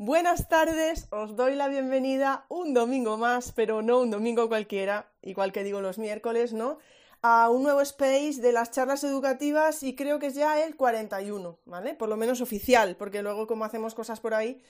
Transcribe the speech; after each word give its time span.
Buenas 0.00 0.48
tardes, 0.48 1.08
os 1.10 1.34
doy 1.34 1.56
la 1.56 1.66
bienvenida 1.66 2.46
un 2.48 2.72
domingo 2.72 3.16
más, 3.18 3.50
pero 3.50 3.82
no 3.82 3.98
un 3.98 4.12
domingo 4.12 4.46
cualquiera, 4.46 5.10
igual 5.22 5.50
que 5.50 5.64
digo 5.64 5.80
los 5.80 5.98
miércoles, 5.98 6.52
¿no? 6.52 6.78
A 7.20 7.50
un 7.50 7.64
nuevo 7.64 7.80
space 7.80 8.40
de 8.40 8.52
las 8.52 8.70
charlas 8.70 9.02
educativas 9.02 9.82
y 9.82 9.96
creo 9.96 10.20
que 10.20 10.28
es 10.28 10.36
ya 10.36 10.62
el 10.64 10.76
41, 10.76 11.58
¿vale? 11.64 11.94
Por 11.94 12.08
lo 12.08 12.16
menos 12.16 12.40
oficial, 12.40 12.94
porque 12.94 13.22
luego 13.22 13.48
como 13.48 13.64
hacemos 13.64 13.96
cosas 13.96 14.20
por 14.20 14.34
ahí. 14.34 14.62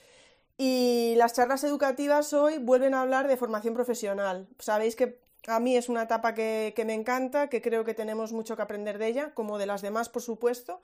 Y 0.57 1.13
las 1.17 1.33
charlas 1.33 1.63
educativas 1.63 2.33
hoy 2.33 2.57
vuelven 2.57 2.95
a 2.95 3.01
hablar 3.01 3.27
de 3.27 3.37
formación 3.37 3.75
profesional. 3.75 4.47
Sabéis 4.57 4.95
que 4.95 5.19
a 5.45 5.59
mí 5.59 5.77
es 5.77 5.89
una 5.89 6.01
etapa 6.01 6.33
que, 6.33 6.73
que 6.75 6.85
me 6.85 6.95
encanta, 6.95 7.49
que 7.49 7.61
creo 7.61 7.85
que 7.85 7.93
tenemos 7.93 8.33
mucho 8.33 8.55
que 8.55 8.63
aprender 8.63 8.97
de 8.97 9.05
ella, 9.05 9.35
como 9.35 9.59
de 9.59 9.67
las 9.67 9.83
demás, 9.83 10.09
por 10.09 10.23
supuesto. 10.23 10.81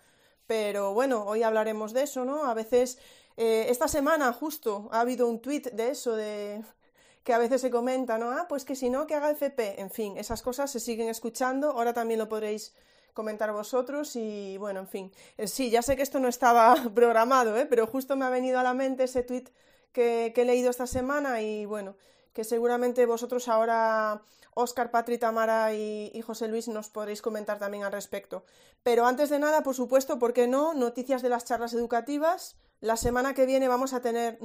Pero 0.48 0.94
bueno, 0.94 1.24
hoy 1.26 1.44
hablaremos 1.44 1.94
de 1.94 2.04
eso, 2.04 2.26
¿no? 2.26 2.46
A 2.46 2.54
veces 2.54 2.98
eh, 3.38 3.68
esta 3.70 3.88
semana 3.88 4.32
justo 4.34 4.90
ha 4.92 5.02
habido 5.02 5.28
un 5.28 5.42
tuit 5.42 5.68
de 5.72 5.90
eso, 5.90 6.16
de 6.16 6.64
que 7.24 7.34
a 7.34 7.38
veces 7.38 7.62
se 7.62 7.72
comenta, 7.72 8.18
¿no? 8.18 8.32
Ah, 8.32 8.48
pues 8.48 8.66
que 8.66 8.76
si 8.76 8.90
no, 8.90 9.08
que 9.08 9.16
haga 9.16 9.32
FP. 9.32 9.82
En 9.82 9.90
fin, 9.90 10.18
esas 10.18 10.42
cosas 10.42 10.72
se 10.72 10.80
siguen 10.80 11.10
escuchando. 11.10 11.72
Ahora 11.72 11.94
también 11.94 12.20
lo 12.20 12.30
podréis 12.30 12.74
comentar 13.16 13.52
vosotros 13.54 14.16
y 14.16 14.58
bueno, 14.58 14.82
en 14.82 14.88
fin. 14.88 15.12
Eh, 15.38 15.48
sí, 15.48 15.72
ya 15.72 15.82
sé 15.82 15.96
que 15.96 16.04
esto 16.04 16.20
no 16.20 16.28
estaba 16.28 16.76
programado, 16.94 17.58
¿eh? 17.58 17.66
pero 17.66 17.88
justo 17.88 18.16
me 18.16 18.26
ha 18.26 18.30
venido 18.30 18.60
a 18.60 18.64
la 18.64 18.74
mente 18.74 19.06
ese 19.06 19.24
tuit 19.24 19.50
que, 19.94 20.34
he 20.36 20.46
leído 20.46 20.70
esta 20.70 20.86
semana 20.86 21.42
y 21.42 21.66
bueno, 21.66 21.96
que 22.36 22.44
seguramente 22.44 23.06
vosotros 23.06 23.48
ahora, 23.48 24.22
Oscar, 24.54 24.92
Patri, 24.92 25.18
Tamara 25.18 25.74
y, 25.74 26.22
José 26.22 26.50
Luis, 26.50 26.68
nos 26.68 26.90
podréis 26.90 27.22
comentar 27.22 27.58
también 27.60 27.86
al 27.86 27.94
respecto. 27.94 28.44
Pero 28.84 29.08
antes 29.08 29.30
de 29.30 29.40
nada, 29.40 29.64
por 29.64 29.74
supuesto, 29.74 30.20
¿por 30.20 30.34
qué 30.34 30.46
no? 30.46 30.74
Noticias 30.74 31.22
de 31.22 31.30
las 31.30 31.46
charlas 31.46 31.74
educativas. 31.74 32.58
La 32.82 32.98
semana 32.98 33.34
que 33.34 33.46
viene 33.46 33.70
vamos 33.70 33.94
a 33.94 34.02
tener 34.02 34.38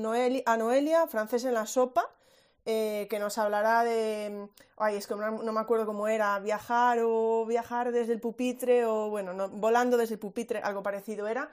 a 0.46 0.56
Noelia, 0.56 1.08
francés 1.08 1.44
en 1.44 1.52
la 1.52 1.66
sopa, 1.66 2.08
eh, 2.64 3.08
que 3.11 3.18
nos 3.18 3.38
hablará 3.38 3.83
de. 3.83 4.48
Ay, 4.77 4.94
es 4.94 5.08
que 5.08 5.16
no, 5.16 5.52
me 5.52 5.61
acuerdo 5.61 5.84
cómo 5.84 6.06
era, 6.06 6.38
viajar 6.38 7.00
o 7.02 7.44
viajar 7.44 7.91
desde 7.91 8.12
el 8.12 8.20
pupitre, 8.20 8.84
o 8.86 9.11
bueno, 9.11 9.48
volando 9.48 9.96
desde 9.96 10.14
el 10.14 10.20
pupitre, 10.20 10.61
algo 10.61 10.84
parecido 10.84 11.27
era. 11.27 11.50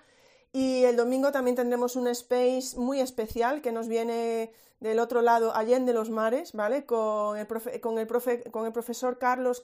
Y 0.59 0.85
el 0.85 0.95
domingo 0.95 1.31
también 1.31 1.55
tendremos 1.55 1.95
un 1.95 2.07
space 2.07 2.75
muy 2.77 2.99
especial 2.99 3.61
que 3.61 3.71
nos 3.71 3.87
viene 3.87 4.51
del 4.79 4.97
otro 4.97 5.21
lado, 5.21 5.55
Allende 5.55 5.93
los 5.93 6.09
Mares, 6.09 6.53
¿vale? 6.53 6.83
Con 6.83 7.37
el, 7.37 7.45
con 7.79 7.99
el, 7.99 8.07
con 8.49 8.65
el 8.65 8.71
profesor 8.73 9.19
Carlos 9.19 9.61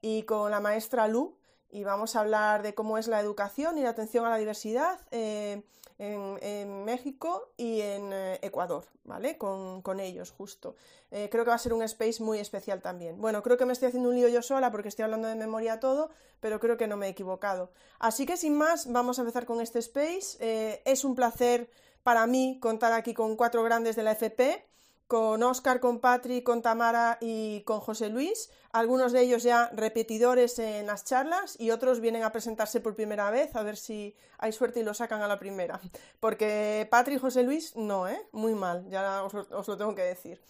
y 0.00 0.22
con 0.22 0.50
la 0.50 0.60
maestra 0.60 1.06
Lu. 1.06 1.36
Y 1.68 1.84
vamos 1.84 2.16
a 2.16 2.20
hablar 2.20 2.62
de 2.62 2.74
cómo 2.74 2.96
es 2.96 3.08
la 3.08 3.20
educación 3.20 3.76
y 3.76 3.82
la 3.82 3.90
atención 3.90 4.24
a 4.24 4.30
la 4.30 4.38
diversidad. 4.38 4.98
Eh, 5.10 5.62
en, 5.98 6.84
México 6.84 7.52
y 7.56 7.80
en 7.80 8.12
eh, 8.12 8.38
Ecuador, 8.42 8.84
¿vale? 9.04 9.38
Con, 9.38 10.00
ellos, 10.00 10.30
justo. 10.30 10.76
Eh, 11.10 11.28
creo 11.30 11.44
que 11.44 11.50
va 11.50 11.56
a 11.56 11.58
ser 11.58 11.72
un 11.72 11.82
space 11.82 12.22
muy 12.22 12.38
especial 12.38 12.82
también. 12.82 13.20
Bueno, 13.20 13.42
creo 13.42 13.56
que 13.56 13.64
me 13.64 13.72
estoy 13.72 13.88
haciendo 13.88 14.10
un 14.10 14.16
lío 14.16 14.28
yo 14.28 14.42
sola 14.42 14.70
porque 14.70 14.88
estoy 14.88 15.04
hablando 15.04 15.28
de 15.28 15.34
memoria 15.34 15.80
todo, 15.80 16.10
pero 16.40 16.60
creo 16.60 16.76
que 16.76 16.86
no 16.86 16.96
me 16.96 17.06
he 17.06 17.10
equivocado. 17.10 17.70
Así 17.98 18.26
que 18.26 18.36
sin 18.36 18.56
más, 18.56 18.90
vamos 18.92 19.18
a 19.18 19.22
empezar 19.22 19.46
con 19.46 19.60
este 19.60 19.78
space. 19.78 20.36
Eh, 20.40 20.82
es 20.84 21.04
un 21.04 21.14
placer 21.14 21.70
para 22.02 22.26
mí 22.26 22.58
contar 22.60 22.92
aquí 22.92 23.14
con 23.14 23.36
cuatro 23.36 23.62
grandes 23.62 23.96
de 23.96 24.02
la 24.02 24.12
FP 24.12 24.64
con 25.06 25.42
Oscar, 25.42 25.80
con 25.80 26.00
Patrick, 26.00 26.44
con 26.44 26.62
Tamara 26.62 27.18
y 27.20 27.60
con 27.62 27.80
José 27.80 28.08
Luis, 28.08 28.50
algunos 28.72 29.12
de 29.12 29.20
ellos 29.20 29.42
ya 29.42 29.70
repetidores 29.72 30.58
en 30.58 30.86
las 30.86 31.04
charlas 31.04 31.56
y 31.58 31.70
otros 31.70 32.00
vienen 32.00 32.24
a 32.24 32.32
presentarse 32.32 32.80
por 32.80 32.94
primera 32.94 33.30
vez, 33.30 33.54
a 33.54 33.62
ver 33.62 33.76
si 33.76 34.16
hay 34.38 34.52
suerte 34.52 34.80
y 34.80 34.82
lo 34.82 34.94
sacan 34.94 35.22
a 35.22 35.28
la 35.28 35.38
primera. 35.38 35.80
Porque 36.18 36.88
Patrick 36.90 37.18
y 37.18 37.20
José 37.20 37.42
Luis, 37.44 37.76
no, 37.76 38.08
¿eh? 38.08 38.20
Muy 38.32 38.54
mal, 38.54 38.88
ya 38.90 39.22
os, 39.22 39.34
os 39.34 39.68
lo 39.68 39.76
tengo 39.76 39.94
que 39.94 40.02
decir. 40.02 40.40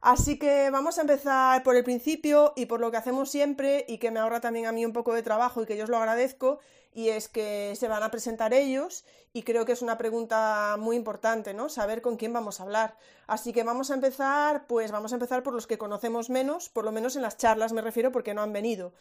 Así 0.00 0.36
que 0.36 0.68
vamos 0.70 0.98
a 0.98 1.02
empezar 1.02 1.62
por 1.62 1.76
el 1.76 1.84
principio 1.84 2.54
y 2.56 2.66
por 2.66 2.80
lo 2.80 2.90
que 2.90 2.96
hacemos 2.96 3.30
siempre 3.30 3.84
y 3.86 3.98
que 3.98 4.10
me 4.10 4.18
ahorra 4.18 4.40
también 4.40 4.66
a 4.66 4.72
mí 4.72 4.84
un 4.84 4.92
poco 4.92 5.14
de 5.14 5.22
trabajo 5.22 5.62
y 5.62 5.66
que 5.66 5.76
yo 5.76 5.84
os 5.84 5.90
lo 5.90 5.96
agradezco, 5.96 6.58
y 6.94 7.08
es 7.08 7.28
que 7.28 7.74
se 7.76 7.88
van 7.88 8.02
a 8.02 8.10
presentar 8.10 8.52
ellos 8.52 9.04
y 9.32 9.42
creo 9.42 9.64
que 9.64 9.72
es 9.72 9.82
una 9.82 9.96
pregunta 9.96 10.76
muy 10.78 10.96
importante, 10.96 11.54
¿no? 11.54 11.68
Saber 11.68 12.02
con 12.02 12.16
quién 12.16 12.32
vamos 12.32 12.60
a 12.60 12.64
hablar. 12.64 12.96
Así 13.26 13.52
que 13.52 13.64
vamos 13.64 13.90
a 13.90 13.94
empezar, 13.94 14.66
pues 14.66 14.90
vamos 14.90 15.12
a 15.12 15.16
empezar 15.16 15.42
por 15.42 15.54
los 15.54 15.66
que 15.66 15.78
conocemos 15.78 16.28
menos, 16.28 16.68
por 16.68 16.84
lo 16.84 16.92
menos 16.92 17.16
en 17.16 17.22
las 17.22 17.38
charlas 17.38 17.72
me 17.72 17.80
refiero 17.80 18.12
porque 18.12 18.34
no 18.34 18.42
han 18.42 18.52
venido. 18.52 18.92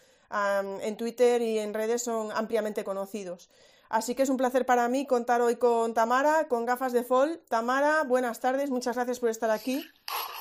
en 0.81 0.95
Twitter 0.95 1.41
y 1.41 1.59
en 1.59 1.73
redes 1.73 2.03
son 2.03 2.31
ampliamente 2.31 2.83
conocidos. 2.85 3.49
Así 3.89 4.15
que 4.15 4.23
es 4.23 4.29
un 4.29 4.37
placer 4.37 4.65
para 4.65 4.87
mí 4.87 5.05
contar 5.05 5.41
hoy 5.41 5.57
con 5.57 5.93
Tamara, 5.93 6.47
con 6.47 6.65
gafas 6.65 6.93
de 6.93 7.03
Fall. 7.03 7.41
Tamara, 7.49 8.03
buenas 8.03 8.39
tardes, 8.39 8.69
muchas 8.69 8.95
gracias 8.95 9.19
por 9.19 9.29
estar 9.29 9.51
aquí. 9.51 9.85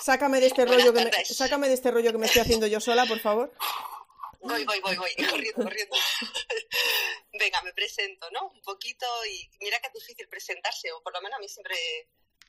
Sácame 0.01 0.39
de 0.39 0.47
este 0.47 0.65
rollo 0.65 0.93
que 0.93 1.05
me, 1.05 1.25
sácame 1.25 1.67
de 1.67 1.75
este 1.75 1.91
rollo 1.91 2.13
que 2.13 2.19
me 2.19 2.27
estoy 2.27 2.43
haciendo 2.43 2.69
yo 2.69 2.79
sola, 2.79 3.07
por 3.07 3.19
favor. 3.19 3.53
Voy, 4.41 4.65
voy, 4.65 4.81
voy, 4.81 4.97
voy, 4.97 5.15
corriendo, 5.17 5.63
corriendo. 5.63 5.97
Venga, 7.33 7.61
me 7.63 7.75
presento, 7.75 8.31
¿no? 8.31 8.49
Un 8.49 8.63
poquito 8.63 9.07
y 9.27 9.51
mira 9.61 9.79
que 9.81 9.89
es 9.89 9.93
difícil 9.93 10.29
presentarse, 10.29 10.91
o 10.93 11.03
por 11.03 11.13
lo 11.13 11.21
menos 11.21 11.37
a 11.37 11.41
mí 11.41 11.49
siempre 11.49 11.77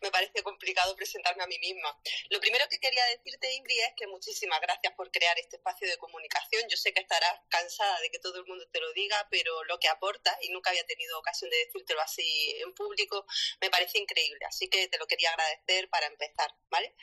me 0.02 0.10
parece 0.10 0.42
complicado 0.42 0.96
presentarme 0.96 1.44
a 1.44 1.48
mí 1.48 1.60
misma. 1.60 1.96
Lo 2.30 2.40
primero 2.40 2.66
que 2.70 2.80
quería 2.80 3.06
decirte, 3.06 3.54
Ingrid, 3.54 3.80
es 3.82 3.94
que 3.96 4.08
muchísimas 4.08 4.60
gracias 4.62 4.94
por 4.96 5.12
crear 5.12 5.38
este 5.38 5.58
espacio 5.58 5.88
de 5.88 5.98
comunicación. 5.98 6.64
Yo 6.70 6.78
sé 6.78 6.94
que 6.94 7.02
estarás 7.02 7.40
cansada 7.50 8.00
de 8.00 8.10
que 8.10 8.20
todo 8.20 8.38
el 8.38 8.46
mundo 8.46 8.66
te 8.72 8.80
lo 8.80 8.92
diga, 8.94 9.28
pero 9.30 9.64
lo 9.66 9.78
que 9.80 9.90
aporta, 9.90 10.36
y 10.42 10.50
nunca 10.50 10.72
había 10.72 10.86
tenido 10.86 11.20
ocasión 11.20 11.50
de 11.50 11.58
decírtelo 11.58 12.02
así 12.02 12.56
en 12.62 12.74
público, 12.74 13.26
me 13.60 13.70
parece 13.70 14.00
increíble. 14.00 14.44
Así 14.48 14.70
que 14.70 14.88
te 14.88 14.98
lo 14.98 15.06
quería 15.08 15.30
agradecer 15.30 15.90
para 15.90 16.08
empezar, 16.08 16.52
¿vale? 16.70 16.96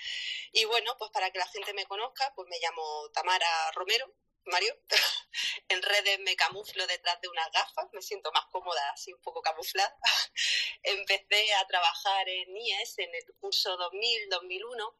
Y 0.52 0.64
bueno, 0.64 0.96
pues 0.98 1.10
para 1.12 1.30
que 1.30 1.38
la 1.38 1.46
gente 1.48 1.72
me 1.74 1.86
conozca, 1.86 2.32
pues 2.34 2.48
me 2.48 2.58
llamo 2.58 3.10
Tamara 3.12 3.70
Romero, 3.72 4.12
Mario. 4.48 4.74
en 5.68 5.82
redes 5.82 6.18
me 6.20 6.34
camuflo 6.36 6.86
detrás 6.86 7.20
de 7.20 7.28
unas 7.28 7.50
gafas, 7.52 7.86
me 7.92 8.02
siento 8.02 8.32
más 8.32 8.46
cómoda 8.46 8.90
así 8.90 9.12
un 9.12 9.20
poco 9.20 9.42
camuflada. 9.42 9.94
Empecé 10.82 11.54
a 11.54 11.66
trabajar 11.66 12.28
en 12.28 12.56
IES 12.56 12.98
en 12.98 13.14
el 13.14 13.24
curso 13.38 13.76
2000-2001 13.78 14.96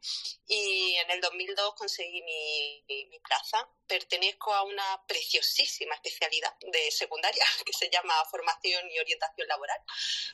y 0.47 0.95
en 0.97 1.11
el 1.11 1.21
2002 1.21 1.75
conseguí 1.75 2.23
mi, 2.23 2.85
mi, 2.89 3.19
plaza. 3.21 3.69
Pertenezco 3.87 4.53
a 4.53 4.63
una 4.63 5.05
preciosísima 5.07 5.95
especialidad 5.95 6.55
de 6.61 6.91
secundaria 6.91 7.45
que 7.67 7.73
se 7.73 7.91
llama 7.91 8.15
Formación 8.31 8.91
y 8.91 8.99
Orientación 8.99 9.49
Laboral, 9.49 9.81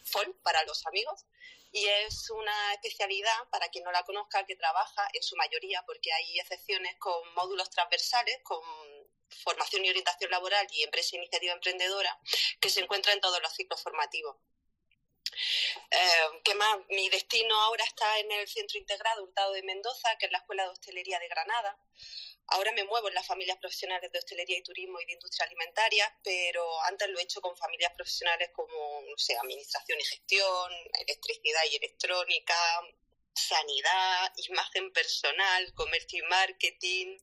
FOL 0.04 0.34
para 0.42 0.62
los 0.64 0.84
amigos 0.86 1.24
y 1.74 1.88
es 1.88 2.30
una 2.30 2.72
especialidad, 2.74 3.48
para 3.50 3.68
quien 3.68 3.82
no 3.82 3.90
la 3.90 4.04
conozca, 4.04 4.46
que 4.46 4.54
trabaja 4.54 5.08
en 5.12 5.22
su 5.24 5.34
mayoría, 5.34 5.82
porque 5.84 6.12
hay 6.12 6.38
excepciones 6.38 6.96
con 7.00 7.34
módulos 7.34 7.68
transversales, 7.68 8.38
con 8.44 8.62
formación 9.42 9.84
y 9.84 9.90
orientación 9.90 10.30
laboral 10.30 10.66
y 10.70 10.82
empresa 10.82 11.16
iniciativa 11.16 11.52
emprendedora, 11.52 12.18
que 12.60 12.70
se 12.70 12.80
encuentra 12.80 13.12
en 13.12 13.20
todos 13.20 13.40
los 13.42 13.52
ciclos 13.52 13.82
formativos. 13.82 14.36
Eh, 15.90 16.40
¿Qué 16.44 16.54
más? 16.54 16.78
Mi 16.90 17.08
destino 17.08 17.54
ahora 17.62 17.84
está 17.84 18.18
en 18.18 18.30
el 18.32 18.48
Centro 18.48 18.78
Integrado 18.78 19.24
Hurtado 19.24 19.52
de 19.52 19.62
Mendoza, 19.62 20.16
que 20.18 20.26
es 20.26 20.32
la 20.32 20.38
Escuela 20.38 20.64
de 20.64 20.70
Hostelería 20.70 21.18
de 21.18 21.28
Granada. 21.28 21.78
Ahora 22.48 22.72
me 22.72 22.84
muevo 22.84 23.08
en 23.08 23.14
las 23.14 23.26
familias 23.26 23.58
profesionales 23.58 24.12
de 24.12 24.18
hostelería 24.18 24.58
y 24.58 24.62
turismo 24.62 25.00
y 25.00 25.06
de 25.06 25.12
industria 25.12 25.46
alimentaria, 25.46 26.14
pero 26.22 26.80
antes 26.82 27.08
lo 27.08 27.18
he 27.18 27.22
hecho 27.22 27.40
con 27.40 27.56
familias 27.56 27.92
profesionales 27.94 28.50
como, 28.52 29.02
no 29.08 29.16
sé, 29.16 29.34
administración 29.36 29.98
y 29.98 30.04
gestión, 30.04 30.72
electricidad 31.06 31.62
y 31.70 31.76
electrónica, 31.76 32.54
sanidad, 33.34 34.32
imagen 34.48 34.92
personal, 34.92 35.72
comercio 35.74 36.18
y 36.18 36.28
marketing, 36.28 37.18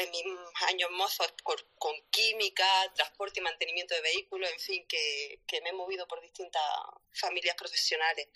en 0.00 0.10
mis 0.10 0.24
años 0.68 0.90
mozos 0.90 1.32
con 1.42 1.94
química, 2.10 2.66
transporte 2.94 3.40
y 3.40 3.42
mantenimiento 3.42 3.94
de 3.94 4.00
vehículos, 4.02 4.50
en 4.50 4.60
fin, 4.60 4.86
que, 4.86 5.40
que, 5.46 5.60
me 5.60 5.70
he 5.70 5.72
movido 5.72 6.06
por 6.06 6.20
distintas 6.20 6.62
familias 7.12 7.56
profesionales. 7.56 8.28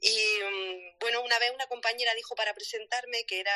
Y 0.00 0.16
mm, 0.42 0.98
bueno, 1.00 1.22
una 1.22 1.38
vez 1.38 1.50
una 1.52 1.66
compañera 1.66 2.14
dijo 2.14 2.34
para 2.34 2.54
presentarme 2.54 3.24
que 3.26 3.40
era 3.40 3.54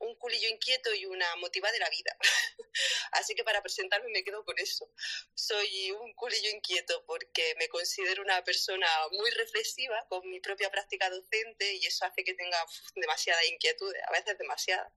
un 0.00 0.14
culillo 0.16 0.48
inquieto 0.48 0.92
y 0.94 1.04
una 1.06 1.36
motiva 1.36 1.70
de 1.72 1.78
la 1.78 1.90
vida. 1.90 2.16
Así 3.12 3.34
que 3.34 3.44
para 3.44 3.62
presentarme 3.62 4.10
me 4.10 4.24
quedo 4.24 4.44
con 4.44 4.58
eso. 4.58 4.90
Soy 5.34 5.90
un 5.92 6.12
culillo 6.14 6.48
inquieto 6.50 7.04
porque 7.06 7.54
me 7.58 7.68
considero 7.68 8.22
una 8.22 8.42
persona 8.42 8.88
muy 9.12 9.30
reflexiva 9.30 10.06
con 10.08 10.28
mi 10.28 10.40
propia 10.40 10.70
práctica 10.70 11.10
docente 11.10 11.74
y 11.74 11.86
eso 11.86 12.06
hace 12.06 12.24
que 12.24 12.34
tenga 12.34 12.64
demasiada 12.94 13.44
inquietud, 13.46 13.94
a 14.08 14.12
veces 14.12 14.38
demasiada. 14.38 14.90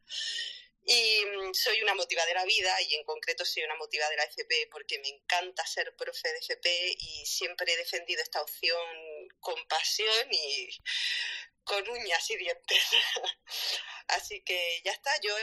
Y 0.85 1.25
mm, 1.25 1.53
soy 1.53 1.81
una 1.81 1.95
motiva 1.95 2.25
de 2.25 2.33
la 2.33 2.45
vida 2.45 2.75
y 2.81 2.95
en 2.95 3.05
concreto 3.05 3.45
soy 3.45 3.63
una 3.63 3.75
motiva 3.75 4.09
de 4.09 4.17
la 4.17 4.23
FP 4.23 4.67
porque 4.71 4.99
me 4.99 5.09
encanta 5.09 5.65
ser 5.65 5.95
profe 5.95 6.31
de 6.31 6.39
FP 6.39 6.95
y 6.99 7.25
siempre 7.25 7.71
he 7.71 7.77
defendido 7.77 8.21
esta 8.21 8.41
opción 8.41 8.85
con 9.39 9.55
pasión 9.67 10.27
y 10.31 10.69
con 11.63 11.87
uñas 11.87 12.29
y 12.29 12.35
dientes. 12.35 12.83
Así 14.07 14.41
que 14.41 14.81
ya 14.83 14.91
está, 14.91 15.11
yo 15.21 15.33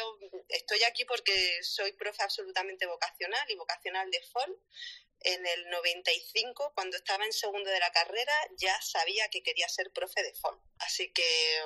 estoy 0.48 0.82
aquí 0.84 1.04
porque 1.06 1.62
soy 1.62 1.92
profe 1.92 2.22
absolutamente 2.22 2.86
vocacional 2.86 3.50
y 3.50 3.56
vocacional 3.56 4.10
de 4.10 4.22
FOL. 4.22 4.60
En 5.22 5.46
el 5.46 5.68
95, 5.68 6.72
cuando 6.74 6.96
estaba 6.96 7.24
en 7.26 7.32
segundo 7.32 7.70
de 7.70 7.78
la 7.78 7.92
carrera, 7.92 8.34
ya 8.56 8.80
sabía 8.80 9.28
que 9.28 9.42
quería 9.42 9.68
ser 9.68 9.90
profe 9.92 10.22
de 10.22 10.34
FOL. 10.34 10.58
Así 10.78 11.12
que, 11.12 11.60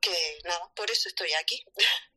que 0.00 0.38
nada, 0.44 0.72
por 0.74 0.90
eso 0.90 1.08
estoy 1.08 1.32
aquí. 1.34 1.64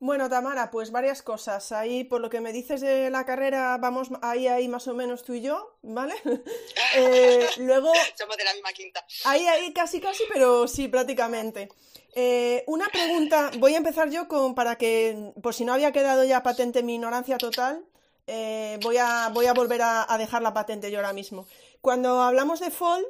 Bueno, 0.00 0.28
Tamara, 0.28 0.70
pues 0.70 0.92
varias 0.92 1.22
cosas. 1.22 1.72
Ahí, 1.72 2.04
por 2.04 2.20
lo 2.20 2.30
que 2.30 2.40
me 2.40 2.52
dices 2.52 2.80
de 2.80 3.10
la 3.10 3.24
carrera, 3.24 3.76
vamos 3.78 4.08
ahí, 4.22 4.46
ahí 4.46 4.68
más 4.68 4.86
o 4.86 4.94
menos 4.94 5.24
tú 5.24 5.34
y 5.34 5.40
yo, 5.40 5.76
¿vale? 5.82 6.14
eh, 6.96 7.46
luego... 7.58 7.92
Somos 8.14 8.36
de 8.36 8.44
la 8.44 8.52
misma 8.54 8.72
quinta. 8.72 9.04
Ahí, 9.24 9.46
ahí, 9.46 9.72
casi, 9.72 10.00
casi, 10.00 10.22
pero 10.32 10.68
sí, 10.68 10.86
prácticamente. 10.86 11.68
Eh, 12.14 12.62
una 12.68 12.88
pregunta, 12.88 13.50
voy 13.58 13.74
a 13.74 13.78
empezar 13.78 14.08
yo 14.10 14.28
con, 14.28 14.54
para 14.54 14.76
que, 14.76 15.32
por 15.42 15.54
si 15.54 15.64
no 15.64 15.72
había 15.72 15.92
quedado 15.92 16.24
ya 16.24 16.42
patente 16.42 16.82
mi 16.82 16.94
ignorancia 16.94 17.36
total, 17.36 17.84
eh, 18.28 18.78
voy, 18.82 18.98
a, 18.98 19.30
voy 19.32 19.46
a 19.46 19.52
volver 19.52 19.80
a, 19.82 20.16
dejar 20.18 20.42
la 20.42 20.54
patente 20.54 20.90
yo 20.90 20.98
ahora 20.98 21.12
mismo. 21.12 21.46
Cuando 21.80 22.22
hablamos 22.22 22.60
de 22.60 22.70
FOL, 22.70 23.04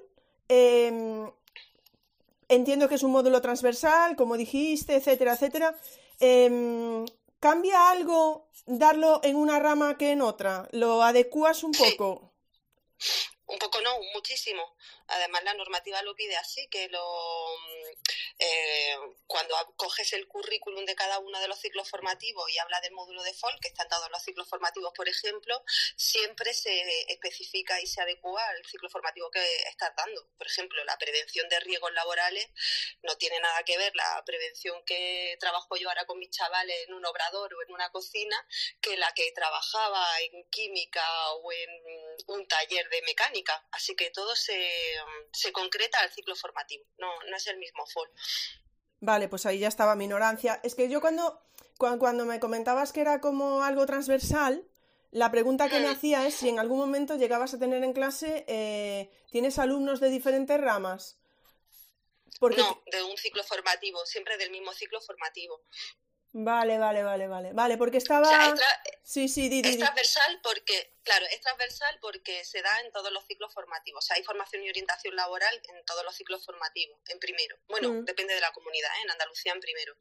em, 0.49 1.31
entiendo 2.49 2.89
que 2.89 2.95
es 2.95 3.03
un 3.03 3.13
módulo 3.13 3.41
transversal, 3.43 4.17
como 4.17 4.37
dijiste, 4.37 4.97
etcétera, 4.97 5.35
etcétera. 5.35 5.77
Em, 6.21 7.05
¿Cambia 7.41 7.91
algo 7.91 8.51
darlo 8.67 9.21
en 9.23 9.37
una 9.37 9.61
rama 9.61 9.97
que 9.97 10.11
en 10.11 10.23
otra? 10.23 10.69
¿Lo 10.73 11.03
adecuas 11.03 11.63
un 11.63 11.73
poco? 11.73 12.35
Un 13.47 13.59
poco 13.59 13.81
no, 13.81 13.91
muchísimo. 14.13 14.63
Además, 15.09 15.43
la 15.45 15.55
normativa 15.55 16.03
lo 16.03 16.15
pide 16.15 16.37
así, 16.37 16.69
que 16.69 16.89
lo, 16.89 17.05
eh, 18.39 18.97
cuando 19.27 19.55
coges 19.77 20.13
el 20.13 20.29
currículum 20.29 20.85
de 20.85 20.95
cada 20.95 21.19
uno 21.19 21.41
de 21.41 21.49
los 21.49 21.59
ciclos 21.59 21.89
formativos 21.89 22.49
y 22.51 22.59
habla 22.59 22.81
del 22.81 22.93
módulo 22.93 23.23
de 23.23 23.35
FOL, 23.35 23.59
que 23.61 23.69
está 23.69 23.83
en 23.83 23.89
todos 23.89 24.11
los 24.11 24.23
ciclos 24.23 24.49
formativos, 24.49 24.93
por 24.95 25.09
ejemplo, 25.09 25.63
siempre 25.97 26.55
se 26.55 27.11
especifica 27.13 27.81
y 27.81 27.87
se 27.87 28.01
adecua 28.01 28.47
al 28.49 28.65
ciclo 28.65 28.89
formativo 28.91 29.31
que 29.31 29.45
estás 29.69 29.95
dando. 29.97 30.25
Por 30.37 30.47
ejemplo, 30.47 30.85
la 30.85 30.97
prevención 30.99 31.49
de 31.49 31.61
riesgos 31.61 31.93
laborales 31.93 32.49
no 33.03 33.17
tiene 33.17 33.41
nada 33.41 33.63
que 33.65 33.77
ver 33.77 33.95
la 33.97 34.23
prevención 34.25 34.85
que 34.85 35.37
trabajo 35.41 35.77
yo 35.77 35.89
ahora 35.89 36.07
con 36.07 36.19
mis 36.19 36.31
chavales 36.31 36.77
en 36.87 36.95
un 36.95 37.05
obrador 37.05 37.53
o 37.55 37.63
en 37.63 37.73
una 37.73 37.91
cocina 37.91 38.37
que 38.81 38.97
la 38.97 39.13
que 39.15 39.33
trabajaba 39.33 40.07
en 40.21 40.45
química 40.51 41.03
o 41.33 41.53
en 41.53 41.71
un 42.27 42.47
taller 42.47 42.89
de 42.89 43.03
mecánica. 43.03 43.67
Así 43.73 43.97
que 43.97 44.11
todo 44.11 44.37
se 44.37 44.98
se 45.33 45.53
concreta 45.53 45.99
al 46.01 46.11
ciclo 46.11 46.35
formativo, 46.37 46.85
no, 46.99 47.09
no 47.29 47.37
es 47.37 47.47
el 47.47 47.59
mismo 47.59 47.87
FOL. 47.87 48.11
Vale, 49.01 49.29
pues 49.29 49.47
ahí 49.47 49.61
ya 49.61 49.69
estaba 49.69 49.95
mi 49.95 50.05
ignorancia. 50.05 50.61
Es 50.63 50.75
que 50.75 50.89
yo 50.89 51.01
cuando, 51.01 51.41
cuando, 51.77 52.25
me 52.25 52.41
comentabas 52.41 52.93
que 52.93 53.01
era 53.01 53.21
como 53.21 53.63
algo 53.63 53.87
transversal, 53.87 54.67
la 55.11 55.31
pregunta 55.31 55.69
que 55.69 55.81
me 55.81 55.89
mm. 55.89 55.93
hacía 55.93 56.27
es 56.27 56.35
si 56.35 56.49
en 56.49 56.59
algún 56.59 56.79
momento 56.79 57.17
llegabas 57.17 57.55
a 57.55 57.59
tener 57.59 57.85
en 57.85 57.93
clase, 57.93 58.45
eh, 58.49 59.11
¿tienes 59.31 59.59
alumnos 59.59 60.01
de 60.01 60.11
diferentes 60.11 60.61
ramas? 60.61 61.19
Porque... 62.41 62.61
No, 62.61 62.83
de 62.91 63.03
un 63.03 63.17
ciclo 63.17 63.43
formativo, 63.45 64.05
siempre 64.05 64.37
del 64.37 64.51
mismo 64.51 64.73
ciclo 64.73 65.01
formativo. 65.01 65.63
Vale, 66.33 66.79
vale, 66.79 67.03
vale, 67.03 67.27
vale. 67.27 67.53
Vale, 67.53 67.79
porque 67.79 67.97
estaba. 67.97 68.55
sí, 69.03 69.29
sí, 69.29 69.49
di, 69.49 69.61
Es 69.61 69.79
transversal 69.79 70.41
porque, 70.43 70.95
claro, 71.03 71.25
es 71.33 71.41
transversal 71.41 71.99
porque 72.01 72.45
se 72.45 72.61
da 72.61 72.81
en 72.81 72.93
todos 72.93 73.11
los 73.13 73.27
ciclos 73.27 73.53
formativos. 73.55 74.05
O 74.05 74.07
sea, 74.07 74.17
hay 74.17 74.23
formación 74.23 74.63
y 74.63 74.69
orientación 74.69 75.17
laboral 75.17 75.61
en 75.65 75.85
todos 75.87 76.05
los 76.05 76.15
ciclos 76.15 76.45
formativos, 76.45 77.01
en 77.09 77.19
primero. 77.19 77.57
Bueno, 77.69 77.89
mm. 77.89 78.05
depende 78.05 78.35
de 78.35 78.41
la 78.41 78.53
comunidad, 78.53 78.91
¿eh? 78.99 79.03
en 79.05 79.11
Andalucía 79.11 79.53
en 79.53 79.61
primero. 79.61 79.97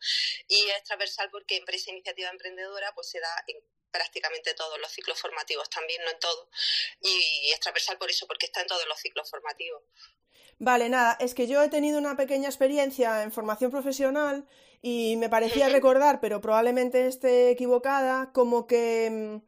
Y 0.48 0.70
es 0.70 0.84
transversal 0.84 1.30
porque 1.32 1.58
empresa 1.58 1.92
iniciativa 1.92 2.30
emprendedora 2.30 2.94
pues 2.94 3.10
se 3.10 3.20
da 3.22 3.44
en 3.48 3.58
prácticamente 3.90 4.54
todos 4.54 4.78
los 4.80 4.92
ciclos 4.92 5.20
formativos, 5.20 5.70
también 5.70 6.04
no 6.04 6.12
en 6.12 6.20
todo. 6.20 6.50
Y 7.02 7.52
es 7.52 7.60
transversal 7.62 7.98
por 7.98 8.10
eso, 8.10 8.28
porque 8.28 8.48
está 8.48 8.62
en 8.62 8.68
todos 8.68 8.86
los 8.88 9.00
ciclos 9.00 9.30
formativos. 9.30 9.82
Vale, 10.60 10.90
nada, 10.90 11.18
es 11.20 11.34
que 11.36 11.48
yo 11.48 11.62
he 11.62 11.70
tenido 11.70 12.00
una 12.00 12.18
pequeña 12.18 12.50
experiencia 12.50 13.24
en 13.24 13.32
formación 13.32 13.72
profesional 13.72 14.48
y 14.82 15.16
me 15.18 15.30
parecía 15.30 15.70
recordar, 15.70 16.20
pero 16.20 16.42
probablemente 16.42 17.08
esté 17.08 17.50
equivocada, 17.50 18.32
como 18.32 18.68
que, 18.68 19.42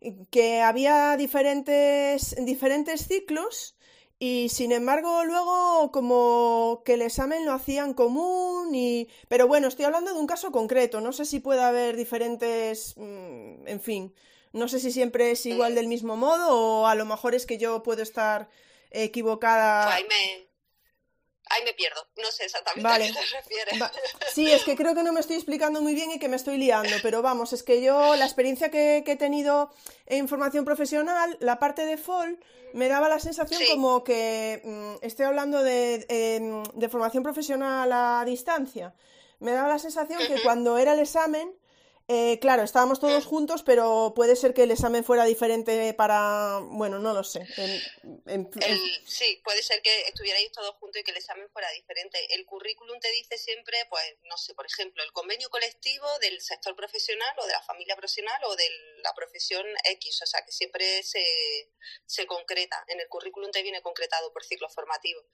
mm, 0.00 0.10
que 0.30 0.60
había 0.60 1.16
diferentes, 1.16 2.36
diferentes 2.44 3.06
ciclos 3.06 3.76
y 4.18 4.48
sin 4.48 4.72
embargo 4.72 5.24
luego 5.24 5.90
como 5.92 6.82
que 6.84 6.94
el 6.94 7.02
examen 7.02 7.44
lo 7.44 7.52
hacían 7.52 7.94
común 7.94 8.74
y... 8.74 9.08
Pero 9.28 9.46
bueno, 9.46 9.68
estoy 9.68 9.84
hablando 9.84 10.12
de 10.12 10.18
un 10.18 10.26
caso 10.26 10.52
concreto, 10.52 11.00
no 11.00 11.12
sé 11.12 11.24
si 11.24 11.40
puede 11.40 11.62
haber 11.62 11.96
diferentes... 11.96 12.94
Mm, 12.96 13.66
en 13.66 13.80
fin, 13.80 14.14
no 14.52 14.68
sé 14.68 14.80
si 14.80 14.90
siempre 14.90 15.32
es 15.32 15.44
igual 15.46 15.74
del 15.74 15.88
mismo 15.88 16.16
modo 16.16 16.48
o 16.50 16.86
a 16.86 16.94
lo 16.94 17.04
mejor 17.04 17.34
es 17.34 17.44
que 17.44 17.58
yo 17.58 17.82
puedo 17.82 18.02
estar 18.02 18.48
equivocada. 18.90 19.84
Pues 19.84 19.96
Ahí 19.96 20.04
me 20.08 20.46
pierdo, 21.76 22.06
no 22.16 22.30
sé 22.30 22.44
exactamente 22.44 22.88
a 22.88 22.98
qué 22.98 23.12
te 23.12 23.20
refieres. 23.36 23.90
Sí, 24.32 24.50
es 24.50 24.64
que 24.64 24.76
creo 24.76 24.94
que 24.94 25.02
no 25.02 25.12
me 25.12 25.20
estoy 25.20 25.36
explicando 25.36 25.82
muy 25.82 25.94
bien 25.94 26.10
y 26.10 26.18
que 26.18 26.28
me 26.28 26.36
estoy 26.36 26.58
liando, 26.58 26.96
pero 27.02 27.22
vamos, 27.22 27.52
es 27.52 27.62
que 27.62 27.82
yo 27.82 28.16
la 28.16 28.24
experiencia 28.24 28.70
que, 28.70 29.04
he 29.06 29.16
tenido 29.16 29.70
en 30.06 30.28
formación 30.28 30.64
profesional, 30.64 31.36
la 31.40 31.58
parte 31.58 31.86
de 31.86 31.96
FOL, 31.96 32.38
me 32.72 32.88
daba 32.88 33.08
la 33.08 33.20
sensación 33.20 33.60
como 33.70 34.04
que 34.04 34.60
mm, 34.64 35.04
estoy 35.04 35.26
hablando 35.26 35.62
de, 35.62 36.88
formación 36.90 37.22
profesional 37.22 37.90
a 37.92 38.24
distancia. 38.26 38.94
Me 39.38 39.52
daba 39.52 39.68
la 39.68 39.78
sensación 39.78 40.18
que 40.26 40.42
cuando 40.42 40.78
era 40.78 40.94
el 40.94 41.00
examen, 41.00 41.54
eh, 42.08 42.38
claro, 42.38 42.62
estábamos 42.62 43.00
todos 43.00 43.26
juntos, 43.26 43.64
pero 43.64 44.12
puede 44.14 44.36
ser 44.36 44.54
que 44.54 44.62
el 44.62 44.70
examen 44.70 45.02
fuera 45.02 45.24
diferente 45.24 45.92
para. 45.94 46.60
Bueno, 46.62 47.00
no 47.00 47.12
lo 47.12 47.24
sé. 47.24 47.44
sí, 49.04 49.40
puede 49.42 49.62
ser 49.62 49.82
que 49.82 50.02
estuvierais 50.02 50.52
todos 50.52 50.76
juntos 50.76 51.00
y 51.00 51.04
que 51.04 51.10
el 51.10 51.16
examen 51.16 51.50
fuera 51.50 51.68
diferente. 51.72 52.18
El 52.32 52.46
currículum 52.46 53.00
te 53.00 53.10
dice 53.10 53.36
siempre, 53.38 53.76
pues, 53.90 54.04
no 54.22 54.36
sé, 54.36 54.54
por 54.54 54.66
ejemplo, 54.66 55.02
el 55.02 55.10
convenio 55.10 55.50
colectivo 55.50 56.06
del 56.20 56.40
sector 56.40 56.76
profesional 56.76 57.34
o 57.38 57.46
de 57.46 57.52
la 57.52 57.62
familia 57.62 57.96
profesional 57.96 58.40
o 58.44 58.54
de 58.54 58.68
la 59.02 59.12
profesión 59.12 59.66
X. 59.82 60.22
O 60.22 60.26
sea, 60.26 60.44
que 60.44 60.52
siempre 60.52 61.02
se, 61.02 61.24
se 62.06 62.24
concreta. 62.26 62.84
En 62.86 63.00
el 63.00 63.08
currículum 63.08 63.50
te 63.50 63.62
viene 63.62 63.82
concretado 63.82 64.32
por 64.32 64.44
ciclo 64.44 64.68
formativo. 64.68 65.24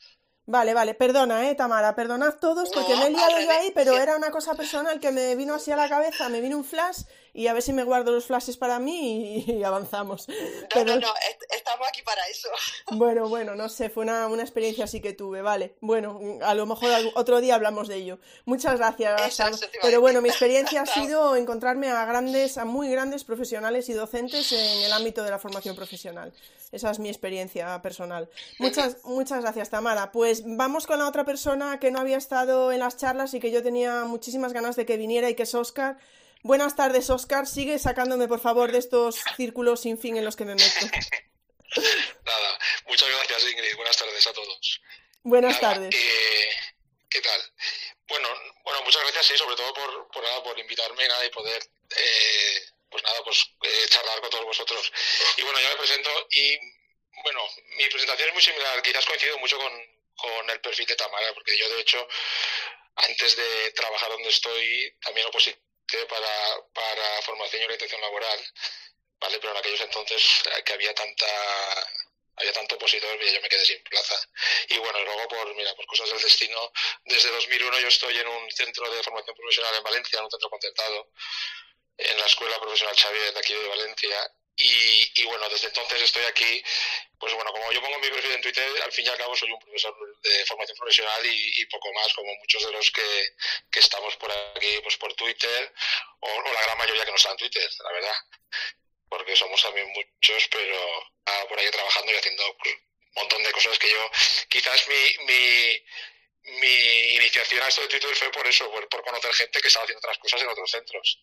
Vale, 0.47 0.75
vale, 0.75 0.95
perdona, 0.95 1.49
eh, 1.49 1.55
Tamara, 1.55 1.95
perdonad 1.95 2.35
todos 2.41 2.69
porque 2.71 2.97
me 2.97 3.07
he 3.07 3.11
liado 3.11 3.41
yo 3.41 3.51
ahí, 3.51 3.71
pero 3.75 3.97
era 3.99 4.17
una 4.17 4.31
cosa 4.31 4.55
personal 4.55 4.99
que 4.99 5.13
me 5.13 5.37
vino 5.37 5.55
así 5.55 5.71
a 5.71 5.77
la 5.77 5.89
cabeza, 5.89 6.29
me 6.29 6.41
vino 6.41 6.57
un 6.57 6.65
flash 6.65 7.03
y 7.35 7.47
a 7.47 7.55
ver 7.55 7.63
si 7.63 7.73
me 7.73 7.85
guardo 7.85 8.13
los 8.13 8.27
flashes 8.27 8.57
para 8.57 8.79
mí 8.79 9.45
y, 9.47 9.63
avanzamos. 9.65 10.29
No, 10.29 10.85
no, 10.85 11.01
no, 11.01 11.15
estamos 11.51 11.89
aquí 11.89 12.03
para 12.03 12.23
eso. 12.29 12.49
Bueno, 12.93 13.29
bueno, 13.29 13.55
no 13.55 13.69
sé, 13.69 13.89
fue 13.89 14.05
una, 14.05 14.29
experiencia 14.43 14.85
así 14.85 15.01
que 15.01 15.13
tuve, 15.13 15.41
vale. 15.41 15.77
Bueno, 15.81 16.21
a 16.43 16.55
lo 16.55 16.67
mejor 16.67 16.91
otro 17.15 17.41
día 17.41 17.55
hablamos 17.55 17.89
de 17.89 17.97
ello. 17.97 18.19
Muchas 18.45 18.77
gracias. 18.77 19.39
pero 19.81 20.01
bueno, 20.01 20.21
mi 20.21 20.29
experiencia 20.29 20.83
ha 20.83 20.87
sido 20.87 21.37
encontrarme 21.37 21.89
a 21.89 22.05
grandes, 22.05 22.59
a 22.59 22.65
muy 22.65 22.91
grandes 22.91 23.25
profesionales 23.25 23.89
y 23.89 23.95
docentes 23.95 24.53
en 24.53 24.83
el 24.83 24.93
ámbito 24.93 25.23
de 25.23 25.31
la 25.31 25.39
formación 25.39 25.75
profesional. 25.75 26.33
Esa 26.71 26.91
es 26.91 26.99
mi 26.99 27.09
experiencia 27.09 27.81
personal. 27.83 28.29
Muchas, 28.59 28.99
muchas 29.05 29.43
gracias, 29.43 29.71
Tamara. 29.71 30.13
Pues 30.13 30.43
vamos 30.45 30.87
con 30.87 30.99
la 30.99 31.09
otra 31.09 31.25
persona 31.25 31.79
que 31.79 31.91
no 31.91 32.01
había 32.01 32.17
estado 32.17 32.73
en 32.73 32.81
las 32.81 32.97
charlas 32.97 33.35
y 33.35 33.41
que 33.41 33.51
yo 33.51 33.63
tenía 33.63 34.05
muchísimas 34.05 34.53
ganas 34.53 34.77
de 34.77 34.87
que 34.87 34.97
viniera 34.97 35.29
y 35.31 35.35
que 35.35 35.45
es 35.45 35.55
Oscar. 35.55 35.99
Buenas 36.43 36.75
tardes, 36.75 37.09
Oscar. 37.09 37.47
Sigue 37.47 37.79
sacándome, 37.79 38.27
por 38.27 38.41
favor, 38.41 38.73
de 38.73 38.79
estos 38.79 39.21
círculos 39.37 39.83
sin 39.83 39.97
fin 39.97 40.17
en 40.17 40.25
los 40.25 40.35
que 40.35 40.45
me 40.45 40.57
meto. 40.57 40.87
Nada, 42.25 42.59
muchas 42.87 43.09
gracias, 43.09 43.51
Ingrid. 43.51 43.77
Buenas 43.77 43.97
tardes 43.97 44.27
a 44.27 44.33
todos. 44.33 44.83
Buenas 45.23 45.61
tardes. 45.61 45.95
Eh, 45.95 46.51
¿Qué 47.09 47.21
tal? 47.21 47.41
Bueno, 48.09 48.29
bueno, 48.65 48.83
muchas 48.83 49.03
gracias, 49.03 49.27
sí, 49.27 49.39
sobre 49.39 49.55
todo 49.55 49.73
por, 49.73 50.09
por, 50.11 50.23
nada, 50.25 50.43
por 50.43 50.59
invitarme 50.59 51.07
nada, 51.07 51.25
y 51.25 51.31
poder, 51.31 51.63
eh, 51.97 52.61
pues 52.91 53.05
nada, 53.05 53.23
pues 53.23 53.45
eh, 53.63 53.87
charlar 53.89 54.21
con 54.21 54.31
todos 54.31 54.45
vosotros. 54.45 54.93
Y 55.37 55.43
bueno, 55.43 55.61
yo 55.61 55.69
me 55.69 55.77
presento 55.77 56.11
y, 56.31 56.59
bueno, 57.23 57.41
mi 57.77 57.87
presentación 57.87 58.29
es 58.29 58.35
muy 58.35 58.43
similar, 58.43 58.83
quizás 58.83 59.07
coincido 59.07 59.39
mucho 59.39 59.59
con, 59.59 59.73
con 60.17 60.51
el 60.51 60.61
perfil 60.61 60.87
de 60.87 60.97
Tamara, 60.97 61.33
porque 61.35 61.57
yo, 61.57 61.69
de 61.69 61.83
hecho, 61.83 62.07
antes 62.97 63.37
de 63.37 63.71
trabajar 63.77 64.11
donde 64.11 64.29
estoy, 64.29 64.93
también 65.01 65.29
oposité 65.29 65.62
para, 66.09 66.73
para 66.73 67.23
formación 67.23 67.63
y 67.63 67.65
orientación 67.65 68.01
laboral, 68.01 68.41
¿vale? 69.21 69.39
Pero 69.39 69.53
en 69.53 69.59
aquellos 69.59 69.81
entonces 69.81 70.43
eh, 70.47 70.63
que 70.65 70.73
había 70.73 70.95
tanta 70.95 71.27
había 72.37 72.53
tanto 72.53 72.77
opositor 72.77 73.19
que 73.19 73.33
yo 73.33 73.41
me 73.41 73.49
quedé 73.49 73.65
sin 73.65 73.83
plaza. 73.85 74.17
Y 74.69 74.79
bueno, 74.79 75.03
luego 75.05 75.29
por, 75.29 75.55
mira, 75.55 75.75
por 75.75 75.87
cosas 75.87 76.09
del 76.11 76.23
destino, 76.23 76.73
desde 77.05 77.31
2001 77.31 77.81
yo 77.81 77.89
estoy 77.89 78.19
en 78.19 78.27
un 78.27 78.51
centro 78.51 78.91
de 78.91 79.03
formación 79.03 79.37
profesional 79.37 79.75
en 79.77 79.83
Valencia, 79.83 80.19
en 80.19 80.25
un 80.25 80.31
centro 80.31 80.51
concertado, 80.51 81.11
en 81.99 82.19
la 82.19 82.27
Escuela 82.27 82.59
Profesional 82.59 82.97
Xavier 82.97 83.35
de 83.35 83.39
aquí 83.39 83.53
de 83.53 83.69
Valencia. 83.69 84.33
Y, 84.57 85.25
bueno, 85.25 85.49
desde 85.49 85.69
entonces 85.69 86.03
estoy 86.03 86.25
aquí, 86.25 86.63
pues 87.19 87.33
bueno, 87.35 87.51
como 87.53 87.73
yo 87.73 87.81
pongo 87.81 87.99
mi 87.99 88.11
perfil 88.11 88.33
en 88.33 88.43
Twitter, 88.43 88.83
al 88.83 88.93
fin 88.93 89.07
y 89.07 89.09
al 89.09 89.17
cabo 89.17 89.35
soy 89.35 89.51
un 89.51 89.59
profesor 89.59 89.95
de 90.23 90.47
formación 90.47 90.77
profesional 90.77 91.25
y, 91.25 91.67
poco 91.67 91.93
más, 91.95 92.13
como 92.13 92.35
muchos 92.37 92.65
de 92.67 92.73
los 92.73 92.91
que, 92.91 93.35
que, 93.71 93.81
estamos 93.81 94.17
por 94.17 94.31
aquí, 94.31 94.79
pues 94.83 94.97
por 94.99 95.15
Twitter, 95.15 95.73
o, 96.21 96.43
la 96.53 96.63
gran 96.63 96.79
mayoría 96.79 97.05
que 97.05 97.11
no 97.11 97.17
está 97.17 97.31
en 97.31 97.37
Twitter, 97.39 97.71
la 97.83 97.93
verdad. 97.93 98.17
Porque 99.09 99.37
somos 99.37 99.63
también 99.63 99.89
muchos, 99.89 100.49
pero 100.49 101.13
ah, 101.27 101.45
por 101.49 101.59
ahí 101.59 101.71
trabajando 101.71 102.13
y 102.13 102.17
haciendo 102.17 102.45
un 102.47 103.13
montón 103.15 103.43
de 103.43 103.53
cosas 103.53 103.79
que 103.79 103.91
yo, 103.91 104.11
quizás 104.49 104.87
mi, 104.89 105.25
mi, 105.27 105.85
mi 106.45 107.15
iniciación 107.15 107.63
a 107.63 107.69
esto 107.69 107.83
de 107.83 107.89
Twitter 107.89 108.15
fue 108.17 108.33
por 108.33 108.47
eso, 108.47 108.71
por, 108.71 109.05
conocer 109.05 109.33
gente 109.35 109.61
que 109.61 109.69
estaba 109.69 109.85
haciendo 109.85 109.99
otras 109.99 110.19
cosas 110.19 110.43
en 110.43 110.49
otros 110.49 110.71
centros. 110.71 111.21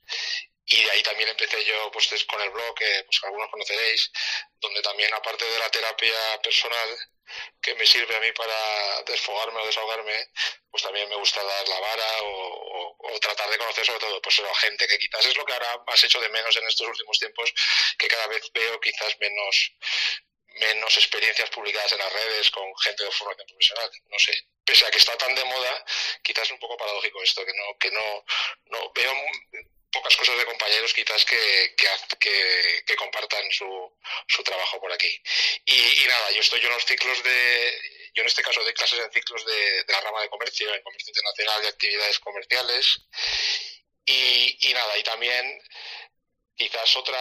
Y 0.65 0.83
de 0.83 0.91
ahí 0.91 1.03
también 1.03 1.29
empecé 1.29 1.63
yo 1.65 1.91
pues 1.91 2.07
con 2.25 2.41
el 2.41 2.49
blog, 2.51 2.75
que 2.75 3.03
pues, 3.05 3.23
algunos 3.23 3.49
conoceréis, 3.49 4.11
donde 4.59 4.81
también 4.81 5.13
aparte 5.13 5.45
de 5.45 5.59
la 5.59 5.69
terapia 5.69 6.41
personal, 6.41 6.97
que 7.61 7.75
me 7.75 7.85
sirve 7.85 8.15
a 8.15 8.19
mí 8.19 8.31
para 8.31 9.03
desfogarme 9.03 9.61
o 9.61 9.65
desahogarme, 9.65 10.29
pues 10.71 10.83
también 10.83 11.09
me 11.09 11.15
gusta 11.15 11.43
dar 11.43 11.67
la 11.67 11.79
vara 11.79 12.23
o, 12.23 13.19
tratar 13.21 13.49
de 13.49 13.57
conocer 13.57 13.85
sobre 13.85 13.99
todo 13.99 14.21
pues 14.21 14.39
a 14.39 14.55
gente 14.55 14.87
que 14.87 14.97
quizás 14.97 15.25
es 15.25 15.35
lo 15.35 15.43
que 15.43 15.53
ahora 15.53 15.83
más 15.85 16.01
hecho 16.03 16.21
de 16.21 16.29
menos 16.29 16.55
en 16.55 16.67
estos 16.67 16.87
últimos 16.87 17.19
tiempos, 17.19 17.53
que 17.97 18.07
cada 18.07 18.27
vez 18.27 18.49
veo 18.53 18.79
quizás 18.79 19.19
menos 19.19 19.73
menos 20.59 20.97
experiencias 20.97 21.49
publicadas 21.49 21.91
en 21.93 21.99
las 21.99 22.13
redes 22.13 22.51
con 22.51 22.65
gente 22.79 23.03
de 23.03 23.11
formación 23.11 23.47
profesional, 23.47 23.91
no 24.07 24.19
sé. 24.19 24.33
Pese 24.69 24.85
a 24.85 24.91
que 24.91 24.99
está 24.99 25.17
tan 25.17 25.33
de 25.33 25.43
moda, 25.45 25.83
quizás 26.21 26.43
es 26.43 26.51
un 26.51 26.59
poco 26.59 26.77
paradójico 26.77 27.23
esto, 27.23 27.43
que 27.43 27.53
no, 27.53 27.77
que 27.79 27.89
no, 27.89 28.23
no 28.65 28.91
veo 28.93 29.13
pocas 29.91 30.15
cosas 30.15 30.37
de 30.37 30.45
compañeros 30.45 30.93
quizás 30.93 31.25
que, 31.25 31.73
que, 32.85 32.95
compartan 32.95 33.49
su, 33.49 33.65
su, 34.27 34.43
trabajo 34.43 34.79
por 34.79 34.93
aquí. 34.93 35.09
Y, 35.65 36.05
nada, 36.07 36.29
yo 36.33 36.41
estoy 36.41 36.59
en 36.59 36.69
los 36.69 36.85
ciclos 36.85 37.23
de, 37.23 37.81
yo 38.13 38.21
en 38.21 38.27
este 38.27 38.43
caso 38.43 38.61
doy 38.61 38.73
clases 38.75 38.99
en 38.99 39.11
ciclos 39.11 39.43
de, 39.43 39.83
de 39.85 39.93
la 39.93 40.01
rama 40.01 40.21
de 40.21 40.29
comercio, 40.29 40.71
en 40.71 40.83
comercio 40.83 41.09
internacional 41.09 41.63
y 41.63 41.67
actividades 41.67 42.19
comerciales. 42.19 43.07
Y, 44.05 44.69
y 44.69 44.73
nada, 44.75 44.99
y 44.99 45.03
también 45.03 45.63
quizás 46.59 46.93
otra 46.97 47.17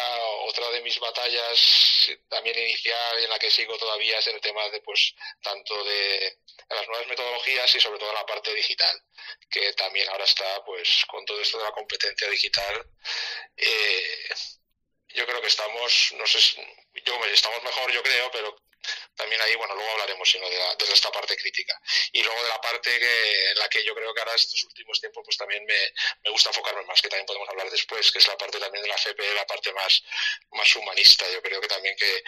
otra 0.48 0.68
de 0.72 0.82
mis 0.82 0.98
batallas 0.98 2.10
también 2.28 2.58
inicial 2.58 3.20
y 3.20 3.24
en 3.24 3.30
la 3.30 3.38
que 3.38 3.52
sigo 3.52 3.78
todavía 3.78 4.18
es 4.18 4.26
el 4.26 4.40
tema 4.40 4.68
de 4.70 4.80
pues 4.80 5.14
tanto 5.40 5.84
de 5.84 6.38
las 6.68 6.88
nuevas 6.88 7.06
metodologías 7.06 7.72
y 7.72 7.80
sobre 7.80 8.00
todo 8.00 8.12
la 8.12 8.26
parte 8.26 8.52
digital 8.52 9.00
que 9.48 9.72
también 9.74 10.08
ahora 10.08 10.24
está 10.24 10.64
pues 10.64 11.04
con 11.06 11.24
todo 11.24 11.40
esto 11.40 11.56
de 11.56 11.64
la 11.64 11.70
competencia 11.70 12.28
digital 12.28 12.84
eh, 13.56 14.28
yo 15.10 15.24
creo 15.24 15.40
que 15.40 15.46
estamos 15.46 16.14
no 16.18 16.26
sé 16.26 16.40
yo 17.04 17.24
estamos 17.26 17.62
mejor 17.62 17.92
yo 17.92 18.02
creo 18.02 18.28
pero 18.32 18.56
también 19.14 19.40
ahí, 19.42 19.54
bueno, 19.56 19.74
luego 19.74 19.90
hablaremos, 19.92 20.28
sino 20.28 20.48
de, 20.48 20.92
esta 20.92 21.10
parte 21.10 21.36
crítica. 21.36 21.78
Y 22.12 22.22
luego 22.22 22.42
de 22.42 22.48
la 22.48 22.60
parte 22.60 22.98
que, 22.98 23.50
en 23.50 23.58
la 23.58 23.68
que 23.68 23.84
yo 23.84 23.94
creo 23.94 24.14
que 24.14 24.20
ahora 24.20 24.34
estos 24.34 24.62
últimos 24.64 25.00
tiempos, 25.00 25.22
pues 25.24 25.36
también 25.36 25.64
me, 25.64 26.30
gusta 26.30 26.50
enfocarme 26.50 26.84
más, 26.84 27.00
que 27.02 27.08
también 27.08 27.26
podemos 27.26 27.48
hablar 27.48 27.70
después, 27.70 28.10
que 28.12 28.18
es 28.18 28.28
la 28.28 28.36
parte 28.36 28.58
también 28.58 28.82
de 28.82 28.88
la 28.88 28.94
FP, 28.94 29.34
la 29.34 29.46
parte 29.46 29.72
más, 29.72 30.02
más 30.52 30.76
humanista. 30.76 31.28
Yo 31.30 31.42
creo 31.42 31.60
que 31.60 31.68
también 31.68 31.96
que, 31.96 32.22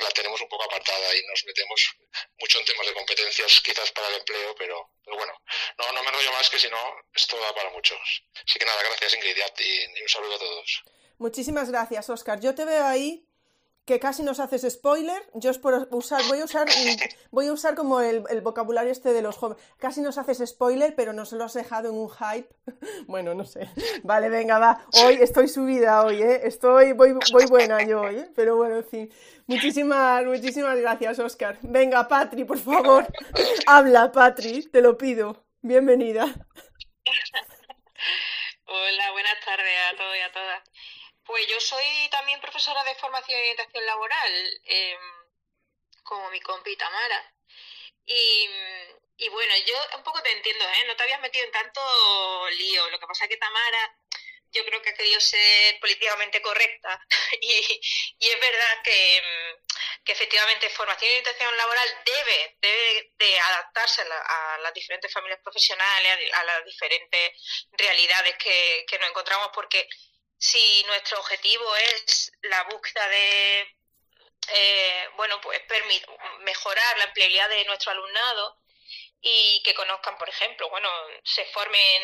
la 0.00 0.10
tenemos 0.10 0.40
un 0.40 0.48
poco 0.48 0.64
apartada 0.64 1.14
y 1.14 1.22
nos 1.26 1.44
metemos 1.44 1.94
mucho 2.38 2.58
en 2.58 2.64
temas 2.64 2.86
de 2.86 2.94
competencias, 2.94 3.60
quizás 3.60 3.92
para 3.92 4.08
el 4.08 4.16
empleo, 4.16 4.54
pero, 4.56 4.90
pero 5.04 5.16
bueno, 5.16 5.32
no, 5.78 5.92
no 5.92 6.02
me 6.02 6.08
enrollo 6.08 6.32
más, 6.32 6.50
que 6.50 6.58
si 6.58 6.68
no, 6.68 6.96
esto 7.14 7.38
da 7.38 7.54
para 7.54 7.70
muchos. 7.70 8.24
Así 8.46 8.58
que 8.58 8.64
nada, 8.64 8.82
gracias 8.82 9.14
Ingrid 9.14 9.36
y, 9.58 9.98
y 9.98 10.02
un 10.02 10.08
saludo 10.08 10.34
a 10.34 10.38
todos. 10.38 10.82
Muchísimas 11.18 11.70
gracias, 11.70 12.10
Oscar. 12.10 12.40
Yo 12.40 12.54
te 12.54 12.64
veo 12.64 12.84
ahí 12.84 13.31
que 13.84 13.98
casi 13.98 14.22
nos 14.22 14.40
haces 14.40 14.66
spoiler. 14.68 15.22
Yo 15.34 15.50
es 15.50 15.58
por 15.58 15.88
usar, 15.90 16.22
voy 16.28 16.40
a 16.40 16.44
usar, 16.44 16.68
voy 17.30 17.48
a 17.48 17.52
usar 17.52 17.74
como 17.74 18.00
el, 18.00 18.40
vocabulario 18.42 18.92
este 18.92 19.12
de 19.12 19.22
los 19.22 19.36
jóvenes. 19.36 19.62
Casi 19.78 20.00
nos 20.00 20.18
haces 20.18 20.42
spoiler, 20.48 20.94
pero 20.94 21.12
nos 21.12 21.32
lo 21.32 21.44
has 21.44 21.54
dejado 21.54 21.88
en 21.88 21.96
un 21.96 22.10
hype. 22.10 22.48
Bueno, 23.06 23.34
no 23.34 23.44
sé. 23.44 23.68
Vale, 24.04 24.28
venga, 24.28 24.58
va. 24.58 24.86
Hoy 25.04 25.16
estoy 25.20 25.48
subida 25.48 26.04
hoy, 26.04 26.22
¿eh? 26.22 26.40
Estoy, 26.44 26.92
voy, 26.92 27.12
voy 27.32 27.46
buena 27.46 27.82
yo 27.82 28.02
hoy, 28.02 28.16
¿eh? 28.16 28.30
Pero 28.34 28.56
bueno, 28.56 28.76
en 28.76 28.84
fin. 28.84 29.12
Muchísimas, 29.46 30.24
muchísimas 30.24 30.78
gracias, 30.78 31.18
Oscar. 31.18 31.58
Venga, 31.62 32.06
Patri, 32.06 32.44
por 32.44 32.58
favor. 32.58 33.06
Habla, 33.66 34.12
Patri, 34.12 34.62
te 34.70 34.80
lo 34.80 34.96
pido. 34.96 35.44
Bienvenida. 35.60 36.24
Hola, 38.64 39.12
buenas 39.12 39.38
tardes 39.44 39.74
a 39.92 39.96
todos 39.96 40.16
y 40.16 40.20
a 40.20 40.32
todas. 40.32 40.62
Pues 41.24 41.46
yo 41.46 41.60
soy 41.60 42.08
también 42.10 42.40
profesora 42.40 42.82
de 42.84 42.94
formación 42.96 43.38
y 43.38 43.42
orientación 43.42 43.86
laboral, 43.86 44.60
em, 44.64 45.00
como 46.02 46.30
mi 46.30 46.40
compi 46.40 46.76
Tamara. 46.76 47.34
Y, 48.06 48.48
y, 49.18 49.28
bueno, 49.28 49.54
yo 49.66 49.74
un 49.96 50.02
poco 50.02 50.22
te 50.22 50.32
entiendo, 50.32 50.64
¿eh? 50.64 50.84
No 50.86 50.96
te 50.96 51.04
habías 51.04 51.20
metido 51.20 51.44
en 51.44 51.52
tanto 51.52 52.50
lío. 52.50 52.90
Lo 52.90 52.98
que 52.98 53.06
pasa 53.06 53.24
es 53.24 53.30
que 53.30 53.36
Tamara 53.36 53.96
yo 54.52 54.64
creo 54.64 54.82
que 54.82 54.90
ha 54.90 54.94
querido 54.94 55.20
ser 55.20 55.80
políticamente 55.80 56.42
correcta 56.42 57.00
y, 57.40 57.80
y 58.18 58.28
es 58.28 58.40
verdad 58.40 58.82
que, 58.84 59.16
em, 59.16 59.56
que, 60.04 60.12
efectivamente 60.12 60.68
formación 60.70 61.10
y 61.10 61.14
orientación 61.14 61.56
laboral 61.56 61.88
debe, 62.04 62.56
debe 62.60 63.12
de 63.18 63.40
adaptarse 63.40 64.02
a, 64.02 64.58
las 64.58 64.74
diferentes 64.74 65.12
familias 65.12 65.40
profesionales, 65.42 66.32
a, 66.34 66.44
las 66.44 66.64
diferentes 66.64 67.32
realidades 67.72 68.36
que, 68.36 68.84
que 68.86 68.98
nos 68.98 69.08
encontramos 69.10 69.50
porque 69.54 69.88
si 70.42 70.82
nuestro 70.88 71.20
objetivo 71.20 71.76
es 71.76 72.32
la 72.42 72.64
búsqueda 72.64 73.08
de 73.08 73.60
eh, 74.48 75.08
bueno 75.16 75.40
pues 75.40 75.60
mejorar 76.40 76.98
la 76.98 77.04
empleabilidad 77.04 77.48
de 77.48 77.64
nuestro 77.64 77.92
alumnado 77.92 78.58
y 79.20 79.62
que 79.62 79.72
conozcan 79.72 80.18
por 80.18 80.28
ejemplo 80.28 80.68
bueno 80.68 80.88
se 81.22 81.44
formen 81.46 82.02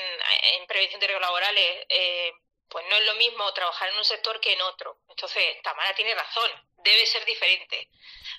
en 0.54 0.66
prevención 0.68 1.00
de 1.00 1.08
riesgos 1.08 1.26
laborales 1.26 1.86
eh, 1.88 2.32
pues 2.68 2.84
no 2.88 2.96
es 2.96 3.06
lo 3.06 3.14
mismo 3.16 3.52
trabajar 3.54 3.88
en 3.88 3.96
un 3.96 4.04
sector 4.04 4.38
que 4.40 4.52
en 4.52 4.60
otro. 4.62 4.98
Entonces 5.08 5.60
Tamara 5.62 5.94
tiene 5.94 6.14
razón 6.14 6.50
debe 6.76 7.06
ser 7.06 7.24
diferente. 7.24 7.88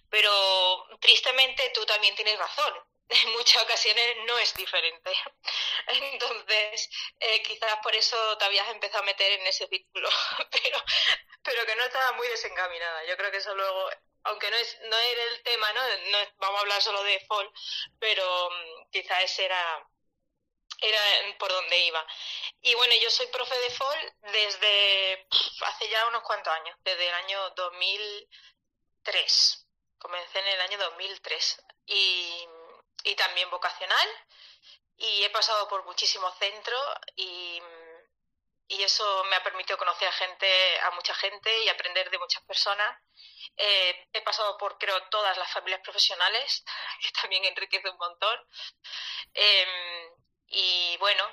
Pero 0.09 0.87
tristemente 1.01 1.71
tú 1.73 1.85
también 1.85 2.15
tienes 2.15 2.37
razón 2.37 2.73
en 3.09 3.31
muchas 3.33 3.61
ocasiones 3.63 4.17
no 4.27 4.37
es 4.37 4.53
diferente. 4.53 5.11
Entonces, 5.87 6.89
eh, 7.19 7.41
quizás 7.43 7.77
por 7.81 7.95
eso 7.95 8.37
te 8.37 8.45
habías 8.45 8.69
empezado 8.69 9.03
a 9.03 9.05
meter 9.05 9.31
en 9.33 9.45
ese 9.47 9.67
círculo, 9.67 10.09
pero, 10.51 10.83
pero 11.43 11.65
que 11.65 11.75
no 11.75 11.83
estaba 11.83 12.13
muy 12.13 12.27
desencaminada. 12.27 13.03
Yo 13.05 13.17
creo 13.17 13.31
que 13.31 13.37
eso 13.37 13.55
luego, 13.55 13.89
aunque 14.23 14.51
no 14.51 14.57
es 14.57 14.79
no 14.83 14.97
era 14.97 15.23
el 15.23 15.43
tema, 15.43 15.73
¿no? 15.73 15.81
vamos 16.37 16.57
a 16.57 16.61
hablar 16.61 16.81
solo 16.81 17.03
de 17.03 17.19
fall, 17.21 17.51
pero 17.99 18.49
mm, 18.51 18.89
quizás 18.91 19.23
ese 19.23 19.45
era, 19.45 19.87
era 20.81 20.99
por 21.39 21.51
donde 21.51 21.77
iba. 21.79 22.05
Y 22.61 22.75
bueno, 22.75 22.93
yo 23.01 23.09
soy 23.09 23.27
profe 23.27 23.57
de 23.57 23.69
fall 23.71 24.13
desde 24.33 25.27
hace 25.65 25.89
ya 25.89 26.05
unos 26.07 26.23
cuantos 26.23 26.53
años, 26.53 26.77
desde 26.83 27.07
el 27.07 27.13
año 27.13 27.49
2003. 27.51 29.65
Comencé 29.97 30.39
en 30.39 30.47
el 30.47 30.61
año 30.61 30.77
2003. 30.77 31.63
Y 31.87 32.47
y 33.03 33.15
también 33.15 33.49
vocacional. 33.49 34.09
Y 34.97 35.23
he 35.23 35.29
pasado 35.29 35.67
por 35.67 35.85
muchísimos 35.85 36.37
centros 36.37 36.83
y, 37.15 37.61
y 38.67 38.83
eso 38.83 39.23
me 39.25 39.35
ha 39.37 39.43
permitido 39.43 39.77
conocer 39.77 40.07
a 40.07 40.11
gente, 40.11 40.79
a 40.81 40.91
mucha 40.91 41.13
gente 41.15 41.63
y 41.63 41.69
aprender 41.69 42.09
de 42.09 42.19
muchas 42.19 42.43
personas. 42.43 43.01
Eh, 43.57 44.07
he 44.13 44.21
pasado 44.21 44.57
por, 44.57 44.77
creo, 44.77 45.01
todas 45.09 45.37
las 45.37 45.51
familias 45.51 45.81
profesionales, 45.81 46.63
que 47.01 47.11
también 47.11 47.45
enriquece 47.45 47.89
un 47.89 47.97
montón. 47.97 48.47
Em, 49.33 50.11
y 50.47 50.97
bueno, 50.97 51.23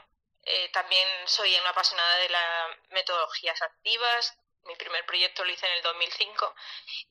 eh, 0.42 0.68
también 0.70 1.08
soy 1.26 1.54
una 1.58 1.70
apasionada 1.70 2.16
de 2.18 2.28
las 2.28 2.78
metodologías 2.90 3.60
activas. 3.62 4.38
Mi 4.62 4.76
primer 4.76 5.04
proyecto 5.06 5.44
lo 5.44 5.52
hice 5.52 5.66
en 5.66 5.74
el 5.74 5.82
2005 5.82 6.54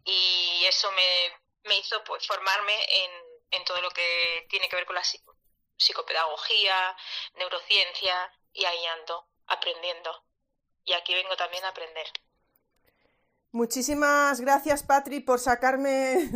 y 0.06 0.66
eso 0.66 0.92
me, 0.92 1.40
me 1.64 1.78
hizo 1.78 2.04
pues 2.04 2.26
formarme 2.28 2.76
en 2.88 3.25
en 3.52 3.64
todo 3.66 3.82
lo 3.82 3.90
que 3.92 4.46
tiene 4.50 4.68
que 4.70 4.76
ver 4.76 4.86
con 4.86 4.96
la 4.96 5.04
psicopedagogía, 5.78 6.96
neurociencia 7.36 8.32
y 8.54 8.66
ahí 8.66 8.86
ando, 8.86 9.28
aprendiendo. 9.48 10.24
Y 10.84 10.94
aquí 10.94 11.14
vengo 11.14 11.36
también 11.36 11.66
a 11.66 11.70
aprender. 11.70 12.08
Muchísimas 13.56 14.42
gracias, 14.42 14.84
Patri, 14.84 15.22
por 15.22 15.40
sacarme. 15.40 16.30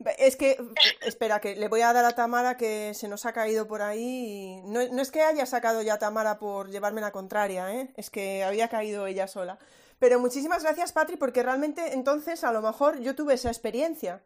es 0.18 0.34
que, 0.36 0.56
espera, 1.02 1.38
que 1.38 1.56
le 1.56 1.68
voy 1.68 1.82
a 1.82 1.92
dar 1.92 2.06
a 2.06 2.14
Tamara 2.14 2.56
que 2.56 2.94
se 2.94 3.06
nos 3.06 3.26
ha 3.26 3.34
caído 3.34 3.68
por 3.68 3.82
ahí. 3.82 4.62
No, 4.64 4.80
no, 4.90 5.02
es 5.02 5.10
que 5.10 5.20
haya 5.20 5.44
sacado 5.44 5.82
ya 5.82 5.94
a 5.94 5.98
Tamara 5.98 6.38
por 6.38 6.70
llevarme 6.70 7.02
la 7.02 7.12
contraria, 7.12 7.70
¿eh? 7.74 7.92
es 7.98 8.08
que 8.08 8.44
había 8.44 8.68
caído 8.68 9.06
ella 9.06 9.28
sola. 9.28 9.58
Pero 9.98 10.18
muchísimas 10.18 10.62
gracias, 10.62 10.92
Patri, 10.92 11.18
porque 11.18 11.42
realmente 11.42 11.92
entonces 11.92 12.44
a 12.44 12.52
lo 12.52 12.62
mejor 12.62 12.98
yo 13.00 13.14
tuve 13.14 13.34
esa 13.34 13.50
experiencia. 13.50 14.22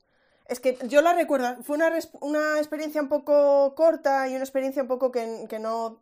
Es 0.49 0.61
que 0.61 0.79
yo 0.89 1.03
la 1.03 1.13
recuerdo, 1.13 1.63
fue 1.63 1.77
una, 1.77 1.93
una 2.21 2.59
experiencia 2.59 3.01
un 3.01 3.09
poco 3.09 3.75
corta 3.75 4.29
y 4.29 4.35
una 4.35 4.45
experiencia 4.45 4.83
un 4.83 4.89
poco 4.89 5.13
que, 5.13 5.47
que 5.49 5.59
no 5.59 6.01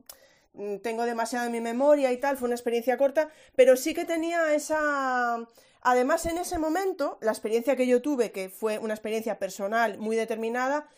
tengo 0.82 1.04
demasiado 1.04 1.46
en 1.46 1.52
mi 1.52 1.60
memoria 1.60 2.12
y 2.12 2.16
tal, 2.16 2.38
fue 2.38 2.46
una 2.46 2.54
experiencia 2.54 2.96
corta, 2.96 3.28
pero 3.56 3.76
sí 3.76 3.92
que 3.92 4.04
tenía 4.04 4.54
esa 4.54 5.46
Además, 5.88 6.26
en 6.26 6.36
ese 6.36 6.58
momento, 6.58 7.16
la 7.20 7.30
experiencia 7.30 7.76
que 7.76 7.86
yo 7.86 8.02
tuve, 8.02 8.32
que 8.32 8.48
fue 8.48 8.78
una 8.80 8.92
experiencia 8.92 9.38
personal 9.38 9.98
muy 9.98 10.16
determinada, 10.16 10.88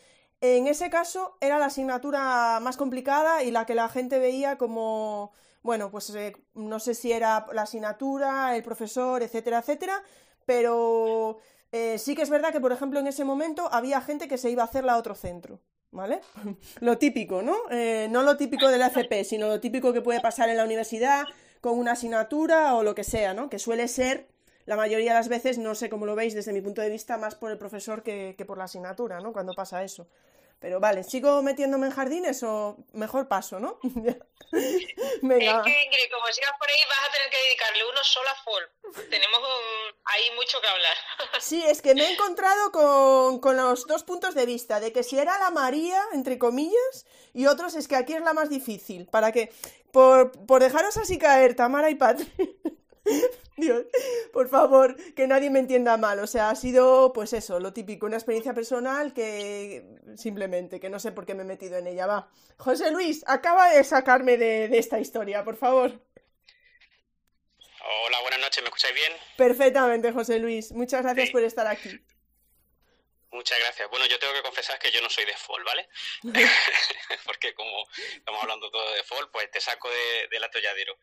en 0.40 0.66
ese 0.66 0.88
caso 0.88 1.36
era 1.42 1.58
la 1.58 1.66
asignatura 1.66 2.58
más 2.60 2.78
complicada 2.78 3.42
y 3.42 3.50
la 3.50 3.66
que 3.66 3.74
la 3.74 3.90
gente 3.90 4.18
veía 4.18 4.56
como, 4.56 5.32
bueno, 5.62 5.90
pues 5.90 6.08
eh, 6.14 6.34
no 6.54 6.80
sé 6.80 6.94
si 6.94 7.12
era 7.12 7.46
la 7.52 7.62
asignatura, 7.62 8.56
el 8.56 8.62
profesor, 8.62 9.22
etcétera, 9.22 9.58
etcétera, 9.58 10.02
pero 10.46 11.38
eh, 11.72 11.98
sí 11.98 12.14
que 12.14 12.22
es 12.22 12.30
verdad 12.30 12.52
que, 12.52 12.60
por 12.60 12.72
ejemplo, 12.72 13.00
en 13.00 13.06
ese 13.06 13.24
momento 13.24 13.68
había 13.72 14.00
gente 14.00 14.28
que 14.28 14.38
se 14.38 14.50
iba 14.50 14.62
a 14.62 14.66
hacerla 14.66 14.94
a 14.94 14.98
otro 14.98 15.14
centro. 15.14 15.60
¿Vale? 15.90 16.20
lo 16.80 16.98
típico, 16.98 17.40
¿no? 17.40 17.56
Eh, 17.70 18.08
no 18.10 18.22
lo 18.22 18.36
típico 18.36 18.68
de 18.68 18.76
la 18.76 18.88
FP, 18.88 19.24
sino 19.24 19.48
lo 19.48 19.58
típico 19.58 19.92
que 19.94 20.02
puede 20.02 20.20
pasar 20.20 20.50
en 20.50 20.58
la 20.58 20.64
universidad 20.64 21.24
con 21.62 21.78
una 21.78 21.92
asignatura 21.92 22.74
o 22.74 22.82
lo 22.82 22.94
que 22.94 23.04
sea, 23.04 23.32
¿no? 23.32 23.48
Que 23.48 23.58
suele 23.58 23.88
ser 23.88 24.28
la 24.68 24.76
mayoría 24.76 25.12
de 25.12 25.18
las 25.18 25.28
veces, 25.28 25.56
no 25.56 25.74
sé 25.74 25.88
cómo 25.88 26.04
lo 26.04 26.14
veis 26.14 26.34
desde 26.34 26.52
mi 26.52 26.60
punto 26.60 26.82
de 26.82 26.90
vista, 26.90 27.16
más 27.16 27.34
por 27.34 27.50
el 27.50 27.56
profesor 27.56 28.02
que, 28.02 28.34
por 28.46 28.58
la 28.58 28.64
asignatura, 28.64 29.18
¿no? 29.18 29.32
Cuando 29.32 29.54
pasa 29.54 29.82
eso. 29.82 30.06
Pero 30.60 30.80
vale, 30.80 31.04
¿sigo 31.04 31.40
metiéndome 31.42 31.86
en 31.86 31.92
jardines 31.92 32.42
o 32.42 32.76
mejor 32.92 33.28
paso, 33.28 33.60
no? 33.60 33.78
Venga. 33.82 35.58
Es 35.58 35.64
que, 35.64 35.84
Ingrid, 35.84 36.10
como 36.12 36.26
sigas 36.32 36.52
por 36.58 36.68
ahí, 36.68 36.80
vas 36.88 37.08
a 37.08 37.12
tener 37.12 37.30
que 37.30 37.36
dedicarle 37.46 37.84
uno 37.88 38.02
solo 38.02 38.28
a 38.28 38.34
Fall. 38.34 39.08
Tenemos 39.08 39.40
ahí 40.04 40.30
mucho 40.34 40.60
que 40.60 40.66
hablar. 40.66 40.96
sí, 41.40 41.62
es 41.64 41.80
que 41.80 41.94
me 41.94 42.02
he 42.02 42.12
encontrado 42.12 42.72
con, 42.72 43.40
con, 43.40 43.56
los 43.56 43.86
dos 43.86 44.02
puntos 44.02 44.34
de 44.34 44.46
vista, 44.46 44.80
de 44.80 44.92
que 44.92 45.04
si 45.04 45.16
era 45.16 45.38
la 45.38 45.50
María, 45.50 46.02
entre 46.12 46.38
comillas, 46.38 47.06
y 47.34 47.46
otros 47.46 47.76
es 47.76 47.86
que 47.86 47.94
aquí 47.94 48.14
es 48.14 48.22
la 48.22 48.32
más 48.32 48.48
difícil. 48.48 49.06
Para 49.06 49.30
que, 49.30 49.52
por, 49.92 50.32
por 50.46 50.60
dejaros 50.60 50.96
así 50.96 51.18
caer, 51.18 51.54
Tamara 51.54 51.88
y 51.90 51.94
Patri. 51.94 52.26
Dios, 53.56 53.86
por 54.32 54.48
favor, 54.48 54.96
que 55.14 55.26
nadie 55.26 55.50
me 55.50 55.58
entienda 55.58 55.96
mal. 55.96 56.18
O 56.20 56.26
sea, 56.26 56.50
ha 56.50 56.54
sido, 56.54 57.12
pues 57.12 57.32
eso, 57.32 57.58
lo 57.58 57.72
típico, 57.72 58.06
una 58.06 58.16
experiencia 58.16 58.54
personal 58.54 59.12
que 59.12 59.84
simplemente, 60.16 60.80
que 60.80 60.90
no 60.90 61.00
sé 61.00 61.12
por 61.12 61.26
qué 61.26 61.34
me 61.34 61.42
he 61.42 61.46
metido 61.46 61.76
en 61.76 61.86
ella. 61.86 62.06
Va. 62.06 62.30
José 62.56 62.90
Luis, 62.90 63.24
acaba 63.26 63.70
de 63.70 63.82
sacarme 63.84 64.36
de, 64.36 64.78
esta 64.78 65.00
historia, 65.00 65.44
por 65.44 65.56
favor. 65.56 66.00
Hola, 68.06 68.20
buenas 68.22 68.40
noches, 68.40 68.62
¿me 68.62 68.68
escucháis 68.68 68.94
bien? 68.94 69.12
Perfectamente, 69.36 70.12
José 70.12 70.38
Luis. 70.38 70.72
Muchas 70.72 71.02
gracias 71.02 71.30
por 71.30 71.42
estar 71.42 71.66
aquí. 71.66 72.00
Muchas 73.30 73.58
gracias. 73.58 73.90
Bueno, 73.90 74.06
yo 74.06 74.18
tengo 74.18 74.32
que 74.32 74.42
confesar 74.42 74.78
que 74.78 74.90
yo 74.90 75.02
no 75.02 75.10
soy 75.10 75.26
de 75.26 75.36
fall, 75.36 75.62
¿vale? 75.62 75.88
Porque 77.24 77.54
como 77.54 77.86
estamos 77.92 78.42
hablando 78.42 78.70
todo 78.70 78.92
de 78.92 79.04
fall, 79.04 79.30
pues 79.30 79.50
te 79.50 79.60
saco 79.60 79.90
de, 79.90 80.28
del 80.30 80.44
atolladero. 80.44 80.98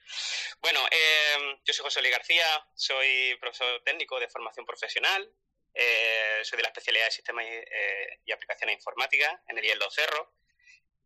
Bueno, 0.60 0.80
eh, 0.90 1.60
yo 1.64 1.74
soy 1.74 1.84
José 1.84 2.02
Luis 2.02 2.14
García, 2.14 2.46
soy 2.74 3.36
profesor 3.40 3.82
técnico 3.84 4.20
de 4.20 4.28
formación 4.28 4.66
profesional, 4.66 5.32
eh, 5.74 6.40
soy 6.44 6.58
de 6.58 6.64
la 6.64 6.70
especialidad 6.70 7.06
de 7.06 7.12
sistemas 7.12 7.46
eh, 7.48 8.20
y 8.26 8.32
aplicaciones 8.32 8.78
informáticas 8.78 9.34
en 9.48 9.58
el 9.58 9.66
IEL 9.66 9.80
Cerro 9.92 10.34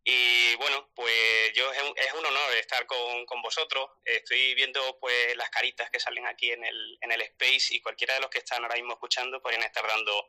y 0.02 0.54
bueno, 0.56 0.90
pues 0.94 1.52
yo 1.54 1.70
es 1.72 2.14
un, 2.14 2.24
honor 2.24 2.56
estar 2.56 2.86
con, 2.86 3.26
con, 3.26 3.42
vosotros. 3.42 3.90
Estoy 4.04 4.54
viendo 4.54 4.98
pues 4.98 5.36
las 5.36 5.50
caritas 5.50 5.90
que 5.90 6.00
salen 6.00 6.26
aquí 6.26 6.50
en 6.50 6.64
el, 6.64 6.98
en 7.02 7.12
el 7.12 7.20
Space 7.22 7.74
y 7.74 7.80
cualquiera 7.80 8.14
de 8.14 8.20
los 8.20 8.30
que 8.30 8.38
están 8.38 8.62
ahora 8.62 8.76
mismo 8.76 8.94
escuchando 8.94 9.42
podrían 9.42 9.62
estar 9.62 9.86
dando 9.86 10.28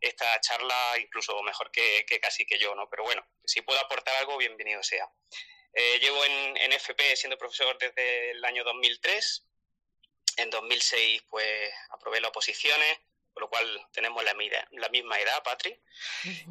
esta 0.00 0.40
charla 0.40 0.94
incluso 0.98 1.42
mejor 1.42 1.70
que, 1.70 2.04
casi 2.20 2.46
que 2.46 2.58
yo, 2.58 2.74
¿no? 2.74 2.88
Pero 2.88 3.04
bueno, 3.04 3.26
si 3.44 3.60
puedo 3.60 3.78
aportar 3.80 4.16
algo, 4.16 4.38
bienvenido 4.38 4.82
sea. 4.82 5.10
Eh, 5.74 5.98
llevo 6.00 6.24
en, 6.24 6.56
en 6.56 6.72
FP 6.72 7.14
siendo 7.16 7.36
profesor 7.36 7.76
desde 7.78 8.30
el 8.30 8.44
año 8.44 8.64
2003. 8.64 9.46
En 10.38 10.48
2006 10.48 11.24
pues 11.28 11.72
aprobé 11.90 12.20
las 12.20 12.30
oposiciones 12.30 12.98
con 13.40 13.46
lo 13.46 13.48
cual 13.48 13.86
tenemos 13.92 14.22
la, 14.22 14.34
la 14.72 14.88
misma 14.90 15.18
edad, 15.18 15.42
Patri. 15.42 15.80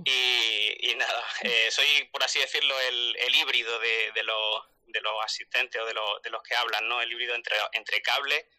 Y, 0.03 0.95
nada, 0.95 1.23
eh, 1.43 1.69
soy, 1.69 2.09
por 2.11 2.23
así 2.23 2.39
decirlo, 2.39 2.79
el, 2.81 3.15
el 3.19 3.35
híbrido 3.35 3.79
de, 3.79 4.11
de, 4.13 4.23
los, 4.23 4.63
de, 4.87 5.01
los, 5.01 5.13
asistentes 5.23 5.79
o 5.79 5.85
de 5.85 5.93
los, 5.93 6.21
de 6.23 6.29
los 6.31 6.41
que 6.41 6.55
hablan, 6.55 6.87
¿no? 6.87 7.01
El 7.01 7.11
híbrido 7.11 7.35
entre, 7.35 7.55
entre 7.73 8.01
cable 8.01 8.49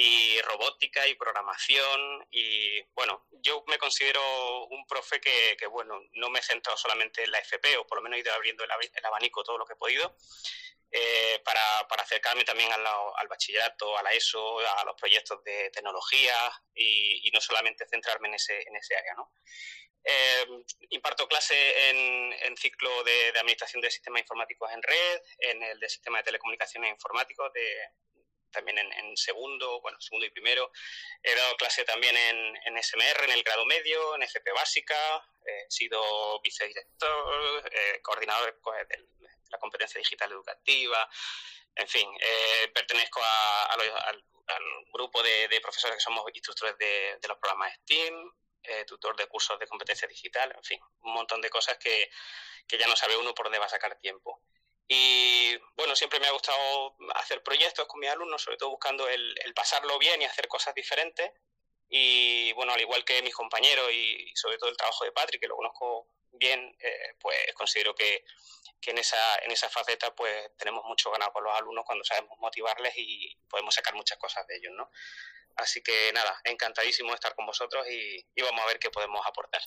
y 0.00 0.40
robótica 0.42 1.08
y 1.08 1.16
programación 1.16 2.24
y 2.30 2.80
bueno, 2.94 3.26
yo 3.42 3.64
me 3.66 3.78
considero 3.78 4.20
un 4.66 4.86
profe 4.86 5.20
que, 5.20 5.56
que 5.58 5.66
bueno, 5.66 6.00
no 6.12 6.30
me 6.30 6.38
he 6.38 6.42
centrado 6.42 6.78
solamente 6.78 7.24
en 7.24 7.32
la 7.32 7.40
FP 7.40 7.76
o 7.78 7.84
por 7.84 7.98
lo 7.98 8.02
menos 8.02 8.16
he 8.16 8.20
ido 8.20 8.32
abriendo 8.32 8.62
el, 8.62 8.70
el 8.70 9.04
abanico 9.04 9.42
todo 9.42 9.58
lo 9.58 9.66
que 9.66 9.72
he 9.72 9.76
podido 9.76 10.16
eh, 10.92 11.42
para, 11.44 11.88
para, 11.88 12.04
acercarme 12.04 12.44
también 12.44 12.72
al, 12.72 12.86
al, 12.86 13.28
bachillerato, 13.28 13.98
a 13.98 14.02
la 14.04 14.12
ESO, 14.12 14.60
a 14.60 14.84
los 14.84 14.94
proyectos 14.94 15.42
de 15.42 15.68
tecnología 15.70 16.32
y, 16.76 17.28
no 17.32 17.40
solamente 17.40 17.84
centrarme 17.88 18.28
en 18.28 18.34
ese, 18.34 18.62
en 18.68 18.76
ese 18.76 18.94
área. 18.94 19.14
¿no? 19.16 19.32
Eh, 20.04 20.46
imparto 20.90 21.26
clase 21.26 21.90
en, 21.90 22.32
en 22.34 22.56
ciclo 22.56 23.02
de, 23.02 23.32
de, 23.32 23.38
Administración 23.40 23.82
de 23.82 23.90
Sistemas 23.90 24.22
Informáticos 24.22 24.70
en 24.72 24.80
Red, 24.80 25.22
en 25.38 25.62
el 25.64 25.80
de 25.80 25.88
Sistema 25.88 26.18
de 26.18 26.24
Telecomunicaciones 26.24 26.92
Informáticos, 26.92 27.52
de, 27.52 27.68
también 28.50 28.78
en, 28.78 28.92
en, 28.92 29.16
segundo, 29.16 29.80
bueno, 29.80 30.00
segundo 30.00 30.26
y 30.26 30.30
primero. 30.30 30.70
He 31.22 31.34
dado 31.34 31.56
clase 31.56 31.84
también 31.84 32.16
en, 32.16 32.56
en 32.64 32.82
SMR, 32.82 33.24
en 33.24 33.32
el 33.32 33.42
grado 33.42 33.64
medio, 33.66 34.14
en 34.14 34.22
FP 34.22 34.52
básica, 34.52 34.96
he 35.44 35.70
sido 35.70 36.40
vicedirector, 36.40 37.70
eh, 37.72 38.00
coordinador 38.02 38.58
pues, 38.62 38.86
del 38.88 39.08
la 39.50 39.58
competencia 39.58 39.98
digital 39.98 40.30
educativa, 40.32 41.08
en 41.74 41.88
fin, 41.88 42.08
eh, 42.20 42.70
pertenezco 42.74 43.20
al, 43.22 44.24
grupo 44.92 45.22
de, 45.22 45.60
profesores 45.60 45.96
que 45.96 46.02
somos 46.02 46.24
instructores 46.32 46.76
de, 46.78 47.28
los 47.28 47.38
programas 47.38 47.72
STEAM, 47.82 48.32
eh, 48.62 48.84
tutor 48.84 49.16
de 49.16 49.26
cursos 49.26 49.58
de 49.58 49.66
competencia 49.66 50.08
digital, 50.08 50.52
en 50.56 50.64
fin, 50.64 50.80
un 51.02 51.12
montón 51.12 51.40
de 51.40 51.50
cosas 51.50 51.78
que, 51.78 52.10
ya 52.68 52.86
no 52.86 52.96
sabe 52.96 53.16
uno 53.16 53.34
por 53.34 53.46
dónde 53.46 53.58
va 53.58 53.66
a 53.66 53.70
sacar 53.70 53.98
tiempo. 53.98 54.42
Y 54.88 55.56
bueno, 55.76 55.94
siempre 55.94 56.18
me 56.18 56.26
ha 56.26 56.32
gustado 56.32 56.96
hacer 57.14 57.42
proyectos 57.42 57.86
con 57.86 58.00
mis 58.00 58.10
alumnos, 58.10 58.42
sobre 58.42 58.56
todo 58.56 58.70
buscando 58.70 59.06
el, 59.08 59.34
pasarlo 59.54 59.98
bien 59.98 60.22
y 60.22 60.24
hacer 60.24 60.48
cosas 60.48 60.74
diferentes. 60.74 61.30
Y 61.90 62.52
bueno, 62.54 62.72
al 62.72 62.80
igual 62.80 63.04
que 63.04 63.22
mis 63.22 63.34
compañeros 63.34 63.90
y, 63.92 64.32
sobre 64.34 64.58
todo 64.58 64.70
el 64.70 64.76
trabajo 64.76 65.04
de 65.04 65.12
Patrick, 65.12 65.40
que 65.40 65.48
lo 65.48 65.56
conozco 65.56 66.08
bien, 66.32 66.76
eh, 66.80 67.14
pues 67.20 67.36
considero 67.54 67.94
que, 67.94 68.24
que 68.80 68.90
en 68.90 68.98
esa, 68.98 69.36
en 69.42 69.50
esa 69.50 69.68
faceta 69.68 70.14
pues 70.14 70.50
tenemos 70.56 70.84
mucho 70.84 71.10
ganado 71.10 71.32
con 71.32 71.44
los 71.44 71.54
alumnos 71.56 71.84
cuando 71.84 72.04
sabemos 72.04 72.38
motivarles 72.38 72.94
y 72.96 73.36
podemos 73.48 73.74
sacar 73.74 73.94
muchas 73.94 74.18
cosas 74.18 74.46
de 74.46 74.56
ellos, 74.56 74.72
¿no? 74.74 74.90
Así 75.56 75.82
que 75.82 76.12
nada, 76.12 76.40
encantadísimo 76.44 77.08
de 77.10 77.16
estar 77.16 77.34
con 77.34 77.46
vosotros 77.46 77.84
y, 77.90 78.24
vamos 78.42 78.60
a 78.62 78.66
ver 78.66 78.78
qué 78.78 78.90
podemos 78.90 79.26
aportar. 79.26 79.60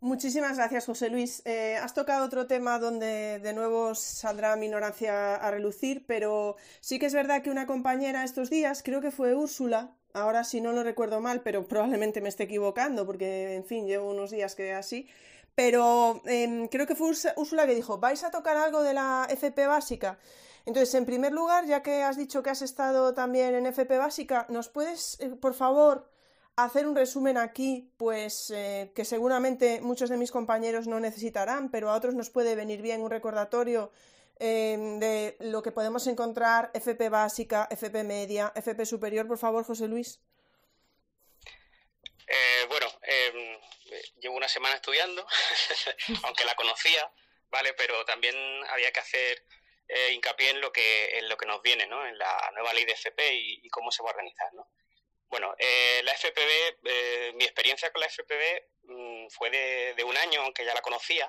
Muchísimas 0.00 0.56
gracias, 0.58 0.86
José 0.86 1.08
Luis. 1.08 1.42
Eh, 1.46 1.76
has 1.76 1.94
tocado 1.94 2.24
otro 2.26 2.46
tema 2.46 2.78
donde 2.78 3.38
de 3.40 3.52
nuevo 3.54 3.94
saldrá 3.94 4.54
mi 4.56 4.66
ignorancia 4.66 5.36
a 5.36 5.50
relucir, 5.50 6.04
pero 6.06 6.56
sí 6.80 6.98
que 6.98 7.06
es 7.06 7.14
verdad 7.14 7.42
que 7.42 7.50
una 7.50 7.66
compañera 7.66 8.22
estos 8.22 8.50
días, 8.50 8.82
creo 8.82 9.00
que 9.00 9.10
fue 9.10 9.34
Úrsula, 9.34 9.96
ahora 10.12 10.44
si 10.44 10.60
no 10.60 10.72
lo 10.72 10.82
recuerdo 10.82 11.20
mal, 11.20 11.40
pero 11.42 11.66
probablemente 11.68 12.20
me 12.20 12.28
esté 12.28 12.44
equivocando 12.44 13.06
porque, 13.06 13.54
en 13.54 13.64
fin, 13.64 13.86
llevo 13.86 14.10
unos 14.10 14.30
días 14.30 14.54
que 14.54 14.72
así, 14.74 15.08
pero 15.54 16.20
em, 16.26 16.68
creo 16.68 16.86
que 16.86 16.94
fue 16.94 17.10
Úrsula 17.36 17.66
que 17.66 17.74
dijo, 17.74 17.98
¿vais 17.98 18.22
a 18.24 18.30
tocar 18.30 18.56
algo 18.58 18.82
de 18.82 18.92
la 18.94 19.26
FP 19.30 19.66
básica? 19.66 20.18
Entonces, 20.66 20.94
en 20.94 21.06
primer 21.06 21.32
lugar, 21.32 21.64
ya 21.66 21.82
que 21.82 22.02
has 22.02 22.16
dicho 22.16 22.42
que 22.42 22.50
has 22.50 22.60
estado 22.62 23.14
también 23.14 23.54
en 23.54 23.66
FP 23.66 23.96
básica, 23.98 24.46
¿nos 24.50 24.68
puedes, 24.68 25.18
eh, 25.20 25.30
por 25.30 25.54
favor, 25.54 26.10
hacer 26.56 26.86
un 26.86 26.96
resumen 26.96 27.36
aquí, 27.36 27.92
pues 27.98 28.50
eh, 28.50 28.90
que 28.94 29.04
seguramente 29.04 29.80
muchos 29.82 30.08
de 30.08 30.16
mis 30.16 30.32
compañeros 30.32 30.86
no 30.86 31.00
necesitarán, 31.00 31.70
pero 31.70 31.90
a 31.90 31.96
otros 31.96 32.14
nos 32.14 32.30
puede 32.30 32.54
venir 32.54 32.80
bien 32.80 33.02
un 33.02 33.10
recordatorio 33.10 33.92
em, 34.38 34.98
de 34.98 35.36
lo 35.40 35.62
que 35.62 35.72
podemos 35.72 36.06
encontrar 36.06 36.70
FP 36.74 37.10
básica, 37.10 37.68
FP 37.70 38.04
media, 38.04 38.52
FP 38.54 38.86
superior, 38.86 39.26
por 39.26 39.38
favor, 39.38 39.64
José 39.64 39.86
Luis. 39.86 40.20
Eh, 42.26 42.66
bueno, 42.68 42.86
em, 43.02 43.60
llevo 44.20 44.36
una 44.36 44.48
semana 44.48 44.76
estudiando, 44.76 45.26
aunque 46.24 46.44
la 46.44 46.56
conocía, 46.56 47.10
¿vale? 47.50 47.74
Pero 47.74 48.04
también 48.04 48.34
había 48.70 48.90
que 48.92 49.00
hacer 49.00 49.44
eh, 49.88 50.12
hincapié 50.12 50.50
en 50.50 50.60
lo 50.60 50.72
que 50.72 51.18
en 51.18 51.28
lo 51.28 51.36
que 51.36 51.46
nos 51.46 51.62
viene, 51.62 51.86
¿no? 51.86 52.04
En 52.06 52.18
la 52.18 52.50
nueva 52.54 52.72
ley 52.72 52.84
de 52.84 52.92
FP 52.92 53.34
y, 53.34 53.68
cómo 53.68 53.90
se 53.92 54.02
va 54.02 54.10
a 54.10 54.12
organizar, 54.12 54.52
¿no? 54.54 54.66
Bueno, 55.28 55.54
eh, 55.58 56.02
la 56.04 56.12
FPB, 56.12 56.78
eh, 56.84 57.32
mi 57.34 57.44
experiencia 57.44 57.90
con 57.90 58.00
la 58.00 58.08
FPB 58.08 58.62
mm, 58.84 59.28
fue 59.30 59.50
de, 59.50 60.04
un 60.04 60.16
año, 60.16 60.42
aunque 60.42 60.64
ya 60.64 60.74
la 60.74 60.82
conocía. 60.82 61.28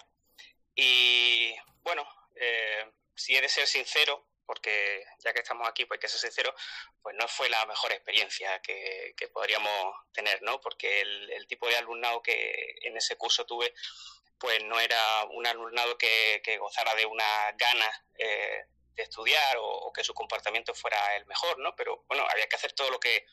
Y 0.76 1.56
bueno, 1.82 2.08
eh, 2.36 2.92
si 3.16 3.36
he 3.36 3.42
de 3.42 3.50
ser 3.50 3.68
sincero, 3.68 4.28
porque 4.46 5.04
ya 5.24 5.34
que 5.34 5.40
estamos 5.40 5.68
aquí, 5.68 5.86
pues 5.86 5.98
hay 5.98 6.02
que 6.02 6.08
ser 6.08 6.20
sincero, 6.20 6.54
pues 7.02 7.16
no 7.16 7.28
fue 7.28 7.50
la 7.50 7.66
mejor 7.66 7.92
experiencia 7.92 8.62
que, 8.62 9.16
podríamos 9.34 9.96
tener, 10.14 10.42
¿no? 10.42 10.62
Porque 10.62 11.02
el, 11.02 11.48
tipo 11.48 11.68
de 11.68 11.76
alumnado 11.78 12.22
que 12.22 12.78
en 12.82 12.96
ese 12.96 13.18
curso 13.18 13.46
tuve, 13.46 13.74
pues 14.40 14.64
no 14.64 14.80
era 14.80 15.26
un 15.32 15.46
alumnado 15.48 15.98
que, 15.98 16.42
gozara 16.60 16.96
de 16.96 17.06
una 17.06 17.52
ganas 17.54 18.04
de 18.16 19.04
estudiar 19.04 19.58
o, 19.60 19.92
que 19.94 20.04
su 20.04 20.14
comportamiento 20.14 20.74
fuera 20.74 21.16
el 21.16 21.26
mejor, 21.26 21.60
¿no? 21.60 21.76
Pero 21.76 22.06
bueno, 22.08 22.26
había 22.30 22.48
que 22.48 22.56
hacer 22.56 22.74
todo 22.74 22.90
lo 22.92 23.00
que 23.00 23.26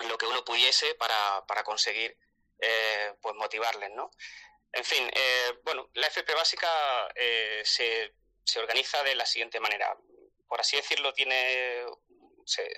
lo 0.00 0.18
que 0.18 0.26
uno 0.26 0.44
pudiese 0.44 0.94
para, 0.94 1.44
para 1.46 1.64
conseguir 1.64 2.16
eh, 2.58 3.14
pues 3.20 3.34
motivarles, 3.34 3.90
¿no? 3.90 4.10
En 4.72 4.84
fin, 4.84 5.08
eh, 5.12 5.58
bueno, 5.64 5.88
la 5.94 6.06
FP 6.08 6.34
básica 6.34 6.68
eh, 7.14 7.62
se, 7.64 8.14
se, 8.44 8.58
organiza 8.58 9.02
de 9.02 9.14
la 9.14 9.24
siguiente 9.24 9.60
manera. 9.60 9.96
Por 10.48 10.60
así 10.60 10.76
decirlo, 10.76 11.12
tiene 11.14 11.84
se, 12.44 12.72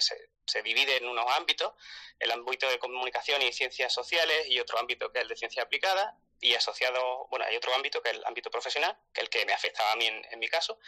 se, 0.46 0.62
divide 0.62 0.96
en 0.96 1.06
unos 1.06 1.26
ámbitos, 1.36 1.72
el 2.18 2.30
ámbito 2.30 2.68
de 2.68 2.78
comunicación 2.78 3.42
y 3.42 3.52
ciencias 3.52 3.92
sociales 3.92 4.48
y 4.48 4.60
otro 4.60 4.78
ámbito 4.78 5.10
que 5.12 5.18
es 5.18 5.22
el 5.22 5.28
de 5.28 5.36
ciencia 5.36 5.62
aplicada 5.62 6.16
y 6.40 6.54
asociado, 6.54 7.26
bueno, 7.30 7.44
hay 7.46 7.56
otro 7.56 7.74
ámbito 7.74 8.00
que 8.00 8.10
es 8.10 8.16
el 8.16 8.24
ámbito 8.24 8.50
profesional, 8.50 8.96
que 9.12 9.20
es 9.20 9.24
el 9.24 9.30
que 9.30 9.44
me 9.44 9.52
afectaba 9.52 9.92
a 9.92 9.96
mí 9.96 10.06
en, 10.06 10.38
mi 10.38 10.48
caso, 10.48 10.78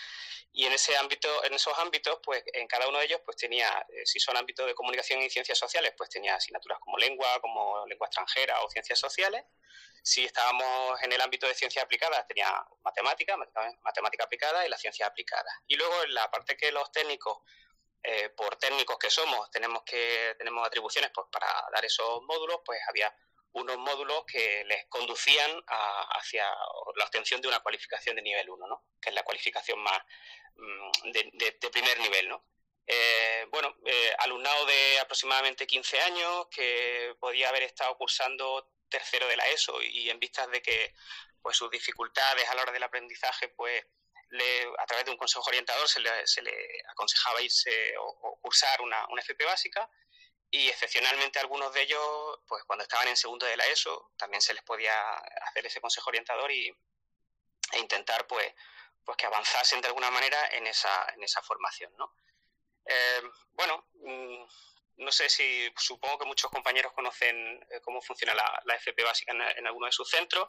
y 0.53 0.65
en 0.65 0.73
ese 0.73 0.97
ámbito, 0.97 1.45
en 1.45 1.55
esos 1.55 1.77
ámbitos, 1.79 2.19
pues 2.23 2.43
en 2.53 2.67
cada 2.69 2.89
uno 2.89 2.99
de 2.99 3.07
ellos, 3.07 3.21
pues 3.25 3.37
tenía, 3.37 3.87
eh, 3.89 4.07
si 4.07 4.21
son 4.21 4.37
ámbitos 4.37 4.67
de 4.67 4.75
comunicación 4.75 5.21
y 5.23 5.31
ciencias 5.31 5.59
sociales, 5.59 5.93
pues 5.97 6.11
tenía 6.11 6.35
asignaturas 6.37 6.79
como 6.81 6.99
lengua, 6.99 7.41
como 7.41 7.87
lengua 7.87 8.07
extranjera 8.07 8.63
o 8.63 8.71
ciencias 8.71 8.99
sociales. 8.99 9.45
Si 10.03 10.25
estábamos 10.25 11.03
en 11.03 11.13
el 11.13 11.21
ámbito 11.21 11.47
de 11.47 11.55
ciencias 11.55 11.85
aplicadas, 11.85 12.27
tenía 12.27 12.49
matemática, 12.83 13.37
matemática 13.83 14.25
aplicada 14.25 14.65
y 14.65 14.69
la 14.71 14.79
ciencia 14.79 15.07
aplicada. 15.07 15.51
Y 15.67 15.77
luego 15.77 16.05
en 16.05 16.15
la 16.15 16.31
parte 16.31 16.57
que 16.57 16.73
los 16.73 16.91
técnicos 16.91 17.39
eh, 18.03 18.31
por 18.31 18.57
técnicos 18.57 18.99
que 18.99 19.11
somos, 19.11 19.51
tenemos 19.51 19.83
que 19.83 20.35
tenemos 20.39 20.67
atribuciones 20.67 21.11
pues, 21.15 21.27
para 21.31 21.47
dar 21.71 21.85
esos 21.85 22.23
módulos, 22.23 22.61
pues 22.65 22.81
había 22.89 23.15
unos 23.53 23.79
módulos 23.79 24.25
que 24.27 24.65
les 24.65 24.87
conducían 24.87 25.51
hacia 25.67 26.45
la 26.97 27.05
obtención 27.05 27.41
de 27.41 27.49
una 27.49 27.61
cualificación 27.61 28.17
de 28.17 28.23
nivel 28.23 28.49
1, 28.49 28.67
¿no? 28.67 28.85
que 29.01 29.09
es 29.09 29.15
la 29.15 29.25
cualificación 29.25 29.79
más 29.81 29.99
mm, 30.55 31.11
de, 31.13 31.71
primer 31.73 31.99
nivel. 32.01 32.29
¿no? 32.29 32.45
Eh, 32.87 33.47
bueno, 33.51 33.77
eh, 33.87 34.15
alumnado 34.19 34.67
de 34.67 35.01
aproximadamente 35.01 35.67
15 35.67 36.01
años 36.01 36.47
que 36.51 37.15
podía 37.19 37.49
haber 37.49 37.65
estado 37.65 37.97
cursando 37.97 38.73
tercero 38.89 39.27
de 39.29 39.37
la 39.37 39.47
ESO 39.49 39.81
y 39.83 40.11
en 40.11 40.19
vistas 40.19 40.51
de 40.51 40.63
que 40.63 40.95
pues 41.41 41.57
sus 41.57 41.71
dificultades 41.71 42.49
a 42.49 42.55
la 42.55 42.63
hora 42.63 42.73
del 42.73 42.83
aprendizaje 42.83 43.49
pues 43.49 43.85
a 44.79 44.87
través 44.87 45.05
de 45.05 45.11
un 45.11 45.17
consejo 45.17 45.45
orientador 45.49 45.89
se 45.89 46.01
le, 46.01 46.11
aconsejaba 46.89 47.43
irse 47.43 47.97
o, 47.99 48.39
cursar 48.41 48.81
una, 48.81 49.05
una 49.09 49.23
FP 49.23 49.45
básica 49.45 49.89
y 50.51 50.69
excepcionalmente 50.69 51.39
algunos 51.39 51.73
de 51.73 51.83
ellos, 51.83 52.41
pues 52.47 52.65
cuando 52.65 52.83
estaban 52.83 53.07
en 53.09 53.17
segundo 53.17 53.47
de 53.47 53.57
la 53.57 53.67
ESO, 53.67 54.11
también 54.17 54.43
se 54.43 54.53
les 54.53 54.63
podía 54.65 55.15
hacer 55.49 55.65
ese 55.67 55.81
consejo 55.81 56.11
orientador 56.11 56.51
y, 56.51 56.69
e 57.73 57.79
intentar 57.79 58.27
pues, 58.27 58.53
pues 59.05 59.17
que 59.17 59.27
avanzasen 59.27 59.81
de 59.81 59.89
alguna 59.89 60.11
manera 60.11 60.49
en 60.53 60.67
esa, 60.67 61.07
en 61.15 61.23
esa 61.23 61.41
formación, 61.43 61.93
¿no? 61.97 62.15
Eh, 62.85 63.23
bueno, 63.53 63.87
mm, 63.95 64.45
no 64.97 65.13
sé 65.13 65.29
si 65.29 65.73
supongo 65.77 66.19
que 66.19 66.27
muchos 66.27 66.51
compañeros 66.51 66.93
conocen 66.93 67.65
eh, 67.71 67.81
cómo 67.83 68.03
funciona 68.03 68.35
la, 68.35 68.61
la 68.65 68.75
FP 68.75 69.05
básica 69.05 69.33
en, 69.33 69.41
en, 69.43 69.67
alguno 69.67 69.87
de 69.87 69.93
sus 69.93 70.11
centros 70.11 70.49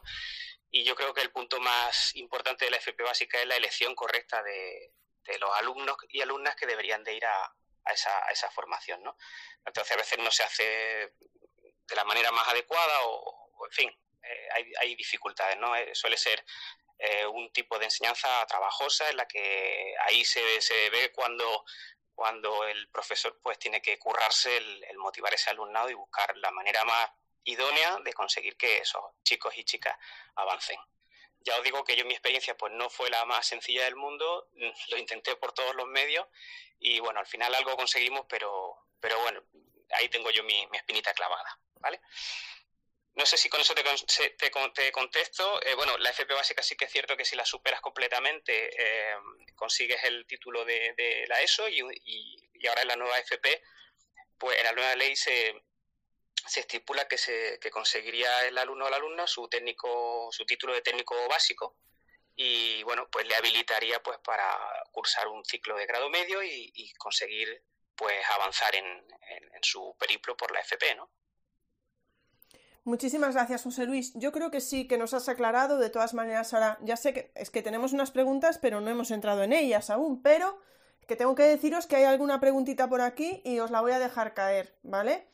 y 0.70 0.82
yo 0.84 0.96
creo 0.96 1.14
que 1.14 1.22
el 1.22 1.30
punto 1.30 1.60
más 1.60 2.14
importante 2.16 2.64
de 2.64 2.72
la 2.72 2.78
FP 2.78 3.02
básica 3.04 3.40
es 3.40 3.46
la 3.46 3.56
elección 3.56 3.94
correcta 3.94 4.42
de, 4.42 4.92
de 5.24 5.38
los 5.38 5.50
alumnos 5.56 5.96
y 6.08 6.20
alumnas 6.22 6.56
que 6.56 6.66
deberían 6.66 7.04
de 7.04 7.14
ir 7.14 7.24
a, 7.24 7.54
a 7.84 7.92
esa, 7.92 8.26
a 8.26 8.30
esa 8.30 8.50
formación, 8.50 9.02
¿no? 9.02 9.16
Entonces 9.64 9.92
a 9.92 9.96
veces 9.96 10.18
no 10.18 10.30
se 10.30 10.42
hace 10.42 10.64
de 10.64 11.96
la 11.96 12.04
manera 12.04 12.30
más 12.32 12.48
adecuada 12.48 13.06
o, 13.06 13.66
en 13.66 13.72
fin, 13.72 13.90
eh, 14.22 14.48
hay, 14.54 14.72
hay, 14.80 14.94
dificultades, 14.94 15.56
¿no? 15.58 15.74
Eh, 15.76 15.94
suele 15.94 16.16
ser 16.16 16.44
eh, 16.98 17.26
un 17.26 17.52
tipo 17.52 17.78
de 17.78 17.86
enseñanza 17.86 18.44
trabajosa 18.46 19.10
en 19.10 19.16
la 19.16 19.26
que 19.26 19.94
ahí 20.06 20.24
se, 20.24 20.60
se 20.60 20.90
ve 20.90 21.12
cuando 21.12 21.64
cuando 22.14 22.64
el 22.68 22.88
profesor 22.90 23.40
pues 23.42 23.58
tiene 23.58 23.80
que 23.80 23.98
currarse 23.98 24.56
el, 24.56 24.84
el, 24.84 24.98
motivar 24.98 25.32
ese 25.32 25.50
alumnado 25.50 25.88
y 25.88 25.94
buscar 25.94 26.36
la 26.36 26.50
manera 26.50 26.84
más 26.84 27.10
idónea 27.44 27.98
de 28.04 28.12
conseguir 28.12 28.56
que 28.56 28.78
esos 28.78 29.02
chicos 29.24 29.56
y 29.56 29.64
chicas 29.64 29.96
avancen. 30.36 30.78
Ya 31.44 31.56
os 31.56 31.64
digo 31.64 31.84
que 31.84 31.96
yo 31.96 32.04
mi 32.04 32.14
experiencia 32.14 32.56
pues 32.56 32.72
no 32.72 32.88
fue 32.88 33.10
la 33.10 33.24
más 33.24 33.46
sencilla 33.46 33.84
del 33.84 33.96
mundo, 33.96 34.48
lo 34.88 34.96
intenté 34.96 35.36
por 35.36 35.52
todos 35.52 35.74
los 35.74 35.86
medios 35.86 36.26
y 36.78 37.00
bueno, 37.00 37.20
al 37.20 37.26
final 37.26 37.54
algo 37.54 37.76
conseguimos, 37.76 38.26
pero, 38.28 38.76
pero 39.00 39.18
bueno, 39.20 39.42
ahí 39.92 40.08
tengo 40.08 40.30
yo 40.30 40.42
mi, 40.44 40.66
espinita 40.72 41.14
clavada, 41.14 41.58
¿vale? 41.80 42.00
No 43.14 43.26
sé 43.26 43.36
si 43.36 43.48
con 43.48 43.60
eso 43.60 43.74
te, 43.74 43.82
te, 43.82 44.50
te 44.74 44.92
contesto. 44.92 45.62
Eh, 45.62 45.74
bueno, 45.74 45.98
la 45.98 46.10
FP 46.10 46.32
básica 46.32 46.62
sí 46.62 46.76
que 46.76 46.86
es 46.86 46.92
cierto 46.92 47.14
que 47.14 47.26
si 47.26 47.36
la 47.36 47.44
superas 47.44 47.82
completamente 47.82 48.70
eh, 48.74 49.14
consigues 49.54 50.02
el 50.04 50.26
título 50.26 50.64
de, 50.64 51.24
la 51.28 51.42
ESO 51.42 51.68
y, 51.68 51.82
y, 52.04 52.66
ahora 52.66 52.82
en 52.82 52.88
la 52.88 52.96
nueva 52.96 53.18
FP, 53.18 53.62
pues 54.38 54.56
en 54.58 54.64
la 54.64 54.72
nueva 54.72 54.96
ley 54.96 55.14
se, 55.14 55.62
se 56.46 56.60
estipula 56.60 57.06
que, 57.08 57.18
se, 57.18 57.58
que 57.60 57.70
conseguiría 57.70 58.46
el 58.46 58.58
alumno 58.58 58.86
o 58.86 58.90
la 58.90 58.96
alumna 58.96 59.26
su 59.26 59.48
técnico, 59.48 60.28
su 60.30 60.44
título 60.44 60.74
de 60.74 60.82
técnico 60.82 61.14
básico 61.28 61.76
y 62.34 62.82
bueno, 62.84 63.08
pues 63.10 63.26
le 63.26 63.34
habilitaría 63.34 64.02
pues 64.02 64.18
para 64.24 64.44
cursar 64.90 65.28
un 65.28 65.44
ciclo 65.44 65.76
de 65.76 65.86
grado 65.86 66.08
medio 66.08 66.42
y, 66.42 66.92
conseguir 66.98 67.62
pues 67.94 68.14
avanzar 68.34 68.74
en, 68.74 68.84
su 69.62 69.94
periplo 69.96 70.36
por 70.36 70.50
la 70.52 70.60
FP, 70.60 70.96
¿no? 70.96 71.08
Muchísimas 72.84 73.34
gracias, 73.34 73.62
José 73.62 73.86
Luis. 73.86 74.12
Yo 74.16 74.32
creo 74.32 74.50
que 74.50 74.60
sí, 74.60 74.88
que 74.88 74.98
nos 74.98 75.14
has 75.14 75.28
aclarado. 75.28 75.78
De 75.78 75.88
todas 75.88 76.14
maneras, 76.14 76.52
ahora 76.52 76.78
ya 76.82 76.96
sé 76.96 77.14
que 77.14 77.30
es 77.36 77.50
que 77.50 77.62
tenemos 77.62 77.92
unas 77.92 78.10
preguntas, 78.10 78.58
pero 78.58 78.80
no 78.80 78.90
hemos 78.90 79.12
entrado 79.12 79.44
en 79.44 79.52
ellas 79.52 79.88
aún. 79.88 80.20
Pero 80.20 80.60
que 81.06 81.14
tengo 81.14 81.36
que 81.36 81.44
deciros 81.44 81.86
que 81.86 81.94
hay 81.94 82.04
alguna 82.04 82.40
preguntita 82.40 82.88
por 82.88 83.00
aquí 83.00 83.40
y 83.44 83.60
os 83.60 83.70
la 83.70 83.82
voy 83.82 83.92
a 83.92 84.00
dejar 84.00 84.34
caer, 84.34 84.76
¿vale? 84.82 85.31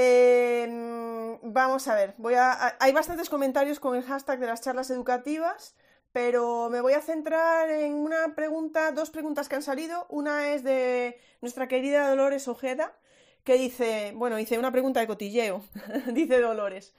Em, 0.00 1.38
vamos 1.42 1.88
a 1.88 1.94
ver, 1.96 2.14
voy 2.18 2.34
a, 2.34 2.76
hay 2.78 2.92
bastantes 2.92 3.28
comentarios 3.28 3.80
con 3.80 3.96
el 3.96 4.04
hashtag 4.04 4.38
de 4.38 4.46
las 4.46 4.60
charlas 4.60 4.90
educativas 4.90 5.74
pero 6.12 6.70
me 6.70 6.80
voy 6.80 6.94
a 6.94 7.00
centrar 7.00 7.70
en 7.70 7.94
una 7.94 8.34
pregunta, 8.34 8.92
dos 8.92 9.10
preguntas 9.10 9.48
que 9.48 9.56
han 9.56 9.62
salido. 9.62 10.06
Una 10.08 10.52
es 10.54 10.64
de 10.64 11.20
nuestra 11.40 11.68
querida 11.68 12.08
Dolores 12.08 12.48
Ojeda, 12.48 12.96
que 13.44 13.54
dice, 13.54 14.12
bueno, 14.16 14.36
dice 14.36 14.58
una 14.58 14.72
pregunta 14.72 15.00
de 15.00 15.06
cotilleo, 15.06 15.62
dice 16.12 16.40
Dolores. 16.40 16.94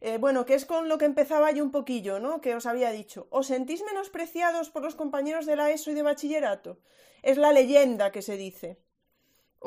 Eh, 0.00 0.18
bueno, 0.18 0.46
que 0.46 0.54
es 0.54 0.66
con 0.66 0.88
lo 0.88 0.98
que 0.98 1.04
empezaba 1.04 1.50
yo 1.52 1.64
un 1.64 1.70
poquillo, 1.70 2.20
¿no? 2.20 2.40
Que 2.40 2.54
os 2.54 2.66
había 2.66 2.90
dicho. 2.92 3.26
¿Os 3.30 3.46
sentís 3.46 3.82
menospreciados 3.84 4.70
por 4.70 4.82
los 4.82 4.94
compañeros 4.94 5.46
de 5.46 5.56
la 5.56 5.70
ESO 5.70 5.90
y 5.90 5.94
de 5.94 6.02
bachillerato? 6.02 6.78
Es 7.22 7.38
la 7.38 7.52
leyenda 7.52 8.12
que 8.12 8.22
se 8.22 8.36
dice. 8.36 8.78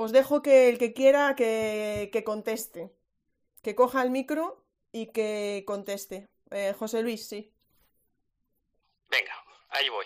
Os 0.04 0.14
dejo 0.14 0.42
que 0.42 0.70
el 0.70 0.78
que 0.80 0.94
quiera 0.94 1.36
que, 1.36 2.10
que 2.14 2.24
conteste. 2.24 2.90
Que 3.62 3.76
coja 3.76 4.02
el 4.02 4.12
micro 4.12 4.64
y 4.94 5.12
que 5.12 5.66
conteste. 5.68 6.26
Eh, 6.52 6.74
José 6.80 7.02
Luis, 7.02 7.28
sí. 7.28 7.52
Venga, 9.10 9.36
ahí 9.68 9.90
voy. 9.90 10.06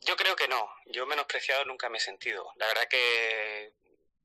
Yo 0.00 0.16
creo 0.16 0.34
que 0.34 0.48
no. 0.48 0.68
Yo 0.86 1.06
menospreciado 1.06 1.64
nunca 1.64 1.88
me 1.88 1.98
he 1.98 2.00
sentido. 2.00 2.52
La 2.56 2.66
verdad 2.66 2.88
que 2.88 3.72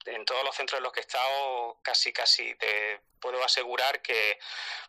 en 0.06 0.26
todos 0.26 0.44
los 0.44 0.56
centros 0.56 0.80
en 0.80 0.84
los 0.84 0.92
que 0.92 1.02
he 1.02 1.08
estado, 1.08 1.80
casi, 1.84 2.12
casi 2.12 2.56
te 2.56 3.02
puedo 3.22 3.44
asegurar 3.44 4.02
que, 4.02 4.40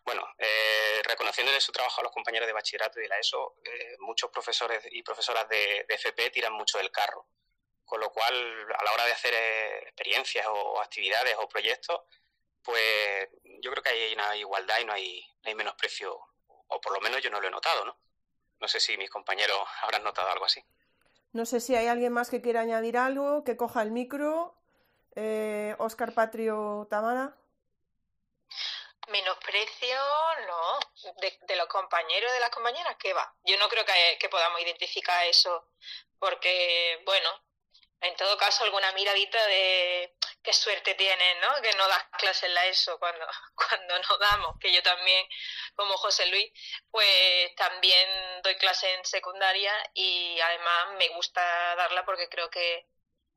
bueno, 0.04 0.26
eh, 0.38 1.02
reconociéndole 1.04 1.60
su 1.60 1.72
trabajo 1.72 2.00
a 2.00 2.04
los 2.04 2.12
compañeros 2.12 2.46
de 2.46 2.54
bachillerato 2.54 2.98
y 2.98 3.02
de 3.02 3.08
la 3.08 3.18
ESO, 3.18 3.56
eh, 3.64 3.96
muchos 3.98 4.30
profesores 4.30 4.82
y 4.90 5.02
profesoras 5.02 5.46
de, 5.50 5.84
FP 5.88 6.30
tiran 6.30 6.54
mucho 6.54 6.78
del 6.78 6.90
carro. 6.90 7.26
Con 7.90 7.98
lo 7.98 8.12
cual, 8.12 8.72
a 8.78 8.84
la 8.84 8.92
hora 8.92 9.04
de 9.04 9.12
hacer 9.12 9.34
eh, 9.34 9.78
experiencias 9.82 10.46
o 10.48 10.80
actividades 10.80 11.34
o 11.40 11.48
proyectos, 11.48 12.02
pues 12.62 13.28
yo 13.60 13.68
creo 13.72 13.82
que 13.82 13.88
hay 13.88 14.14
una 14.14 14.36
igualdad 14.36 14.78
y 14.78 14.84
no 14.84 14.92
hay, 14.92 15.26
no 15.42 15.48
hay 15.48 15.56
menosprecio, 15.56 16.16
o 16.46 16.80
por 16.80 16.92
lo 16.92 17.00
menos 17.00 17.20
yo 17.20 17.30
no 17.30 17.40
lo 17.40 17.48
he 17.48 17.50
notado, 17.50 17.84
¿no? 17.84 17.98
No 18.60 18.68
sé 18.68 18.78
si 18.78 18.96
mis 18.96 19.10
compañeros 19.10 19.58
habrán 19.82 20.04
notado 20.04 20.30
algo 20.30 20.44
así. 20.44 20.64
No 21.32 21.44
sé 21.44 21.58
si 21.58 21.74
hay 21.74 21.88
alguien 21.88 22.12
más 22.12 22.30
que 22.30 22.40
quiera 22.40 22.60
añadir 22.60 22.96
algo, 22.96 23.42
que 23.42 23.56
coja 23.56 23.82
el 23.82 23.90
micro. 23.90 24.54
Oscar 25.78 26.10
eh, 26.10 26.12
Patrio 26.14 26.86
Tamara. 26.88 27.34
Menosprecio, 29.08 29.98
no. 30.46 30.78
De, 31.20 31.56
los 31.56 31.66
compañeros, 31.66 32.32
de 32.32 32.38
las 32.38 32.50
compañeras, 32.50 32.94
¿qué 33.00 33.12
va? 33.12 33.34
Yo 33.42 33.58
no 33.58 33.68
creo 33.68 33.84
que, 33.84 34.16
que 34.20 34.28
podamos 34.28 34.60
identificar 34.60 35.26
eso, 35.26 35.72
porque, 36.20 37.02
bueno, 37.04 37.28
en 38.02 38.16
todo 38.16 38.36
caso, 38.38 38.64
alguna 38.64 38.92
miradita 38.92 39.44
de 39.46 40.14
qué 40.42 40.52
suerte 40.52 40.94
tienes, 40.94 41.36
¿no? 41.40 41.60
Que 41.62 41.72
no 41.74 41.86
das 41.88 42.04
clases 42.18 42.44
en 42.44 42.54
la 42.54 42.66
ESO 42.66 42.98
cuando, 42.98 43.26
cuando 43.54 43.98
nos 43.98 44.18
damos, 44.18 44.56
que 44.58 44.72
yo 44.72 44.82
también, 44.82 45.26
como 45.74 45.96
José 45.96 46.26
Luis, 46.26 46.50
pues 46.90 47.54
también 47.56 48.08
doy 48.42 48.56
clase 48.56 48.92
en 48.94 49.04
secundaria 49.04 49.72
y 49.94 50.40
además 50.40 50.94
me 50.98 51.08
gusta 51.10 51.42
darla 51.76 52.04
porque 52.04 52.28
creo 52.28 52.48
que, 52.48 52.86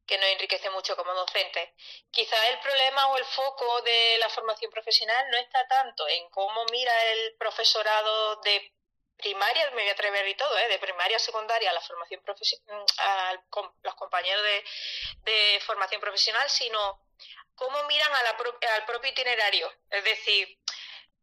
que 0.06 0.18
nos 0.18 0.28
enriquece 0.30 0.70
mucho 0.70 0.96
como 0.96 1.14
docentes. 1.14 1.70
Quizá 2.12 2.50
el 2.50 2.60
problema 2.60 3.08
o 3.08 3.18
el 3.18 3.26
foco 3.26 3.82
de 3.82 4.18
la 4.20 4.30
formación 4.30 4.72
profesional 4.72 5.30
no 5.30 5.38
está 5.38 5.68
tanto 5.68 6.08
en 6.08 6.30
cómo 6.30 6.66
mira 6.72 7.12
el 7.12 7.36
profesorado 7.38 8.38
de 8.38 8.74
primaria, 9.18 9.70
me 9.72 9.82
voy 9.82 9.90
a 9.90 9.94
atrever 9.94 10.28
y 10.28 10.36
todo, 10.36 10.58
¿eh? 10.58 10.68
de 10.68 10.80
primaria 10.80 11.18
a 11.18 11.20
secundaria 11.20 11.70
a 11.70 11.74
la 11.74 11.82
formación 11.82 12.22
profesional, 12.24 12.86
a 12.98 13.34
los 13.84 13.96
compañeros 13.96 14.44
de, 15.24 15.62
formación 15.66 16.02
profesional, 16.02 16.50
sino 16.50 17.00
cómo 17.56 17.84
miran 17.86 18.12
al 18.14 18.86
propio 18.86 19.12
itinerario, 19.12 19.72
es 19.90 20.04
decir, 20.04 20.60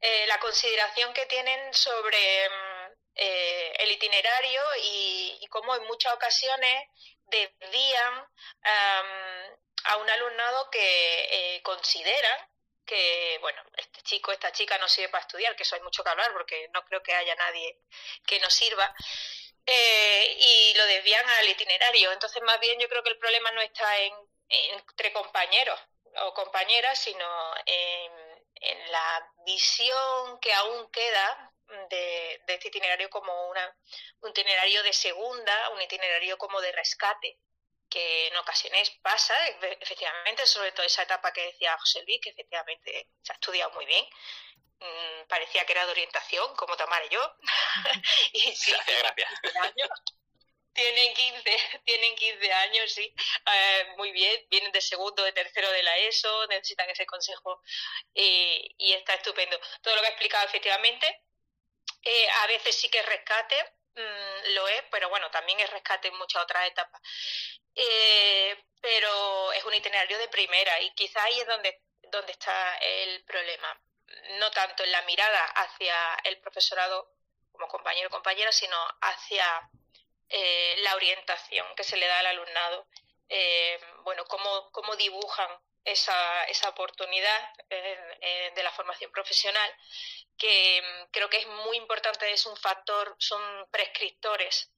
eh, 0.01 0.27
la 0.27 0.39
consideración 0.39 1.13
que 1.13 1.27
tienen 1.27 1.75
sobre 1.75 2.49
mm, 2.49 2.93
eh, 3.17 3.73
el 3.81 3.91
itinerario 3.93 4.63
y, 4.83 5.47
cómo 5.51 5.75
en 5.75 5.85
muchas 5.89 6.15
ocasiones 6.15 6.89
desvían 7.27 8.25
a 8.63 9.97
un 9.97 10.09
alumnado 10.09 10.71
que 10.71 11.57
eh, 11.57 11.63
consideran 11.63 12.39
que, 12.91 13.39
bueno, 13.41 13.63
este 13.77 14.03
chico, 14.03 14.33
esta 14.33 14.51
chica 14.51 14.77
no 14.79 14.89
sirve 14.89 15.11
para 15.11 15.23
estudiar, 15.23 15.55
que 15.55 15.63
eso 15.63 15.77
hay 15.77 15.81
mucho 15.83 16.03
que 16.03 16.11
hablar 16.11 16.33
porque 16.33 16.69
no 16.75 16.85
creo 16.85 17.01
que 17.01 17.15
haya 17.15 17.37
nadie 17.37 17.79
que 18.27 18.41
no 18.41 18.51
sirva, 18.51 18.93
eh, 19.65 20.37
y 20.41 20.75
lo 20.75 20.85
desvían 20.87 21.25
al 21.29 21.49
itinerario. 21.49 22.11
Entonces, 22.11 22.43
más 22.43 22.59
bien 22.59 22.81
yo 22.81 22.89
creo 22.89 23.05
que 23.05 23.11
el 23.11 23.19
problema 23.19 23.53
no 23.53 23.61
está 23.61 23.97
en, 23.99 24.13
entre 24.49 25.13
compañeros 25.13 25.79
o 26.23 26.35
compañeras, 26.35 26.99
sino 26.99 27.55
en, 27.65 28.31
la 28.91 29.33
visión 29.47 30.41
que 30.41 30.53
aún 30.53 30.91
queda 30.91 31.53
de, 31.89 32.43
de, 32.47 32.55
este 32.55 32.69
itinerario 32.69 33.09
como 33.09 33.49
una, 33.49 33.77
un 34.21 34.31
itinerario 34.31 34.83
de 34.83 34.93
segunda, 34.93 35.71
un 35.71 35.81
itinerario 35.81 36.37
como 36.37 36.61
de 36.61 36.73
rescate 36.73 37.39
que 37.91 38.29
en 38.29 38.37
ocasiones 38.37 38.91
pasa, 39.03 39.35
efectivamente, 39.81 40.47
sobre 40.47 40.73
todo 40.73 40.87
esa 40.87 41.03
etapa 41.03 41.33
que 41.33 41.47
decía 41.47 41.77
José 41.79 42.03
Luis, 42.07 42.21
que 42.23 42.31
efectivamente 42.31 43.09
se 43.23 43.33
ha 43.33 43.35
estudiado 43.35 43.71
muy 43.73 43.85
bien. 43.85 44.07
Mm, 44.79 45.27
parecía 45.29 45.67
que 45.67 45.73
era 45.73 45.85
de 45.85 45.93
orientación, 45.93 46.55
como 46.57 46.77
Tamara 46.77 47.05
y 47.05 47.09
yo. 47.11 47.37
y 48.33 48.57
sí, 48.57 48.73
gracias. 48.87 49.31
Años. 49.61 49.91
Tienen 50.73 51.13
15, 51.15 51.81
tienen 51.85 52.15
15 52.15 52.53
años, 52.53 52.93
sí. 52.93 53.15
Eh, 53.53 53.95
muy 53.97 54.13
bien, 54.13 54.47
vienen 54.49 54.71
de 54.71 54.81
segundo, 54.81 55.25
de 55.25 55.33
tercero 55.33 55.71
de 55.73 55.83
la 55.83 55.99
ESO, 55.99 56.47
necesitan 56.47 56.89
ese 56.89 57.07
consejo 57.07 57.61
y, 58.15 58.75
y 58.79 58.93
está 58.93 59.15
estupendo. 59.15 59.61
Todo 59.83 59.97
lo 59.97 60.01
que 60.01 60.07
ha 60.07 60.11
explicado, 60.11 60.47
efectivamente, 60.47 61.23
eh, 62.03 62.29
a 62.43 62.47
veces 62.47 62.77
sí 62.77 62.89
que 62.89 63.01
es 63.01 63.07
rescate, 63.07 63.57
mm, 63.95 64.55
lo 64.55 64.69
es, 64.69 64.83
pero 64.91 65.09
bueno, 65.09 65.31
también 65.31 65.61
es 65.61 65.71
rescate 65.71 66.09
en 66.09 66.19
muchas 66.19 66.43
otras 66.43 66.67
etapas. 66.67 67.01
Eh, 67.75 68.57
pero 68.81 69.53
es 69.53 69.65
un 69.65 69.75
itinerario 69.75 70.19
de 70.19 70.29
primera 70.29 70.81
y 70.81 70.93
quizá 70.95 71.23
ahí 71.23 71.41
es 71.41 71.47
donde, 71.47 71.83
donde 72.03 72.33
está 72.33 72.77
el 72.79 73.25
problema. 73.25 73.81
No 74.39 74.51
tanto 74.51 74.83
en 74.83 74.93
la 74.93 75.03
mirada 75.03 75.45
hacia 75.45 76.15
el 76.25 76.41
profesorado 76.41 77.15
como 77.53 77.69
compañero 77.69 78.09
o 78.09 78.11
compañera, 78.11 78.51
sino 78.53 78.77
hacia 79.01 79.71
eh, 80.29 80.77
la 80.79 80.95
orientación 80.95 81.67
que 81.77 81.85
se 81.85 81.97
le 81.97 82.07
da 82.07 82.19
al 82.21 82.27
alumnado. 82.27 82.87
Eh, 83.29 83.79
bueno, 84.03 84.25
cómo, 84.25 84.71
cómo 84.73 84.97
dibujan 84.97 85.51
esa, 85.85 86.45
esa 86.45 86.69
oportunidad 86.69 87.55
de 87.69 88.63
la 88.63 88.73
formación 88.73 89.11
profesional, 89.11 89.75
que 90.37 90.83
mm, 90.83 91.11
creo 91.11 91.29
que 91.29 91.39
es 91.39 91.47
muy 91.47 91.77
importante, 91.77 92.31
es 92.31 92.47
un 92.47 92.57
factor, 92.57 93.15
son 93.19 93.43
prescriptores 93.71 94.71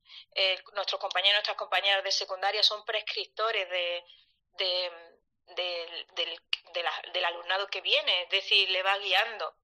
nuestros 0.74 1.00
compañeros, 1.00 1.36
nuestras 1.36 1.56
compañeras 1.56 2.04
de 2.04 2.12
secundaria 2.12 2.62
son 2.62 2.84
prescriptores 2.84 3.68
de, 3.68 4.04
del, 5.54 7.24
alumnado 7.24 7.68
que 7.68 7.80
viene, 7.80 8.22
es 8.22 8.30
decir, 8.30 8.68
le 8.70 8.82
va 8.82 8.98
guiando. 8.98 9.56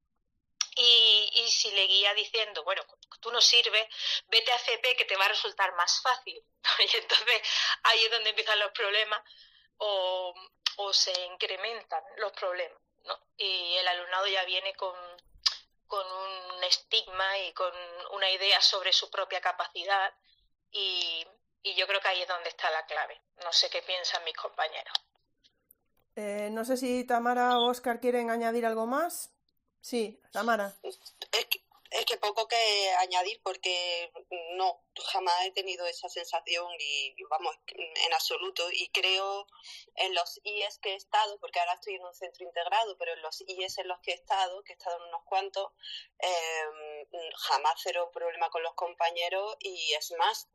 Y, 0.76 1.30
y, 1.32 1.50
si 1.50 1.72
le 1.72 1.86
guía 1.86 2.14
diciendo, 2.14 2.62
bueno, 2.62 2.82
tú 3.20 3.32
no 3.32 3.40
sirves, 3.40 3.84
vete 4.28 4.52
a 4.52 4.58
CP 4.58 4.96
que 4.96 5.06
te 5.06 5.16
va 5.16 5.24
a 5.24 5.30
resultar 5.30 5.74
más 5.74 6.00
fácil. 6.02 6.40
Y 6.78 6.96
entonces 6.96 7.42
ahí 7.82 8.04
es 8.04 8.10
donde 8.10 8.30
empiezan 8.30 8.58
los 8.60 8.70
problemas 8.72 9.20
o, 9.78 10.34
o 10.78 10.92
se 10.92 11.12
incrementan 11.26 12.02
los 12.18 12.32
problemas. 12.32 12.80
¿no? 13.04 13.18
Y 13.36 13.76
el 13.76 13.88
alumnado 13.88 14.26
ya 14.26 14.44
viene 14.44 14.74
con, 14.74 14.94
con 15.86 16.06
un 16.06 16.64
estigma 16.64 17.38
y 17.38 17.52
con 17.52 17.72
una 18.12 18.30
idea 18.30 18.60
sobre 18.60 18.92
su 18.92 19.10
propia 19.10 19.40
capacidad 19.40 20.12
y, 20.70 21.26
yo 21.76 21.86
creo 21.86 22.00
que 22.00 22.08
ahí 22.08 22.22
es 22.22 22.28
donde 22.28 22.48
está 22.48 22.70
la 22.70 22.86
clave. 22.86 23.20
No 23.44 23.52
sé 23.52 23.68
qué 23.68 23.82
piensan 23.82 24.24
mis 24.24 24.34
compañeros. 24.34 24.94
Eh, 26.16 26.48
no 26.50 26.64
sé 26.64 26.76
si 26.76 27.04
Tamara 27.04 27.58
o 27.58 27.68
Oscar 27.68 28.00
quieren 28.00 28.30
añadir 28.30 28.64
algo 28.64 28.86
más. 28.86 29.30
Sí, 29.80 30.20
Tamara. 30.32 30.74
Es 30.82 30.98
que, 31.46 31.62
es 31.90 32.04
que 32.04 32.18
poco 32.18 32.46
que 32.48 32.90
añadir 32.98 33.40
porque 33.42 34.12
no, 34.56 34.84
jamás 35.06 35.46
he 35.46 35.52
tenido 35.52 35.86
esa 35.86 36.08
sensación 36.08 36.66
y 36.78 37.14
vamos, 37.30 37.56
en 37.66 38.12
absoluto. 38.12 38.70
Y 38.72 38.88
creo 38.90 39.46
en 39.94 40.14
los 40.14 40.40
IES 40.44 40.78
que 40.78 40.92
he 40.92 40.96
estado, 40.96 41.38
porque 41.40 41.60
ahora 41.60 41.74
estoy 41.74 41.94
en 41.94 42.04
un 42.04 42.14
centro 42.14 42.44
integrado, 42.44 42.96
pero 42.98 43.12
en 43.14 43.22
los 43.22 43.42
IES 43.46 43.78
en 43.78 43.88
los 43.88 44.00
que 44.00 44.12
he 44.12 44.14
estado, 44.14 44.62
que 44.64 44.72
he 44.72 44.76
estado 44.76 44.96
en 44.96 45.08
unos 45.08 45.22
cuantos, 45.24 45.72
em, 46.18 47.06
jamás 47.36 47.74
cero 47.82 48.10
problema 48.12 48.50
con 48.50 48.62
los 48.62 48.74
compañeros 48.74 49.56
y 49.60 49.92
es 49.94 50.12
más, 50.18 50.48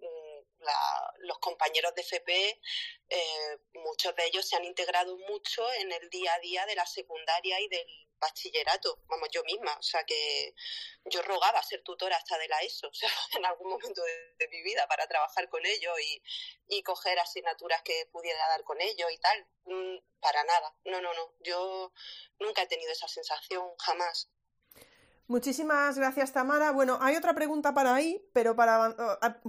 los 1.20 1.40
compañeros 1.40 1.94
de 1.96 2.02
FP, 2.02 2.62
eh, 3.10 3.58
muchos 3.74 4.16
de 4.16 4.26
ellos 4.26 4.48
se 4.48 4.56
han 4.56 4.66
integrado 4.66 5.18
mucho 5.18 5.72
en 5.74 5.92
el 5.92 6.10
día 6.10 6.34
a 6.34 6.40
día 6.40 6.66
de 6.66 6.76
la 6.76 6.86
secundaria 6.86 7.60
y 7.60 7.68
del 7.68 8.03
bachillerato, 8.24 9.00
vamos, 9.08 9.30
yo 9.32 9.44
misma, 9.44 9.76
o 9.78 9.84
sea 9.84 10.04
que 10.06 10.56
yo 11.06 11.22
rogaba 11.22 11.62
ser 11.62 11.84
tutora 11.84 12.16
hasta 12.18 12.38
de 12.38 12.48
la 12.48 12.60
ESO, 12.62 12.88
o 12.92 12.94
sea, 12.94 13.10
en 13.38 13.46
algún 13.46 13.70
momento 13.70 14.02
de, 14.04 14.48
mi 14.52 14.62
vida 14.62 14.86
para 14.88 15.08
trabajar 15.08 15.48
con 15.50 15.66
ellos 15.66 15.94
y, 16.02 16.22
y, 16.68 16.84
coger 16.84 17.18
asignaturas 17.18 17.82
que 17.82 18.08
pudiera 18.12 18.46
dar 18.50 18.64
con 18.64 18.80
ellos 18.82 19.10
y 19.12 19.18
tal, 19.18 19.48
mm, 19.66 19.98
para 20.20 20.44
nada, 20.44 20.76
no, 20.86 21.02
no, 21.02 21.14
no, 21.14 21.34
yo 21.40 21.94
nunca 22.40 22.64
he 22.64 22.68
tenido 22.68 22.92
esa 22.92 23.08
sensación, 23.08 23.64
jamás. 23.80 24.30
Muchísimas 25.28 25.98
gracias, 25.98 26.34
Tamara. 26.34 26.72
Bueno, 26.72 27.00
hay 27.02 27.16
otra 27.16 27.34
pregunta 27.34 27.74
para 27.74 27.96
ahí, 27.96 28.30
pero 28.34 28.56
para 28.56 28.96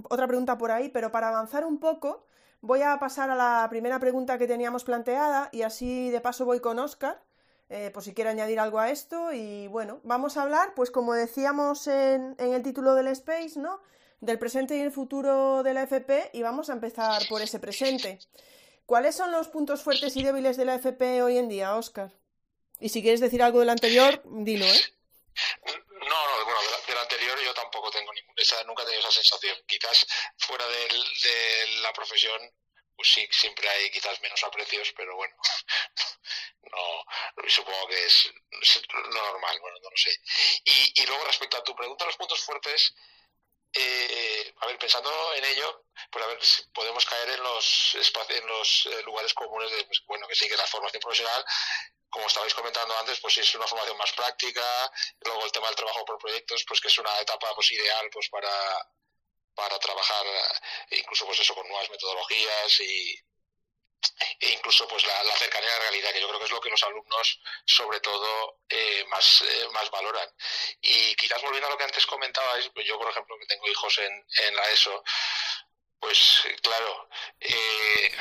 otra 0.09 0.27
pregunta 0.27 0.57
por 0.57 0.71
ahí, 0.71 0.89
pero 0.89 1.11
para 1.11 1.27
avanzar 1.27 1.65
un 1.65 1.79
poco, 1.79 2.25
voy 2.61 2.81
a 2.81 2.97
pasar 2.97 3.29
a 3.29 3.35
la 3.35 3.67
primera 3.69 3.99
pregunta 3.99 4.37
que 4.37 4.47
teníamos 4.47 4.83
planteada 4.83 5.49
y 5.51 5.61
así 5.63 6.09
de 6.09 6.21
paso 6.21 6.45
voy 6.45 6.59
con 6.61 6.79
Oscar, 6.79 7.21
eh, 7.69 7.89
por 7.93 8.03
si 8.03 8.13
quiere 8.13 8.29
añadir 8.29 8.59
algo 8.59 8.79
a 8.79 8.91
esto. 8.91 9.33
Y 9.33 9.67
bueno, 9.67 9.99
vamos 10.03 10.37
a 10.37 10.43
hablar, 10.43 10.73
pues 10.75 10.91
como 10.91 11.13
decíamos 11.13 11.87
en, 11.87 12.35
en 12.39 12.53
el 12.53 12.63
título 12.63 12.95
del 12.95 13.07
Space, 13.07 13.59
¿no? 13.59 13.81
Del 14.21 14.39
presente 14.39 14.77
y 14.77 14.81
el 14.81 14.91
futuro 14.91 15.63
de 15.63 15.73
la 15.73 15.83
FP 15.83 16.31
y 16.33 16.41
vamos 16.41 16.69
a 16.69 16.73
empezar 16.73 17.27
por 17.27 17.41
ese 17.41 17.59
presente. 17.59 18.19
¿Cuáles 18.85 19.15
son 19.15 19.31
los 19.31 19.47
puntos 19.47 19.81
fuertes 19.81 20.15
y 20.15 20.23
débiles 20.23 20.57
de 20.57 20.65
la 20.65 20.75
FP 20.75 21.23
hoy 21.23 21.37
en 21.37 21.49
día, 21.49 21.75
Oscar? 21.75 22.11
Y 22.79 22.89
si 22.89 23.01
quieres 23.01 23.19
decir 23.19 23.41
algo 23.41 23.59
del 23.59 23.69
anterior, 23.69 24.21
dilo, 24.25 24.65
¿eh? 24.65 24.81
No, 25.65 26.27
no, 26.27 26.45
bueno, 26.45 26.59
del, 26.87 26.97
anterior 26.97 27.37
yo 27.43 27.53
tampoco 27.53 27.89
tengo 27.89 28.13
ninguna, 28.13 28.63
nunca 28.67 28.83
he 28.83 28.85
tenido 28.85 29.01
esa 29.01 29.11
sensación. 29.11 29.57
Quizás 29.65 30.05
fuera 30.37 30.65
de 30.67 31.81
la 31.81 31.91
profesión, 31.93 32.39
pues 32.95 33.11
sí, 33.11 33.27
siempre 33.31 33.67
hay 33.69 33.89
quizás 33.91 34.19
menos 34.21 34.43
aprecios, 34.43 34.93
pero 34.95 35.15
bueno, 35.15 35.35
no, 36.63 37.47
supongo 37.47 37.87
que 37.87 38.05
es, 38.05 38.31
lo 38.93 39.11
normal, 39.11 39.59
bueno, 39.59 39.77
no 39.81 39.89
lo 39.89 39.97
sé. 39.97 40.11
Y, 40.63 41.01
y 41.01 41.05
luego 41.05 41.25
respecto 41.25 41.57
a 41.57 41.63
tu 41.63 41.75
pregunta, 41.75 42.05
los 42.05 42.17
puntos 42.17 42.41
fuertes, 42.41 42.93
eh, 43.73 44.53
a 44.61 44.67
ver, 44.67 44.77
pensando 44.77 45.11
en 45.33 45.43
ello, 45.43 45.85
pues 46.09 46.23
a 46.23 46.27
ver, 46.27 46.39
podemos 46.73 47.05
caer 47.05 47.29
en 47.29 47.43
los 47.43 47.95
en 48.29 48.47
los 48.47 48.85
eh, 48.85 49.03
lugares 49.03 49.33
comunes 49.33 49.69
de, 49.71 49.83
pues, 49.85 50.01
bueno, 50.07 50.27
que 50.27 50.35
sí, 50.35 50.47
que 50.47 50.55
la 50.55 50.65
formación 50.65 51.01
profesional 51.01 51.45
como 52.09 52.27
estabais 52.27 52.53
comentando 52.53 52.97
antes, 52.97 53.19
pues 53.19 53.37
es 53.39 53.55
una 53.55 53.67
formación 53.67 53.97
más 53.97 54.13
práctica, 54.13 54.63
luego 55.25 55.43
el 55.43 55.51
tema 55.51 55.67
del 55.67 55.75
trabajo 55.75 56.05
por 56.05 56.17
proyectos, 56.17 56.63
pues 56.65 56.79
que 56.79 56.87
es 56.87 56.97
una 56.97 57.19
etapa 57.19 57.53
pues 57.53 57.69
ideal 57.73 58.09
pues 58.09 58.29
para, 58.29 58.49
para 59.55 59.79
trabajar 59.79 60.25
eh, 60.91 60.97
incluso 60.99 61.25
pues 61.25 61.39
eso 61.39 61.55
con 61.55 61.67
nuevas 61.67 61.89
metodologías 61.89 62.79
y 62.81 63.19
e 64.39 64.49
incluso 64.51 64.87
pues 64.87 65.03
la, 65.05 65.35
cercanía 65.35 65.69
a 65.73 65.77
la 65.77 65.83
realidad 65.83 66.11
que 66.13 66.21
yo 66.21 66.27
creo 66.27 66.39
que 66.39 66.45
es 66.45 66.51
lo 66.51 66.61
que 66.61 66.69
los 66.69 66.83
alumnos 66.83 67.39
sobre 67.65 67.99
todo 68.01 68.59
eh, 68.69 69.03
más 69.07 69.41
eh, 69.41 69.67
más 69.71 69.89
valoran. 69.89 70.29
Y 70.81 71.15
quizás 71.15 71.41
volviendo 71.41 71.67
a 71.67 71.71
lo 71.71 71.77
que 71.77 71.85
antes 71.85 72.05
comentabais 72.05 72.69
pues 72.73 72.85
yo 72.85 72.99
por 72.99 73.09
ejemplo 73.09 73.35
que 73.39 73.47
tengo 73.47 73.67
hijos 73.67 73.97
en, 73.97 74.25
en 74.47 74.55
la 74.55 74.69
ESO 74.69 75.03
pues 75.99 76.43
claro 76.61 77.09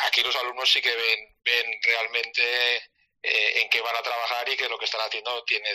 aquí 0.07 0.23
los 0.23 0.37
alumnos 0.37 0.71
sí 0.71 0.81
que 0.81 0.95
ven 0.95 1.37
ven 1.43 1.81
realmente 1.83 2.91
en 3.23 3.69
qué 3.69 3.81
van 3.81 3.97
a 3.97 4.03
trabajar 4.03 4.49
y 4.49 4.57
que 4.57 4.69
lo 4.69 4.79
que 4.79 4.85
están 4.87 5.01
haciendo 5.03 5.45
tiene 5.45 5.69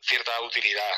cierta 0.00 0.40
utilidad 0.40 0.96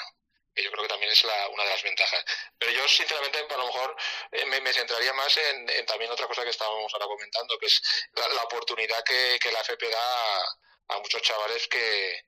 que 0.55 0.63
yo 0.63 0.71
creo 0.71 0.83
que 0.83 0.89
también 0.89 1.11
es 1.11 1.25
una 1.25 1.65
de 1.65 1.71
las 1.71 1.83
ventajas. 1.83 2.25
Pero 2.59 2.73
yo, 2.73 2.89
sinceramente, 2.89 3.39
a 3.39 3.57
lo 3.57 3.67
mejor 3.67 3.97
eh, 4.33 4.47
me, 4.47 4.73
centraría 4.73 5.13
más 5.13 5.37
en, 5.37 5.87
también 5.87 6.11
otra 6.11 6.27
cosa 6.27 6.45
que 6.45 6.51
estábamos 6.51 6.93
ahora 6.93 7.07
comentando, 7.07 7.59
que 7.59 7.67
es 7.67 7.83
la, 8.15 8.43
oportunidad 8.45 9.03
que, 9.05 9.39
la 9.53 9.61
FP 9.61 9.89
da 9.89 10.45
a, 10.89 10.99
muchos 10.99 11.23
chavales 11.23 11.67
que, 11.69 12.25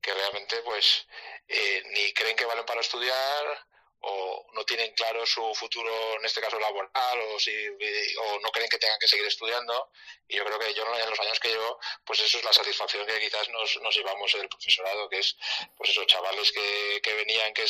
que 0.00 0.14
realmente 0.14 0.60
pues 0.62 1.06
eh, 1.48 1.82
ni 1.86 2.12
creen 2.12 2.36
que 2.36 2.44
valen 2.44 2.66
para 2.66 2.80
estudiar 2.80 3.66
o 4.06 4.46
no 4.52 4.64
tienen 4.64 4.92
claro 4.92 5.24
su 5.24 5.54
futuro, 5.54 5.90
en 6.18 6.24
este 6.24 6.40
caso 6.40 6.58
laboral, 6.58 7.20
o, 7.32 7.40
si, 7.40 7.52
o 7.68 8.40
no 8.40 8.50
creen 8.50 8.68
que 8.68 8.78
tengan 8.78 8.98
que 8.98 9.08
seguir 9.08 9.26
estudiando. 9.26 9.90
Y 10.28 10.36
yo 10.36 10.44
creo 10.44 10.58
que 10.58 10.74
yo 10.74 10.84
en 10.94 11.10
los 11.10 11.20
años 11.20 11.40
que 11.40 11.48
llevo, 11.48 11.78
pues 12.04 12.20
eso 12.20 12.38
es 12.38 12.44
la 12.44 12.52
satisfacción 12.52 13.06
que 13.06 13.20
quizás 13.20 13.48
nos, 13.48 13.80
nos 13.82 13.94
llevamos 13.94 14.32
del 14.32 14.48
profesorado, 14.48 15.08
que 15.08 15.18
es 15.18 15.36
pues 15.76 15.90
esos 15.90 16.06
chavales 16.06 16.52
que, 16.52 17.00
que 17.02 17.14
venían, 17.14 17.54
que, 17.54 17.64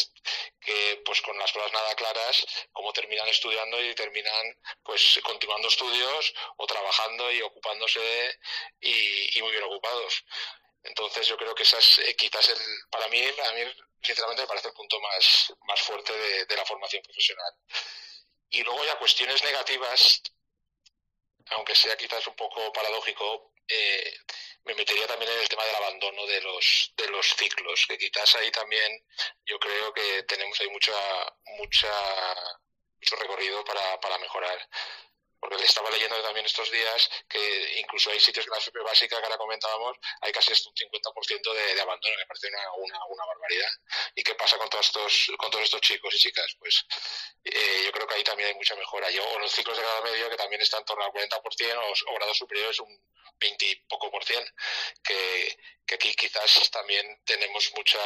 que 0.61 1.03
pues 1.05 1.21
con 1.23 1.39
las 1.39 1.53
cosas 1.53 1.73
nada 1.73 1.95
claras, 1.95 2.45
cómo 2.73 2.93
terminan 2.93 3.29
estudiando 3.29 3.81
y 3.83 3.95
terminan 3.95 4.59
pues 4.83 5.21
continuando 5.23 5.69
estudios 5.69 6.35
o 6.57 6.67
trabajando 6.67 7.31
y 7.33 7.43
ocupándose 7.43 8.39
y, 8.81 9.39
y 9.39 9.43
muy 9.43 9.53
bien 9.53 9.65
ocupados. 9.65 10.25
Entonces 10.85 11.27
yo 11.27 11.37
creo 11.37 11.55
que 11.55 11.63
esa 11.63 11.79
es 11.79 11.99
eh, 11.99 12.15
quizás 12.15 12.47
el, 12.51 12.59
para 12.91 13.09
mí, 13.09 13.21
a 13.23 13.53
mí 13.53 13.61
sinceramente 14.03 14.43
me 14.43 14.49
parece 14.49 14.69
el 14.69 14.75
punto 14.75 15.01
más, 15.01 15.53
más 15.67 15.81
fuerte 15.81 16.13
de, 16.47 16.57
la 16.57 16.65
formación 16.65 17.03
profesional. 17.03 17.53
Y 18.51 18.63
luego 18.63 18.85
ya 18.85 18.99
cuestiones 18.99 19.43
negativas, 19.43 20.23
aunque 21.47 21.75
sea 21.75 21.97
quizás 21.97 22.27
un 22.27 22.37
poco 22.37 22.71
paradójico, 22.73 23.53
eh, 23.67 24.19
me 24.65 24.75
metería 24.75 25.07
también 25.07 25.33
en 25.33 25.41
el 25.41 25.49
tema 25.49 25.65
del 25.65 25.75
abandono 25.75 26.27
de 26.27 26.41
los, 26.43 26.93
de 26.97 27.09
los 27.09 27.27
ciclos, 27.35 27.87
que 27.89 27.99
quizás 27.99 28.37
ahí 28.37 28.51
también 28.51 29.05
yo 29.47 29.59
creo 29.59 29.93
que 29.95 30.23
tenemos 30.25 30.61
ahí 30.61 30.69
mucha, 30.69 30.93
mucha, 31.59 31.93
mucho 33.01 33.17
recorrido 33.17 33.65
para, 33.65 33.99
para 34.01 34.19
mejorar 34.19 34.69
porque 35.41 35.57
le 35.57 35.65
estaba 35.65 35.91
leyendo 35.91 36.21
también 36.23 36.47
estos 36.47 36.71
días 36.71 37.11
que 37.29 37.81
incluso 37.81 38.11
hay 38.11 38.21
sitios 38.21 38.45
que 38.45 38.51
la 38.51 38.59
FP 38.59 38.79
básica 38.81 39.19
que 39.19 39.25
ahora 39.25 39.37
comentábamos, 39.37 39.97
hay 40.21 40.33
casi 40.33 40.53
un 40.53 40.75
50% 40.75 41.53
de, 41.53 41.75
de 41.75 41.81
abandono, 41.81 42.17
me 42.17 42.27
parece 42.27 42.49
una, 42.49 43.05
una, 43.07 43.27
barbaridad. 43.27 43.71
¿Y 44.15 44.23
qué 44.23 44.35
pasa 44.35 44.57
con 44.59 44.69
todos 44.69 44.87
estos, 44.87 45.33
con 45.37 45.51
todos 45.51 45.65
estos 45.65 45.81
chicos 45.81 46.15
y 46.15 46.19
chicas? 46.19 46.57
Pues 46.59 46.85
eh, 47.45 47.83
yo 47.85 47.93
creo 47.93 48.07
que 48.07 48.15
ahí 48.15 48.25
también 48.25 48.49
hay 48.49 48.55
mucha 48.55 48.75
mejora. 48.77 49.11
Yo, 49.11 49.23
o 49.29 49.39
los 49.39 49.53
ciclos 49.53 49.77
de 49.77 49.83
grado 49.83 50.03
medio 50.03 50.31
que 50.31 50.37
también 50.37 50.63
están 50.63 50.81
en 50.81 50.87
torno 50.87 51.05
al 51.05 51.13
40% 51.13 51.33
o, 51.37 52.13
o 52.13 52.15
grados 52.15 52.39
superiores 52.39 52.79
un 52.81 53.01
20 53.39 53.67
y 53.67 53.77
poco 53.87 54.11
por 54.11 54.25
cien, 54.25 54.45
que, 55.03 55.59
que 55.87 55.95
aquí 55.97 56.15
quizás 56.15 56.71
también 56.71 57.21
tenemos 57.25 57.73
mucha, 57.77 58.01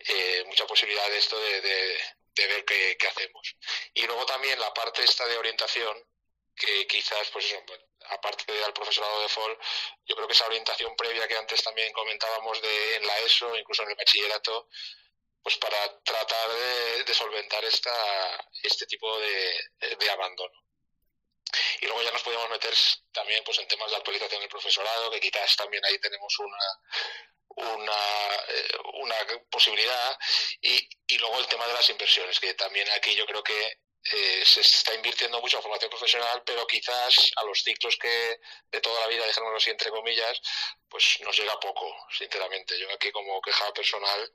eh, 0.00 0.44
mucha 0.46 0.66
posibilidad 0.66 1.08
de 1.08 1.18
esto 1.18 1.38
de, 1.38 1.98
de 2.38 2.46
ver 2.46 2.64
qué, 2.64 2.96
hacemos. 3.08 3.56
Y 3.94 4.06
luego 4.06 4.24
también 4.26 4.58
la 4.60 4.72
parte 4.72 5.02
esta 5.02 5.26
de 5.26 5.36
orientación, 5.36 5.96
que 6.54 6.86
quizás, 6.86 7.28
pues 7.30 7.46
eso, 7.46 7.62
aparte 8.10 8.52
del 8.52 8.72
profesorado 8.72 9.20
de 9.22 9.28
FOL, 9.28 9.58
yo 10.06 10.16
creo 10.16 10.26
que 10.26 10.34
esa 10.34 10.46
orientación 10.46 10.94
previa 10.96 11.28
que 11.28 11.36
antes 11.36 11.62
también 11.62 11.92
comentábamos 11.92 12.60
de, 12.62 12.96
en 12.96 13.06
la 13.06 13.18
ESO, 13.20 13.56
incluso 13.56 13.82
en 13.82 13.90
el 13.90 13.96
bachillerato, 13.96 14.68
pues 15.42 15.56
para 15.58 16.00
tratar 16.02 16.50
de, 17.04 17.14
solventar 17.14 17.64
esta, 17.64 18.48
este 18.62 18.86
tipo 18.86 19.18
de, 19.18 19.96
de, 19.98 20.10
abandono. 20.10 20.54
Y 21.80 21.86
luego 21.86 22.02
ya 22.02 22.12
nos 22.12 22.22
podemos 22.22 22.50
meter 22.50 22.74
también 23.12 23.42
pues 23.44 23.58
en 23.58 23.68
temas 23.68 23.90
de 23.90 23.96
actualización 23.96 24.40
del 24.40 24.50
profesorado, 24.50 25.10
que 25.10 25.20
quizás 25.20 25.56
también 25.56 25.84
ahí 25.86 25.98
tenemos 26.00 26.38
una, 26.38 26.58
una, 27.58 28.34
eh, 28.48 28.78
una 28.94 29.16
posibilidad. 29.50 30.18
Y, 30.60 30.88
y 31.06 31.18
luego 31.18 31.38
el 31.38 31.46
tema 31.46 31.66
de 31.66 31.74
las 31.74 31.88
inversiones, 31.90 32.40
que 32.40 32.54
también 32.54 32.88
aquí 32.90 33.14
yo 33.14 33.26
creo 33.26 33.42
que 33.42 33.78
eh, 34.10 34.42
se 34.44 34.60
está 34.60 34.94
invirtiendo 34.94 35.40
mucho 35.40 35.58
en 35.58 35.62
formación 35.62 35.90
profesional, 35.90 36.42
pero 36.46 36.66
quizás 36.66 37.30
a 37.36 37.44
los 37.44 37.62
ciclos 37.62 37.96
que 37.98 38.40
de 38.70 38.80
toda 38.80 39.00
la 39.00 39.06
vida, 39.08 39.26
dejémoslo 39.26 39.58
así 39.58 39.70
entre 39.70 39.90
comillas, 39.90 40.40
pues 40.88 41.20
nos 41.20 41.36
llega 41.36 41.60
poco, 41.60 41.94
sinceramente. 42.10 42.78
Yo 42.78 42.90
aquí 42.94 43.10
como 43.12 43.40
queja 43.42 43.70
personal, 43.74 44.32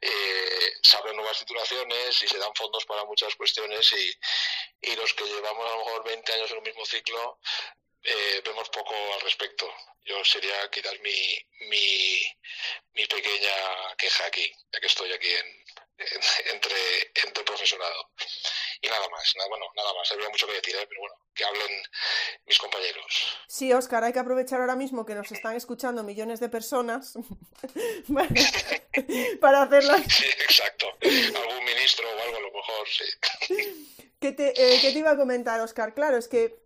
eh, 0.00 0.72
se 0.80 0.96
abren 0.96 1.16
nuevas 1.16 1.38
titulaciones 1.38 2.22
y 2.22 2.28
se 2.28 2.38
dan 2.38 2.54
fondos 2.54 2.84
para 2.84 3.04
muchas 3.04 3.34
cuestiones 3.34 3.92
y, 3.94 4.90
y 4.92 4.96
los 4.96 5.12
que 5.14 5.24
llevamos 5.24 5.66
a 5.66 5.76
lo 5.76 5.84
mejor 5.84 6.04
20 6.04 6.32
años 6.32 6.50
en 6.52 6.58
un 6.58 6.64
mismo 6.64 6.86
ciclo, 6.86 7.40
eh, 8.06 8.42
vemos 8.44 8.68
poco 8.70 8.94
al 9.14 9.20
respecto. 9.20 9.66
Yo 10.04 10.24
sería 10.24 10.70
quizás 10.70 10.94
mi, 11.00 11.36
mi, 11.68 12.22
mi 12.94 13.06
pequeña 13.06 13.96
queja 13.98 14.26
aquí, 14.26 14.52
ya 14.72 14.80
que 14.80 14.86
estoy 14.86 15.12
aquí 15.12 15.28
en, 15.28 15.64
entre, 16.52 16.78
entre 17.24 17.44
profesorado. 17.44 18.10
Y 18.80 18.88
nada 18.88 19.08
más, 19.08 19.34
nada, 19.36 19.48
bueno, 19.48 19.66
nada 19.74 19.92
más, 19.94 20.12
habría 20.12 20.28
mucho 20.28 20.46
que 20.46 20.54
decir, 20.54 20.76
¿eh? 20.76 20.86
pero 20.88 21.00
bueno, 21.00 21.16
que 21.34 21.44
hablen 21.44 21.82
mis 22.44 22.58
compañeros. 22.58 23.38
Sí, 23.48 23.72
Oscar, 23.72 24.04
hay 24.04 24.12
que 24.12 24.18
aprovechar 24.18 24.60
ahora 24.60 24.76
mismo 24.76 25.06
que 25.06 25.14
nos 25.14 25.32
están 25.32 25.56
escuchando 25.56 26.04
millones 26.04 26.38
de 26.40 26.48
personas 26.48 27.14
para 29.40 29.62
hacerlas. 29.62 30.02
Sí, 30.08 30.26
exacto. 30.26 30.86
Algún 31.00 31.64
ministro 31.64 32.08
o 32.08 32.22
algo 32.22 32.36
a 32.36 32.40
lo 32.40 32.52
mejor, 32.52 32.88
sí. 32.88 33.04
¿Qué 34.20 34.32
te, 34.32 34.48
eh, 34.50 34.78
¿Qué 34.80 34.92
te 34.92 34.98
iba 34.98 35.10
a 35.10 35.16
comentar, 35.16 35.60
Oscar? 35.60 35.94
Claro, 35.94 36.16
es 36.16 36.28
que 36.28 36.65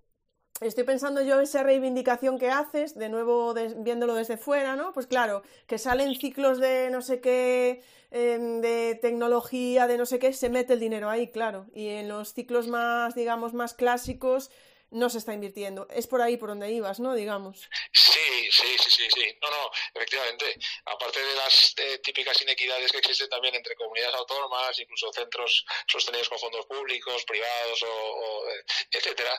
Estoy 0.61 0.85
pensando 0.85 1.23
yo 1.23 1.41
esa 1.41 1.63
reivindicación 1.63 2.39
que 2.39 2.51
haces, 2.51 2.95
de 2.95 3.09
nuevo 3.09 3.55
viéndolo 3.79 4.15
desde 4.15 4.37
fuera, 4.37 4.77
¿no? 4.77 4.93
Pues 4.93 5.07
claro, 5.07 5.43
que 5.67 5.79
salen 5.79 6.15
ciclos 6.15 6.59
de 6.61 6.91
no 6.91 7.01
sé 7.01 7.21
qué, 7.23 7.83
em, 8.11 8.61
de 8.61 8.99
tecnología, 9.01 9.87
de 9.87 9.97
no 9.97 10.05
sé 10.05 10.19
qué, 10.19 10.35
se 10.35 10.51
mete 10.51 10.75
el 10.75 10.81
dinero 10.81 11.09
ahí, 11.09 11.29
claro. 11.29 11.65
Y 11.73 11.89
en 11.89 12.09
los 12.09 12.35
ciclos 12.35 12.69
más, 12.69 13.15
digamos, 13.15 13.55
más 13.55 13.73
clásicos 13.73 14.51
no 14.91 15.09
se 15.09 15.19
está 15.19 15.33
invirtiendo. 15.33 15.87
Es 15.91 16.07
por 16.07 16.21
ahí 16.21 16.37
por 16.37 16.49
donde 16.49 16.71
ibas, 16.71 17.01
¿no? 17.01 17.15
Digamos. 17.15 17.69
Sí, 17.93 18.51
sí, 18.51 18.77
sí, 18.79 18.91
sí, 18.91 19.09
sí. 19.15 19.39
No, 19.41 19.51
no, 19.51 19.71
efectivamente. 19.95 20.57
Aparte 20.85 21.23
de 21.23 21.35
las 21.35 21.75
eh, 21.77 21.99
típicas 21.99 22.41
inequidades 22.43 22.91
que 22.91 22.99
existen 22.99 23.29
también 23.29 23.55
entre 23.55 23.75
comunidades 23.77 24.15
autónomas, 24.15 24.79
incluso 24.79 25.13
centros 25.13 25.65
sostenidos 25.87 26.29
con 26.29 26.39
fondos 26.39 26.67
públicos, 26.67 27.25
privados 27.25 27.83
o, 27.83 28.49
eh, 28.49 28.65
etcétera, 28.91 29.39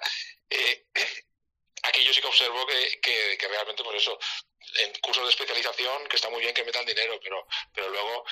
eh, 0.50 0.86
aquí 1.84 2.04
yo 2.04 2.14
sí 2.14 2.22
que 2.22 2.28
observo 2.28 2.66
que, 2.66 3.00
que, 3.02 3.48
realmente, 3.48 3.84
por 3.84 3.94
pues 3.94 4.04
eso, 4.04 4.18
en 4.76 4.94
cursos 5.02 5.24
de 5.24 5.32
especialización, 5.32 6.08
que 6.08 6.16
está 6.16 6.30
muy 6.30 6.42
bien 6.42 6.54
que 6.54 6.64
metan 6.64 6.86
dinero, 6.86 7.20
pero, 7.22 7.46
pero 7.74 7.90
luego 7.90 8.26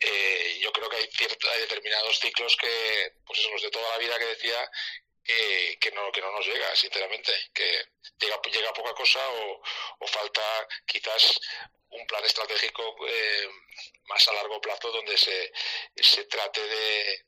eh, 0.00 0.58
yo 0.60 0.72
creo 0.72 0.88
que 0.88 0.96
hay, 0.96 1.08
hay 1.52 1.60
determinados 1.60 2.18
ciclos 2.18 2.56
que, 2.56 3.12
pues 3.26 3.38
eso, 3.40 3.50
los 3.50 3.62
de 3.62 3.70
toda 3.70 3.88
la 3.90 3.98
vida 3.98 4.18
que 4.18 4.26
decía, 4.26 4.70
que, 5.24 5.90
no, 5.92 6.12
que 6.12 6.20
no 6.20 6.30
nos 6.32 6.46
llega, 6.46 6.74
sinceramente, 6.76 7.32
que 7.52 7.86
llega, 8.18 8.40
llega 8.42 8.72
poca 8.72 8.94
cosa 8.94 9.20
o, 9.30 10.06
falta 10.06 10.68
quizás 10.86 11.40
un 11.90 12.06
plan 12.06 12.24
estratégico 12.24 12.96
eh, 13.08 13.48
más 14.06 14.28
a 14.28 14.32
largo 14.34 14.60
plazo 14.60 14.90
donde 14.90 15.16
se, 15.16 15.52
se 15.96 16.24
trate 16.24 16.60
de, 16.62 17.24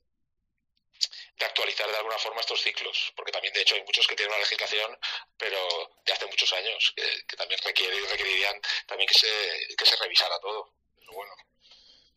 de 1.38 1.44
actualizar 1.44 1.90
de 1.90 1.96
alguna 1.96 2.18
forma 2.18 2.40
estos 2.40 2.60
ciclos, 2.60 3.12
porque 3.16 3.32
también 3.32 3.54
de 3.54 3.62
hecho 3.62 3.74
hay 3.74 3.82
muchos 3.82 4.06
que 4.06 4.14
tienen 4.14 4.32
una 4.32 4.42
legislación, 4.42 4.98
pero 5.36 5.58
de 6.04 6.12
hace 6.12 6.26
muchos 6.26 6.52
años, 6.52 6.92
que, 6.94 7.36
también 7.36 7.60
requiere, 7.64 8.00
requerirían 8.08 8.60
también 8.86 9.08
que 9.08 9.18
se, 9.18 9.74
que 9.76 9.86
se 9.86 9.96
revisara 9.96 10.38
todo. 10.40 10.74
bueno. 11.12 11.32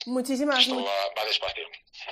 Muchísimas, 0.06 0.68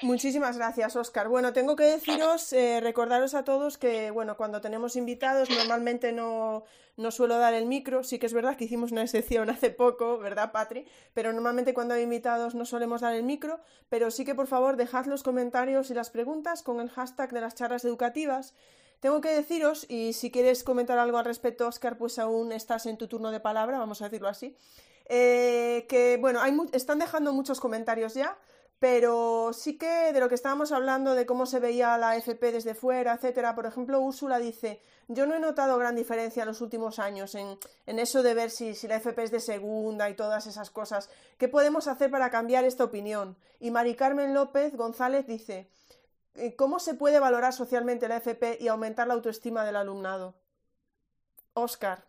Muchísimas 0.02 0.58
gracias, 0.58 0.96
Oscar. 0.96 1.30
Bueno, 1.30 1.54
tengo 1.54 1.76
que 1.76 1.86
deciros, 1.86 2.52
eh, 2.52 2.82
recordaros 2.82 3.34
a 3.34 3.44
todos 3.44 3.78
que, 3.78 4.12
bueno, 4.12 4.36
cuando 4.36 4.60
tenemos 4.60 4.96
invitados 4.96 5.50
normalmente 5.50 6.12
no, 6.12 6.66
no 6.98 7.12
suelo 7.12 7.38
dar 7.38 7.54
el 7.54 7.66
micro. 7.66 8.04
Sí 8.04 8.20
que 8.20 8.26
es 8.26 8.34
verdad 8.34 8.58
que 8.58 8.66
hicimos 8.66 8.92
una 8.92 9.04
excepción 9.04 9.50
hace 9.50 9.70
poco, 9.70 10.18
¿verdad, 10.18 10.52
Patri? 10.52 10.86
Pero 11.14 11.32
normalmente 11.32 11.74
cuando 11.74 11.94
hay 11.94 12.04
invitados 12.04 12.56
no 12.56 12.66
solemos 12.66 13.02
dar 13.02 13.16
el 13.16 13.24
micro. 13.24 13.62
Pero 13.90 14.12
sí 14.12 14.26
que, 14.26 14.36
por 14.36 14.48
favor, 14.48 14.76
dejad 14.76 15.06
los 15.06 15.24
comentarios 15.24 15.90
y 15.90 15.94
las 15.94 16.10
preguntas 16.10 16.64
con 16.64 16.82
el 16.82 16.90
hashtag 16.90 17.32
de 17.32 17.42
las 17.42 17.56
charlas 17.56 17.86
educativas. 17.86 18.54
Tengo 19.00 19.22
que 19.22 19.30
deciros, 19.30 19.86
y 19.90 20.14
si 20.14 20.32
quieres 20.32 20.64
comentar 20.64 20.98
algo 20.98 21.20
al 21.20 21.26
respecto, 21.26 21.68
Oscar, 21.68 22.00
pues 22.00 22.18
aún 22.18 22.52
estás 22.52 22.88
en 22.88 22.98
tu 22.98 23.08
turno 23.08 23.30
de 23.30 23.40
palabra, 23.40 23.78
vamos 23.78 24.02
a 24.02 24.06
decirlo 24.06 24.28
así. 24.28 24.58
Eh, 25.10 25.86
que 25.88 26.18
bueno, 26.18 26.42
están 26.74 27.00
dejando 27.00 27.32
muchos 27.34 27.60
comentarios 27.60 28.14
ya, 28.14 28.38
pero 28.80 29.52
sí 29.54 29.78
que 29.78 30.12
de 30.14 30.20
lo 30.20 30.30
que 30.30 30.36
estábamos 30.36 30.72
hablando, 30.72 31.16
de 31.16 31.26
cómo 31.26 31.46
se 31.46 31.60
veía 31.60 31.98
la 31.98 32.16
FP 32.18 32.52
desde 32.52 32.76
fuera, 32.76 33.14
etcétera. 33.14 33.56
Por 33.56 33.66
ejemplo, 33.66 34.00
Úrsula 34.00 34.38
dice: 34.38 34.82
Yo 35.08 35.26
no 35.26 35.36
he 35.36 35.40
notado 35.40 35.78
gran 35.78 35.96
diferencia 35.96 36.44
en 36.44 36.48
los 36.48 36.62
últimos 36.62 37.00
años 37.00 37.34
en, 37.36 37.58
en 37.86 38.00
eso 38.00 38.22
de 38.22 38.34
ver 38.34 38.52
si, 38.52 38.76
si, 38.76 38.88
la 38.88 38.98
FP 38.98 39.24
es 39.24 39.32
de 39.32 39.40
segunda 39.40 40.10
y 40.10 40.16
todas 40.16 40.46
esas 40.46 40.70
cosas. 40.70 41.10
¿Qué 41.38 41.48
podemos 41.48 41.88
hacer 41.88 42.12
para 42.12 42.30
cambiar 42.30 42.66
esta 42.66 42.84
opinión? 42.84 43.38
Y 43.60 43.72
Mari 43.72 43.96
Carmen 43.96 44.34
López 44.34 44.76
González 44.76 45.26
dice: 45.26 45.70
eh, 46.36 46.56
¿Cómo 46.56 46.80
se 46.80 46.94
puede 46.94 47.20
valorar 47.20 47.54
socialmente 47.54 48.08
la 48.08 48.18
FP 48.18 48.58
y 48.62 48.68
aumentar 48.68 49.08
la 49.08 49.16
autoestima 49.16 49.66
del 49.66 49.78
alumnado? 49.78 50.36
Oscar. 51.54 52.06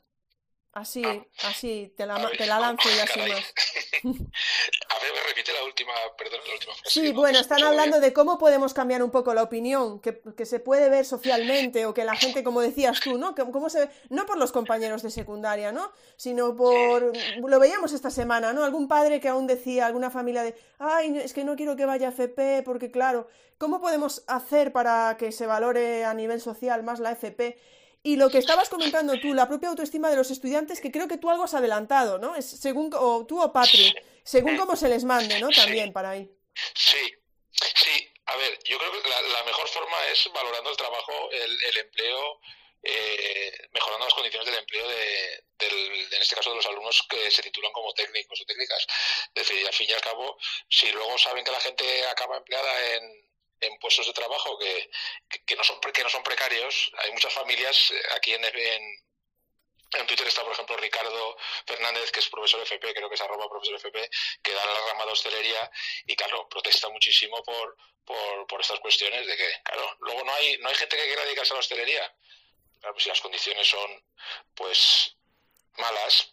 Así, 0.78 1.02
Ah. 1.04 1.48
así, 1.48 1.92
te 1.96 2.06
la, 2.06 2.18
ver, 2.18 2.36
te 2.36 2.46
la 2.46 2.60
lanzo 2.60 2.88
y 2.88 2.98
así 3.00 3.18
más. 3.18 3.28
A 4.04 5.02
ver, 5.02 5.12
me 5.12 5.28
repite 5.28 5.52
la 5.52 5.64
última, 5.64 5.92
perdón, 6.16 6.38
la 6.46 6.54
última 6.54 6.72
frase. 6.74 7.00
Sí, 7.00 7.12
bueno, 7.12 7.40
están 7.40 7.64
hablando 7.64 7.98
de 7.98 8.12
cómo 8.12 8.38
podemos 8.38 8.74
cambiar 8.74 9.02
un 9.02 9.10
poco 9.10 9.34
la 9.34 9.42
opinión, 9.42 9.98
que, 10.00 10.20
que 10.36 10.46
se 10.46 10.60
puede 10.60 10.88
ver 10.88 11.04
socialmente 11.04 11.84
o 11.86 11.94
que 11.94 12.04
la 12.04 12.14
gente, 12.14 12.44
como 12.44 12.60
decías 12.60 13.00
tú, 13.00 13.18
¿no? 13.18 13.34
Que, 13.34 13.42
cómo 13.50 13.68
se 13.70 13.90
no 14.10 14.24
por 14.24 14.38
los 14.38 14.52
compañeros 14.52 15.02
de 15.02 15.10
secundaria, 15.10 15.72
¿no? 15.72 15.90
Sino 16.16 16.54
por, 16.54 17.12
lo 17.36 17.58
veíamos 17.58 17.92
esta 17.92 18.10
semana, 18.10 18.52
¿no? 18.52 18.62
Algún 18.62 18.86
padre 18.86 19.20
que 19.20 19.28
aún 19.28 19.48
decía, 19.48 19.86
alguna 19.86 20.10
familia 20.10 20.44
de, 20.44 20.54
ay, 20.78 21.18
es 21.18 21.32
que 21.32 21.42
no 21.42 21.56
quiero 21.56 21.74
que 21.74 21.86
vaya 21.86 22.08
a 22.08 22.10
FP, 22.12 22.62
porque 22.64 22.92
claro, 22.92 23.26
¿cómo 23.58 23.80
podemos 23.80 24.22
hacer 24.28 24.70
para 24.72 25.16
que 25.18 25.32
se 25.32 25.46
valore 25.46 26.04
a 26.04 26.14
nivel 26.14 26.40
social 26.40 26.84
más 26.84 27.00
la 27.00 27.10
FP? 27.12 27.58
Y 28.08 28.16
lo 28.16 28.30
que 28.30 28.38
estabas 28.38 28.70
comentando 28.70 29.20
tú, 29.20 29.34
la 29.34 29.46
propia 29.46 29.68
autoestima 29.68 30.08
de 30.08 30.16
los 30.16 30.30
estudiantes, 30.30 30.80
que 30.80 30.90
creo 30.90 31.06
que 31.06 31.18
tú 31.18 31.28
algo 31.28 31.44
has 31.44 31.52
adelantado, 31.52 32.16
¿no? 32.16 32.36
Es 32.36 32.46
según, 32.48 32.88
o 32.94 33.26
tú 33.26 33.38
o 33.38 33.52
Patri, 33.52 33.94
según 34.24 34.56
cómo 34.56 34.76
se 34.76 34.88
les 34.88 35.04
mande, 35.04 35.38
¿no? 35.38 35.50
También 35.50 35.92
para 35.92 36.12
ahí. 36.12 36.26
Sí, 36.74 37.04
sí. 37.60 38.08
A 38.24 38.34
ver, 38.36 38.58
yo 38.64 38.78
creo 38.78 38.92
que 38.92 39.06
la, 39.10 39.20
la 39.20 39.42
mejor 39.44 39.68
forma 39.68 39.96
es 40.10 40.26
valorando 40.32 40.70
el 40.70 40.76
trabajo, 40.78 41.30
el, 41.32 41.62
el 41.62 41.76
empleo, 41.76 42.40
eh, 42.82 43.52
mejorando 43.72 44.06
las 44.06 44.14
condiciones 44.14 44.46
del 44.46 44.58
empleo 44.58 44.88
de, 44.88 45.44
del, 45.58 46.12
en 46.14 46.22
este 46.22 46.34
caso 46.34 46.48
de 46.48 46.56
los 46.56 46.66
alumnos 46.66 47.06
que 47.10 47.30
se 47.30 47.42
titulan 47.42 47.72
como 47.72 47.92
técnicos 47.92 48.40
o 48.40 48.46
técnicas. 48.46 48.86
Es 49.34 49.46
decir, 49.46 49.66
al 49.66 49.74
fin 49.74 49.86
y 49.90 49.92
al 49.92 50.00
cabo, 50.00 50.38
si 50.70 50.90
luego 50.92 51.18
saben 51.18 51.44
que 51.44 51.52
la 51.52 51.60
gente 51.60 52.06
acaba 52.06 52.38
empleada 52.38 52.94
en, 52.94 53.27
en 53.60 53.78
puestos 53.78 54.06
de 54.06 54.12
trabajo 54.12 54.58
que, 54.58 54.90
que, 55.44 55.56
no 55.56 55.64
son, 55.64 55.80
que 55.80 56.02
no 56.02 56.08
son 56.08 56.22
precarios, 56.22 56.92
hay 56.98 57.12
muchas 57.12 57.32
familias 57.32 57.90
eh, 57.90 58.02
aquí 58.14 58.34
en, 58.34 58.44
en, 58.44 58.82
en 59.92 60.06
Twitter 60.06 60.26
está, 60.26 60.42
por 60.42 60.52
ejemplo, 60.52 60.76
Ricardo 60.76 61.36
Fernández, 61.66 62.10
que 62.12 62.20
es 62.20 62.28
profesor 62.28 62.60
FP, 62.60 62.94
creo 62.94 63.08
que 63.08 63.14
es 63.14 63.20
arroba 63.20 63.48
profesor 63.48 63.76
FP, 63.76 64.10
que 64.42 64.52
da 64.52 64.66
la 64.66 64.86
rama 64.88 65.06
de 65.06 65.12
hostelería 65.12 65.70
y, 66.06 66.14
claro, 66.14 66.48
protesta 66.48 66.88
muchísimo 66.90 67.42
por, 67.42 67.76
por, 68.04 68.46
por 68.46 68.60
estas 68.60 68.80
cuestiones 68.80 69.26
de 69.26 69.36
que, 69.36 69.50
claro, 69.64 69.96
luego 70.00 70.24
no 70.24 70.32
hay, 70.34 70.58
no 70.58 70.68
hay 70.68 70.74
gente 70.74 70.96
que 70.96 71.04
quiera 71.04 71.24
dedicarse 71.24 71.52
a 71.52 71.54
la 71.54 71.60
hostelería. 71.60 72.14
Claro, 72.80 72.94
pues 72.94 73.04
si 73.04 73.08
las 73.08 73.20
condiciones 73.20 73.66
son, 73.66 74.04
pues, 74.54 75.16
malas, 75.78 76.30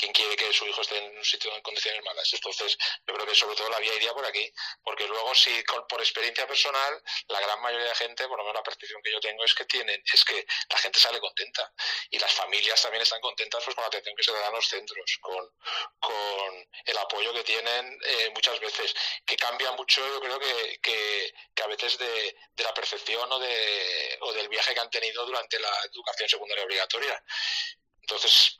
¿quién 0.00 0.12
quiere 0.12 0.34
que 0.34 0.50
su 0.50 0.66
hijo 0.66 0.80
esté 0.80 0.96
en 0.96 1.14
un 1.14 1.24
sitio 1.24 1.54
en 1.54 1.60
condiciones 1.60 2.02
malas? 2.02 2.32
Entonces, 2.32 2.78
yo 3.06 3.14
creo 3.14 3.26
que 3.26 3.34
sobre 3.34 3.54
todo 3.54 3.68
la 3.68 3.78
vía 3.80 3.94
iría 3.94 4.14
por 4.14 4.24
aquí, 4.24 4.50
porque 4.82 5.06
luego 5.06 5.34
si 5.34 5.62
por 5.88 6.00
experiencia 6.00 6.46
personal, 6.46 7.02
la 7.28 7.40
gran 7.40 7.60
mayoría 7.60 7.88
de 7.88 7.94
gente, 7.94 8.26
por 8.26 8.38
lo 8.38 8.44
menos 8.44 8.56
la 8.56 8.62
percepción 8.62 9.02
que 9.02 9.12
yo 9.12 9.20
tengo 9.20 9.44
es 9.44 9.54
que 9.54 9.66
tienen, 9.66 10.02
es 10.12 10.24
que 10.24 10.46
la 10.70 10.78
gente 10.78 10.98
sale 10.98 11.20
contenta 11.20 11.70
y 12.08 12.18
las 12.18 12.32
familias 12.32 12.80
también 12.80 13.02
están 13.02 13.20
contentas 13.20 13.62
pues 13.62 13.74
con 13.74 13.82
la 13.82 13.88
atención 13.88 14.16
que 14.16 14.22
se 14.22 14.32
le 14.32 14.38
dan 14.38 14.52
a 14.52 14.56
los 14.56 14.66
centros, 14.66 15.18
con, 15.20 15.50
con 15.98 16.68
el 16.86 16.98
apoyo 16.98 17.34
que 17.34 17.44
tienen 17.44 17.98
eh, 18.02 18.30
muchas 18.34 18.58
veces, 18.58 18.94
que 19.26 19.36
cambia 19.36 19.70
mucho, 19.72 20.00
yo 20.06 20.20
creo 20.20 20.38
que, 20.38 20.80
que, 20.80 21.34
que 21.54 21.62
a 21.62 21.66
veces 21.66 21.98
de, 21.98 22.36
de, 22.54 22.64
la 22.64 22.72
percepción 22.72 23.30
o, 23.30 23.38
de, 23.38 24.18
o 24.22 24.32
del 24.32 24.48
viaje 24.48 24.72
que 24.72 24.80
han 24.80 24.90
tenido 24.90 25.26
durante 25.26 25.58
la 25.58 25.72
educación 25.92 26.28
secundaria 26.28 26.64
obligatoria. 26.64 27.22
Entonces, 28.00 28.59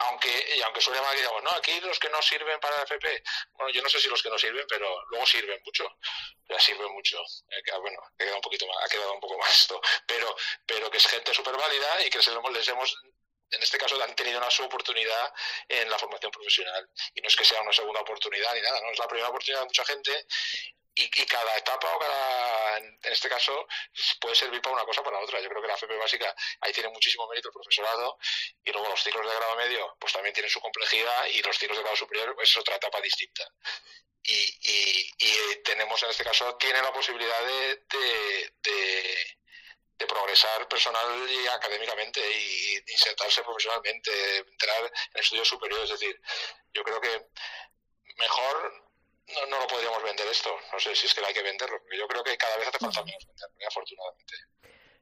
aunque 0.00 0.56
y 0.56 0.62
aunque 0.62 0.80
suene 0.80 1.00
mal 1.00 1.12
que 1.12 1.20
digamos, 1.20 1.42
no, 1.42 1.50
aquí 1.50 1.80
los 1.80 1.98
que 1.98 2.08
no 2.08 2.20
sirven 2.22 2.58
para 2.60 2.76
el 2.76 2.82
FP, 2.82 3.22
bueno, 3.52 3.72
yo 3.72 3.82
no 3.82 3.88
sé 3.88 4.00
si 4.00 4.08
los 4.08 4.22
que 4.22 4.30
no 4.30 4.38
sirven, 4.38 4.66
pero 4.68 5.04
luego 5.08 5.26
sirven 5.26 5.60
mucho, 5.64 5.98
ya 6.48 6.58
sirven 6.58 6.90
mucho, 6.92 7.18
eh, 7.50 7.62
bueno, 7.80 8.00
ha 8.02 8.16
quedado 8.16 8.36
un 8.36 8.42
poquito 8.42 8.66
más, 8.66 8.76
ha 8.84 8.88
quedado 8.88 9.12
un 9.14 9.20
poco 9.20 9.38
más 9.38 9.50
esto, 9.50 9.80
pero, 10.06 10.34
pero 10.66 10.90
que 10.90 10.98
es 10.98 11.06
gente 11.06 11.34
súper 11.34 11.56
válida 11.56 12.04
y 12.04 12.10
que 12.10 12.18
hemos, 12.18 12.52
les 12.52 12.68
hemos 12.68 12.96
en 13.50 13.62
este 13.62 13.78
caso 13.78 14.00
han 14.02 14.14
tenido 14.14 14.38
una 14.38 14.50
suboportunidad 14.50 15.32
en 15.68 15.90
la 15.90 15.98
formación 15.98 16.30
profesional. 16.30 16.88
Y 17.14 17.20
no 17.20 17.26
es 17.26 17.34
que 17.34 17.44
sea 17.44 17.60
una 17.60 17.72
segunda 17.72 18.00
oportunidad 18.00 18.54
ni 18.54 18.60
nada, 18.60 18.80
no 18.80 18.92
es 18.92 18.98
la 18.98 19.08
primera 19.08 19.28
oportunidad 19.28 19.62
de 19.62 19.66
mucha 19.66 19.84
gente 19.84 20.26
y, 20.94 21.08
cada 21.26 21.56
etapa 21.56 21.94
o 21.94 21.98
cada, 21.98 22.78
en 22.78 22.98
este 23.02 23.28
caso, 23.28 23.66
puede 24.20 24.34
servir 24.34 24.60
para 24.60 24.74
una 24.74 24.84
cosa 24.84 25.00
o 25.00 25.04
para 25.04 25.20
otra. 25.20 25.40
Yo 25.40 25.48
creo 25.48 25.62
que 25.62 25.68
la 25.68 25.74
FP 25.74 25.96
básica, 25.96 26.34
ahí 26.60 26.72
tiene 26.72 26.88
muchísimo 26.90 27.26
mérito 27.28 27.48
el 27.48 27.54
profesorado 27.54 28.18
y 28.64 28.72
luego 28.72 28.88
los 28.88 29.02
ciclos 29.02 29.26
de 29.26 29.34
grado 29.34 29.56
medio, 29.56 29.96
pues 29.98 30.12
también 30.12 30.34
tienen 30.34 30.50
su 30.50 30.60
complejidad 30.60 31.26
y 31.26 31.42
los 31.42 31.56
ciclos 31.56 31.78
de 31.78 31.82
grado 31.82 31.96
superior 31.96 32.34
pues, 32.34 32.50
es 32.50 32.56
otra 32.56 32.76
etapa 32.76 33.00
distinta. 33.00 33.44
Y, 34.22 34.32
y, 34.32 35.10
y 35.18 35.62
tenemos 35.64 36.02
en 36.02 36.10
este 36.10 36.24
caso, 36.24 36.56
tiene 36.56 36.82
la 36.82 36.92
posibilidad 36.92 37.42
de, 37.46 37.78
de 40.00 40.06
progresar 40.06 40.66
personal 40.66 41.28
y 41.30 41.46
académicamente 41.46 42.20
y 42.20 42.78
insertarse 42.92 43.42
profesionalmente, 43.42 44.38
entrar 44.38 44.92
en 45.14 45.20
estudios 45.20 45.48
superiores. 45.48 45.90
Es 45.90 46.00
decir, 46.00 46.20
yo 46.72 46.82
creo 46.82 47.00
que 47.00 47.26
mejor 48.16 48.89
no, 49.34 49.46
no, 49.46 49.60
lo 49.60 49.66
podríamos 49.66 50.02
vender 50.02 50.26
esto. 50.28 50.50
No 50.72 50.78
sé 50.78 50.94
si 50.94 51.06
es 51.06 51.14
que 51.14 51.24
hay 51.24 51.34
que 51.34 51.42
venderlo, 51.42 51.78
porque 51.80 51.98
yo 51.98 52.06
creo 52.08 52.24
que 52.24 52.36
cada 52.36 52.56
vez 52.56 52.68
hace 52.68 52.78
falta 52.78 53.04
menos 53.04 53.26
venderlo, 53.26 53.68
afortunadamente. 53.68 54.34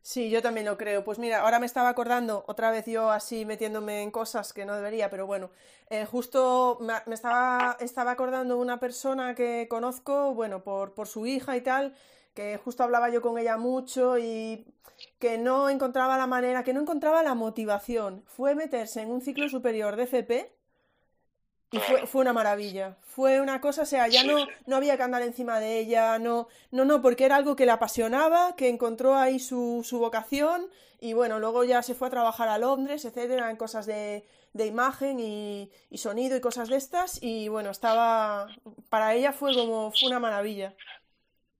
Sí, 0.02 0.30
yo 0.30 0.40
también 0.40 0.66
lo 0.66 0.78
creo. 0.78 1.04
Pues 1.04 1.18
mira, 1.18 1.40
ahora 1.40 1.58
me 1.58 1.66
estaba 1.66 1.88
acordando, 1.90 2.44
otra 2.48 2.70
vez 2.70 2.86
yo 2.86 3.10
así 3.10 3.44
metiéndome 3.44 4.02
en 4.02 4.10
cosas 4.10 4.52
que 4.52 4.64
no 4.64 4.74
debería, 4.74 5.10
pero 5.10 5.26
bueno, 5.26 5.50
eh, 5.90 6.06
justo 6.06 6.78
me, 6.80 6.94
estaba, 7.12 7.76
estaba 7.80 8.12
acordando 8.12 8.56
una 8.56 8.80
persona 8.80 9.34
que 9.34 9.66
conozco, 9.68 10.32
bueno, 10.34 10.62
por, 10.62 10.94
por 10.94 11.08
su 11.08 11.26
hija 11.26 11.56
y 11.56 11.60
tal, 11.60 11.94
que 12.34 12.56
justo 12.56 12.84
hablaba 12.84 13.10
yo 13.10 13.20
con 13.20 13.38
ella 13.38 13.56
mucho 13.56 14.18
y 14.18 14.64
que 15.18 15.38
no 15.38 15.68
encontraba 15.68 16.16
la 16.16 16.26
manera, 16.26 16.64
que 16.64 16.72
no 16.72 16.80
encontraba 16.80 17.22
la 17.22 17.34
motivación. 17.34 18.24
Fue 18.26 18.54
meterse 18.54 19.02
en 19.02 19.10
un 19.10 19.20
ciclo 19.20 19.48
superior 19.48 19.96
de 19.96 20.04
FP 20.04 20.57
y 21.70 21.78
fue, 21.78 22.06
fue, 22.06 22.22
una 22.22 22.32
maravilla. 22.32 22.96
Fue 23.02 23.40
una 23.40 23.60
cosa, 23.60 23.82
o 23.82 23.86
sea, 23.86 24.08
ya 24.08 24.24
no, 24.24 24.46
no 24.66 24.76
había 24.76 24.96
que 24.96 25.02
andar 25.02 25.22
encima 25.22 25.60
de 25.60 25.78
ella, 25.78 26.18
no, 26.18 26.48
no, 26.70 26.84
no, 26.84 27.02
porque 27.02 27.24
era 27.24 27.36
algo 27.36 27.56
que 27.56 27.66
le 27.66 27.72
apasionaba, 27.72 28.56
que 28.56 28.68
encontró 28.68 29.16
ahí 29.16 29.38
su, 29.38 29.82
su 29.84 29.98
vocación 29.98 30.68
y 31.00 31.12
bueno, 31.12 31.38
luego 31.38 31.64
ya 31.64 31.82
se 31.82 31.94
fue 31.94 32.08
a 32.08 32.10
trabajar 32.10 32.48
a 32.48 32.58
Londres, 32.58 33.04
etcétera, 33.04 33.50
en 33.50 33.56
cosas 33.56 33.86
de, 33.86 34.24
de 34.52 34.66
imagen 34.66 35.20
y, 35.20 35.70
y, 35.90 35.98
sonido 35.98 36.36
y 36.36 36.40
cosas 36.40 36.68
de 36.68 36.76
estas 36.76 37.22
y 37.22 37.48
bueno, 37.48 37.70
estaba, 37.70 38.48
para 38.88 39.14
ella 39.14 39.32
fue 39.32 39.54
como, 39.54 39.92
fue 39.92 40.08
una 40.08 40.20
maravilla. 40.20 40.74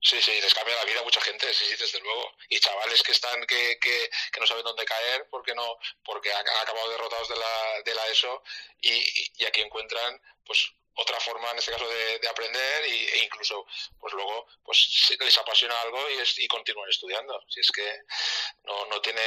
Sí, 0.01 0.20
sí, 0.22 0.40
les 0.40 0.55
cambia 0.55 0.76
la 0.76 0.84
vida 0.84 1.01
a 1.01 1.05
mucha 1.05 1.20
gente, 1.20 1.53
sí, 1.53 1.64
sí, 1.66 1.76
desde 1.76 2.01
luego. 2.01 2.32
Y 2.49 2.61
chavales 2.61 3.03
que 3.03 3.12
están, 3.12 3.44
que, 3.46 3.78
que, 3.80 4.11
que 4.32 4.40
no 4.40 4.46
saben 4.46 4.64
dónde 4.64 4.84
caer 4.84 5.28
porque 5.28 5.55
no, 5.55 5.76
porque 6.05 6.32
han, 6.32 6.49
acabado 6.49 6.90
derrotados 6.90 7.28
de 7.28 7.36
la, 7.36 7.82
de 7.84 7.94
la 7.94 8.07
ESO 8.09 8.42
y, 8.80 9.42
y 9.42 9.44
aquí 9.44 9.61
encuentran, 9.61 10.20
pues, 10.46 10.70
otra 10.99 11.20
forma, 11.20 11.51
en 11.53 11.59
este 11.59 11.70
caso, 11.70 11.88
de, 11.88 12.18
de 12.18 12.28
aprender 12.28 12.86
y, 12.86 13.07
e 13.07 13.24
incluso, 13.24 13.64
pues 14.01 14.12
luego, 14.14 14.46
pues 14.64 15.16
les 15.20 15.38
apasiona 15.38 15.80
algo 15.82 16.11
y, 16.11 16.14
es, 16.14 16.38
y 16.38 16.49
continúan 16.49 16.90
estudiando. 16.90 17.40
Si 17.49 17.61
es 17.61 17.70
que 17.70 18.01
no, 18.64 18.86
no 18.86 19.01
tiene, 19.01 19.22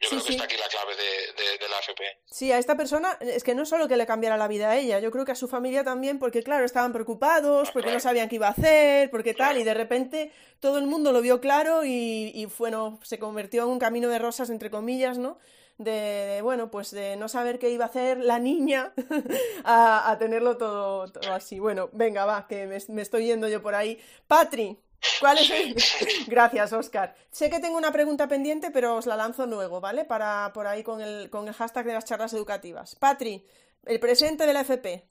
yo 0.00 0.08
sí, 0.08 0.16
creo 0.16 0.20
que 0.20 0.26
sí. 0.26 0.32
está 0.34 0.44
aquí 0.44 0.56
la 0.56 0.68
clave 0.68 0.94
de, 0.96 1.42
de, 1.42 1.58
de, 1.58 1.68
la 1.68 1.78
FP. 1.78 2.02
Sí, 2.24 2.52
a 2.52 2.58
esta 2.58 2.76
persona 2.76 3.16
es 3.20 3.42
que 3.44 3.54
no 3.54 3.64
solo 3.64 3.88
que 3.88 3.96
le 3.96 4.06
cambiara 4.06 4.36
la 4.36 4.48
vida 4.48 4.70
a 4.70 4.76
ella, 4.76 5.00
yo 5.00 5.10
creo 5.10 5.24
que 5.24 5.32
a 5.32 5.36
su 5.36 5.48
familia 5.48 5.84
también, 5.84 6.18
porque 6.18 6.42
claro, 6.42 6.64
estaban 6.64 6.92
preocupados, 6.92 7.70
porque 7.70 7.92
no 7.92 8.00
sabían 8.00 8.28
qué 8.28 8.36
iba 8.36 8.48
a 8.48 8.50
hacer, 8.50 9.10
porque 9.10 9.34
tal, 9.34 9.58
y 9.58 9.64
de 9.64 9.74
repente 9.74 10.32
todo 10.60 10.78
el 10.78 10.86
mundo 10.86 11.12
lo 11.12 11.20
vio 11.20 11.40
claro 11.40 11.84
y, 11.84 12.32
y 12.34 12.46
bueno, 12.58 12.98
se 13.02 13.18
convirtió 13.18 13.64
en 13.64 13.70
un 13.70 13.78
camino 13.78 14.08
de 14.08 14.18
rosas, 14.18 14.50
entre 14.50 14.70
comillas, 14.70 15.18
¿no? 15.18 15.38
De, 15.78 15.90
de, 15.90 16.42
bueno, 16.42 16.70
pues 16.70 16.90
de 16.90 17.16
no 17.16 17.28
saber 17.28 17.58
qué 17.58 17.68
iba 17.70 17.84
a 17.84 17.88
hacer 17.88 18.18
la 18.18 18.38
niña 18.38 18.94
a, 19.64 20.10
a, 20.10 20.18
tenerlo 20.18 20.56
todo, 20.56 21.06
todo, 21.12 21.32
así. 21.34 21.58
Bueno, 21.58 21.90
venga, 21.92 22.24
va, 22.24 22.46
que 22.48 22.66
me, 22.66 22.78
me 22.88 23.02
estoy 23.02 23.26
yendo 23.26 23.46
yo 23.48 23.60
por 23.60 23.74
ahí. 23.74 24.00
Patri, 24.26 24.78
¿Cuál 25.20 25.38
es 25.38 25.50
el... 25.50 25.74
Gracias, 26.26 26.72
Oscar. 26.72 27.14
Sé 27.30 27.50
que 27.50 27.60
tengo 27.60 27.76
una 27.76 27.92
pregunta 27.92 28.28
pendiente, 28.28 28.70
pero 28.70 28.96
os 28.96 29.06
la 29.06 29.16
lanzo 29.16 29.46
luego, 29.46 29.80
¿vale? 29.80 30.04
Para 30.04 30.52
por 30.52 30.66
ahí 30.66 30.82
con 30.82 31.00
el, 31.00 31.30
con 31.30 31.48
el 31.48 31.54
hashtag 31.54 31.86
de 31.86 31.94
las 31.94 32.04
charlas 32.04 32.32
educativas. 32.32 32.96
Patri, 32.96 33.46
el 33.84 34.00
presente 34.00 34.46
de 34.46 34.52
la 34.52 34.60
FP. 34.60 35.08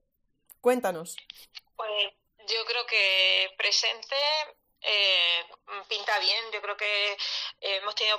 Cuéntanos. 0.61 1.15
Pues 1.75 2.13
yo 2.47 2.65
creo 2.65 2.85
que 2.85 3.49
presente 3.57 4.15
eh, 4.81 5.43
pinta 5.87 6.19
bien. 6.19 6.43
Yo 6.53 6.61
creo 6.61 6.77
que 6.77 7.17
hemos 7.61 7.95
tenido 7.95 8.17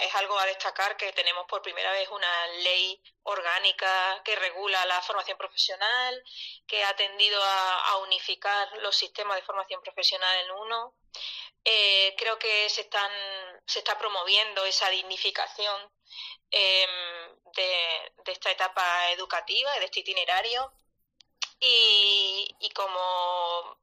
es 0.00 0.14
algo 0.16 0.38
a 0.38 0.46
destacar 0.46 0.96
que 0.96 1.12
tenemos 1.12 1.46
por 1.46 1.62
primera 1.62 1.92
vez 1.92 2.08
una 2.08 2.46
ley 2.62 3.00
orgánica 3.22 4.20
que 4.24 4.36
regula 4.36 4.84
la 4.86 5.00
formación 5.02 5.38
profesional, 5.38 6.22
que 6.66 6.82
ha 6.84 6.96
tendido 6.96 7.40
a, 7.42 7.98
unificar 7.98 8.68
los 8.78 8.96
sistemas 8.96 9.36
de 9.36 9.42
formación 9.42 9.80
profesional 9.82 10.36
en 10.44 10.50
uno. 10.52 10.94
Eh, 11.64 12.14
creo 12.18 12.38
que 12.38 12.68
se, 12.68 12.82
están, 12.82 13.12
se 13.66 13.78
está 13.78 13.96
promoviendo 13.96 14.64
esa 14.64 14.88
dignificación 14.90 15.92
eh, 16.50 16.86
de, 17.54 18.12
de, 18.24 18.32
esta 18.32 18.50
etapa 18.50 19.10
educativa, 19.12 19.72
de 19.78 19.84
este 19.84 20.00
itinerario. 20.00 20.72
Y, 21.64 22.72
como 22.74 23.78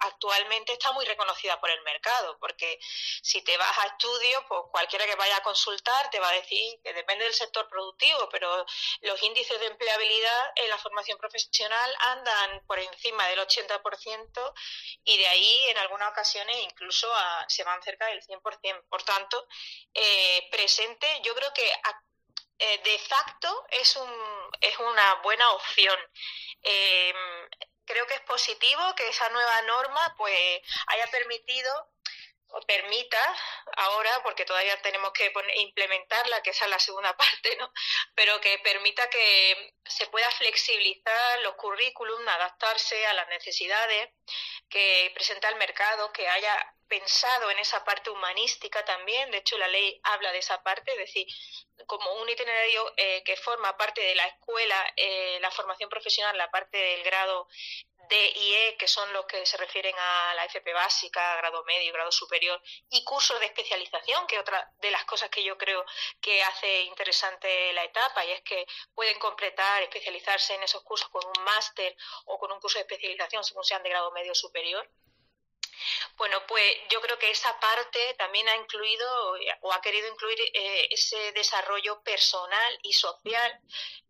actualmente 0.00 0.72
está 0.72 0.90
muy 0.92 1.04
reconocida 1.04 1.60
por 1.60 1.70
el 1.70 1.80
mercado, 1.82 2.38
porque 2.40 2.78
si 3.22 3.42
te 3.42 3.56
vas 3.56 3.78
a 3.78 3.86
estudios, 3.86 4.42
pues 4.48 4.62
cualquiera 4.72 5.06
que 5.06 5.14
vaya 5.14 5.36
a 5.36 5.42
consultar 5.42 6.10
te 6.10 6.18
va 6.18 6.30
a 6.30 6.32
decir 6.32 6.80
que 6.82 6.92
depende 6.94 7.24
del 7.24 7.34
sector 7.34 7.68
productivo, 7.68 8.28
pero 8.30 8.64
los 9.02 9.22
índices 9.22 9.60
de 9.60 9.66
empleabilidad 9.66 10.52
en 10.56 10.70
la 10.70 10.78
formación 10.78 11.18
profesional 11.18 11.94
andan 12.00 12.64
por 12.66 12.78
encima 12.78 13.28
del 13.28 13.40
80% 13.40 14.54
y 15.04 15.18
de 15.18 15.28
ahí 15.28 15.64
en 15.68 15.78
algunas 15.78 16.10
ocasiones 16.10 16.56
incluso 16.62 17.08
se 17.46 17.62
van 17.62 17.82
cerca 17.82 18.06
del 18.06 18.22
100%. 18.22 18.88
Por 18.88 19.02
tanto, 19.02 19.46
eh, 19.94 20.48
presente, 20.50 21.20
yo 21.22 21.34
creo 21.34 21.52
que 21.52 21.70
eh, 22.64 22.80
de 22.84 22.98
facto 23.00 23.66
es, 23.70 23.96
un, 23.96 24.10
es 24.60 24.78
una 24.78 25.14
buena 25.16 25.50
opción. 25.52 25.98
Eh, 26.62 27.14
creo 27.84 28.06
que 28.06 28.14
es 28.14 28.20
positivo 28.22 28.94
que 28.96 29.08
esa 29.08 29.28
nueva 29.30 29.62
norma 29.62 30.14
pues 30.16 30.60
haya 30.88 31.06
permitido 31.08 31.92
o 32.54 32.60
permita 32.62 33.18
ahora, 33.76 34.22
porque 34.22 34.44
todavía 34.44 34.80
tenemos 34.82 35.12
que 35.12 35.32
implementarla, 35.56 36.42
que 36.42 36.50
esa 36.50 36.66
es 36.66 36.70
la 36.70 36.78
segunda 36.78 37.16
parte, 37.16 37.56
¿no? 37.56 37.72
Pero 38.14 38.40
que 38.40 38.58
permita 38.58 39.08
que 39.08 39.74
se 39.84 40.06
pueda 40.08 40.30
flexibilizar 40.32 41.40
los 41.40 41.54
currículums, 41.54 42.28
adaptarse 42.28 43.06
a 43.06 43.14
las 43.14 43.28
necesidades 43.28 44.10
que 44.68 45.10
presenta 45.14 45.48
el 45.48 45.56
mercado, 45.56 46.12
que 46.12 46.28
haya 46.28 46.74
pensado 46.92 47.50
en 47.50 47.58
esa 47.58 47.82
parte 47.86 48.10
humanística 48.10 48.84
también, 48.84 49.30
de 49.30 49.38
hecho 49.38 49.56
la 49.56 49.66
ley 49.68 49.98
habla 50.02 50.30
de 50.30 50.40
esa 50.40 50.62
parte, 50.62 50.92
es 50.92 50.98
decir, 50.98 51.26
como 51.86 52.12
un 52.20 52.28
itinerario 52.28 52.92
eh, 52.98 53.22
que 53.24 53.34
forma 53.34 53.74
parte 53.78 54.02
de 54.02 54.14
la 54.14 54.26
escuela, 54.26 54.92
eh, 54.96 55.38
la 55.40 55.50
formación 55.50 55.88
profesional, 55.88 56.36
la 56.36 56.50
parte 56.50 56.76
del 56.76 57.02
grado 57.02 57.48
D 58.10 58.32
y 58.36 58.54
E, 58.54 58.76
que 58.76 58.86
son 58.88 59.10
los 59.14 59.24
que 59.24 59.46
se 59.46 59.56
refieren 59.56 59.94
a 59.98 60.34
la 60.34 60.44
FP 60.44 60.70
básica, 60.74 61.36
grado 61.36 61.64
medio, 61.64 61.94
grado 61.94 62.12
superior, 62.12 62.60
y 62.90 63.02
cursos 63.04 63.40
de 63.40 63.46
especialización, 63.46 64.26
que 64.26 64.34
es 64.34 64.42
otra 64.42 64.70
de 64.82 64.90
las 64.90 65.06
cosas 65.06 65.30
que 65.30 65.42
yo 65.42 65.56
creo 65.56 65.86
que 66.20 66.42
hace 66.42 66.82
interesante 66.82 67.72
la 67.72 67.84
etapa, 67.84 68.22
y 68.26 68.32
es 68.32 68.42
que 68.42 68.66
pueden 68.94 69.18
completar, 69.18 69.82
especializarse 69.82 70.56
en 70.56 70.62
esos 70.62 70.82
cursos 70.82 71.08
con 71.08 71.24
un 71.24 71.42
máster 71.42 71.96
o 72.26 72.38
con 72.38 72.52
un 72.52 72.60
curso 72.60 72.78
de 72.78 72.82
especialización, 72.82 73.42
según 73.44 73.64
sean 73.64 73.82
de 73.82 73.88
grado 73.88 74.12
medio 74.12 74.34
superior. 74.34 74.86
Bueno, 76.16 76.44
pues 76.46 76.76
yo 76.90 77.00
creo 77.00 77.18
que 77.18 77.30
esa 77.30 77.58
parte 77.58 78.14
también 78.14 78.48
ha 78.48 78.56
incluido 78.56 79.36
o 79.60 79.72
ha 79.72 79.80
querido 79.80 80.08
incluir 80.08 80.38
eh, 80.54 80.88
ese 80.90 81.32
desarrollo 81.32 82.02
personal 82.02 82.78
y 82.82 82.92
social 82.92 83.60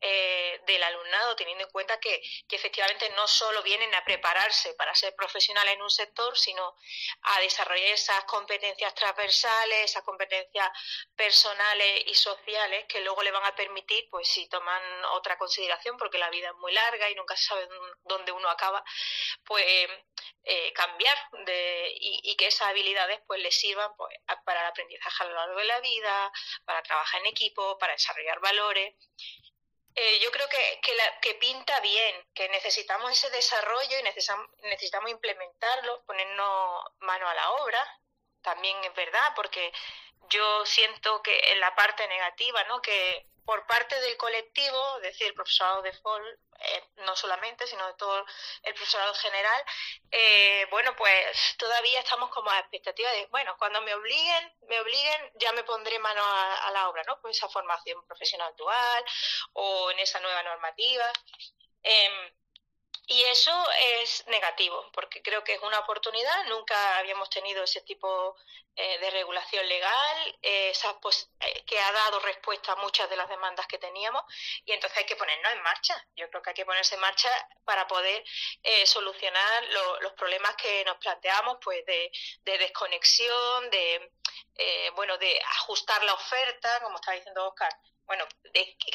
eh, 0.05 0.61
del 0.67 0.83
alumnado, 0.83 1.37
teniendo 1.37 1.65
en 1.65 1.71
cuenta 1.71 2.01
que, 2.01 2.21
efectivamente 2.51 3.09
no 3.11 3.27
solo 3.27 3.63
vienen 3.63 3.95
a 3.95 4.05
prepararse 4.05 4.75
para 4.75 4.95
ser 4.95 5.15
profesionales 5.15 5.75
en 5.75 5.83
un 5.83 5.91
sector, 5.91 6.37
sino 6.37 6.77
a 7.23 7.41
desarrollar 7.41 7.87
esas 7.89 8.25
competencias 8.25 8.95
transversales, 8.95 9.85
esas 9.85 10.03
competencias 10.03 10.69
personales 11.17 12.03
y 12.07 12.15
sociales 12.15 12.85
que 12.89 13.01
luego 13.01 13.23
le 13.23 13.31
van 13.31 13.45
a 13.45 13.55
permitir, 13.55 14.09
pues 14.11 14.29
si 14.29 14.49
toman 14.49 14.83
otra 15.13 15.39
consideración, 15.39 15.97
porque 15.97 16.19
la 16.19 16.31
vida 16.31 16.49
es 16.49 16.57
muy 16.57 16.73
larga 16.73 17.09
y 17.09 17.15
nunca 17.15 17.37
se 17.37 17.45
sabe 17.45 17.69
dónde 18.03 18.33
uno 18.33 18.49
acaba, 18.49 18.85
pues 19.45 19.89
eh, 20.45 20.73
cambiar 20.73 21.17
de, 21.47 21.62
y, 22.01 22.37
que 22.37 22.47
esas 22.47 22.69
habilidades 22.69 23.21
pues 23.27 23.41
les 23.41 23.55
sirvan 23.55 23.95
pues, 23.97 24.17
para 24.45 24.61
el 24.61 24.67
aprendizaje 24.67 25.25
a 25.25 25.27
lo 25.27 25.35
largo 25.35 25.59
de 25.59 25.65
la 25.65 25.81
vida, 25.81 26.33
para 26.65 26.83
trabajar 26.83 27.21
en 27.21 27.27
equipo, 27.27 27.79
para 27.79 27.93
desarrollar 27.93 28.41
valores. 28.41 28.95
Eh, 29.95 30.21
yo 30.21 30.31
creo 30.31 30.49
que, 30.49 30.81
que, 30.83 30.97
que, 31.21 31.35
pinta 31.35 31.79
bien, 31.81 32.27
que 32.35 32.49
necesitamos 32.49 33.13
ese 33.13 33.29
desarrollo 33.31 33.99
y 33.99 34.03
necesitamos, 34.03 34.49
necesitamos 34.63 35.11
implementarlo, 35.11 36.05
ponernos 36.07 36.85
mano 37.01 37.29
a 37.29 37.35
la 37.35 37.51
obra. 37.53 38.01
También 38.41 38.83
es 38.85 38.95
verdad, 38.95 39.33
porque 39.37 39.71
yo 40.29 40.65
siento 40.65 41.23
que 41.23 41.53
en 41.53 41.61
la 41.61 41.75
parte 41.75 42.09
negativa, 42.09 42.65
¿no? 42.65 42.81
que 42.81 43.27
por 43.45 43.67
parte 43.67 44.01
del 44.01 44.17
colectivo, 44.17 44.97
es 44.97 45.03
decir, 45.03 45.27
el 45.27 45.35
profesorado 45.35 45.83
de 45.83 45.93
FOL, 45.93 46.41
eh, 46.59 46.85
no 46.99 47.17
solamente, 47.17 47.67
sino 47.67 47.87
de 47.87 47.95
todo 47.95 48.25
el 48.63 48.75
profesorado 48.75 49.15
general, 49.15 49.65
eh, 50.11 50.67
bueno, 50.71 50.95
pues 50.97 51.57
todavía 51.59 52.01
estamos 52.01 52.31
como 52.31 52.51
a 52.51 52.61
expectativa 52.61 53.11
de, 53.11 53.27
bueno, 53.27 53.57
cuando 53.59 53.81
me 53.83 53.95
obliguen, 53.95 54.57
me 54.69 54.81
obliguen, 54.81 55.33
ya 55.35 55.53
me 55.53 55.65
pondré 55.65 55.99
mano 55.99 56.23
a, 56.25 56.71
la 56.73 56.89
obra, 56.89 57.03
¿no? 57.07 57.21
Pues 57.21 57.37
esa 57.37 57.49
formación 57.49 58.07
profesional 58.07 58.55
dual 58.57 59.05
o 59.55 59.91
en 59.91 59.99
esa 59.99 60.21
nueva 60.21 60.43
normativa. 60.45 61.11
Em, 61.83 62.33
y 63.07 63.23
eso 63.25 63.53
es 64.01 64.25
negativo, 64.29 64.91
porque 64.93 65.23
creo 65.23 65.43
que 65.43 65.55
es 65.55 65.63
una 65.63 65.81
oportunidad. 65.81 66.45
Nunca 66.47 66.99
habíamos 66.99 67.29
tenido 67.31 67.65
ese 67.65 67.81
tipo 67.83 68.37
eh, 68.77 68.99
de 69.01 69.11
regulación 69.11 69.69
legal 69.69 70.39
eh, 70.41 70.73
eh, 70.73 71.65
que 71.67 71.79
ha 71.81 71.93
dado 71.93 72.21
respuesta 72.21 72.73
a 72.73 72.77
muchas 72.77 73.11
de 73.11 73.17
las 73.17 73.29
demandas 73.29 73.67
que 73.67 73.79
teníamos. 73.79 74.23
Y 74.65 74.73
entonces 74.73 74.99
hay 74.99 75.05
que 75.05 75.17
ponernos 75.17 75.53
en 75.53 75.63
marcha. 75.63 76.07
Yo 76.15 76.31
creo 76.31 76.43
que 76.43 76.51
hay 76.51 76.55
que 76.55 76.65
ponerse 76.65 76.95
en 76.95 77.01
marcha 77.01 77.29
para 77.65 77.89
poder 77.89 78.25
solucionar 78.85 79.65
los 80.01 80.13
problemas 80.13 80.55
que 80.57 80.85
nos 80.85 80.97
planteamos, 80.99 81.59
pues 81.63 81.85
de, 81.87 82.11
de 82.43 82.59
desconexión, 82.59 83.71
de 83.71 84.13
bueno, 84.95 85.19
de 85.19 85.41
ajustar 85.59 86.05
la 86.05 86.15
oferta, 86.15 86.81
como 86.83 86.97
estaba 86.97 87.17
diciendo 87.17 87.49
Oscar. 87.49 87.73
Bueno, 88.07 88.25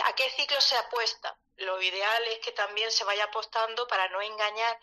¿a 0.06 0.16
qué 0.16 0.30
ciclo 0.32 0.60
se 0.62 0.78
apuesta? 0.78 1.38
lo 1.58 1.82
ideal 1.82 2.24
es 2.28 2.40
que 2.40 2.52
también 2.52 2.92
se 2.92 3.04
vaya 3.04 3.26
apostando 3.26 3.88
para 3.88 4.08
no 4.10 4.22
engañar 4.22 4.80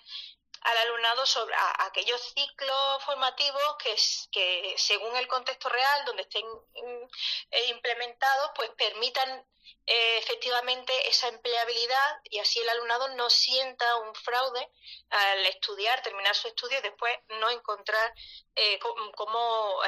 al 0.65 0.79
alumnado 0.79 1.27
sobre 1.27 1.55
aquellos 1.81 2.21
ciclos 2.21 3.05
formativos 3.05 3.77
que, 3.79 3.97
que 4.33 4.75
según 4.77 5.17
el 5.17 5.29
contexto 5.29 5.69
real 5.69 6.05
donde 6.07 6.23
estén 6.23 6.47
mm, 6.47 7.05
eh, 7.51 7.67
implementados 7.69 8.51
pues 8.57 8.71
permitan 8.71 9.47
eh, 9.87 10.19
efectivamente 10.19 11.09
esa 11.09 11.29
empleabilidad 11.29 12.21
y 12.25 12.39
así 12.39 12.59
el 12.59 12.69
alumnado 12.71 13.09
no 13.09 13.29
sienta 13.29 13.97
un 13.97 14.15
fraude 14.15 14.71
al 15.11 15.47
estudiar, 15.47 16.03
terminar 16.03 16.35
su 16.35 16.49
estudio 16.49 16.79
y 16.79 16.83
después 16.83 17.15
no 17.41 17.51
encontrar 17.51 18.15
eh, 18.57 18.79
cómo, 19.15 19.81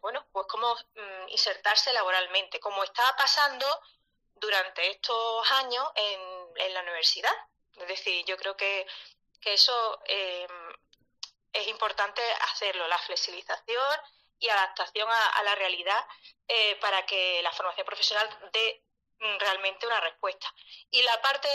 bueno, 0.00 0.26
pues 0.32 0.46
cómo 0.48 0.74
mm, 0.74 1.28
insertarse 1.28 1.92
laboralmente, 1.94 2.60
como 2.60 2.84
está 2.84 3.16
pasando 3.16 3.66
durante 4.40 4.90
estos 4.90 5.50
años 5.52 5.84
en, 5.94 6.74
la 6.74 6.82
universidad. 6.82 7.32
Es 7.76 7.88
decir, 7.88 8.24
yo 8.26 8.36
creo 8.36 8.56
que, 8.56 8.86
eso 9.44 10.00
em, 10.06 10.72
es 11.52 11.68
importante 11.68 12.22
hacerlo, 12.52 12.86
la 12.88 12.98
flexibilización 12.98 14.00
y 14.38 14.48
adaptación 14.48 15.08
a, 15.10 15.42
la 15.42 15.54
realidad 15.54 16.06
eh, 16.46 16.76
para 16.76 17.04
que 17.06 17.42
la 17.42 17.52
formación 17.52 17.86
profesional 17.86 18.28
dé 18.52 18.84
mm, 19.18 19.38
realmente 19.38 19.86
una 19.86 20.00
respuesta. 20.00 20.52
Y 20.90 21.02
la 21.02 21.20
parte, 21.20 21.48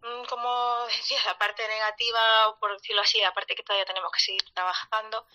mm, 0.00 0.24
como 0.24 0.86
decía, 0.86 1.22
la 1.24 1.38
parte 1.38 1.66
negativa, 1.66 2.56
por 2.60 2.76
decirlo 2.76 3.02
así, 3.02 3.20
la 3.20 3.32
parte 3.32 3.54
que 3.54 3.62
todavía 3.62 3.86
tenemos 3.86 4.12
que 4.12 4.20
seguir 4.20 4.44
trabajando, 4.52 5.26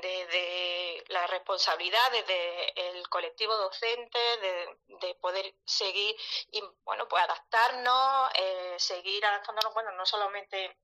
desde 0.00 1.04
la 1.08 1.26
responsabilidad 1.26 2.12
desde 2.12 2.90
el 2.90 3.08
colectivo 3.08 3.56
docente 3.56 4.18
de, 4.18 5.14
poder 5.20 5.54
seguir 5.64 6.16
y 6.52 6.62
bueno 6.84 7.06
pues 7.08 7.22
adaptarnos 7.22 8.30
eh, 8.34 8.74
seguir 8.78 9.24
adaptándonos 9.24 9.74
bueno 9.74 9.90
no 9.92 10.06
solamente 10.06 10.78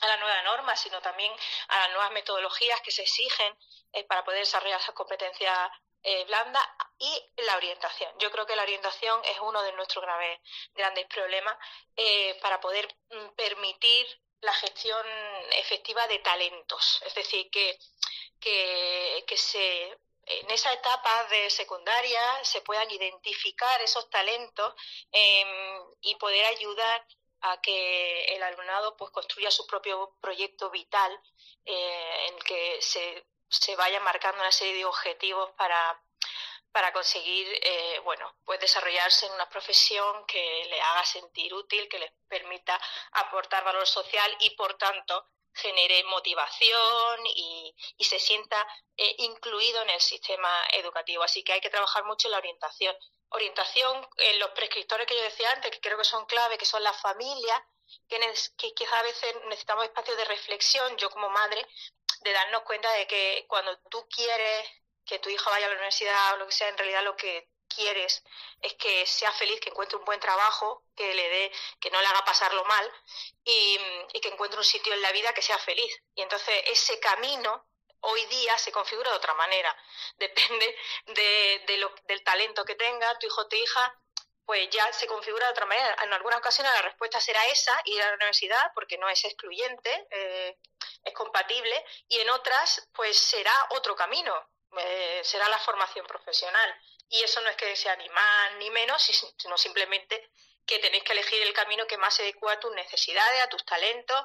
a 0.00 0.06
la 0.06 0.16
nueva 0.18 0.42
norma 0.42 0.76
sino 0.76 1.00
también 1.00 1.32
a 1.68 1.78
las 1.78 1.90
nuevas 1.90 2.12
metodologías 2.12 2.80
que 2.80 2.90
se 2.90 3.02
exigen 3.02 3.56
eh, 3.92 4.04
para 4.04 4.24
poder 4.24 4.40
desarrollar 4.40 4.80
esas 4.80 4.94
competencias 4.94 5.70
eh, 6.02 6.24
blandas 6.24 6.62
y 6.98 7.32
la 7.38 7.56
orientación. 7.56 8.12
Yo 8.18 8.30
creo 8.30 8.46
que 8.46 8.56
la 8.56 8.62
orientación 8.62 9.20
es 9.24 9.38
uno 9.40 9.62
de 9.62 9.72
nuestros 9.72 10.04
grandes 10.74 11.06
problemas 11.06 11.56
para 12.40 12.60
poder 12.60 12.86
mm, 13.10 13.28
permitir 13.34 14.06
la 14.40 14.52
gestión 14.52 15.04
efectiva 15.52 16.06
de 16.06 16.18
talentos. 16.20 17.02
Es 17.04 17.14
decir, 17.14 17.50
que 17.50 17.76
que, 18.40 19.36
se 19.36 19.98
en 20.28 20.50
esa 20.50 20.72
etapa 20.72 21.24
de 21.24 21.50
secundaria 21.50 22.20
se 22.42 22.60
puedan 22.62 22.90
identificar 22.90 23.80
esos 23.82 24.10
talentos 24.10 24.74
em, 25.12 25.48
y 26.00 26.16
poder 26.16 26.44
ayudar 26.46 27.06
a 27.50 27.60
que 27.60 28.24
el 28.34 28.42
alumnado 28.42 28.96
pues 28.96 29.10
construya 29.10 29.50
su 29.50 29.66
propio 29.66 30.16
proyecto 30.20 30.70
vital 30.70 31.12
eh, 31.64 32.26
en 32.28 32.34
el 32.34 32.44
que 32.44 32.78
se, 32.80 33.26
se 33.48 33.76
vaya 33.76 34.00
marcando 34.00 34.40
una 34.40 34.52
serie 34.52 34.74
de 34.74 34.84
objetivos 34.84 35.50
para, 35.52 36.00
para 36.72 36.92
conseguir 36.92 37.46
eh, 37.62 38.00
bueno 38.04 38.36
pues 38.44 38.60
desarrollarse 38.60 39.26
en 39.26 39.32
una 39.32 39.48
profesión 39.48 40.26
que 40.26 40.66
le 40.68 40.80
haga 40.80 41.04
sentir 41.04 41.54
útil 41.54 41.88
que 41.88 41.98
les 41.98 42.12
permita 42.28 42.78
aportar 43.12 43.64
valor 43.64 43.86
social 43.86 44.36
y 44.40 44.50
por 44.50 44.74
tanto 44.74 45.26
genere 45.56 46.04
motivación 46.04 47.26
y, 47.26 47.74
se 47.98 48.18
sienta 48.18 48.66
eh, 48.96 49.16
incluido 49.18 49.82
en 49.82 49.90
el 49.90 50.00
sistema 50.00 50.48
educativo. 50.72 51.22
Así 51.22 51.42
que 51.42 51.52
hay 51.54 51.60
que 51.60 51.70
trabajar 51.70 52.04
mucho 52.04 52.28
en 52.28 52.32
la 52.32 52.38
orientación. 52.38 52.96
Orientación 53.30 54.06
en 54.18 54.38
los 54.38 54.50
prescriptores 54.50 55.06
que 55.06 55.16
yo 55.16 55.22
decía 55.22 55.50
antes, 55.50 55.70
que 55.70 55.80
creo 55.80 55.98
que 55.98 56.04
son 56.04 56.26
clave, 56.26 56.58
que 56.58 56.66
son 56.66 56.82
las 56.82 57.00
familias, 57.00 57.60
que, 58.08 58.18
que 58.56 58.74
quizás 58.74 58.94
a 58.94 59.02
veces 59.02 59.34
necesitamos 59.46 59.84
espacios 59.84 60.16
de 60.16 60.24
reflexión, 60.24 60.96
yo 60.96 61.10
como 61.10 61.28
madre, 61.30 61.66
de 62.20 62.32
darnos 62.32 62.62
cuenta 62.62 62.90
de 62.92 63.06
que 63.06 63.44
cuando 63.48 63.76
tú 63.90 64.06
quieres 64.08 64.68
que 65.04 65.18
tu 65.18 65.28
hija 65.28 65.50
vaya 65.50 65.66
a 65.66 65.68
la 65.68 65.74
universidad 65.74 66.34
o 66.34 66.36
lo 66.38 66.46
que 66.46 66.52
sea, 66.52 66.68
en 66.68 66.78
realidad 66.78 67.04
lo 67.04 67.16
que 67.16 67.48
quieres 67.68 68.22
es 68.60 68.74
que 68.74 69.06
sea 69.06 69.32
feliz, 69.32 69.60
que 69.60 69.70
encuentre 69.70 69.98
un 69.98 70.04
buen 70.04 70.20
trabajo, 70.20 70.84
que 70.94 71.14
le 71.14 71.28
dé, 71.28 71.52
que 71.80 71.90
no 71.90 72.00
le 72.00 72.06
haga 72.06 72.24
pasarlo 72.24 72.64
mal 72.64 72.92
y, 73.44 73.78
que 74.20 74.28
encuentre 74.28 74.58
un 74.58 74.64
sitio 74.64 74.92
en 74.94 75.02
la 75.02 75.12
vida 75.12 75.32
que 75.34 75.42
sea 75.42 75.58
feliz. 75.58 76.02
Y 76.14 76.22
entonces 76.22 76.62
ese 76.66 76.98
camino 77.00 77.66
hoy 78.00 78.24
día 78.26 78.56
se 78.58 78.72
configura 78.72 79.10
de 79.10 79.16
otra 79.16 79.34
manera. 79.34 79.76
Depende 80.16 80.76
de, 81.06 81.90
del 82.04 82.24
talento 82.24 82.64
que 82.64 82.74
tenga 82.74 83.18
tu 83.18 83.26
hijo 83.26 83.42
o 83.42 83.48
tu 83.48 83.56
hija, 83.56 83.94
pues 84.44 84.70
ya 84.70 84.92
se 84.92 85.06
configura 85.06 85.46
de 85.46 85.52
otra 85.52 85.66
manera. 85.66 85.96
En 86.02 86.12
algunas 86.12 86.38
ocasiones 86.38 86.72
la 86.72 86.82
respuesta 86.82 87.20
será 87.20 87.44
esa, 87.46 87.78
ir 87.84 88.00
a 88.00 88.08
la 88.08 88.14
universidad, 88.14 88.72
porque 88.74 88.96
no 88.96 89.08
es 89.08 89.24
excluyente, 89.24 90.06
eh, 90.10 90.56
es 91.04 91.12
compatible, 91.14 91.84
y 92.08 92.20
en 92.20 92.30
otras, 92.30 92.88
pues 92.92 93.18
será 93.18 93.52
otro 93.70 93.96
camino, 93.96 94.48
eh, 94.78 95.20
será 95.24 95.48
la 95.48 95.58
formación 95.58 96.06
profesional. 96.06 96.80
Y 97.08 97.22
eso 97.22 97.40
no 97.40 97.50
es 97.50 97.56
que 97.56 97.76
sea 97.76 97.96
ni 97.96 98.08
más 98.10 98.54
ni 98.58 98.70
menos, 98.70 99.02
sino 99.36 99.56
simplemente 99.56 100.30
que 100.66 100.80
tenéis 100.80 101.04
que 101.04 101.12
elegir 101.12 101.40
el 101.42 101.52
camino 101.52 101.86
que 101.86 101.96
más 101.96 102.14
se 102.14 102.22
adecua 102.22 102.54
a 102.54 102.60
tus 102.60 102.74
necesidades, 102.74 103.42
a 103.42 103.48
tus 103.48 103.64
talentos, 103.64 104.20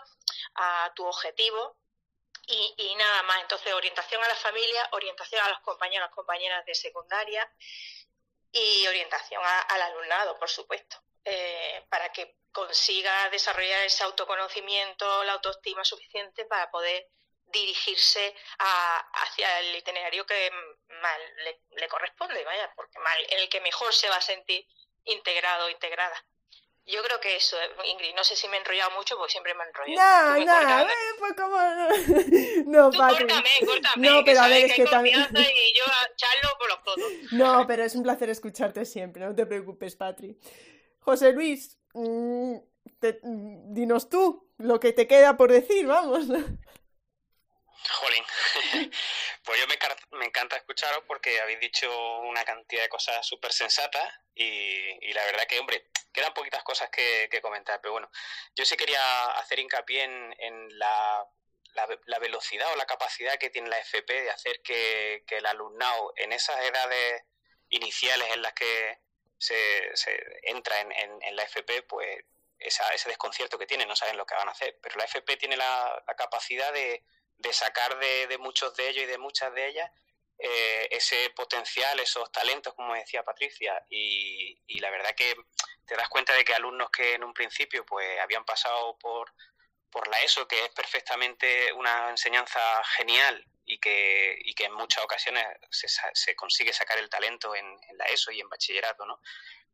a 0.55 0.91
tu 0.95 1.05
objetivo 1.05 1.77
y, 2.47 2.95
nada 2.95 3.23
más. 3.23 3.41
Entonces, 3.41 3.71
orientación 3.73 4.23
a 4.23 4.27
la 4.27 4.36
familia, 4.36 4.89
orientación 4.93 5.41
a 5.45 5.49
los 5.49 5.59
compañeros, 5.59 6.09
compañeras 6.11 6.65
de 6.65 6.73
secundaria 6.73 7.49
y 8.51 8.88
orientación 8.88 9.41
al 9.43 9.82
alumnado, 9.82 10.38
por 10.39 10.49
supuesto, 10.49 10.97
eh, 11.23 11.86
para 11.89 12.11
que 12.11 12.36
consiga 12.51 13.29
desarrollar 13.29 13.84
ese 13.84 14.03
autoconocimiento, 14.03 15.23
la 15.23 15.34
autoestima 15.34 15.86
suficiente 15.86 16.45
para 16.45 16.69
poder 16.71 17.07
dirigirse 17.52 18.36
hacia 18.60 19.60
el 19.60 19.76
itinerario 19.76 20.26
que 20.26 20.49
más 21.02 21.18
le, 21.76 21.88
corresponde, 21.88 22.43
vaya, 22.43 22.72
porque 22.76 22.97
en 23.30 23.39
el 23.39 23.49
que 23.49 23.62
mejor 23.62 23.93
se 23.93 24.10
va 24.10 24.18
a 24.18 24.22
sentir 24.22 24.66
integrado 25.06 25.66
o 25.66 25.70
integrada. 25.70 26.24
Yo 26.86 27.04
creo 27.04 27.20
que 27.20 27.36
eso, 27.36 27.56
Ingrid, 27.86 28.16
no 28.16 28.24
sé 28.24 28.36
si 28.36 28.47
me 28.47 28.58
he 28.58 28.60
enrollado 28.60 28.91
mucho 28.91 29.16
porque 29.16 29.32
siempre 29.32 29.54
me 29.54 29.64
he 29.64 29.68
enrollado. 29.68 30.39
No, 30.39 30.45
no, 30.45 30.89
eh, 30.89 30.95
pues 31.20 31.34
como... 31.34 31.58
no, 32.66 32.89
Tú 32.91 32.97
córtame, 32.97 33.49
córtame. 33.66 34.10
No, 34.10 34.24
pero 34.26 34.41
a 34.41 34.47
ver, 34.47 34.66
es 34.66 34.74
que, 34.74 34.86
también... 34.86 35.20
y 35.20 35.74
yo 35.78 35.84
charlo 36.16 36.49
por 36.58 36.70
los 36.70 36.80
codos. 36.80 37.12
No, 37.32 37.68
pero 37.68 37.84
es 37.84 37.95
un 37.95 38.04
placer 38.04 38.30
escucharte 38.30 38.86
siempre, 38.86 39.24
no 39.24 39.36
te 39.36 39.45
preocupes, 39.45 39.95
Patri. 39.95 40.38
José 40.99 41.34
Luis, 41.34 41.78
mm, 41.93 42.56
mm, 42.56 43.74
dinos 43.74 44.10
tú 44.10 44.52
lo 44.58 44.80
que 44.80 44.93
te 44.93 45.08
queda 45.08 45.38
por 45.38 45.52
decir, 45.52 45.86
vamos. 45.86 46.26
Jolín. 47.89 48.23
pues 49.43 49.59
yo 49.59 49.67
me, 49.67 50.25
encanta 50.25 50.55
escucharos 50.55 51.03
porque 51.07 51.39
habéis 51.41 51.59
dicho 51.59 52.19
una 52.19 52.43
cantidad 52.43 52.84
de 52.84 52.89
cosas 52.89 53.25
súper 53.25 53.51
sensatas 53.53 54.13
y, 54.36 55.13
la 55.13 55.25
verdad 55.25 55.47
que, 55.47 55.59
hombre, 55.59 55.88
quedan 56.13 56.34
poquitas 56.34 56.63
cosas 56.63 56.89
que, 56.89 57.29
comentar, 57.41 57.79
pero 57.82 57.93
bueno, 57.93 58.09
yo 58.55 58.65
sí 58.65 58.77
quería 58.77 59.25
hacer 59.32 59.59
hincapié 59.59 60.03
en, 60.03 60.79
la, 60.79 61.25
velocidad 62.19 62.71
o 62.71 62.75
la 62.75 62.86
capacidad 62.86 63.38
que 63.39 63.49
tiene 63.49 63.69
la 63.69 63.79
FP 63.79 64.21
de 64.21 64.29
hacer 64.29 64.61
que, 64.61 65.23
el 65.27 65.45
alumnado 65.45 66.13
en 66.17 66.34
esas 66.34 66.63
edades 66.63 67.23
iniciales 67.69 68.32
en 68.32 68.41
las 68.41 68.53
que 68.53 68.99
se, 69.38 69.91
entra 70.43 70.79
en, 70.82 71.36
la 71.36 71.43
FP, 71.43 71.84
pues 71.84 72.23
ese 72.59 73.09
desconcierto 73.09 73.57
que 73.57 73.65
tiene, 73.65 73.88
no 73.88 73.95
saben 73.95 74.17
lo 74.17 74.25
que 74.25 74.36
van 74.36 74.47
a 74.47 74.51
hacer, 74.51 74.77
pero 74.84 74.97
la 74.97 75.05
FP 75.05 75.38
tiene 75.38 75.57
la 75.57 76.03
capacidad 76.15 76.71
de 76.71 77.03
de 77.41 77.53
sacar 77.53 77.97
de, 77.99 78.37
muchos 78.37 78.75
de 78.75 78.89
ellos 78.89 79.03
y 79.03 79.07
de 79.07 79.17
muchas 79.17 79.53
de 79.53 79.67
ellas 79.67 79.91
eh, 80.37 80.87
ese 80.91 81.29
potencial, 81.31 81.99
esos 81.99 82.31
talentos, 82.31 82.73
como 82.73 82.95
decía 82.95 83.23
Patricia, 83.23 83.85
y, 83.89 84.79
la 84.79 84.89
verdad 84.89 85.13
que 85.15 85.35
te 85.85 85.95
das 85.95 86.09
cuenta 86.09 86.33
de 86.33 86.43
que 86.43 86.55
alumnos 86.55 86.89
que 86.89 87.13
en 87.13 87.23
un 87.23 87.33
principio 87.33 87.85
pues 87.85 88.19
habían 88.19 88.43
pasado 88.45 88.97
por, 88.97 89.31
por 89.91 90.07
la 90.07 90.19
ESO, 90.21 90.47
que 90.47 90.65
es 90.65 90.69
perfectamente 90.69 91.71
una 91.73 92.09
enseñanza 92.09 92.59
genial 92.95 93.45
y 93.65 93.77
que, 93.79 94.39
y 94.43 94.55
que 94.55 94.65
en 94.65 94.73
muchas 94.73 95.03
ocasiones 95.03 95.45
se, 95.69 95.87
se 95.87 96.35
consigue 96.35 96.73
sacar 96.73 96.97
el 96.97 97.09
talento 97.09 97.55
en, 97.55 97.79
la 97.93 98.05
ESO 98.05 98.31
y 98.31 98.39
en 98.39 98.49
bachillerato, 98.49 99.05
¿no? 99.05 99.21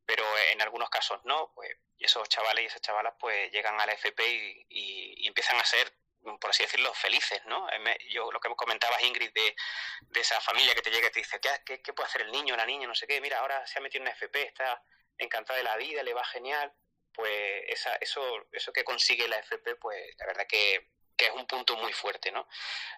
Pero 0.05 0.25
en 0.51 0.61
algunos 0.61 0.89
casos 0.89 1.21
no, 1.23 1.53
pues 1.55 1.71
esos 1.99 2.27
chavales 2.27 2.63
y 2.63 2.67
esas 2.67 2.81
chavalas 2.81 3.13
pues 3.19 3.51
llegan 3.51 3.79
a 3.79 3.85
la 3.85 3.93
FP 3.93 4.65
y, 4.69 5.15
y 5.17 5.27
empiezan 5.27 5.59
a 5.59 5.65
ser 5.65 5.96
por 6.21 6.49
así 6.49 6.63
decirlo, 6.63 6.93
felices, 6.93 7.41
¿no? 7.45 7.69
Eh, 7.69 7.97
yo 8.09 8.31
lo 8.31 8.39
que 8.39 8.49
comentabas, 8.55 9.03
Ingrid, 9.03 9.31
de, 9.33 9.55
de 10.01 10.19
esa 10.19 10.39
familia 10.41 10.75
que 10.75 10.81
te 10.81 10.91
llega 10.91 11.07
y 11.07 11.11
te 11.11 11.19
dice, 11.19 11.39
¿qué, 11.39 11.81
¿qué, 11.81 11.93
puede 11.93 12.07
hacer 12.07 12.21
el 12.21 12.31
niño, 12.31 12.55
la 12.55 12.65
niña, 12.65 12.87
no 12.87 12.95
sé 12.95 13.07
qué? 13.07 13.21
Mira, 13.21 13.39
ahora 13.39 13.65
se 13.65 13.79
ha 13.79 13.81
metido 13.81 13.99
en 13.99 14.09
una 14.09 14.11
FP, 14.11 14.43
está 14.43 14.83
encantada 15.17 15.57
de 15.57 15.63
la 15.63 15.77
vida, 15.77 16.03
le 16.03 16.13
va 16.13 16.25
genial. 16.25 16.73
Pues 17.13 17.63
esa, 17.67 17.95
eso, 17.95 18.21
eso 18.51 18.71
que 18.71 18.83
consigue 18.83 19.27
la 19.27 19.39
FP, 19.39 19.75
pues 19.77 20.15
la 20.19 20.27
verdad 20.27 20.45
que 20.47 20.91
que 21.17 21.25
es 21.25 21.31
un 21.31 21.47
punto 21.47 21.75
muy 21.77 21.91
fuerte, 21.93 22.31
¿no? 22.31 22.47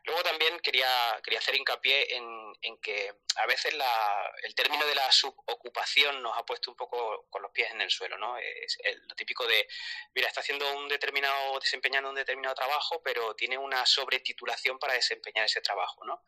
Luego 0.03 0.21
también 0.23 0.59
quería, 0.59 1.19
quería 1.23 1.39
hacer 1.39 1.55
hincapié 1.55 2.15
en, 2.17 2.53
en 2.61 2.77
que 2.79 3.13
a 3.37 3.45
veces 3.45 3.73
la, 3.73 4.33
el 4.43 4.53
término 4.53 4.85
de 4.85 4.95
la 4.95 5.09
subocupación 5.11 6.21
nos 6.21 6.37
ha 6.37 6.45
puesto 6.45 6.69
un 6.69 6.77
poco 6.77 7.27
con 7.29 7.41
los 7.41 7.51
pies 7.51 7.71
en 7.71 7.81
el 7.81 7.89
suelo, 7.89 8.17
¿no? 8.17 8.37
Es 8.37 8.77
lo 9.07 9.15
típico 9.15 9.47
de, 9.47 9.67
mira, 10.13 10.27
está 10.27 10.41
haciendo 10.41 10.69
un 10.73 10.89
determinado, 10.89 11.59
desempeñando 11.59 12.09
un 12.09 12.15
determinado 12.15 12.55
trabajo, 12.55 13.01
pero 13.01 13.35
tiene 13.35 13.57
una 13.57 13.85
sobretitulación 13.85 14.77
para 14.77 14.93
desempeñar 14.93 15.45
ese 15.45 15.61
trabajo, 15.61 16.03
¿no? 16.05 16.23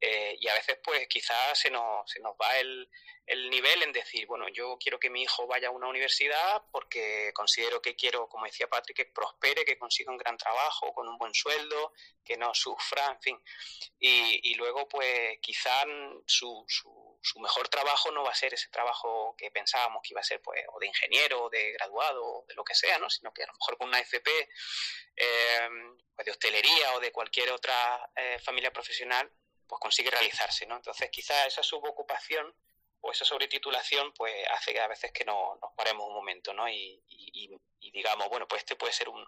Eh, 0.00 0.36
y 0.40 0.48
a 0.48 0.54
veces, 0.54 0.78
pues 0.82 1.06
quizás 1.06 1.56
se 1.56 1.70
nos, 1.70 2.10
se 2.10 2.18
nos 2.18 2.32
va 2.32 2.58
el, 2.58 2.90
el, 3.24 3.48
nivel 3.50 3.84
en 3.84 3.92
decir, 3.92 4.26
bueno, 4.26 4.48
yo 4.48 4.76
quiero 4.76 4.98
que 4.98 5.10
mi 5.10 5.22
hijo 5.22 5.46
vaya 5.46 5.68
a 5.68 5.70
una 5.70 5.86
universidad 5.86 6.64
porque 6.72 7.30
considero 7.34 7.80
que 7.80 7.94
quiero, 7.94 8.28
como 8.28 8.46
decía 8.46 8.68
Patrick, 8.68 8.96
que 8.96 9.04
prospere, 9.04 9.64
que 9.64 9.78
consiga 9.78 10.10
un 10.10 10.18
gran 10.18 10.36
trabajo, 10.36 10.92
con 10.92 11.08
un 11.08 11.16
buen 11.18 11.32
sueldo, 11.32 11.92
que 12.24 12.36
no 12.36 12.52
sufra, 12.52 13.06
en 13.06 13.20
fin. 13.20 13.44
Y, 14.00 14.50
y 14.50 14.54
luego, 14.56 14.88
pues 14.88 15.38
quizás 15.40 15.84
su, 16.26 16.64
su, 16.66 17.20
su, 17.22 17.38
mejor 17.38 17.68
trabajo 17.68 18.10
no 18.10 18.24
va 18.24 18.30
a 18.32 18.34
ser 18.34 18.52
ese 18.54 18.70
trabajo 18.70 19.36
que 19.38 19.52
pensábamos 19.52 20.02
que 20.02 20.14
iba 20.14 20.20
a 20.20 20.24
ser, 20.24 20.42
pues, 20.42 20.64
o 20.72 20.80
de 20.80 20.86
ingeniero, 20.86 21.44
o 21.44 21.50
de 21.50 21.72
graduado, 21.74 22.24
o 22.24 22.44
de 22.48 22.54
lo 22.56 22.64
que 22.64 22.74
sea, 22.74 22.98
¿no? 22.98 23.08
Sino 23.08 23.32
que 23.32 23.44
a 23.44 23.46
lo 23.46 23.52
mejor 23.52 23.78
con 23.78 23.86
una 23.88 24.00
FP, 24.00 24.48
eh, 25.14 25.68
pues 26.16 26.26
de 26.26 26.32
hostelería 26.32 26.94
o 26.94 27.00
de 27.00 27.12
cualquier 27.12 27.52
otra 27.52 28.10
eh, 28.16 28.40
familia 28.40 28.72
profesional, 28.72 29.30
pues 29.72 29.80
consigue 29.80 30.10
realizarse, 30.10 30.66
¿no? 30.66 30.76
Entonces 30.76 31.08
quizás 31.10 31.46
esa 31.46 31.62
subocupación 31.62 32.54
o 33.00 33.10
esa 33.10 33.24
sobretitulación 33.24 34.12
pues 34.12 34.46
hace 34.50 34.74
que 34.74 34.80
a 34.80 34.86
veces 34.86 35.10
que 35.12 35.24
no, 35.24 35.58
nos 35.62 35.72
paremos 35.74 36.06
un 36.06 36.12
momento, 36.12 36.52
¿no? 36.52 36.68
Y, 36.68 37.02
digamos, 37.80 38.28
bueno, 38.28 38.46
pues 38.46 38.60
este 38.60 38.76
puede 38.76 38.92
ser 38.92 39.08
un, 39.08 39.26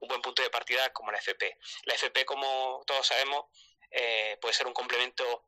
buen 0.00 0.20
punto 0.20 0.42
de 0.42 0.50
partida 0.50 0.92
como 0.92 1.10
la 1.12 1.16
FP. 1.16 1.56
La 1.84 1.94
FP, 1.94 2.26
como 2.26 2.84
todos 2.86 3.06
sabemos, 3.06 3.46
eh, 3.90 4.36
puede 4.38 4.52
ser 4.52 4.66
un 4.66 4.74
complemento 4.74 5.46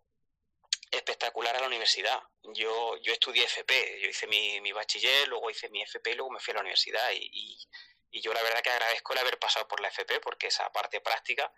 espectacular 0.90 1.54
a 1.54 1.60
la 1.60 1.66
universidad. 1.66 2.18
Yo, 2.54 2.96
yo 3.02 3.12
estudié 3.12 3.44
FP, 3.44 4.00
yo 4.00 4.08
hice 4.08 4.26
mi, 4.28 4.62
mi 4.62 4.72
bachiller, 4.72 5.28
luego 5.28 5.50
hice 5.50 5.68
mi 5.68 5.82
FP 5.82 6.12
y 6.12 6.14
luego 6.14 6.30
me 6.30 6.40
fui 6.40 6.52
a 6.52 6.54
la 6.54 6.60
universidad 6.62 7.10
y, 7.12 7.58
y 8.10 8.22
yo 8.22 8.32
la 8.32 8.42
verdad 8.42 8.62
que 8.62 8.70
agradezco 8.70 9.12
el 9.12 9.18
haber 9.18 9.38
pasado 9.38 9.68
por 9.68 9.80
la 9.80 9.88
FP 9.88 10.20
porque 10.20 10.46
esa 10.46 10.72
parte 10.72 11.02
práctica 11.02 11.52